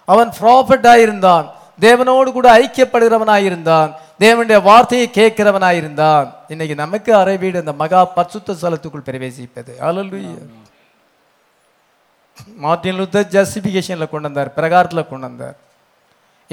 அவன் 0.07 0.29
ப்ராஃபட்டாக 0.39 1.03
இருந்தான் 1.05 1.45
தேவனோடு 1.85 2.29
கூட 2.37 2.47
ஐக்கியப்படுகிறவனாய் 2.61 3.47
இருந்தான் 3.49 3.89
தேவனுடைய 4.23 4.59
வார்த்தையை 4.67 5.07
கேட்கிறவனாய் 5.17 5.79
இருந்தான் 5.81 6.27
இன்னைக்கு 6.53 6.75
நமக்கு 6.83 7.11
அறை 7.21 7.35
வீடு 7.43 7.61
அந்த 7.63 7.73
மகா 7.81 8.01
பரிசுத்த 8.17 8.55
ஸ்தலத்துக்குள் 8.61 9.07
பிரவேசிப்பது. 9.09 9.71
அலலுயா 9.87 10.39
மார்ட்டின் 12.65 12.97
லூத்தர் 12.99 13.31
ஜஸ்டிஃபிகேஷனில் 13.35 14.11
கொண்டு 14.11 14.27
வந்தார் 14.29 14.49
பிரகாரத்தில் 14.57 15.09
கொண்டு 15.11 15.27
வந்தார். 15.29 15.57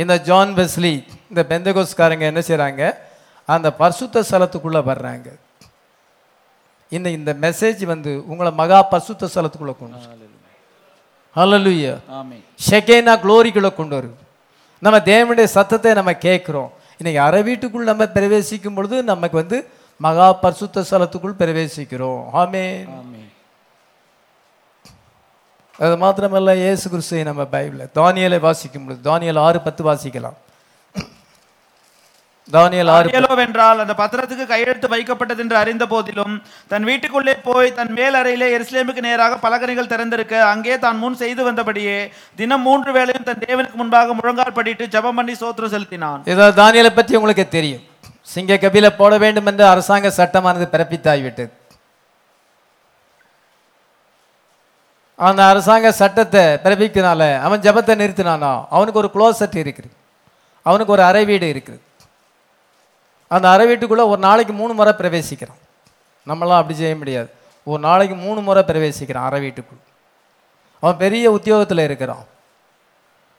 இந்த 0.03 0.15
ஜான் 0.29 0.53
வெஸ்லி 0.59 0.95
இந்த 1.31 1.43
பெந்தகோஸ்காரங்க 1.51 2.25
என்ன 2.33 2.43
செய்கிறாங்க 2.49 2.83
அந்த 3.49 3.69
பரிசுத்த 3.81 4.23
ஸ்தலத்துக்குள்ளே 4.29 4.81
வர்றாங்க. 4.91 5.29
இந்த 6.93 7.09
இந்த 7.19 7.31
மெசேஜ் 7.45 7.83
வந்து 7.93 8.13
உங்களை 8.31 8.51
மகா 8.61 8.79
பரிசுத்த 8.93 9.29
ஸ்தலத்துக்குள்ளே 9.33 9.75
கொண்டு 9.79 9.99
ஆமென் 12.19 12.43
ஷெகேனா 12.69 13.15
குளோரிக்குள்ளே 13.25 13.71
கொண்டு 13.79 13.95
வருது 13.99 14.17
நம்ம 14.83 14.97
தேவனுடைய 15.11 15.47
சத்தத்தை 15.57 15.91
நம்ம 15.99 16.13
கேட்குறோம். 16.27 16.71
இன்னைக்கு 17.01 17.21
அரை 17.27 17.41
வீட்டுக்குள் 17.49 17.91
நம்ம 17.91 18.05
பிரவேசிக்கும் 18.17 18.77
பொழுது 18.77 18.97
நமக்கு 19.13 19.37
வந்து 19.43 19.59
மகா 20.01 20.29
பரிசுத்த 20.45 20.85
ஸ்தலத்துக்குள் 20.91 21.41
பிரவேசிக்கிறோம். 21.41 22.23
ஆமென் 22.43 22.87
ஆமென் 22.99 23.24
அது 25.83 25.95
மாத்திரமல்ல 26.03 26.51
இயேசு 26.63 26.87
கிறிஸ்துவை 26.91 27.23
நம்ம 27.29 27.43
பைபிளில் 27.53 27.93
தானியலை 27.99 28.39
வாசிக்கும் 28.47 28.85
பொழுது 28.87 29.01
தானியல் 29.09 29.41
ஆறு 29.45 29.59
பத்து 29.65 29.83
வாசிக்கலாம். 29.87 30.37
தானியல் 32.55 32.91
ஆறு 32.95 33.37
வென்றால் 33.41 33.83
அந்த 33.85 33.95
பத்திரத்துக்கு 34.01 34.45
கையெழுத்து 34.51 34.89
வைக்கப்பட்டது 34.93 35.43
என்று 35.45 35.57
அறிந்த 35.61 35.85
போதிலும் 35.93 36.35
தன் 36.73 36.87
வீட்டுக்குள்ளே 36.89 37.35
போய் 37.49 37.75
தன் 37.79 37.93
மேல் 37.99 38.19
அறையிலே 38.21 38.49
எருசலேமுக்கு 38.57 39.03
நேராக 39.09 39.39
பலகணிகள் 39.47 39.91
திறந்திருக்க 39.93 40.35
அங்கே 40.53 40.77
தான் 40.85 41.01
முன் 41.03 41.19
செய்து 41.23 41.43
வந்தபடியே 41.49 41.99
தினம் 42.43 42.65
மூன்று 42.69 42.93
வேளையும் 42.99 43.27
தன் 43.31 43.43
தேவனுக்கு 43.47 43.81
முன்பாக 43.83 44.15
முழங்கால் 44.21 44.57
படிட்டு 44.61 44.87
ஜெபம் 44.95 45.19
பண்ணி 45.21 45.37
சோத்திரம் 45.43 45.75
செலுத்தினான். 45.75 46.23
இதோ 46.35 46.49
தானியலை 46.63 46.93
பற்றி 47.01 47.19
உங்களுக்கு 47.21 47.47
தெரியும். 47.57 47.85
சிங்க 48.35 48.55
கபில 48.65 48.87
போட 49.01 49.15
வேண்டும் 49.25 49.49
என்று 49.51 49.65
அரசாங்க 49.73 50.11
சட்டமானது 50.21 50.67
பிறப்பித்தாகிவிட்டது 50.75 51.53
அந்த 55.19 55.41
அரசாங்க 55.51 55.89
சட்டத்தை 55.93 56.43
பிறப்பிக்கனால 56.65 57.23
அவன் 57.47 57.65
ஜெபத்தை 57.67 57.95
நிறுத்தினானா? 58.01 58.53
அவனுக்கு 58.77 59.01
ஒரு 59.03 59.11
க்ளோசட் 59.15 59.57
இருக்குது 59.63 59.91
அவனுக்கு 60.63 60.95
ஒரு 60.97 61.03
அறை 61.09 61.25
வீடு 61.31 61.47
இருக்குது 61.53 61.81
அந்த 63.35 63.47
அறை 63.51 63.67
வீட்டுக்குள்ளே 63.67 64.05
ஒரு 64.13 64.21
நாளைக்கு 64.27 64.55
மூணு 64.61 64.73
முறை 64.79 64.93
பிரவேசிக்கிறான். 64.99 65.61
நம்மளாம் 66.31 66.61
அப்படி 66.61 66.77
செய்ய 66.81 66.95
முடியாது. 67.01 67.29
ஒரு 67.71 67.81
நாளைக்கு 67.89 68.17
மூணு 68.25 68.41
முறை 68.49 68.63
பிரவேசிக்கிறான் 68.71 69.29
அறை 69.29 69.41
வீட்டுக்குள். 69.45 69.83
அவன் 70.83 71.01
பெரிய 71.05 71.31
உத்தியோகத்தில் 71.37 71.87
இருக்கிறான். 71.89 72.25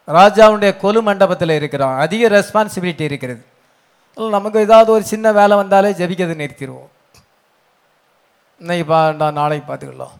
ராஜாவுடைய 0.07 0.71
கொலு 0.83 1.01
மண்டபத்தில் 1.09 1.57
இருக்கிறான். 1.59 1.95
அதிக 2.05 2.29
ரெஸ்பான்சிபிலிட்டி 2.37 3.05
இருக்கிறது. 3.09 3.43
நமக்கு 4.35 4.59
ஏதாவது 4.65 4.89
ஒரு 4.97 5.03
சின்ன 5.13 5.31
வேலை 5.39 5.55
வந்தாலே 5.61 5.89
ஜெபிக்கிறது 6.01 6.35
நிறுத்திடுவோம். 6.43 6.91
இன்னைக்கு 8.61 8.85
பா 8.91 8.99
நாளைக்கு 9.39 9.65
பார்த்துக்கலாம். 9.71 10.15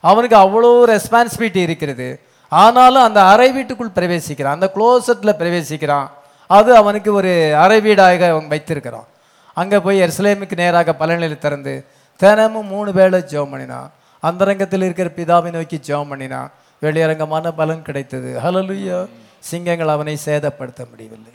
அவனுக்கு 0.00 0.36
அவ்வளோ 0.36 0.70
ரெஸ்பான்சிபிலிட்டி 0.94 1.56
இருக்கிறது. 1.56 2.20
ஆனாலும் 2.48 3.02
அந்த 3.02 3.20
அறை 3.22 3.52
வீட்டுக்குள் 3.52 3.96
பிரவேசிக்கிறான். 3.98 4.56
அந்த 4.56 4.70
க்ளோசட்டில் 4.74 5.38
பிரவேசிக்கிறான். 5.40 6.08
அது 6.46 6.76
அவனுக்கு 6.76 7.12
ஒரு 7.12 7.56
அறை 7.56 7.80
வீடாக 7.80 8.30
அவன் 8.30 8.48
வைத்திருக்கிறான். 8.48 9.06
அங்கே 9.54 9.78
போய் 9.78 10.02
எர்ஸ்லேமுக்கு 10.02 10.56
நேராக 10.56 10.94
பலனில் 11.00 11.38
திறந்து 11.38 11.84
தினமும் 12.16 12.66
மூணு 12.66 12.92
வேளை 12.92 13.18
ஜோம் 13.20 13.50
பண்ணினான். 13.50 13.90
அந்தரங்கத்தில் 14.20 14.82
இருக்கிற 14.82 15.08
பிதாவை 15.16 15.50
நோக்கி 15.50 15.80
ஜோம் 15.88 16.08
பண்ணினான். 16.08 16.50
வெளியரங்கமான 16.82 17.50
பலன் 17.50 17.82
கிடைத்தது. 17.82 18.30
ஹalleluya 18.44 19.06
சிங்கங்கள் 19.38 19.88
அவனை 19.88 20.18
சேதப்படுத்த 20.24 20.80
முடியவில்லை. 20.90 21.34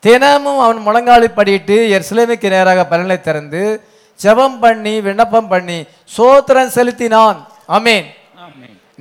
தினமும் 0.00 0.60
அவன் 0.64 0.80
முழங்காலி 0.86 1.28
படிட்டு 1.34 1.76
எர்ஸ்லேமுக்கு 1.96 2.48
நேராக 2.50 2.86
பலனை 2.86 3.20
திறந்து 3.20 3.62
ஜெபம் 4.22 4.58
பண்ணி 4.64 4.94
விண்ணப்பம் 5.06 5.50
பண்ணி 5.52 5.78
சோத்திரம் 6.16 6.74
செலுத்தினான். 6.76 7.38
ஆமென். 7.76 8.06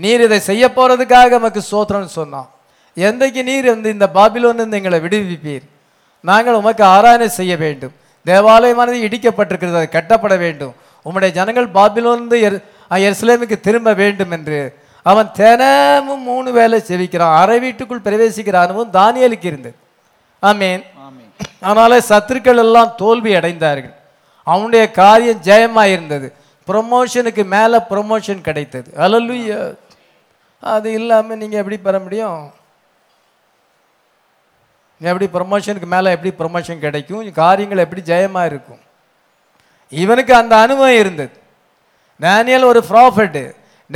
நீர் 0.04 0.24
இதை 0.28 0.40
செய்ய 0.50 0.64
போறதுக்காக 0.78 1.30
நமக்கு 1.38 1.62
சோத்திரம்னு 1.72 2.12
சொன்னான். 2.20 2.50
எந்தைக்கு 2.98 3.42
நீர் 3.50 3.68
வந்து 3.74 3.90
இந்த 3.96 4.08
பாபிலோனிலிருந்து 4.18 4.80
எங்களை 4.80 5.00
விடுவிப்பீர்? 5.06 5.66
நாங்கள் 6.30 6.60
உமக்கு 6.62 6.84
ஆராதனை 6.96 7.28
செய்ய 7.40 7.54
வேண்டும். 7.64 7.94
தேவாலயமானது 8.26 8.98
இடிக்கப்பட்டிருக்கிறது 9.08 9.82
அது 9.82 9.90
கட்டப்பட 9.98 10.36
வேண்டும். 10.46 10.74
உம்முடைய 11.06 11.32
ஜனங்கள் 11.38 11.68
பாபிலோனிலிருந்து 11.78 12.38
எரு 12.48 12.58
எருசலேமுக்கு 13.08 13.58
திரும்ப 13.68 13.90
வேண்டும் 14.02 14.34
என்று 14.38 14.60
அவன் 15.12 15.30
தினமும் 15.40 16.24
மூணு 16.30 16.50
வேளை 16.58 16.78
செவிக்கிறான் 16.88 17.36
அறை 17.42 17.58
வீட்டுக்குள் 17.66 18.06
பிரவேசிக்கிற 18.06 18.58
அனுபவம் 18.62 18.96
தானியலுக்கு 19.00 19.48
இருந்தது 19.52 19.76
ஆமேன். 20.44 20.82
அதனால 21.68 22.00
சத்துருக்கள் 22.10 22.62
எல்லாம் 22.64 22.92
தோல்வி 22.98 23.32
அடைந்தார்கள் 23.40 23.94
அவனுடைய 24.54 24.84
காரியம் 25.02 25.44
ஜெயமாக 25.50 25.94
இருந்தது 25.96 26.28
ப்ரொமோஷனுக்கு 26.68 27.44
மேலே 27.56 27.78
ப்ரொமோஷன் 27.92 28.46
கிடைத்தது. 28.48 28.90
அல்லலுயா 29.06 29.60
அது 30.74 30.88
இல்லாமல் 31.00 31.40
நீங்கள் 31.42 31.62
எப்படி 31.62 31.78
பெற 31.88 31.96
முடியும்? 32.06 32.40
எப்படி 35.10 35.28
ப்ரொமோஷனுக்கு 35.36 35.90
மேலே 35.94 36.14
எப்படி 36.16 36.32
ப்ரொமோஷன் 36.42 36.84
கிடைக்கும்? 36.86 37.24
காரியங்கள் 37.44 37.84
எப்படி 37.86 38.02
ஜெயமாக 38.12 38.50
இருக்கும் 38.52 38.82
இவனுக்கு 40.04 40.34
அந்த 40.42 40.54
அனுபவம் 40.66 41.00
இருந்தது. 41.02 41.34
டேனியல் 42.26 42.70
ஒரு 42.72 42.82
ப்ராஃபட்டு 42.92 43.44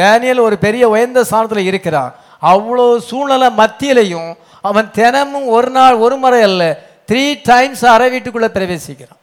டேனியல் 0.01 0.45
ஒரு 0.47 0.55
பெரிய 0.65 0.84
உயர்ந்த 0.93 1.21
ஸ்தானத்தில் 1.30 1.69
இருக்கிறான். 1.69 2.11
அவ்வளோ 2.51 2.88
சூழ்நிலை 3.09 3.47
மத்தியிலையும் 3.61 4.30
அவன் 4.69 4.89
தினமும் 4.97 5.47
ஒரு 5.57 5.69
நாள் 5.77 6.01
ஒரு 6.05 6.15
முறை 6.23 6.41
அல்ல 6.49 6.63
த்ரீ 7.09 7.23
டைம்ஸ் 7.49 7.84
அரை 7.93 8.07
வீட்டுக்குள்ளே 8.13 8.49
பிரவேசிக்கிறான். 8.57 9.18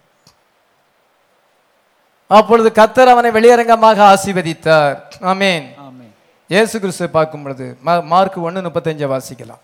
அப்பொழுது 2.31 2.69
கத்தர் 2.79 3.13
அவனை 3.13 3.31
வெளியரங்கமாக 3.37 3.99
ஆசீர்வதித்தார். 4.13 4.97
ஆமென். 5.33 5.67
ஆமென். 5.87 6.13
இயேசு 6.55 6.75
கிறிஸ்துவை 6.83 7.11
பார்க்கும் 7.17 7.45
பொழுது 7.45 7.67
மார்க் 8.13 8.39
ஒன்று 8.47 8.67
முப்பத்தஞ்சை 8.67 9.09
வாசிக்கலாம். 9.15 9.63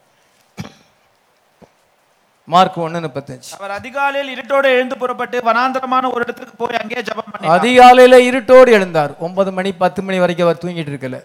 மார்க் 2.52 2.78
ஒன்று 2.84 3.02
முப்பத்தஞ்சு. 3.06 3.50
அவர் 3.58 3.74
அதிகாலையில் 3.78 4.30
இருட்டோடு 4.34 4.68
எழுந்து 4.76 4.96
புறப்பட்டு 5.02 5.36
வனாந்தரமான 5.48 6.04
ஒரு 6.14 6.22
இடத்துக்கு 6.26 6.54
போய் 6.62 6.80
அங்கே 6.82 7.02
ஜெபம் 7.08 7.50
அதிகாலையில 7.56 8.16
இருட்டோடு 8.30 8.70
எழுந்தார். 8.78 9.12
ஒன்பது 9.26 9.50
மணி 9.58 9.70
பத்து 9.84 10.00
மணி 10.06 10.18
வரைக்கும் 10.24 10.46
அவர் 10.48 10.62
தூங்கிட்டு 10.64 10.92
இருக்கல. 10.94 11.18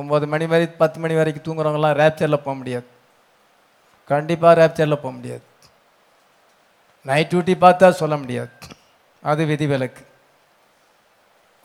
ஒன்பது 0.00 0.26
மணி 0.32 0.46
வரை 0.50 0.66
பத்து 0.82 0.98
மணி 1.02 1.14
வரைக்கும் 1.20 1.46
தூங்குறவங்கலாம் 1.46 1.96
ரேப்சரில் 2.02 2.44
போக 2.46 2.56
முடியாது. 2.58 2.88
கண்டிப்பாக 4.10 4.58
ரேப்சரில் 4.60 5.02
போக 5.04 5.12
முடியாது. 5.16 5.44
நைட் 7.08 7.30
டியூட்டி 7.32 7.54
பார்த்தா 7.64 7.88
சொல்ல 8.02 8.16
முடியாது. 8.22 8.52
அது 9.22 9.44
விதிவிலக்கு 9.44 10.02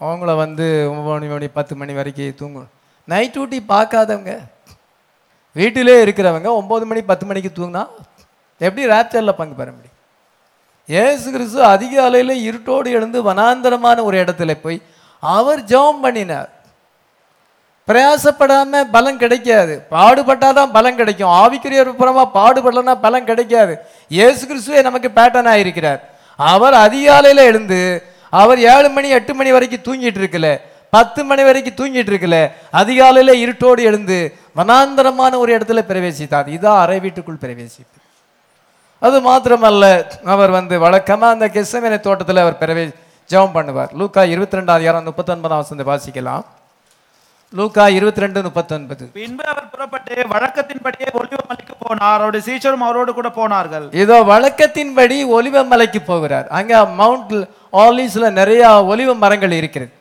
அவங்கள 0.02 0.36
வந்து 0.36 0.90
ஒம்பது 0.92 1.30
மணி 1.30 1.48
பத்து 1.48 1.76
மணி 1.76 1.94
வரைக்கும் 1.94 2.36
தூங்கும். 2.36 2.70
நைட் 3.06 3.36
டியூட்டி 3.36 3.60
பார்க்காதவங்க. 3.70 4.38
வீட்டிலே 5.52 6.04
இருக்கிறவங்க 6.06 6.50
ஒம்பது 6.62 6.86
மணி 6.86 7.02
பத்து 7.02 7.26
மணிக்கு 7.26 7.52
தூங்கினா 7.56 7.88
எப்படி 8.58 8.88
ரேப்சரில் 8.88 9.40
பங்கு 9.40 9.56
பெற 9.56 9.72
முடியும்? 9.72 9.94
ஏசு 10.88 11.32
கிறிஸ்து 11.32 11.64
அதிகாலையில் 11.64 12.34
இருட்டோடு 12.48 12.88
எழுந்து 12.98 13.24
வனாந்தரமான 13.24 14.04
ஒரு 14.04 14.24
இடத்துல 14.24 14.54
போய் 14.62 14.82
அவர் 15.20 15.62
ஜெபம் 15.64 16.02
பண்ணினார். 16.02 16.50
பிரயாசப்படாமல் 17.88 18.92
பலம் 18.92 19.18
கிடைக்காது. 19.18 19.86
பாடுபட்டாதான் 19.92 20.72
பலம் 20.72 20.96
கிடைக்கும். 20.96 21.30
ஆவிக்குரிய 21.30 21.82
புறமா 22.02 22.26
பாடுபடலன்னா 22.34 22.96
பலம் 23.02 23.26
கிடைக்காது. 23.26 23.78
இயேசு 24.08 24.42
கிறிஸ்துவே 24.50 24.82
நமக்கு 24.82 25.12
பேட்டர்ன் 25.16 25.52
ஆகிருக்கிறார் 25.54 26.02
அவர் 26.40 26.76
அதிகாலையில் 26.88 27.48
எழுந்து 27.50 27.80
அவர் 28.30 28.60
ஏழு 28.74 28.90
மணி 28.90 29.10
எட்டு 29.18 29.34
மணி 29.34 29.52
வரைக்கும் 29.52 29.86
தூங்கிட்டு 29.88 30.20
இருக்கல. 30.22 30.48
பத்து 30.90 31.22
மணி 31.30 31.44
வரைக்கும் 31.44 31.78
தூங்கிட்டு 31.80 32.12
இருக்கல. 32.14 32.38
அதிகாலையில் 32.82 33.42
இருட்டோடு 33.44 33.82
எழுந்து 33.90 34.18
வனாந்தரமான 34.60 35.38
ஒரு 35.44 35.52
இடத்துல 35.58 35.82
பிரவேசித்தார். 35.92 36.48
இதான் 36.56 36.82
அறை 36.84 37.00
வீட்டுக்குள் 37.06 37.44
பிரவேசிப்பு 37.44 37.98
அது 39.06 39.18
மாத்திரமல்ல 39.30 39.86
அவர் 40.34 40.52
வந்து 40.58 40.76
வழக்கமாக 40.80 41.34
அந்த 41.36 41.48
கெசமேனை 41.56 42.00
தோட்டத்தில் 42.00 42.44
அவர் 42.44 42.58
பிரவே 42.58 42.84
ஜெபம் 43.32 43.56
பண்ணுவார். 43.58 43.92
லூக்கா 44.00 44.24
இருபத்தி 44.34 44.58
ரெண்டாவது 44.58 44.86
யாரும் 44.88 45.08
முப்பத்தொன்பதாம் 45.10 45.62
வசந்த 45.64 45.84
வாசிக்கலாம். 45.92 46.44
லூக்கா 47.54 47.84
இருபத்தி 47.96 48.22
ரெண்டு 48.24 48.40
முப்பத்தொன்பது. 48.46 49.04
பின்பு 49.18 49.44
அவர் 49.52 49.68
புறப்பட்டு 49.74 50.14
வழக்கத்தின்படியே 50.34 51.10
ஒளிவ 51.20 51.40
மலைக்கு 51.50 51.74
போனார். 51.84 52.06
அவருடைய 52.14 52.44
சீஷரும் 52.48 52.86
அவரோடு 52.88 53.14
கூட 53.14 53.30
போனார்கள். 53.30 53.86
இதோ 54.04 54.18
வழக்கத்தின்படி 54.32 55.18
ஒலிவ 55.38 55.66
மலைக்கு 55.72 56.02
போகிறார். 56.02 56.48
அங்க 56.60 56.86
மவுண்ட் 57.02 57.36
ஆலிஸ்ல 57.84 58.32
நிறைய 58.40 58.64
ஒலிவ 58.94 59.16
மரங்கள் 59.24 59.52
இருக்கிறது. 59.60 59.94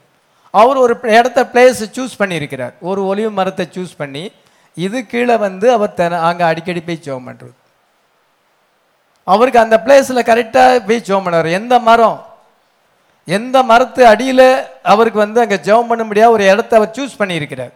அவர் 0.51 0.77
ஒரு 0.85 0.95
இடத்த 1.19 1.41
பிளேஸ் 1.53 1.83
சூஸ் 1.97 2.21
பண்ணியிருக்கிறார். 2.23 2.75
ஒரு 2.81 3.03
ஒலிவ 3.11 3.31
மரத்தை 3.39 3.67
சூஸ் 3.77 3.95
பண்ணி 3.97 4.25
இது 4.77 5.07
கீழே 5.07 5.37
வந்து 5.47 5.67
அவர் 5.73 5.97
தன 5.99 6.21
அங்க 6.29 6.43
அடிக்கடி 6.47 6.81
போய் 6.81 7.03
ஜெபம் 7.07 7.27
பண்றது. 7.29 7.55
அவருக்கு 9.25 9.59
அந்த 9.65 9.77
பிளேஸ்ல 9.85 10.23
கரெக்டா 10.31 10.65
போய் 10.89 11.05
ஜெபம் 11.09 11.27
பண்ணுவார். 11.27 11.51
எந்த 11.61 11.75
மரம்? 11.79 12.19
எந்த 13.29 13.57
மரத்து 13.71 14.03
அடியில் 14.13 14.47
அவருக்கு 14.93 15.19
வந்து 15.25 15.39
அங்கே 15.45 15.59
ஜெபம் 15.67 15.91
பண்ண 15.91 16.03
முடியாத 16.09 16.31
ஒரு 16.37 16.45
இடத்த 16.53 16.73
அவர் 16.79 16.95
சூஸ் 16.97 17.21
பண்ணியிருக்கிறார். 17.21 17.73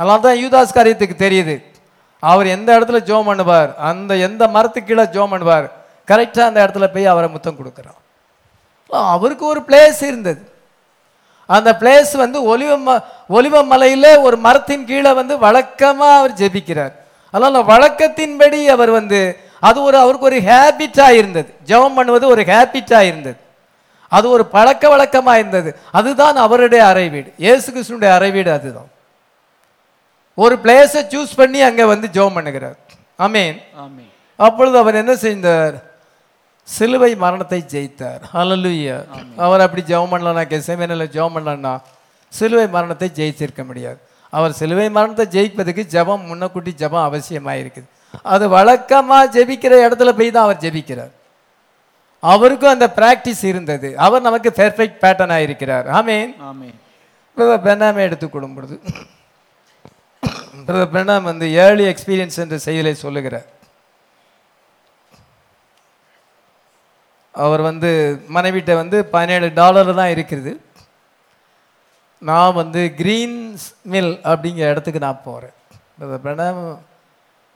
அதனால 0.00 0.22
தான் 0.26 0.40
யூதாஸ் 0.42 0.76
காரியத்துக்கு 0.78 1.16
தெரியுது. 1.24 1.54
அவர் 2.22 2.48
எந்த 2.56 2.70
இடத்துல 2.78 2.98
ஜெபம் 3.08 3.28
பண்ணுவார் 3.30 3.70
அந்த 3.90 4.12
எந்த 4.26 4.42
மரத்துக்கு 4.56 4.90
கீழே 4.90 5.04
ஜோம் 5.14 5.32
பண்ணுவார் 5.34 5.66
கரெக்டாக 6.10 6.48
அந்த 6.50 6.58
இடத்துல 6.64 6.86
போய் 6.94 7.10
அவரை 7.12 7.28
முத்தம் 7.34 7.58
கொடுக்குறான். 7.60 7.98
அவருக்கு 9.14 9.44
ஒரு 9.52 9.60
பிளேஸ் 9.68 10.00
இருந்தது. 10.10 10.42
அந்த 11.48 11.70
பிளேஸ் 11.80 12.12
வந்து 12.24 12.38
ஒலிவ 12.52 12.72
ம 12.86 12.90
ஒலிவ 13.36 13.56
மலையில் 13.72 14.10
ஒரு 14.26 14.36
மரத்தின் 14.46 14.88
கீழே 14.90 15.12
வந்து 15.20 15.34
வழக்கமாக 15.44 16.18
அவர் 16.20 16.38
ஜெபிக்கிறார். 16.40 16.94
அதனால் 17.34 17.68
வழக்கத்தின்படி 17.72 18.60
அவர் 18.74 18.92
வந்து 18.98 19.20
அது 19.68 19.78
ஒரு 19.88 19.96
அவருக்கு 20.04 20.28
ஒரு 20.30 20.38
ஹேபிட்டாக 20.48 21.18
இருந்தது. 21.20 21.50
ஜெபம் 21.70 21.96
பண்ணுவது 21.98 22.26
ஒரு 22.34 22.42
ஹேபிட்டாக 22.50 23.08
இருந்தது. 23.10 23.38
அது 24.16 24.26
ஒரு 24.36 24.44
பழக்க 24.54 24.84
வழக்கமா 24.94 25.34
இருந்தது. 25.42 25.70
அதுதான் 25.98 26.36
அவருடைய 26.46 26.82
அறை 26.90 27.06
வீடு 27.14 27.30
இயேசு 27.44 27.66
கிறிஸ்துனுடைய 27.74 28.10
அறை 28.16 28.30
வீடு 28.36 28.50
அதுதான். 28.58 28.90
ஒரு 30.38 30.54
பிளேஸை 30.64 31.02
சூஸ் 31.12 31.38
பண்ணி 31.40 31.60
அங்க 31.68 31.82
வந்து 31.92 32.06
ஜெபம் 32.16 32.36
பண்ணுகிறார். 32.38 32.78
ஆமென் 33.26 33.58
ஆமென் 33.84 34.10
அப்பொழுது 34.46 34.76
அவர் 34.82 35.00
என்ன 35.00 35.12
செய்தார்? 35.24 35.74
சிலுவை 36.68 37.10
மரணத்தை 37.24 37.60
ஜெயித்தார். 37.72 38.22
ஹalleluya 38.34 38.96
அவர் 39.44 39.64
அப்படி 39.66 39.82
ஜெபம் 39.90 40.12
பண்ணலனா 40.12 40.44
கெசமேனில் 40.52 41.12
ஜெபம் 41.14 41.34
பண்ணலன்னா 41.36 41.72
சிலுவை 42.32 42.66
மரணத்தை 42.76 43.08
ஜெயிச்சிருக்க 43.18 43.62
முடியாது. 43.70 43.98
அவர் 44.32 44.52
சிலுவை 44.60 44.86
மரணத்தை 44.96 45.26
ஜெயிப்பதுக்கு 45.34 45.82
ஜெபம் 45.94 46.22
முன்னக்கூட்டி 46.28 46.72
ஜெபம் 46.82 47.06
அவசியமாக 47.08 47.60
இருக்குது 47.62 47.88
அது 48.34 48.44
வழக்கமாக 48.56 49.30
ஜெபிக்கிற 49.34 49.74
இடத்துல 49.86 50.10
போய் 50.18 50.32
தான் 50.34 50.46
அவர் 50.46 50.62
ஜெபிக்கிறார். 50.64 51.12
அவருக்கும் 52.30 52.74
அந்த 52.74 52.86
பிராக்டிஸ் 52.98 53.44
இருந்தது. 53.50 53.88
அவர் 54.06 54.26
நமக்கு 54.26 54.50
பெர்ஃபெக்ட் 54.60 55.00
பேட்டர்னாக 55.04 55.46
இருக்கிறார் 55.46 55.86
ஆமீன் 56.00 56.32
பிரதர் 57.36 57.64
பெனாமை 57.66 58.02
எடுத்துக்கொள்ளும் 58.08 58.54
பொழுது 58.56 58.76
பிரதர் 60.66 60.92
பெனாம் 60.96 61.28
வந்து 61.30 61.46
ஏர்லி 61.64 61.84
எக்ஸ்பீரியன்ஸ் 61.92 62.40
என்ற 62.44 62.56
செயலை 62.66 62.94
சொல்லுகிறார். 63.04 63.48
அவர் 67.34 67.62
வந்து 67.70 67.90
மனைவிட்ட 68.36 68.72
வந்து 68.82 68.96
பதினேழு 69.14 69.46
டாலர் 69.60 69.90
தான் 70.00 70.12
இருக்குது. 70.14 70.52
நான் 72.28 72.58
வந்து 72.62 72.80
கிரீன்ஸ் 72.98 73.64
மில் 73.92 74.14
அப்படிங்கிற 74.30 74.66
இடத்துக்கு 74.72 75.06
நான் 75.06 75.24
போகிறேன் 75.28 75.56
பிரதர் 75.98 76.22
பிரணாம் 76.26 76.60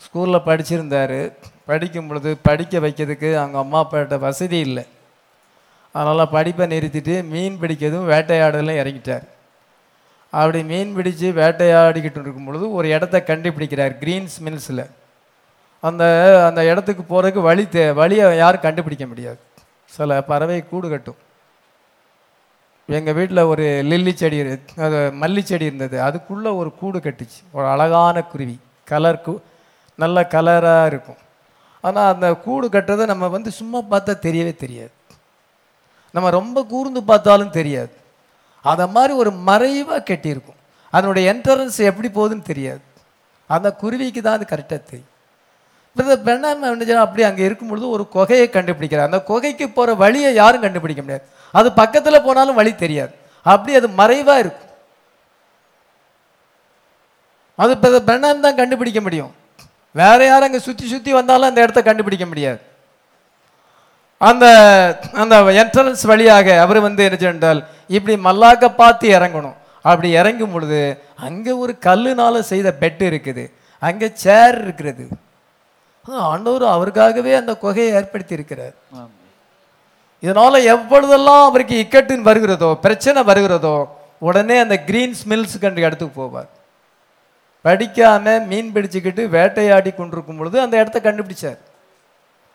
ஸ்கூலில் 0.05 0.47
படிச்சிருந்தார். 0.48 1.20
படிக்கும் 1.66 2.09
பொழுது 2.09 2.36
படிக்க 2.48 2.78
வைக்கிறதுக்கு 2.78 3.30
அவங்க 3.36 3.59
அம்மா 3.59 3.80
அப்பாட்ட 3.84 4.18
வசதி 4.18 4.59
இல்லை. 4.59 4.84
அதனால் 5.93 6.30
படிப்பை 6.30 6.66
நிறுத்திட்டு 6.66 7.14
மீன் 7.28 7.59
பிடிக்கிறதும் 7.60 8.09
வேட்டையாடலும் 8.12 8.78
இறங்கிட்டார் 8.82 9.26
அப்படி 10.30 10.60
மீன் 10.64 10.97
பிடிச்சு 10.97 11.28
வேட்டையாடிக்கிட்டு 11.40 12.20
இருக்கும் 12.24 12.44
பொழுது 12.44 12.72
ஒரு 12.72 12.88
இடத்த 12.88 13.22
கண்டுபிடிக்கிறார் 13.26 13.94
கிரீன்ஸ் 14.02 14.36
மில்ஸில் 14.44 14.84
அந்த 15.80 16.05
அந்த 16.47 16.64
இடத்துக்கு 16.64 17.02
போகிறதுக்கு 17.10 17.43
வழி 17.48 17.64
தே 17.72 17.93
வழியை 17.94 18.36
யாரும் 18.36 18.64
கண்டுபிடிக்க 18.66 19.06
முடியாது. 19.06 19.38
சில 19.97 20.22
பறவை 20.30 20.59
கூடு 20.68 20.88
கட்டும். 20.88 21.18
எங்கள் 22.86 23.14
வீட்டில் 23.14 23.48
ஒரு 23.52 23.66
லில்லி 23.82 24.12
செடி 24.16 24.38
அது 24.86 24.98
மல்லி 25.22 25.43
செடி 25.43 25.64
இருந்தது. 25.64 26.02
அதுக்குள்ளே 26.02 26.51
ஒரு 26.51 26.70
கூடு 26.80 26.98
கட்டுச்சு. 26.98 27.38
ஒரு 27.52 27.66
அழகான 27.66 28.22
குருவி. 28.22 28.56
கலர் 28.84 29.24
கூ 29.26 29.38
நல்ல 29.94 30.26
கலராக 30.30 30.86
இருக்கும். 30.86 31.20
ஆனால் 31.87 32.11
அந்த 32.13 32.29
கூடு 32.45 32.67
கட்டுறதை 32.75 33.05
நம்ம 33.13 33.29
வந்து 33.37 33.51
சும்மா 33.61 33.79
பார்த்தா 33.91 34.13
தெரியவே 34.27 34.53
தெரியாது. 34.65 34.93
நம்ம 36.17 36.31
ரொம்ப 36.39 36.59
கூர்ந்து 36.73 37.01
பார்த்தாலும் 37.11 37.57
தெரியாது. 37.59 37.93
அதை 38.71 38.85
மாதிரி 38.97 39.13
ஒரு 39.23 39.31
மறைவாக 39.49 40.01
கட்டியிருக்கும். 40.11 40.61
அதனுடைய 40.97 41.25
என்ட்ரன்ஸ் 41.33 41.79
எப்படி 41.91 42.09
போகுதுன்னு 42.17 42.51
தெரியாது. 42.53 42.83
அந்த 43.55 43.69
குருவிக்கு 43.83 44.21
தான் 44.23 44.37
அது 44.39 44.47
கரெக்டாக 44.53 44.81
தெரியும். 44.91 45.13
பிரதர் 45.97 46.25
பெண்ணாம 46.29 46.97
அப்படி 47.05 47.23
அங்கே 47.29 47.45
இருக்கும் 47.49 47.71
பொழுது 47.71 47.87
ஒரு 47.97 48.05
குகையை 48.17 48.49
கண்டுபிடிக்கிறார். 48.57 49.11
அந்த 49.11 49.21
குகைக்கு 49.31 49.67
போகிற 49.77 49.95
வழியை 50.05 50.31
யாரும் 50.41 50.65
கண்டுபிடிக்க 50.65 51.03
முடியாது. 51.03 51.25
அது 51.59 51.69
பக்கத்தில் 51.81 52.25
போனாலும் 52.27 52.59
வழி 52.61 52.73
தெரியாது. 52.85 53.13
அப்படி 53.53 53.73
அது 53.81 53.89
மறைவாக 54.01 54.43
இருக்கும். 54.45 54.73
அது 57.65 57.75
பிரதர் 57.83 58.09
பெண்ணாம் 58.11 58.47
தான் 58.47 58.61
கண்டுபிடிக்க 58.61 59.01
முடியும். 59.07 59.33
வேற 60.01 60.18
யாரும் 60.28 60.48
அங்கே 60.48 60.60
சுற்றி 60.68 60.86
சுற்றி 60.93 61.10
வந்தாலும் 61.18 61.48
அந்த 61.51 61.60
இடத்த 61.64 61.81
கண்டுபிடிக்க 61.89 62.24
முடியாது. 62.31 62.60
அந்த 64.20 64.44
அந்த 65.23 65.36
என்ட்ரன்ஸ் 65.62 66.05
வழியாக 66.10 66.47
அவர் 66.64 66.78
வந்து 66.86 67.05
என்ன 67.06 67.18
சென்றால் 67.23 67.60
இப்படி 67.97 68.14
மல்லாக்க 68.28 68.64
பார்த்து 68.81 69.06
இறங்கணும். 69.16 69.56
அப்படி 69.90 70.09
இறங்கும் 70.20 70.55
பொழுது 70.55 70.81
அங்கே 71.27 71.52
ஒரு 71.62 71.73
கல்லுனால 71.86 72.40
செய்த 72.52 72.68
பெட் 72.82 73.02
இருக்குது. 73.10 73.44
அங்கே 73.82 74.09
சேர் 74.24 74.56
இருக்கிறது. 74.64 75.05
ஆண்டவர் 76.32 76.64
அவருக்காகவே 76.74 77.32
அந்த 77.40 77.52
குகையை 77.62 77.93
ஏற்படுத்தி 77.98 78.36
இருக்கிறார் 78.39 78.74
இதனால 80.23 80.52
எவ்வளவுதெல்லாம் 80.74 81.44
அவருக்கு 81.48 81.77
இக்கட்டுன்னு 81.85 82.28
வருகிறதோ 82.28 82.70
பிரச்சனை 82.85 83.20
வருகிறதோ 83.31 83.77
உடனே 84.27 84.56
அந்த 84.64 84.77
கிரீன் 84.89 85.16
ஸ்மில்ஸ் 85.20 85.56
கண்டு 85.64 85.85
இடத்துக்கு 85.86 86.14
போவார். 86.20 86.48
படிக்காமல் 87.66 88.44
மீன் 88.51 88.72
பிடிச்சிக்கிட்டு 88.74 89.22
வேட்டையாடி 89.36 89.90
கொண்டிருக்கும் 89.94 90.38
பொழுது 90.40 90.56
அந்த 90.64 90.74
இடத்த 90.82 90.98
கண்டுபிடிச்சார். 91.06 91.60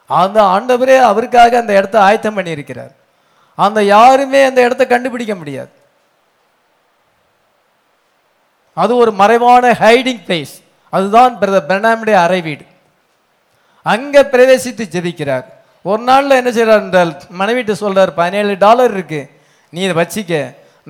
அந்த 0.09 0.39
ஆண்டவரே 0.55 0.97
அவருக்காக 1.09 1.57
அந்த 1.61 1.73
இடத்த 1.79 1.97
ஆயத்தம் 2.07 2.37
பண்ணியிருக்கிறார். 2.37 2.93
அந்த 3.65 3.79
யாருமே 3.95 4.41
அந்த 4.49 4.59
இடத்த 4.67 4.83
கண்டுபிடிக்க 4.93 5.33
முடியாது. 5.41 5.71
அது 8.81 8.91
ஒரு 9.03 9.11
மறைவான 9.21 9.71
ஹைடிங் 9.83 10.21
பிளேஸ் 10.27 10.53
அதுதான் 10.95 11.33
பிரதர் 11.41 11.67
பிரணாமுடைய 11.69 12.17
அறை 12.25 12.39
வீடு. 12.47 12.63
அங்கே 13.93 14.21
பிரவேசித்து 14.33 14.83
ஜெபிக்கிறார். 14.93 15.45
ஒரு 15.89 16.01
நாளில் 16.09 16.37
என்ன 16.39 16.49
செய்கிறார் 16.55 16.83
என்றால் 16.85 17.11
மனைவிட்டு 17.41 17.73
சொல்கிறார் 17.83 18.11
பதினேழு 18.19 18.53
டாலர் 18.65 18.93
இருக்குது 18.97 19.29
நீ 19.73 19.79
இதை 19.87 19.95
வச்சிக்க. 20.01 20.33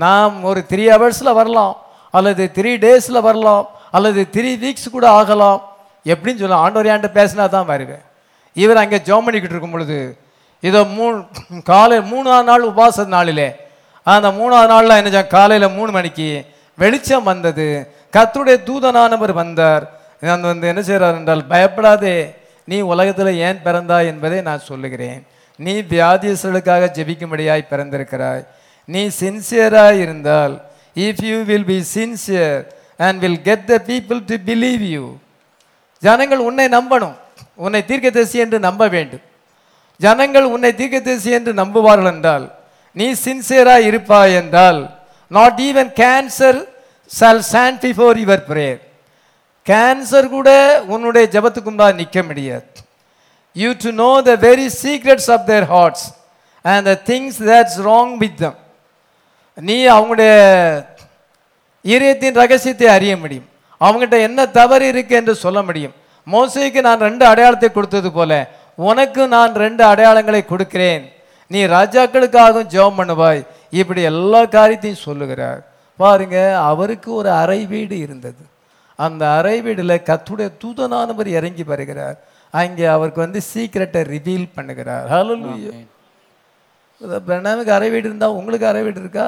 நாம் 0.03 0.35
ஒரு 0.49 0.61
த்ரீ 0.71 0.83
ஹவர்ஸில் 0.93 1.37
வரலாம். 1.39 1.75
அல்லது 2.17 2.43
த்ரீ 2.57 2.71
டேஸில் 2.85 3.25
வரலாம். 3.29 3.65
அல்லது 3.97 4.21
த்ரீ 4.35 4.51
வீக்ஸ் 4.63 4.95
கூட 4.95 5.05
ஆகலாம் 5.19 5.59
எப்படின்னு 6.13 6.41
சொல்லலாம். 6.41 6.63
ஆண்டவர் 6.65 6.91
ஏன்ட்ட 6.93 7.09
பேசினா 7.19 7.45
தான் 7.55 7.69
வருவேன் 7.71 8.03
இவர் 8.55 8.81
அங்கே 8.83 8.99
ஜோம் 9.07 9.25
பண்ணிக்கிட்டு 9.25 9.55
இருக்கும் 9.55 9.75
பொழுது 9.75 9.99
இதோ 10.63 10.81
மூணு 10.97 11.17
காலை 11.71 11.97
மூணாவது 12.11 12.47
நாள் 12.49 12.67
உபாச 12.71 13.05
நாளிலே 13.15 13.49
அந்த 14.07 14.27
மூணாவது 14.39 14.69
நாளில் 14.73 14.97
என்ன 14.99 15.23
காலையில் 15.35 15.75
மூணு 15.77 15.91
மணிக்கு 15.97 16.27
வெளிச்சம் 16.81 17.27
வந்தது. 17.31 17.67
கத்துடைய 18.15 18.57
தூதனானவர் 18.67 19.33
வந்தார். 19.41 19.83
நான் 20.27 20.47
வந்து 20.51 20.69
என்ன 20.71 20.81
செய்கிறார் 20.87 21.17
என்றால் 21.19 21.43
பயப்படாதே 21.51 22.15
நீ 22.67 22.77
உலகத்தில் 22.93 23.39
ஏன் 23.47 23.59
பிறந்தாய் 23.65 24.09
என்பதை 24.11 24.39
நான் 24.47 24.67
சொல்லுகிறேன். 24.69 25.19
நீ 25.59 25.73
வியாதியஸ்களுக்காக 25.93 26.89
ஜெபிக்கும்படியாய் 26.97 27.69
பிறந்திருக்கிறாய். 27.71 28.43
நீ 28.89 29.01
சின்சியராக 29.21 29.95
இருந்தால் 30.03 30.53
if 31.05 31.23
you 31.29 31.37
will 31.49 31.67
be 31.71 31.79
sincere 31.97 32.61
and 33.05 33.19
will 33.23 33.41
get 33.49 33.67
the 33.71 33.75
people 33.89 34.21
to 34.31 34.35
believe 34.49 34.85
you 34.95 35.05
ஜனங்கள் 36.03 36.41
உன்னை 36.49 36.65
நம்பணும். 36.77 37.17
உன்னை 37.63 37.81
தீர்க்கதரிசி 37.89 38.37
என்று 38.43 38.57
நம்ப 38.67 38.83
வேண்டும். 38.95 39.23
ஜனங்கள் 39.99 40.45
உன்னை 40.53 40.71
தீர்க்கதரிசி 40.79 41.31
என்று 41.37 41.51
நம்புவார்கள் 41.61 42.11
என்றால் 42.13 42.45
நீ 42.97 43.07
சின்சியராக 43.25 43.87
இருப்பாய் 43.89 44.33
என்றால் 44.41 44.79
not 45.37 45.59
even 45.67 45.91
cancer 45.99 46.59
shall 47.17 47.43
stand 47.49 47.79
before 47.85 48.17
your 48.23 48.43
prayer 48.49 48.81
cancer 49.67 50.27
கூட 50.35 50.49
உன்னுடைய 50.93 51.25
ஜெபத்துக்கு 51.33 51.69
முன்பாக 51.69 51.97
நிற்க 51.99 52.19
முடியாது. 52.29 52.67
You 53.55 53.69
to 53.83 53.91
know 54.03 54.11
the 54.29 54.33
very 54.47 54.67
secrets 54.83 55.29
of 55.35 55.45
their 55.51 55.67
hearts 55.73 56.05
and 56.65 56.85
the 56.89 56.93
things 57.11 57.39
that's 57.51 57.77
wrong 57.89 58.15
with 58.23 58.37
them 58.41 58.57
நீ 59.57 59.77
அவங்களுடைய 59.95 60.33
ஈரியத்தின் 61.85 62.39
ரகசியத்தை 62.41 62.87
அறிய 62.95 63.13
முடியும். 63.21 63.47
அவங்ககிட்ட 63.81 64.17
என்ன 64.27 64.39
தவறு 64.59 64.85
இருக்கு 64.93 65.13
என்று 65.19 65.33
சொல்ல 65.43 65.59
முடியும். 65.67 65.93
மோசைக்கு 66.27 66.81
நான் 66.87 67.05
ரெண்டு 67.07 67.23
அடையாளத்தை 67.31 67.69
கொடுத்தது 67.71 68.09
போல 68.17 68.31
உனக்கு 68.89 69.23
நான் 69.35 69.53
ரெண்டு 69.63 69.83
அடையாளங்களை 69.91 70.41
கொடுக்கிறேன். 70.51 71.03
நீ 71.51 71.59
ராஜாக்களுக்காகவும் 71.77 72.69
ஜெபம் 72.73 72.99
பண்ணுவாய். 72.99 73.41
இப்படி 73.81 74.01
எல்லா 74.11 74.41
காரியத்தையும் 74.55 75.05
சொல்லுகிறார். 75.07 75.61
பாருங்க 75.99 76.37
அவருக்கு 76.71 77.09
ஒரு 77.19 77.29
அறை 77.41 77.59
வீடு 77.73 77.95
இருந்தது. 78.05 78.43
அந்த 78.99 79.23
அறை 79.37 79.57
வீடுல 79.65 79.93
கத்துடைய 80.09 80.49
தூதனானவர் 80.61 81.29
இறங்கி 81.37 81.63
வருகிறார். 81.71 82.17
அங்கே 82.53 82.85
அவருக்கு 82.95 83.19
வந்து 83.25 83.41
சீக்கிரட்டை 83.51 84.01
ரிவீல் 84.13 84.47
பண்ணுகிறார். 84.57 85.05
ஹalleluya 85.13 85.73
பிரணாமுக்கு 87.27 87.73
அறை 87.75 87.89
வீடு 87.93 88.07
இருந்தால் 88.09 88.35
உங்களுக்கு 88.39 88.67
அறை 88.71 88.81
வீடு 88.87 88.99
இருக்கா? 89.03 89.27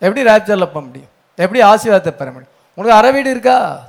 எப்படி 0.00 0.30
ராப்சரில் 0.30 0.66
போக 0.66 0.80
முடியும்? 0.80 1.08
எப்படி 1.36 1.62
ஆசீர்வாதத்தை 1.62 2.10
பெற 2.10 2.30
முடியும்? 2.30 2.56
உங்களுக்கு 2.74 2.98
அறை 2.98 3.12
வீடு 3.12 3.30
இருக்கா? 3.30 3.86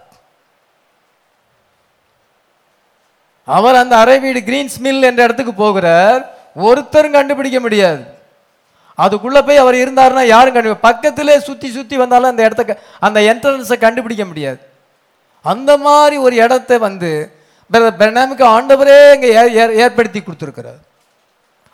அவர் 3.45 3.75
அந்த 3.75 3.97
அறை 3.97 4.19
வீடு 4.19 4.39
கிரீன்ஸ் 4.39 4.77
மில் 4.79 5.03
என்ற 5.03 5.23
இடத்துக்கு 5.23 5.53
போகிறார். 5.53 6.37
ஒருத்தரும் 6.55 7.11
கண்டுபிடிக்க 7.11 7.59
முடியாது. 7.59 8.03
அதுக்குள்ளே 8.95 9.41
போய் 9.41 9.57
அவர் 9.57 9.75
இருந்தாருன்னா 9.75 10.25
யாரும் 10.25 10.53
கண்டு 10.53 10.77
பக்கத்திலே 10.77 11.39
சுற்றி 11.39 11.71
சுற்றி 11.71 11.97
வந்தாலும் 11.97 12.29
அந்த 12.29 12.43
இடத்த 12.43 12.79
அந்த 12.99 13.19
என்ட்ரன்ஸை 13.19 13.77
கண்டுபிடிக்க 13.77 14.25
முடியாது. 14.25 14.59
அந்த 15.43 15.77
மாதிரி 15.77 16.17
ஒரு 16.17 16.35
இடத்த 16.35 16.77
வந்து 16.77 17.31
பிரணாமிக்கு 17.71 18.43
ஆண்டவரே 18.45 19.13
இங்கே 19.13 19.35
ஏ- 19.35 19.75
ஏற்படுத்தி 19.75 20.19
கொடுத்துருக்கிறார். 20.19 20.79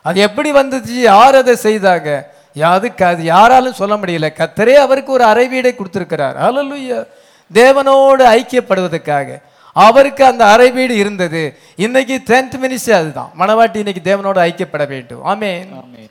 அது 0.02 0.20
எப்படி 0.20 0.52
வந்துச்சு? 0.52 0.90
யார் 0.90 1.34
அதை 1.34 1.56
செய்தாங்க? 1.62 2.22
அதுக்கு 2.62 3.04
அது 3.04 3.22
யாராலும் 3.22 3.72
சொல்ல 3.72 3.96
முடியல. 3.96 4.28
கத்தரே 4.32 4.74
அவருக்கு 4.74 5.12
ஒரு 5.12 5.24
அறை 5.24 5.48
வீடை 5.48 5.74
கொடுத்திருக்கிறார். 5.74 6.36
ஹalleluya 6.36 7.06
தேவனோடு 7.54 8.24
ஐக்கியப்படுவதற்காக 8.24 9.42
அவருக்கு 9.72 10.24
அந்த 10.24 10.46
அறை 10.46 10.70
வீடு 10.70 10.96
இருந்தது. 10.96 11.58
இன்னைக்கு 11.76 12.22
டென்த் 12.26 12.58
மினிஸ்ட்ரி 12.62 12.92
அதுதான். 12.92 13.30
மணவாட்டி 13.38 13.76
இன்னைக்கு 13.76 14.16
தேவனோடு 14.16 14.36
ஐக்கியப்பட 14.36 14.86
வேண்டும். 14.86 15.24
ஆமென். 15.24 16.10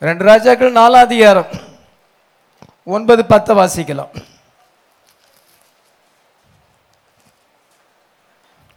ரெண்டு 0.00 0.24
ராஜாக்கள் 0.24 0.72
நாலாம் 0.72 1.06
அதிகாரம். 1.06 1.46
ஒன்பது 2.84 3.24
பத்தை 3.24 3.56
வாசிக்கலாம். 3.56 4.24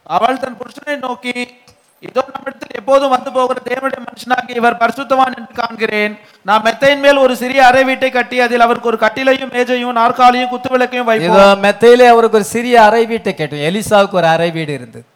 அவள் 0.04 0.40
தன் 0.40 0.58
புருஷனை 0.58 0.98
நோக்கி 0.98 1.62
இதோ 2.08 2.22
நம்மிடத்தில் 2.34 2.78
எப்போதும் 2.80 3.14
வந்து 3.16 3.30
போகிற 3.36 3.60
தேவனுடைய 3.70 4.02
மனுஷனாக 4.08 4.56
இவர் 4.60 4.80
பரிசுத்தவான் 4.82 5.36
என்று 5.40 5.54
காண்கிறேன். 5.62 6.14
நான் 6.50 6.64
மெத்தையின் 6.68 7.04
மேல் 7.06 7.24
ஒரு 7.26 7.34
சிறிய 7.42 7.62
அறை 7.70 7.84
வீட்டை 7.90 8.10
கட்டி 8.18 8.38
அதில் 8.46 8.66
அவருக்கு 8.66 8.92
ஒரு 8.92 9.00
கட்டிலையும் 9.06 9.54
மேஜையும் 9.56 9.98
நாற்காலியும் 10.02 10.52
குத்து 10.54 10.72
விளக்கையும் 10.74 11.10
வைப்போம். 11.12 11.62
மெத்தையிலே 11.66 12.08
அவருக்கு 12.14 12.40
ஒரு 12.42 12.48
சிறிய 12.56 12.76
அறை 12.88 13.04
வீட்டை 13.14 13.34
கேட்டோம். 13.40 13.66
எலிசாவுக்கு 13.70 14.20
ஒரு 14.22 14.30
அறை 14.36 14.50
வீடு 14.58 14.74
இருந்தது 14.80 15.08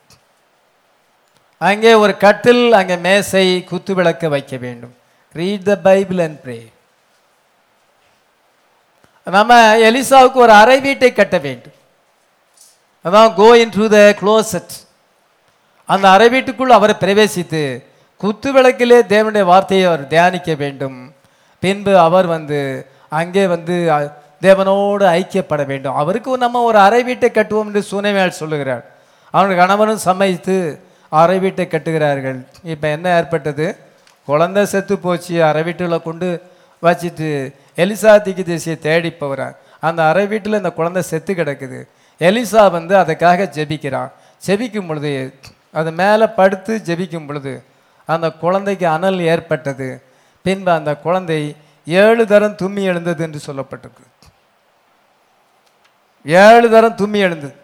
அங்கே 1.62 1.92
ஒரு 2.04 2.14
கட்டில் 2.26 2.64
அங்கே 2.80 2.98
மேசை 3.06 3.46
குத்து 3.70 3.92
விளக்க 4.00 4.28
வைக்க 4.34 4.56
வேண்டும். 4.66 4.96
Read 5.36 5.68
the 5.70 5.76
Bible 5.88 6.20
and 6.26 6.42
pray 6.44 6.60
நம்ம 9.28 9.54
எலிசாவுக்கு 9.88 10.40
ஒரு 10.44 10.54
அறை 10.62 10.76
வீட்டை 10.88 11.10
கட்ட 11.14 11.38
வேண்டும். 11.46 11.78
அதான் 13.06 13.32
கோ 13.40 13.48
இன் 13.62 13.74
டு 13.80 13.86
த 13.96 14.00
க்ளோசட் 14.22 14.74
அந்த 15.94 16.06
அறை 16.16 16.28
வீட்டுக்குள் 16.34 16.78
அவர் 16.78 16.94
பிரவேசித்து 17.04 17.62
குத்து 18.22 18.50
விளக்கிலே 18.56 19.00
தேவனுடைய 19.14 19.44
வார்த்தையை 19.52 19.86
அவர் 19.90 20.04
தியானிக்க 20.14 20.52
வேண்டும். 20.64 20.98
பின்பு 21.64 21.94
அவர் 22.08 22.28
வந்து 22.36 22.60
அங்கே 23.20 23.44
வந்து 23.54 23.76
தேவனோடு 24.46 25.06
ஐக்கியப்பட 25.20 25.62
வேண்டும். 25.72 25.98
அவருக்கு 26.02 26.38
நம்ம 26.46 26.62
ஒரு 26.70 26.78
அறை 26.88 27.02
வீட்டை 27.08 27.30
கட்டுவோம் 27.30 27.70
என்று 27.70 27.84
சுனைமையால் 27.92 28.40
சொல்லுகிறார். 28.42 28.84
அவனுடைய 29.34 29.58
கணவனும் 29.62 30.04
சமைத்து 30.08 30.56
அறை 31.12 31.38
வீட்டை 31.44 31.66
கட்டுகிறார்கள். 31.72 32.40
இப்போ 32.74 32.88
என்ன 32.96 33.08
ஏற்பட்டது? 33.20 33.68
குழந்தை 34.30 34.64
செத்து 34.74 34.96
போச்சு. 35.06 35.36
அறை 35.50 35.62
வீட்டில் 35.68 36.06
கொண்டு 36.08 36.30
வச்சுட்டு 36.86 37.30
எலிசா 37.84 38.14
திக்கு 38.26 38.44
தேசியை 38.52 38.78
தேடி 38.88 39.12
போகிறான். 39.22 39.56
அந்த 39.88 40.00
அறை 40.12 40.26
வீட்டில் 40.32 40.60
இந்த 40.62 40.72
குழந்தை 40.80 41.02
செத்து 41.12 41.34
கிடக்குது. 41.34 41.80
எலிசா 42.22 42.64
வந்து 42.78 42.94
அதுக்காக 43.04 43.48
ஜெபிக்கிறான். 43.58 44.12
ஜெபிக்கும் 44.48 44.90
பொழுது 44.90 45.12
அது 45.74 45.92
மேலே 45.92 46.26
படுத்து 46.40 46.82
ஜெபிக்கும் 46.88 47.28
பொழுது 47.28 47.64
அந்த 48.06 48.28
குழந்தைக்கு 48.44 48.88
அனல் 48.88 49.20
ஏற்பட்டது. 49.20 49.88
பின்பு 50.46 50.72
அந்த 50.72 50.92
குழந்தை 51.06 51.56
ஏழு 51.88 52.26
தரம் 52.28 52.56
தும்மி 52.62 52.84
எழுந்தது 52.92 53.24
என்று 53.24 53.40
சொல்லப்பட்டிருக்கு. 53.48 54.06
ஏழு 56.26 56.70
தரம் 56.70 56.96
தும்மி 57.02 57.20
எழுந்தது. 57.28 57.56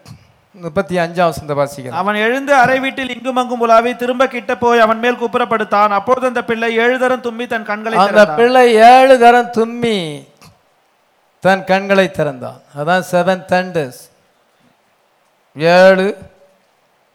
முப்பத்தி 0.54 0.94
அஞ்சாம் 0.96 1.30
வசந்த 1.30 1.54
வாசிக்கலாம். 1.60 2.00
அவன் 2.00 2.14
எழுந்து 2.14 2.54
அறை 2.54 2.76
வீட்டில் 2.80 3.14
இங்கும் 3.14 3.36
அங்கும் 3.36 3.60
உலாவி 3.60 3.96
திரும்ப 3.96 4.26
கிட்ட 4.34 4.52
போய் 4.56 4.84
அவன் 4.84 5.00
மேல் 5.04 5.18
குப்புறப்படுத்தான் 5.22 5.94
அப்பொழுது 5.98 6.26
அந்த 6.26 6.44
பிள்ளை 6.50 6.76
ஏழு 6.76 6.98
தரம் 6.98 7.24
தும்மி 7.26 7.46
தன் 7.46 7.66
கண்களை 7.70 7.98
அந்த. 7.98 8.26
பிள்ளை 8.40 8.74
ஏழு 8.74 9.18
தரம் 9.18 9.50
தும்மி 9.58 9.96
தன் 11.40 11.64
கண்களை 11.64 12.06
திறந்தான். 12.10 12.60
அதான் 12.78 13.04
செவன் 13.12 13.42
தண்டர்ஸ் 13.52 14.02
ஏழு 15.56 16.06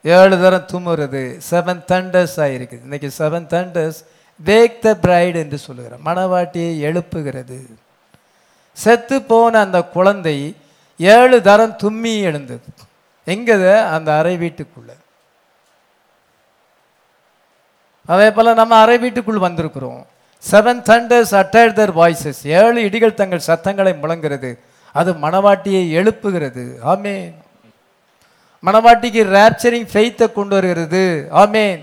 ஏழு 0.03 0.41
தரம் 0.41 0.65
தும்முறது 0.67 1.39
செவன் 1.49 1.81
தண்டர்ஸ் 1.87 2.35
ஆகிருக்கு 2.35 2.79
இன்றைக்கி 2.89 3.09
seven 3.17 3.47
thunders 3.53 4.05
wake 4.45 4.79
the 4.79 4.97
bride 5.01 5.35
என்று 5.35 5.57
சொல்லுகிறோம் 5.57 6.05
மணவாட்டியை 6.05 6.71
எழுப்புகிறது. 6.89 7.73
செத்து 8.73 9.21
போன 9.21 9.59
அந்த 9.59 9.81
குழந்தை 9.81 10.55
ஏழு 10.97 11.41
தரம் 11.41 11.77
தும்மி 11.83 12.21
எழுந்தது. 12.21 12.61
எங்கது? 13.25 13.79
அந்த 13.81 14.17
அறை 14.17 14.37
வீட்டுக்குள்ள. 14.37 14.91
அதே 18.05 18.31
போல் 18.31 18.53
நம்ம 18.53 18.75
அறை 18.75 18.97
வீட்டுக்குள் 18.97 19.37
வந்திருக்கிறோம். 19.37 20.03
Seven 20.51 20.81
thunders 20.89 21.35
utter 21.41 21.73
their 21.79 21.91
voices 21.91 22.47
ஏழு 22.47 22.81
இடிகள் 22.81 23.13
தங்கள் 23.13 23.47
சத்தங்களை 23.47 23.93
முழங்குறது 23.93 24.59
அது 24.93 25.13
மணவாட்டியை 25.13 25.83
எழுப்புகிறது. 25.99 26.73
ஆமே 26.85 27.33
மணவாட்டிக்கு 28.65 29.21
ரேப்சரிங் 29.37 29.87
ஃபெய்த்தை 29.93 30.31
கொண்டு 30.31 30.55
வருகிறது. 30.55 31.27
ஆமேன். 31.31 31.79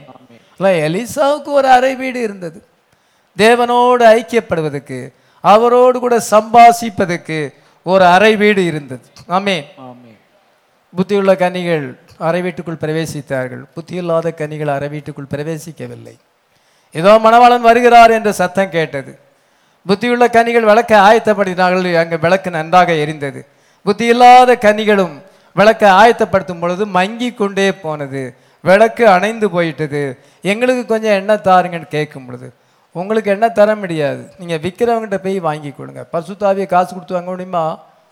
இல்ல, 0.58 0.88
எலிசாவுக்கு 0.88 1.44
ஒரு 1.44 1.68
அறை 1.68 1.96
வீடு 1.96 2.22
இருந்தது. 2.22 2.64
தேவனோடு 3.38 4.18
ஐக்கியப்படுவதற்கு 4.18 5.12
அவரோடு 5.40 5.98
கூட 5.98 6.22
சம்பாசிப்பதற்கு 6.30 7.54
ஒரு 7.82 8.04
அறை 8.04 8.36
வீடு 8.36 8.64
இருந்தது. 8.64 9.06
ஆமேன். 9.28 9.64
புத்தியுள்ள 10.96 11.36
கன்னிகள் 11.36 11.98
அறை 12.18 12.42
வீட்டுக்குள் 12.42 12.80
பிரவேசித்தார்கள். 12.80 13.62
புத்தியில்லாத 13.74 14.34
கன்னிகள் 14.34 14.68
அறை 14.68 14.88
வீட்டுக்குள் 14.88 15.30
பிரவேசிக்கவில்லை. 15.30 16.16
ஏதோ 16.92 17.20
மணவாளன் 17.24 17.60
வருகிறார் 17.60 18.10
என்ற 18.10 18.32
சத்தம் 18.32 18.70
கேட்டது. 18.70 19.18
புத்தியுள்ள 19.88 20.30
கன்னிகள் 20.30 20.62
விளக்கை 20.62 20.98
ஆயத்தப்படுத்தினார்கள். 20.98 21.94
அங்கே 21.94 22.16
விளக்கு 22.16 22.50
நன்றாக 22.50 22.92
எரிந்தது. 22.92 23.46
புத்தியில்லாத 23.86 24.54
கன்னிகளும் 24.54 25.22
விளக்கை 25.58 25.88
ஆயத்தப்படுத்தும் 26.00 26.62
பொழுது 26.62 26.86
மங்கி 26.98 27.28
கொண்டே 27.34 27.66
போனது. 27.84 28.22
விளக்கு 28.68 29.04
அணைந்து 29.08 29.46
போயிட்டது. 29.56 30.00
எங்களுக்கு 30.52 30.84
கொஞ்சம் 30.86 31.16
எண்ணெய் 31.20 31.44
தாருங்கன்னு 31.48 31.88
கேட்கும் 31.96 32.26
பொழுது 32.26 32.48
உங்களுக்கு 33.00 33.30
எண்ணெய் 33.34 33.56
தர 33.58 33.70
முடியாது. 33.82 34.22
நீங்கள் 34.38 34.60
விற்கிறவங்ககிட்ட 34.64 35.18
போய் 35.26 35.38
வாங்கி 35.46 35.70
கொடுங்க. 35.70 36.02
பசுத்தாவியை 36.12 36.66
காசு 36.66 36.90
கொடுத்து 36.92 37.16
வாங்க 37.18 37.30
முடியுமா? 37.30 37.64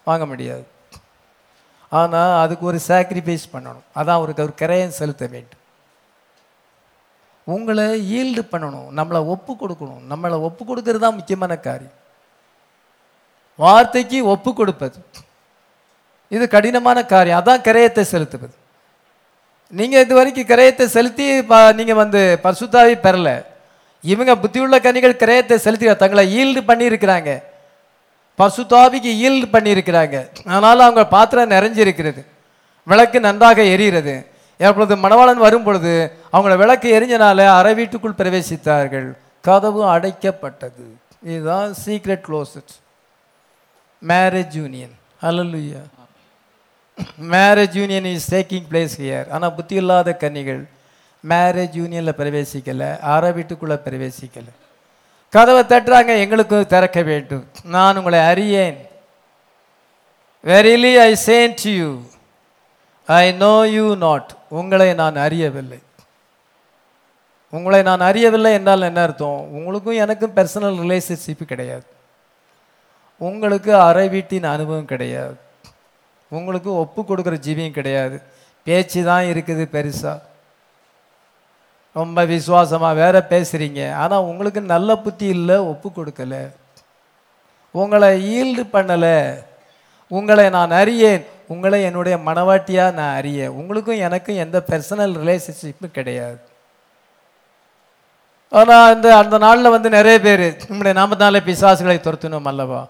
வாங்க 0.04 0.26
முடியாது. 0.26 0.64
ஆனால் 2.00 2.40
அதுக்கு 2.44 2.64
ஒரு 2.66 2.78
சாக்ரிஃபைஸ் 2.88 3.44
பண்ணணும். 3.52 3.84
அதான் 3.98 4.18
அவருக்கு 4.18 4.46
ஒரு 4.46 4.54
கிரையம் 4.62 4.96
செலுத்த 5.00 5.24
வேண்டும். 5.34 5.62
உங்களை 7.54 7.86
ஈல்டு 8.16 8.42
பண்ணணும். 8.52 8.88
நம்மளை 8.98 9.20
ஒப்பு 9.34 9.52
கொடுக்கணும். 9.60 10.02
நம்மளை 10.12 10.38
ஒப்பு 10.48 10.62
கொடுக்கறது 10.68 11.02
தான் 11.06 11.18
முக்கியமான 11.18 11.56
காரியம். 11.56 11.96
வார்த்தைக்கு 13.56 14.18
ஒப்பு 14.34 14.52
கொடுப்பது. 14.54 14.98
இது 16.28 16.48
கடினமான 16.48 17.04
காரியம். 17.04 17.38
அதான் 17.38 17.60
கிரயத்தை 17.60 18.00
செலுத்துவது. 18.00 18.54
நீங்கள் 19.70 20.00
இது 20.00 20.14
வரைக்கும் 20.14 20.46
கிரயத்தை 20.46 20.84
செலுத்தி 20.84 21.42
ப- 21.42 21.72
வந்து 21.72 22.38
பரிசுத்தாவி 22.42 22.94
பெறல. 22.94 23.44
இவங்க 24.02 24.34
புத்தியுள்ள 24.34 24.80
கனிகள் 24.80 25.14
கிரயத்தை 25.14 25.54
செலுத்தி 25.54 25.96
தங்களை 25.96 26.36
ஈல்டு 26.36 26.60
பண்ணியிருக்கிறாங்க. 26.60 27.42
பசுத்தாவிக்கு 28.38 29.10
ஈல்டு 29.10 29.48
பண்ணியிருக்கிறாங்க. 29.52 30.28
அதனால் 30.46 30.80
அவங்க 30.80 31.06
பாத்திரம் 31.06 31.50
நிறைஞ்சிருக்கிறது. 31.50 32.24
விளக்கு 32.84 33.20
நன்றாக 33.20 33.62
எரிகிறது. 33.62 34.26
எப்பொழுது 34.56 34.96
மணவாளன் 34.96 35.36
வரும் 35.36 35.62
பொழுது 35.62 36.12
அவங்கள 36.32 36.56
விளக்கு 36.56 37.00
எரிஞ்சனால 37.00 37.46
அரை 37.46 37.74
வீட்டுக்குள் 37.74 38.12
பிரவேசித்தார்கள். 38.12 39.16
கதவு 39.40 39.84
அடைக்கப்பட்டது. 39.84 40.98
இதுதான் 41.22 41.74
secret 41.84 42.20
closet 42.28 42.82
marriage 44.08 44.52
union 44.52 44.94
hallelujah 45.22 45.76
marriage 47.32 47.74
union 47.80 48.04
is 48.04 48.34
taking 48.34 48.66
place 48.70 48.94
here 49.02 49.28
ஆனால் 49.30 49.54
புத்தி 49.54 49.74
இல்லாத 49.74 50.16
கன்னிகள் 50.22 50.62
மேரேஜ் 51.30 51.74
யூனியனில் 51.80 52.18
பிரவேசிக்கலை 52.20 52.88
அற 53.12 53.32
வீட்டுக்குள்ளே 53.32 53.76
பிரவேசிக்கலை. 53.86 54.52
கதவை 55.32 55.62
தட்டுறாங்க 55.62 56.10
எங்களுக்கு 56.24 56.66
திறக்க 56.66 57.02
வேண்டும். 57.02 57.44
நான் 57.64 57.96
உங்களை 57.96 58.18
அறியேன். 58.32 58.76
Verily 60.50 60.92
I 61.06 61.10
say 61.26 61.54
to 61.62 61.70
you 61.70 61.90
I 63.06 63.32
know 63.32 63.54
you 63.76 63.86
not 63.96 64.30
உங்களை 64.48 64.94
நான் 64.94 65.16
அறியவில்லை. 65.16 65.80
உங்களை 67.50 67.80
நான் 67.88 68.00
அறியவில்லை 68.00 68.52
என்றால் 68.58 68.88
என்ன 68.90 69.02
அர்த்தம்? 69.02 69.40
உங்களுக்கும் 69.58 70.02
எனக்கும் 70.04 70.36
பர்சனல் 70.36 70.78
ரிலேஷன்ஷிப் 70.84 71.50
கிடையாது. 71.52 71.86
உங்களுக்கு 73.16 73.72
அறை 73.88 74.06
வீட்டின் 74.08 74.52
அனுபவம் 74.54 74.90
கிடையாது. 74.92 75.36
உங்களுக்கு 76.38 76.70
ஒப்பு 76.82 77.00
கொடுக்குற 77.02 77.36
ஜீவியம் 77.46 77.76
கிடையாது. 77.78 78.16
பேச்சு 78.66 79.00
தான் 79.10 79.28
இருக்குது 79.32 79.64
பெருசாக 79.74 80.20
ரொம்ப 81.96 82.20
விசுவாசமாக 82.30 82.98
வேற 83.02 83.16
பேசுகிறீங்க 83.32 83.80
ஆனால் 84.02 84.26
உங்களுக்கு 84.30 84.60
நல்ல 84.74 84.90
புத்தி 85.04 85.26
இல்லை 85.36 85.56
ஒப்பு 85.72 85.88
கொடுக்கல. 85.98 86.36
உங்களை 87.74 88.08
ஈல்டு 88.36 88.62
பண்ணலை. 88.74 89.18
உங்களை 90.16 90.46
நான் 90.56 90.72
அறியேன். 90.80 91.22
உங்களை 91.54 91.78
என்னுடைய 91.88 92.16
மனவாட்டியாக 92.28 92.96
நான் 92.98 93.16
அறிய. 93.18 93.40
உங்களுக்கும் 93.60 94.02
எனக்கும் 94.06 94.42
எந்த 94.44 94.58
பர்சனல் 94.70 95.14
ரிலேஷன்ஷிப்பும் 95.22 95.96
கிடையாது. 95.98 96.38
ஆனால் 98.58 98.84
அந்த 98.94 99.06
அந்த 99.22 99.36
நாளில் 99.44 99.74
வந்து 99.74 99.88
நிறைய 99.98 100.16
பேர் 100.26 100.44
நம்முடைய 100.68 100.94
நாமத்தாலே 101.00 101.40
பிசாசுகளை 101.48 101.98
துரத்தினோம் 102.00 102.50
அல்லவா? 102.50 102.80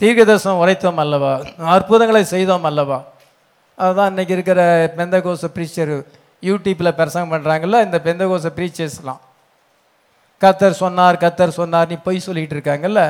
தீர்க்கதர்சனம் 0.00 0.60
உரைத்தோம் 0.62 1.00
அல்லவா? 1.02 1.32
அற்புதங்களை 1.74 2.22
செய்தோம் 2.34 2.66
அல்லவா? 2.70 2.98
அதுதான் 3.78 4.10
இன்னைக்கு 4.12 4.34
இருக்கிற 4.36 4.60
பெந்தகோச 4.98 5.48
ப்ரீச்சர் 5.56 5.92
யூடியூப்பில் 6.48 6.96
பிரசங்கம் 6.98 7.32
பண்ணுறாங்கல்ல 7.34 7.78
இந்த 7.86 7.98
பெந்தகோச 8.06 8.50
ப்ரீச்சர்ஸ்லாம் 8.58 9.22
கத்தர் 10.42 10.80
சொன்னார் 10.82 11.20
கத்தர் 11.24 11.58
சொன்னார் 11.60 11.90
நீ 11.92 11.96
பொய் 12.06 12.24
சொல்லிகிட்டு 12.26 12.56
இருக்காங்கல்ல? 12.56 13.02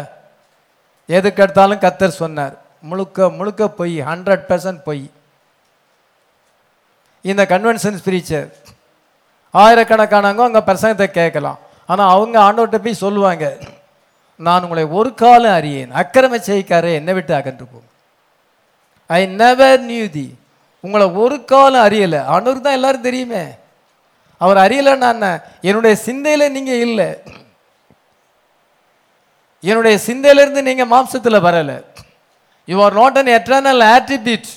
எதுக்கெடுத்தாலும் 1.16 1.82
கத்தர் 1.84 2.20
சொன்னார். 2.22 2.54
முழுக்க 2.90 3.28
முழுக்க 3.38 3.68
பொய் 3.78 3.96
ஹண்ட்ரட் 4.10 4.44
பர்சன்ட் 4.50 4.80
பொய். 4.88 5.04
இந்த 7.30 7.42
கன்வென்ஷன் 7.52 7.98
ஸ்பிரிச்சர் 8.00 8.48
ஆயிரக்கணக்கானவங்க 9.62 10.44
அங்கே 10.48 10.62
பிரசங்கத்தை 10.68 11.08
கேட்கலாம். 11.20 11.58
ஆனால் 11.88 12.12
அவங்க 12.14 12.36
ஆண்டோட்ட 12.46 12.78
போய் 12.84 13.02
சொல்லுவாங்க. 13.04 13.44
நான் 14.36 14.62
உங்களை 14.62 14.84
ஒரு 14.98 15.14
காலம் 15.14 15.56
அறியேன். 15.58 15.90
அக்கிரம 16.00 16.38
செய்காரே 16.48 16.92
என்னை 17.00 17.12
விட்டு 17.14 17.34
அகன்று 17.34 17.66
போங்க 17.72 17.88
ஐ 19.10 19.26
நெவர் 19.26 19.80
நியூ 19.90 20.06
தி 20.16 20.26
உங்களை 20.80 21.06
ஒரு 21.22 21.44
காலம் 21.44 21.84
அறியலை. 21.86 22.20
ஆண்டவருக்கு 22.32 22.66
தான் 22.66 22.78
எல்லாரும் 22.78 23.06
தெரியுமே. 23.08 23.44
அவர் 24.36 24.58
அறியலைன்னா 24.64 25.08
என்ன? 25.16 25.28
என்னுடைய 25.60 25.96
சிந்தையில் 25.96 26.52
நீங்கள் 26.52 26.82
இல்லை. 26.86 27.08
என்னுடைய 29.60 29.98
சிந்தையிலேருந்து 30.06 30.62
நீங்கள் 30.68 30.90
மாம்சத்தில் 30.92 31.44
வரலை. 31.46 31.76
You 32.68 32.76
are 32.82 32.98
not 33.00 33.18
an 33.20 33.32
eternal 33.38 33.84
attitude 33.94 34.50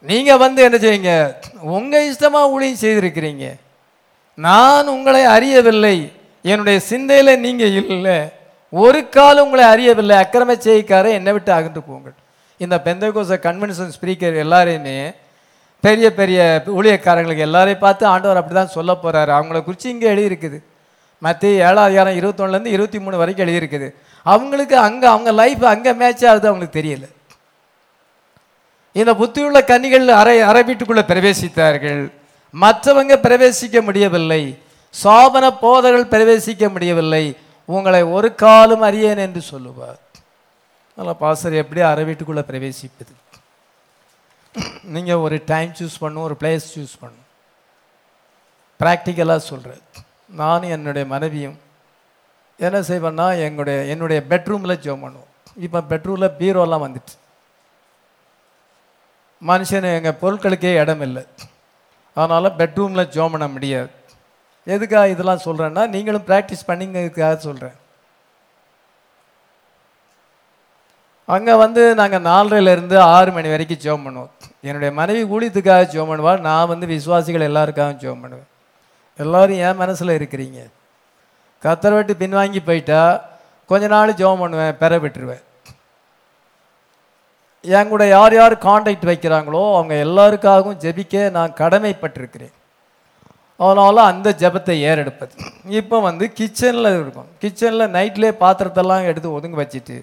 நீங்கள் 0.00 0.42
வந்து 0.44 0.62
என்ன 0.62 0.76
செய்யுங்க 0.76 1.12
உங்கள் 1.76 2.08
இஷ்டமாக 2.10 2.50
ஊழியம் 2.50 2.82
செய்திருக்கிறீங்க. 2.82 3.46
நான் 4.34 4.92
உங்களை 4.94 5.22
அறியவில்லை. 5.36 5.96
என்னுடைய 6.52 6.78
சிந்தையில் 6.90 7.40
நீங்கள் 7.44 7.76
இல்லை. 7.94 8.18
ஒரு 8.72 9.00
காலம் 9.16 9.44
உங்களை 9.46 9.64
அறியவில்லை. 9.72 10.16
அக்கிரம 10.22 10.56
செய்காரை 10.66 11.10
என்னை 11.18 11.32
விட்டு 11.36 11.50
அகன்று 11.58 11.82
போங்கள். 11.90 12.16
இந்த 12.64 12.76
பெந்தகோச 12.86 13.38
கன்வென்ஷன் 13.46 13.94
ஸ்பீக்கர் 13.96 14.36
எல்லாரையுமே 14.44 14.98
பெரிய 15.84 16.06
பெரிய 16.18 16.38
ஊழியக்காரங்களுக்கு 16.78 17.46
எல்லாரையும் 17.48 17.84
பார்த்து 17.84 18.04
ஆண்டவர் 18.12 18.40
அப்படி 18.40 18.56
தான் 18.58 18.74
சொல்ல 18.76 18.92
போகிறாரு 19.02 19.32
அவங்கள 19.36 19.58
குறித்து 19.66 19.92
இங்கே 19.94 20.08
எழுதியிருக்குது. 20.14 20.58
மத்திய 21.26 21.66
ஏழாவது 21.68 21.88
அதிகாரம் 21.88 22.18
இருபத்தொன்னுலேருந்து 22.20 22.74
இருபத்தி 22.76 22.98
மூணு 23.04 23.16
வரைக்கும் 23.20 23.44
எழுதியிருக்குது. 23.46 23.88
அவங்களுக்கு 24.32 24.76
அங்கே 24.86 25.06
அவங்க 25.14 25.30
லைஃப் 25.40 25.64
அங்கே 25.74 25.92
மேட்ச் 26.00 26.24
ஆகுது 26.30 26.48
அவங்களுக்கு 26.50 26.78
தெரியல. 26.80 27.06
இந்த 29.00 29.12
புத்தியுள்ள 29.20 29.58
கன்னிகள் 29.70 30.06
அறை 30.20 30.36
அறை 30.50 30.62
வீட்டுக்குள்ளே 30.68 31.04
பிரவேசித்தார்கள். 31.10 32.02
மற்றவங்க 32.54 33.14
பிரவேசிக்க 33.26 33.82
முடியவில்லை. 33.88 34.42
சாபன 34.94 35.44
போதர்கள் 35.64 36.12
பிரவேசிக்க 36.12 36.64
முடியவில்லை. 36.74 37.24
உங்களை 37.68 38.02
ஒரு 38.16 38.28
காலம் 38.42 38.84
அறியேன் 38.88 39.24
என்று 39.26 39.40
சொல்லுவார். 39.52 40.00
அதனால் 40.98 41.20
பாசர் 41.22 41.60
எப்படி 41.62 41.80
அரை 41.88 42.04
வீட்டுக்குள்ளே 42.08 42.44
பிரவேசிப்பது. 42.50 43.12
நீங்கள் 44.94 45.22
ஒரு 45.24 45.36
டைம் 45.52 45.72
சூஸ் 45.78 46.00
பண்ணும் 46.02 46.26
ஒரு 46.28 46.36
பிளேஸ் 46.42 46.66
சூஸ் 46.74 46.94
பண்ணும் 47.02 47.26
ப்ராக்டிக்கலாக 48.80 49.42
சொல்கிறேன் 49.50 49.84
நானும் 50.40 50.72
என்னுடைய 50.76 51.04
மனைவியும் 51.12 51.58
என்ன 52.58 52.78
செய்வேன்னா 52.90 53.26
எங்களுடைய 53.46 53.78
என்னுடைய 53.92 54.20
பெட்ரூமில் 54.32 54.80
ஜோம் 54.84 55.04
பண்ணுவோம். 55.04 55.30
இப்போ 55.66 55.80
பெட்ரூமில் 55.92 56.36
பீரோலாம் 56.40 56.84
வந்துட்டு 56.86 57.14
மனுஷன் 59.42 59.86
எங்கள் 59.98 60.20
பொருட்களுக்கே 60.22 60.72
இடம் 60.82 61.04
இல்லை 61.06 61.24
அதனால் 62.16 62.56
பெட்ரூமில் 62.60 63.10
ஜோம் 63.14 63.34
பண்ண 63.34 63.46
முடியாது. 63.54 63.90
எதுக்காக 64.74 65.12
இதெல்லாம் 65.14 65.44
சொல்கிறேன்னா 65.46 65.84
நீங்களும் 65.94 66.26
ப்ராக்டிஸ் 66.30 66.68
பண்ணிங்கிறதுக்காக 66.70 67.36
சொல்கிறேன் 67.48 67.76
அங்கே 71.34 71.54
வந்து 71.62 71.82
நாங்கள் 72.00 72.26
நாலரைலேருந்து 72.30 72.96
ஆறு 73.14 73.30
மணி 73.36 73.48
வரைக்கும் 73.52 73.82
ஜோம் 73.84 74.04
பண்ணுவோம். 74.06 74.30
என்னுடைய 74.68 74.90
மனைவி 75.00 75.22
ஊழியத்துக்காக 75.34 75.88
ஜோம் 75.94 76.10
பண்ணுவாள் 76.10 76.46
நான் 76.46 76.70
வந்து 76.70 76.86
விசுவாசிகள் 76.92 77.48
எல்லாருக்காகவும் 77.48 78.00
ஜோம் 78.04 78.22
பண்ணுவேன். 78.22 78.48
எல்லோரும் 79.18 79.60
என் 79.66 79.80
மனசில் 79.82 80.16
இருக்கிறீங்க. 80.18 80.60
கத்தரை 81.64 81.96
விட்டு 81.96 82.14
பின்வாங்கி 82.22 82.60
போயிட்டா 82.68 83.02
கொஞ்ச 83.70 83.84
நாள் 83.94 84.18
ஜோம் 84.20 84.42
பண்ணுவேன் 84.42 84.78
பெற 84.82 84.92
விட்டுருவேன். 85.04 85.44
என் 87.64 87.92
கூட 87.92 88.02
யார் 88.16 88.34
யார் 88.40 88.54
காண்டாக்ட் 88.66 89.10
வைக்கிறாங்களோ 89.10 89.62
அவங்க 89.76 89.94
எல்லாருக்காகவும் 90.06 90.80
ஜெபிக்க 90.84 91.30
நான் 91.36 91.58
கடமைப்பட்டிருக்கிறேன். 91.62 92.54
அதனால் 93.60 94.00
அந்த 94.10 94.28
ஜெபத்தை 94.42 94.74
ஏறெடுப்பது. 94.88 95.32
இப்போ 95.80 95.96
வந்து 96.08 96.24
கிச்சனில் 96.38 96.90
இருக்கும். 96.98 97.30
கிச்சனில் 97.42 97.92
நைட்லேயே 97.96 98.32
பாத்திரத்தெல்லாம் 98.42 99.06
எடுத்து 99.10 99.36
ஒதுங்க 99.38 99.58
வச்சுட்டு 99.62 99.96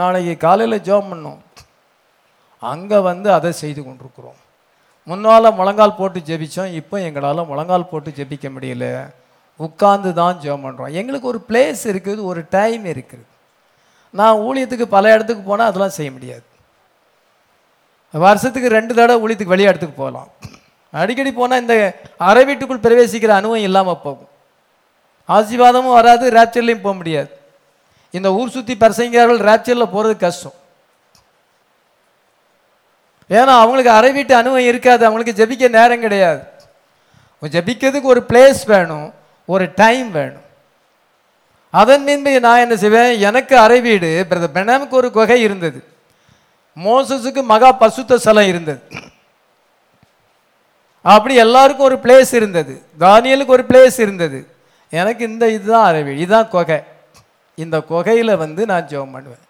நாளைக்கு 0.00 0.34
காலையில் 0.44 0.84
ஜோம் 0.88 1.08
பண்ணோம். 1.12 1.40
அங்கே 2.72 2.98
வந்து 3.10 3.28
அதை 3.38 3.50
செய்து 3.62 3.80
கொண்டிருக்கிறோம். 3.86 4.38
முன்னால் 5.10 5.56
முழங்கால் 5.58 5.98
போட்டு 5.98 6.18
ஜெபித்தோம் 6.28 6.72
இப்போ 6.80 6.96
எங்களால் 7.08 7.48
முழங்கால் 7.50 7.90
போட்டு 7.90 8.10
ஜெபிக்க 8.18 8.46
முடியல. 8.56 8.86
உட்கார்ந்து 9.66 10.10
தான் 10.20 10.40
ஜெபம் 10.42 10.64
பண்ணுறோம் 10.66 10.94
எங்களுக்கு 11.00 11.30
ஒரு 11.32 11.40
பிளேஸ் 11.48 11.82
இருக்குது 11.92 12.20
ஒரு 12.30 12.40
டைம் 12.56 12.84
இருக்குது. 12.92 13.24
நான் 14.18 14.42
ஊழியத்துக்கு 14.48 14.86
பல 14.96 15.14
இடத்துக்கு 15.14 15.42
போனால் 15.48 15.70
அதெல்லாம் 15.70 15.96
செய்ய 15.98 16.10
முடியாது. 16.16 16.46
வருஷத்துக்கு 18.26 18.68
ரெண்டு 18.78 18.92
தடவை 18.98 19.18
ஊழியத்துக்கு 19.24 19.54
வெளியே 19.54 19.70
இடத்துக்கு 19.70 19.96
போகலாம். 20.02 20.30
அடிக்கடி 20.92 21.30
போனால் 21.32 21.60
இந்த 21.60 21.74
அறை 22.28 22.44
வீட்டுக்குள் 22.48 22.84
பிரவேசிக்கிற 22.86 23.32
அனுபவம் 23.38 23.66
இல்லாமல் 23.68 24.02
போகும். 24.04 24.30
ஆசீர்வாதமும் 25.28 25.96
வராது 25.98 26.30
ரேப்சர்லையும் 26.38 26.84
போக 26.86 26.94
முடியாது. 26.94 27.30
இந்த 28.10 28.28
ஊர் 28.38 28.54
சுற்றி 28.54 28.74
பிரசங்கிறார்கள் 28.82 29.40
ரேப்சரில் 29.48 29.92
போகிறது 29.94 30.16
கஷ்டம். 30.16 30.56
ஏன்னா 33.30 33.54
அவங்களுக்கு 33.62 33.90
அறை 33.98 34.10
வீட்டு 34.12 34.34
அனுபவம் 34.34 34.68
இருக்காது 34.70 35.02
அவங்களுக்கு 35.06 35.38
ஜெபிக்க 35.40 35.68
நேரம் 35.78 36.04
கிடையாது. 36.06 36.42
ஜெபிக்கிறதுக்கு 37.42 38.12
ஒரு 38.14 38.22
பிளேஸ் 38.28 38.62
வேணும் 38.66 39.08
ஒரு 39.44 39.64
டைம் 39.74 40.10
வேணும். 40.10 40.46
அதன் 41.70 42.04
மீன்பு 42.06 42.40
நான் 42.40 42.62
என்ன 42.64 42.76
செய்வேன்? 42.76 43.10
எனக்கு 43.28 43.54
அறை 43.58 43.80
வீடு 43.80 44.10
பிரதர் 44.30 44.56
பெனாமுக்கு 44.56 44.98
ஒரு 45.00 45.10
குகை 45.10 45.40
இருந்தது. 45.40 45.78
மோசஸுக்கு 46.76 47.42
மகா 47.52 47.70
பசுத்த 47.72 48.18
ஸ்தலம் 48.24 48.50
இருந்தது. 48.52 48.80
அப்படி 51.14 51.34
எல்லாருக்கும் 51.46 51.88
ஒரு 51.88 51.96
பிளேஸ் 52.04 52.32
இருந்தது. 52.38 52.74
தானியலுக்கு 53.04 53.56
ஒரு 53.56 53.64
பிளேஸ் 53.70 53.98
இருந்தது. 54.04 54.38
எனக்கு 54.92 55.22
இந்த 55.30 55.44
இதுதான் 55.56 55.86
அறை 55.88 56.00
இதுதான் 56.22 56.48
குகை. 56.54 56.78
இந்த 57.64 57.76
குகையில் 57.90 58.40
வந்து 58.44 58.62
நான் 58.70 58.88
ஜெபம் 58.90 59.14
பண்ணுவேன். 59.16 59.44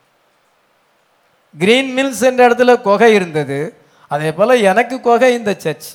கிரீன் 1.54 1.90
மில்ஸ் 1.96 2.22
என்ற 2.28 2.40
இடத்துல 2.48 2.72
குகை 2.88 3.10
இருந்தது. 3.18 3.58
அதே 4.14 4.30
போல் 4.38 4.62
எனக்கு 4.70 4.96
குகை 5.06 5.30
இந்த 5.38 5.52
சர்ச் 5.64 5.88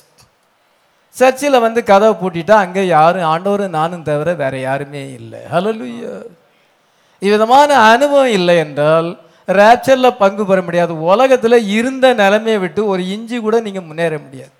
சர்ச்சில் 1.18 1.64
வந்து 1.64 1.80
கதவை 1.90 2.14
பூட்டிட்டா 2.20 2.54
அங்கே 2.64 2.82
யாரும் 2.86 3.28
ஆண்டவரும் 3.32 3.76
நானும் 3.78 4.06
தவிர 4.08 4.28
வேற 4.42 4.54
யாருமே 4.68 5.02
இல்லை. 5.18 5.40
ஹலோ 5.52 5.72
இவ்விதமான 7.22 7.70
அனுபவம் 7.92 8.32
இல்லை 8.38 8.56
என்றால் 8.64 9.08
ரேப்சரில் 9.58 10.18
பங்கு 10.22 10.44
பெற 10.48 10.58
முடியாது. 10.66 10.92
உலகத்தில் 11.12 11.58
இருந்த 11.78 12.06
நிலைமையை 12.22 12.58
விட்டு 12.64 12.80
ஒரு 12.92 13.02
இஞ்சி 13.14 13.38
கூட 13.46 13.56
நீங்கள் 13.66 13.88
முன்னேற 13.88 14.14
முடியாது. 14.24 14.54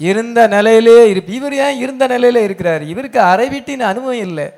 இருந்த 0.00 0.40
நிலையிலே 0.46 0.96
இருப்பு 1.10 1.32
இவர் 1.32 1.54
ஏன் 1.66 1.78
இருந்த 1.84 2.04
நிலையில 2.14 2.42
இருக்கிறார்? 2.48 2.82
இவருக்கு 2.92 3.20
அறை 3.20 3.48
வீட்டின் 3.48 3.88
அனுபவம் 3.90 4.24
இல்லை. 4.28 4.48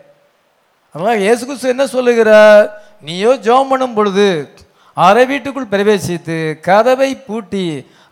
அதனால் 0.95 1.23
இயேசு 1.25 1.43
கிறிஸ்து 1.47 1.75
என்ன 1.75 1.87
சொல்லுகிறார்? 1.87 2.65
நீயோ 3.07 3.33
ஜோம் 3.47 3.71
பண்ணும் 3.71 3.95
பொழுது 3.95 4.29
அறை 4.97 5.25
வீட்டுக்குள் 5.27 5.73
பிரவேசித்து 5.73 6.37
கதவை 6.69 7.11
பூட்டி 7.27 7.65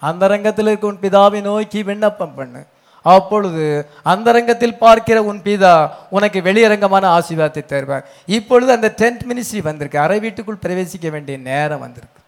அந்த 0.08 0.26
ரங்கத்தில் 0.32 0.68
இருக்க 0.70 0.86
உன் 0.86 1.04
பிதாவை 1.04 1.40
நோக்கி 1.40 1.82
விண்ணப்பம் 1.82 2.34
பண்ணு. 2.34 2.60
அப்பொழுது 3.02 3.64
அந்த 4.12 4.32
ரங்கத்தில் 4.36 4.80
பார்க்கிற 4.84 5.18
உன் 5.30 5.40
பிதா 5.44 5.74
உனக்கு 6.16 6.40
வெளியரங்கமான 6.40 7.04
ஆசீர்வாதத்தை 7.16 7.62
தருவார். 7.72 8.06
இப்பொழுது 8.26 8.70
அந்த 8.72 8.88
டென்ட் 9.02 9.24
மினிஸ்ட்ரி 9.30 9.62
வந்திருக்கு. 9.62 9.98
அறை 9.98 10.18
வீட்டுக்குள் 10.20 10.62
பிரவேசிக்க 10.64 11.10
வேண்டிய 11.10 11.38
நேரம் 11.50 11.84
வந்திருக்கு. 11.86 12.20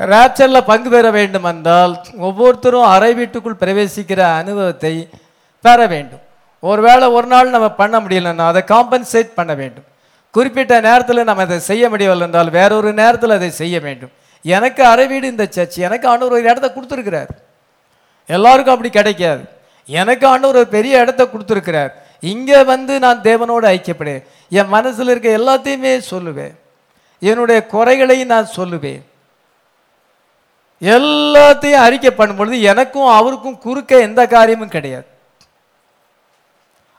ரேப்சரில் 0.00 0.68
பங்கு 0.70 0.90
பெற 0.90 1.10
வேண்டும் 1.10 1.44
என்றால் 1.44 1.94
ஒவ்வொருத்தரும் 2.18 2.90
அறை 2.94 3.14
வீட்டுக்குள் 3.14 3.60
பிரவேசிக்கிற 3.60 4.20
அனுபவத்தை 4.40 5.08
பெற 5.60 5.86
வேண்டும். 5.86 6.22
ஒருவேளை 6.60 7.06
ஒரு 7.08 7.26
நாள் 7.26 7.54
நம்ம 7.54 7.68
பண்ண 7.70 8.00
முடியலன்னா 8.00 8.46
அதை 8.52 8.62
காம்பன்சேட் 8.66 9.30
பண்ண 9.34 9.54
வேண்டும். 9.54 9.84
குறிப்பிட்ட 10.30 10.80
நேரத்தில் 10.80 11.24
நம்ம 11.24 11.42
அதை 11.42 11.58
செய்ய 11.58 11.88
முடியவில்லை 11.88 12.26
என்றால் 12.26 12.50
வேறொரு 12.50 12.92
நேரத்தில் 12.92 13.30
அதை 13.30 13.50
செய்ய 13.50 13.80
வேண்டும். 13.80 14.10
எனக்கு 14.44 14.84
அறை 14.84 15.06
வீடு 15.06 15.26
இந்த 15.26 15.46
சர்ச் 15.50 15.78
எனக்கு 15.78 16.08
ஆண்டவர் 16.08 16.32
ஒரு 16.32 16.42
இடத்த 16.42 16.72
கொடுத்துருக்கிறார். 16.76 17.30
எல்லாருக்கும் 18.26 18.74
அப்படி 18.74 18.90
கிடைக்காது. 18.90 19.42
எனக்கு 19.86 20.26
ஆண்டவர் 20.26 20.56
ஒரு 20.56 20.66
பெரிய 20.66 21.00
இடத்த 21.00 21.22
கொடுத்துருக்கிறார். 21.24 21.92
இங்கே 22.20 22.62
வந்து 22.64 22.98
நான் 22.98 23.20
தேவனோடு 23.20 23.66
ஐக்கியப்படுவேன். 23.74 24.24
என் 24.48 24.68
மனசில் 24.68 25.08
இருக்க 25.08 25.28
எல்லாத்தையுமே 25.40 26.00
சொல்லுவேன். 26.10 26.54
என்னுடைய 27.18 27.66
குறைகளையும் 27.66 28.32
நான் 28.34 28.54
சொல்லுவேன். 28.56 29.00
எல்லாத்தையும் 30.80 31.84
அறிக்கை 31.86 32.10
பண்ணும்பொழுது 32.18 32.58
எனக்கும் 32.72 33.08
அவருக்கும் 33.18 33.58
குறுக்க 33.64 34.00
எந்த 34.08 34.20
காரியமும் 34.26 34.74
கிடையாது. 34.76 35.06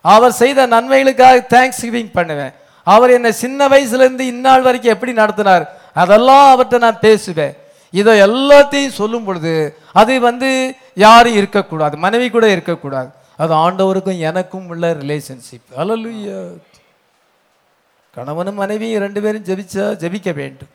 அவர் 0.02 0.40
செய்த 0.42 0.68
நன்மைகளுக்காக 0.74 1.46
தேங்க்ஸ் 1.56 1.82
கிவிங் 1.86 2.12
பண்ணுவேன். 2.18 2.54
அவர் 2.88 3.14
என்னை 3.16 3.32
சின்ன 3.44 3.68
வயசுலேருந்து 3.74 4.26
இந்நாள் 4.34 4.66
வரைக்கும் 4.68 4.94
எப்படி 4.96 5.14
நடத்தினார் 5.22 5.66
அதெல்லாம் 6.04 6.48
அவர்கிட்ட 6.54 6.78
நான் 6.86 7.04
பேசுவேன். 7.08 7.56
இதை 8.00 8.14
எல்லாத்தையும் 8.28 8.98
சொல்லும் 9.00 9.26
பொழுது 9.28 9.54
அது 10.02 10.14
வந்து 10.28 10.50
யாரும் 11.06 11.38
இருக்கக்கூடாது 11.40 11.96
மனைவி 12.06 12.28
கூட 12.30 12.46
இருக்கக்கூடாது. 12.56 13.10
அது 13.44 13.54
ஆண்டவருக்கும் 13.66 14.20
எனக்கும் 14.30 14.68
உள்ள 14.74 14.94
ரிலேஷன்ஷிப் 15.04 15.78
அல்லலுயா 15.82 16.40
கணவனும் 18.18 18.60
மனைவியும் 18.62 19.04
ரெண்டு 19.06 19.22
பேரும் 19.22 19.48
ஜெபிச்சா 19.50 19.86
ஜெபிக்க 20.04 20.30
வேண்டும். 20.40 20.72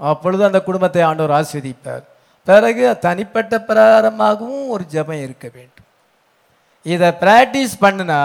அப்பொழுது 0.00 0.42
அந்த 0.44 0.60
குடும்பத்தை 0.68 1.02
ஆண்டவர் 1.02 1.34
ஆஸ்வதிப்பார் 1.38 2.04
பிறகு 2.48 2.84
தனிப்பட்ட 3.06 3.54
பிரகாரமாகவும் 3.68 4.68
ஒரு 4.74 4.84
ஜபம் 4.94 5.22
இருக்க 5.26 5.46
வேண்டும். 5.54 5.86
இதை 6.86 7.08
ப்ராக்டிஸ் 7.22 7.74
பண்ணுனா 7.84 8.20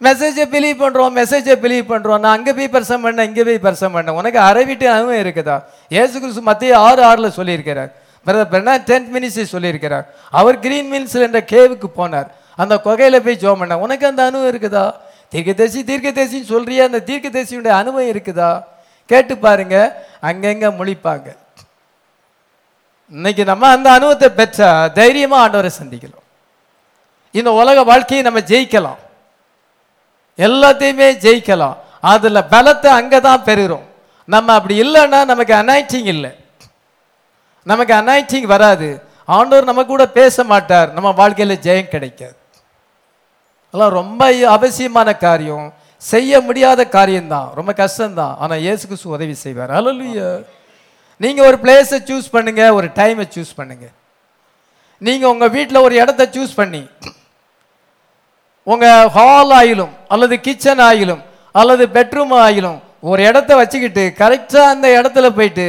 மெசேஜை 0.00 0.44
பிலீவ் 0.54 0.82
பண்ணுறோம் 0.82 1.14
மெசேஜை 1.20 1.54
பிலீவ் 1.62 1.86
பண்ணுறோம் 1.92 2.20
நான் 2.24 2.36
அங்கே 2.36 2.52
போய் 2.58 2.74
பர்சம் 2.74 3.04
பண்ணேன் 3.04 3.28
இங்கே 3.30 3.44
போய் 3.48 3.64
பிரசம் 3.64 3.94
பண்ணேன். 3.94 4.18
உனக்கு 4.20 4.38
அறவிட்டு 4.48 4.66
வீட்டு 4.68 4.86
அனுபவம் 4.94 5.22
இருக்குதா? 5.24 5.56
ஏசு 6.00 6.14
கிறிஸ்து 6.20 6.42
மத்திய 6.48 6.78
ஆறு 6.78 7.02
ஆறில் 7.08 7.36
சொல்லியிருக்கிறார். 7.38 7.90
பிரதர் 8.26 8.50
பிரனா 8.52 8.74
டென்த் 8.90 9.10
மினிஸ்ட்ரி 9.16 9.44
சொல்லியிருக்கிறார். 9.54 10.06
அவர் 10.30 10.58
கிரீன் 10.64 10.90
மில்ஸ் 10.92 11.16
என்ற 11.26 11.40
கேவுக்கு 11.52 11.88
போனார். 12.00 12.28
அந்த 12.62 12.74
குகையில் 12.86 13.24
போய் 13.26 13.40
ஜோம் 13.44 13.60
பண்ணேன். 13.62 13.82
உனக்கு 13.86 14.06
அந்த 14.10 14.22
அனுபவம் 14.28 14.50
இருக்குதா? 14.52 14.84
தீர்க்கதரிசி 15.32 15.80
தீர்க்கதரிசின்னு 15.90 16.50
சொல்கிறியா 16.54 16.84
அந்த 16.90 17.02
தீர்க்கதரிசியுடைய 17.10 17.74
அனுபவம் 17.80 18.10
இருக்குதா? 18.12 18.50
கேட்டு 19.10 19.34
பாருங்க 19.44 19.76
அங்கங்க 20.28 20.66
முழிப்பாங்க. 20.78 21.28
இன்னைக்கு 23.12 23.42
நம்ம 23.50 23.68
அந்த 23.76 23.88
அனுபவத்தை 23.96 24.28
பெற்ற 24.40 24.66
தைரியமா 24.98 25.38
ஆண்டவரை 25.44 25.70
சந்திக்கலாம் 25.80 26.26
இந்த 27.38 27.50
உலக 27.60 27.78
வாழ்க்கையை 27.90 28.22
நம்ம 28.26 28.40
ஜெயிக்கலாம். 28.52 29.00
எல்லாத்தையுமே 30.46 31.08
ஜெயிக்கலாம். 31.24 31.76
அதுல 32.12 32.40
பலத்தை 32.54 32.90
அங்கே 33.00 33.18
தான் 33.28 33.46
பெறுகிறோம் 33.48 33.86
நம்ம 34.34 34.52
அப்படி 34.58 34.74
இல்லைன்னா 34.84 35.20
நமக்கு 35.30 35.54
அனாய்டிங் 35.62 36.08
இல்லை. 36.14 36.30
நமக்கு 37.70 37.92
அனாய்டிங் 38.00 38.48
வராது. 38.54 38.88
ஆண்டவர் 39.36 39.68
நம்ம 39.70 39.82
கூட 39.90 40.04
பேச 40.18 40.44
மாட்டார். 40.52 40.88
நம்ம 40.96 41.08
வாழ்க்கையில் 41.20 41.62
ஜெயம் 41.66 41.92
கிடைக்காது. 41.94 42.36
அதெல்லாம் 43.68 43.96
ரொம்ப 44.00 44.22
அவசியமான 44.56 45.08
காரியம். 45.26 45.66
செய்ய 46.02 46.40
முடியாத 46.46 46.80
காரியம்தான். 46.96 47.48
ரொம்ப 47.58 47.72
கஷ்டம்தான். 47.82 48.34
ஆனால் 48.42 48.62
இயேசு 48.64 48.82
கிறிஸ்து 48.88 49.14
உதவி 49.16 49.34
செய்வார். 49.44 49.72
அல்ல 49.78 49.90
நீங்கள் 51.20 51.46
ஒரு 51.48 51.56
பிளேஸை 51.64 51.98
சூஸ் 52.10 52.28
பண்ணுங்க 52.34 52.62
ஒரு 52.78 52.88
டைமை 52.98 53.24
சூஸ் 53.34 53.56
பண்ணுங்க. 53.58 53.86
நீங்கள் 55.06 55.30
உங்கள் 55.32 55.52
வீட்டில் 55.56 55.84
ஒரு 55.86 55.94
இடத்த 56.02 56.22
சூஸ் 56.36 56.54
பண்ணி 56.60 56.82
உங்கள் 58.66 59.10
ஹால் 59.16 59.52
ஆயிலும் 59.58 59.92
அல்லது 60.14 60.34
கிச்சன் 60.46 60.82
ஆயிலும் 60.88 61.22
அல்லது 61.54 61.84
பெட்ரூம் 61.96 62.34
ஆயிலும் 62.46 62.78
ஒரு 63.10 63.20
இடத்த 63.28 63.50
வச்சுக்கிட்டு 63.60 64.02
கரெக்டாக 64.20 64.72
அந்த 64.72 64.86
இடத்துல 64.98 65.26
போயிட்டு 65.36 65.66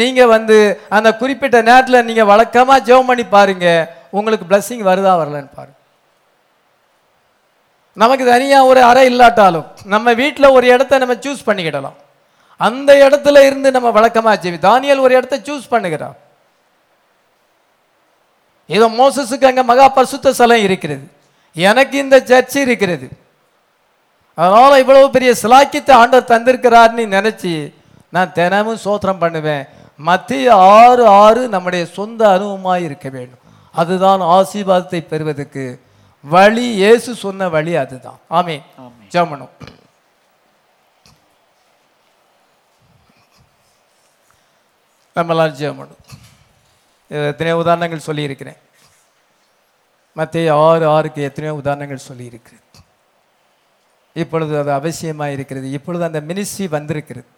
நீங்கள் 0.00 0.32
வந்து 0.34 0.56
அந்த 0.96 1.08
குறிப்பிட்ட 1.20 1.56
நேரத்தில் 1.68 2.06
நீங்கள் 2.08 2.30
வழக்கமாக 2.32 2.84
ஜெபம் 2.88 3.08
பண்ணி 3.10 3.24
பாருங்கள் 3.36 3.88
உங்களுக்கு 4.18 4.48
ப்ளஸ்ஸிங் 4.50 4.84
வருதா 4.90 5.14
வரலன்னு 5.20 5.50
பாருங்கள் 5.58 5.83
நமக்கு 8.02 8.24
தனியாக 8.32 8.68
ஒரு 8.70 8.80
அறை 8.90 9.04
இல்லாட்டாலும் 9.10 9.66
நம்ம 9.94 10.14
வீட்டில் 10.20 10.54
ஒரு 10.56 10.66
இடத்த 10.74 10.98
நம்ம 11.02 11.14
சூஸ் 11.24 11.46
பண்ணிக்கிடலாம். 11.48 11.98
அந்த 12.60 12.90
இடத்துல 13.06 13.42
இருந்து 13.48 13.68
நம்ம 13.76 13.88
வழக்கமாக 13.96 14.36
ஜெபி 14.44 14.58
தானியல் 14.68 15.04
ஒரு 15.06 15.12
இடத்த 15.18 15.36
சூஸ் 15.48 15.72
பண்ணுகிறான் 15.74 16.16
இதோ 18.74 18.86
மோசஸுக்கு 19.00 19.48
அங்கே 19.50 19.64
மகா 19.70 19.86
பரிசுத்த 19.96 20.32
ஸ்தலம் 20.36 20.64
இருக்கிறது. 20.66 21.04
எனக்கு 21.56 21.96
இந்த 22.04 22.16
சர்ச் 22.30 22.56
இருக்கிறது. 22.64 23.06
அதனால் 24.38 24.80
இவ்வளவு 24.82 25.08
பெரிய 25.16 25.30
சிலாக்கியத்தை 25.42 25.94
ஆண்டவர் 26.02 26.30
தந்திருக்கிறார்னு 26.32 27.04
நினச்சி 27.16 27.52
நான் 28.14 28.32
தினமும் 28.38 28.82
சோத்திரம் 28.86 29.22
பண்ணுவேன். 29.24 29.64
மத்திய 30.08 30.54
ஆறு 30.78 31.04
ஆறு 31.22 31.42
நம்முடைய 31.54 31.82
சொந்த 31.98 32.20
அனுபவமாக 32.34 32.86
இருக்க 32.88 33.06
வேண்டும். 33.16 33.42
அதுதான் 33.74 34.22
ஆசீர்வாதத்தை 34.36 35.00
பெறுவதற்கு 35.12 35.64
வழி 36.24 36.66
இயேசு 36.80 37.10
சொன்ன 37.22 37.48
வழி 37.54 37.72
அதுதான். 37.84 38.20
ஆமே 38.38 38.56
ஜெபம் 39.14 39.34
நம்ம 45.16 45.32
எல்லாரும் 45.34 45.58
ஜெபம் 45.58 45.80
பண்ணுவோம். 45.80 46.06
இது 47.10 47.26
எத்தனையோ 47.32 47.56
உதாரணங்கள் 47.62 48.06
சொல்லியிருக்கிறேன். 48.06 48.60
மத்திய 50.18 50.54
ஆறு 50.66 50.84
ஆறுக்கு 50.94 51.20
எத்தனையோ 51.28 51.54
உதாரணங்கள் 51.60 52.06
சொல்லியிருக்கிறேன் 52.08 52.64
இப்பொழுது 54.22 54.52
அது 54.62 54.70
அவசியமாக 54.78 55.34
இருக்கிறது. 55.36 55.66
இப்பொழுது 55.78 56.04
அந்த 56.08 56.20
மினிஸ்ட்ரி 56.28 56.66
வந்திருக்கிறது. 56.74 57.30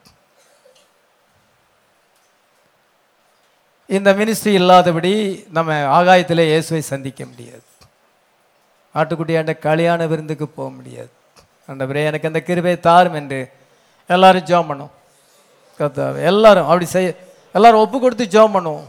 இந்த 3.97 4.11
மினிஸ்ட்ரி 4.21 4.53
இல்லாதபடி 4.61 5.15
நம்ம 5.59 5.79
ஆகாயத்திலே 5.99 6.45
இயேசுவை 6.53 6.83
சந்திக்க 6.93 7.25
முடியாது. 7.31 7.67
ஆட்டுக்குட்டியாண்ட 8.99 9.53
கல்யாண 9.69 10.01
விருந்துக்கு 10.11 10.47
போக 10.59 10.69
முடியாது. 10.77 11.11
ஆண்டவரே 11.71 12.03
எனக்கு 12.11 12.29
அந்த 12.31 12.41
கிருபை 12.49 12.75
தாரும் 12.89 13.17
என்று 13.21 13.41
எல்லாரும் 14.11 14.47
ஜெபம் 14.51 14.71
பண்ணும் 14.71 14.93
கத்தாவே 15.81 16.21
எல்லாரும் 16.33 16.69
அப்படி 16.71 16.87
செய்ய 16.97 17.09
எல்லாரும் 17.57 17.83
ஒப்பு 17.85 17.97
கொடுத்து 17.99 18.25
ஜோம் 18.35 18.55
பண்ணுவோம். 18.57 18.87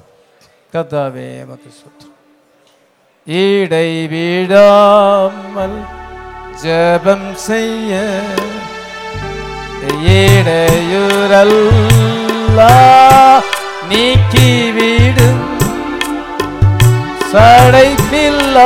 கத்தாவே 0.74 1.28
மக்கு 1.50 1.70
சுற்று 1.80 2.08
ஈடை 3.28 3.90
வீடாமல் 4.12 5.80
ஜெபம் 6.64 7.30
செய்ய 7.48 7.92
ஈடையுரல்லா 11.40 12.72
நீக்கி 13.90 14.50
விடும் 14.78 15.47
சடைப்பில்லாமல் 17.32 18.62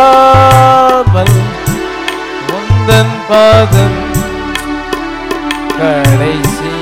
முந்தன் 2.48 3.16
பாதம் 3.30 4.00
கடைசி 5.74 6.74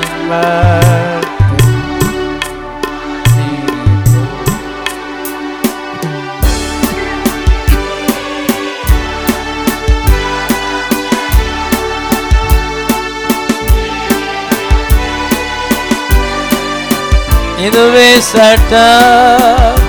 இதுவே 17.62 18.10
சட்டம் 18.28 19.79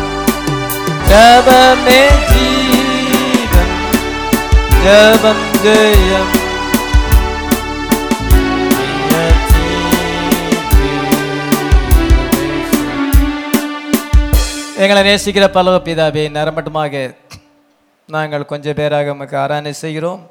ஜபமே 1.11 2.01
ஜீவன் 2.31 3.71
ஜபம் 4.83 5.41
ஜெயம். 5.63 6.29
எங்களை 14.83 15.01
நேசிக்கிற 15.09 15.47
பல்லவ 15.57 15.81
பிதாவே 15.88 16.23
நரம்பட்டமாக 16.38 17.03
நாங்கள் 18.09 18.49
கொஞ்சம் 18.53 18.79
பேராக 18.79 19.11
உமக்கு 19.17 19.38
ஆராய்ச்சி 19.43 19.73
செய்கிறோம். 19.83 20.23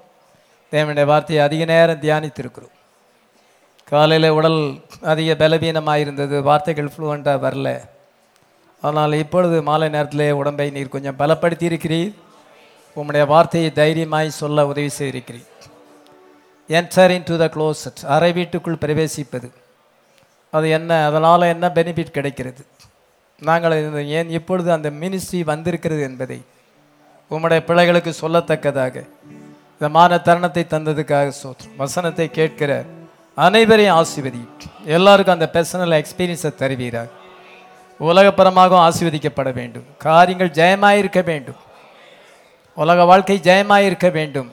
தேவனுடைய 0.73 1.05
வார்த்தையை 1.13 1.45
அதிக 1.49 1.71
நேரம் 1.75 2.03
தியானித்திருக்கிறோம். 2.07 2.75
காலையில் 3.93 4.35
உடல் 4.41 4.61
அதிக 5.13 5.41
பலவீனமாக 5.45 6.05
இருந்தது 6.07 6.37
வார்த்தைகள் 6.51 6.93
ஃப்ளூவெண்ட்டாக 6.93 7.45
வரல. 7.47 7.71
அதனால் 8.83 9.13
இப்பொழுது 9.13 9.63
மாலை 9.63 9.89
நேரத்திலே 9.89 10.31
உடம்பை 10.31 10.71
நீர் 10.71 10.95
கொஞ்சம் 10.95 11.19
பலப்படுத்தி 11.19 11.67
இருக்கிறீர் 11.71 12.13
உம்முடைய 12.97 13.27
வார்த்தையை 13.27 13.73
தைரியமாய் 13.73 14.31
சொல்ல 14.31 14.67
உதவி 14.67 14.91
செய்திருக்கிறீர். 14.99 15.49
Enter 16.69 17.11
in 17.11 17.27
to 17.31 17.37
the 17.43 17.47
closet 17.55 18.01
அறை 18.15 18.33
வீட்டுக்குள் 18.33 18.83
பிரவேசிப்பது. 18.85 19.49
அது 20.51 20.71
என்ன? 20.71 21.07
அதனால் 21.07 21.51
என்ன 21.55 21.69
பெனிஃபிட் 21.75 22.17
கிடைக்கிறது? 22.19 22.63
நாங்கள் 23.43 24.07
ஏன் 24.07 24.31
இப்பொழுது 24.31 24.73
அந்த 24.73 24.91
மினிஸ்ட்ரி 25.03 25.45
வந்திருக்கிறது 25.45 26.03
என்பதை 26.03 26.41
உம்முடைய 27.31 27.61
பிள்ளைகளுக்கு 27.69 28.13
சொல்லத்தக்கதாக 28.23 28.95
இந்த 29.75 29.89
மான 29.89 30.19
தருணத்தை 30.19 30.65
தந்ததுக்காக 30.71 31.33
சோத்திரம் 31.43 31.77
வசனத்தை 31.77 32.31
கேட்கிற 32.31 32.85
அனைவரையும் 33.35 33.97
ஆசிர்வதி 34.01 34.43
எல்லாருக்கும் 34.97 35.37
அந்த 35.37 35.49
பர்சனல் 35.53 35.97
எக்ஸ்பீரியன்ஸை 36.01 36.55
தருவீராக. 36.55 37.09
உலகப்புறமாகவும் 38.01 38.85
ஆசீர்வதிக்கப்பட 38.87 39.51
வேண்டும். 39.53 39.87
காரியங்கள் 39.99 40.51
ஜெயமாயிருக்க 40.51 41.21
வேண்டும். 41.25 41.61
உலக 42.77 43.05
வாழ்க்கை 43.05 43.37
ஜெயமாயிருக்க 43.49 44.09
வேண்டும். 44.13 44.51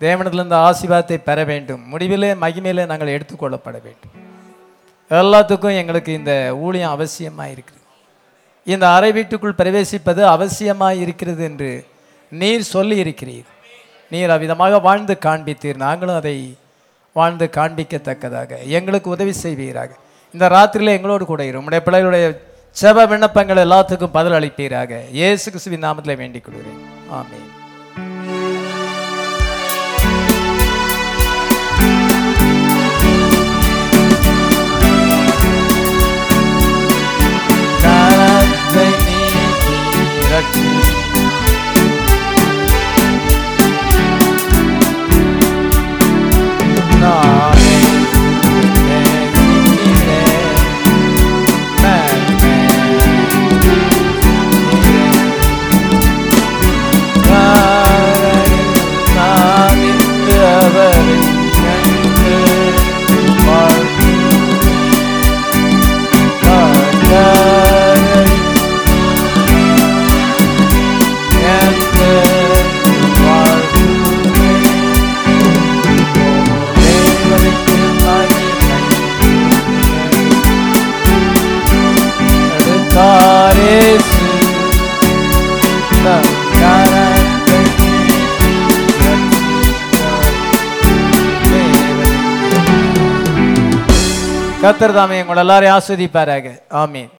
தேவனத்திலிருந்து 0.00 0.58
ஆசீர்வாதத்தை 0.68 1.18
பெற 1.28 1.44
வேண்டும். 1.44 1.82
முடிவிலே 1.92 2.30
மகிமையிலே 2.44 2.84
நாங்கள் 2.86 3.14
எடுத்துக்கொள்ளப்பட 3.16 3.78
வேண்டும். 3.86 4.12
எல்லாத்துக்கும் 5.10 5.78
எங்களுக்கு 5.80 6.12
இந்த 6.12 6.32
ஊழியம் 6.64 6.94
அவசியமாக 6.96 7.52
இருக்குது 7.54 7.82
இந்த 8.66 8.84
அறை 8.88 9.12
வீட்டுக்குள் 9.12 9.58
பிரவேசிப்பது 9.58 10.22
அவசியமாக 10.34 11.00
இருக்கிறது 11.04 11.42
என்று 11.44 11.70
நீர் 12.32 12.64
சொல்லி 12.74 12.96
இருக்கிறீர் 13.04 13.48
நீர் 14.12 14.32
அவ்விதமாக 14.34 14.80
வாழ்ந்து 14.80 15.14
காண்பித்தீர். 15.26 15.76
நாங்களும் 15.76 16.18
அதை 16.20 16.36
வாழ்ந்து 17.12 17.46
காண்பிக்கத்தக்கதாக. 17.56 18.50
எங்களுக்கு 18.78 19.08
உதவி 19.10 19.32
செய்வீராக. 19.44 19.90
இந்த 20.34 20.48
ராத்திரியில் 20.48 20.96
எங்களோடு 20.96 21.24
கூட 21.24 21.44
இரு. 21.44 21.62
உடைய 21.68 21.82
பிள்ளைகளுடைய 21.84 22.26
செப 22.76 23.06
விண்ணப்பங்கள் 23.08 23.56
எல்லாத்துக்கும் 23.56 24.12
பதில் 24.12 24.32
அளிப்பீராக 24.32 25.00
இயேசு 25.12 25.50
கிறிஸ்துவின் 25.50 25.84
நாமத்தில் 25.84 26.16
வேண்டிக் 26.16 26.44
கொள்கிறேன். 26.44 26.80
ஆமென். 27.10 27.48
கரத்தை 37.82 38.88
கத்தர் 94.64 94.94
தாமே 94.96 95.16
உங்கள் 95.22 95.40
எல்லாரையும் 95.42 95.74
ஆஸ்வதிப்பாராக 95.76 96.46
ஆமீன். 96.82 97.10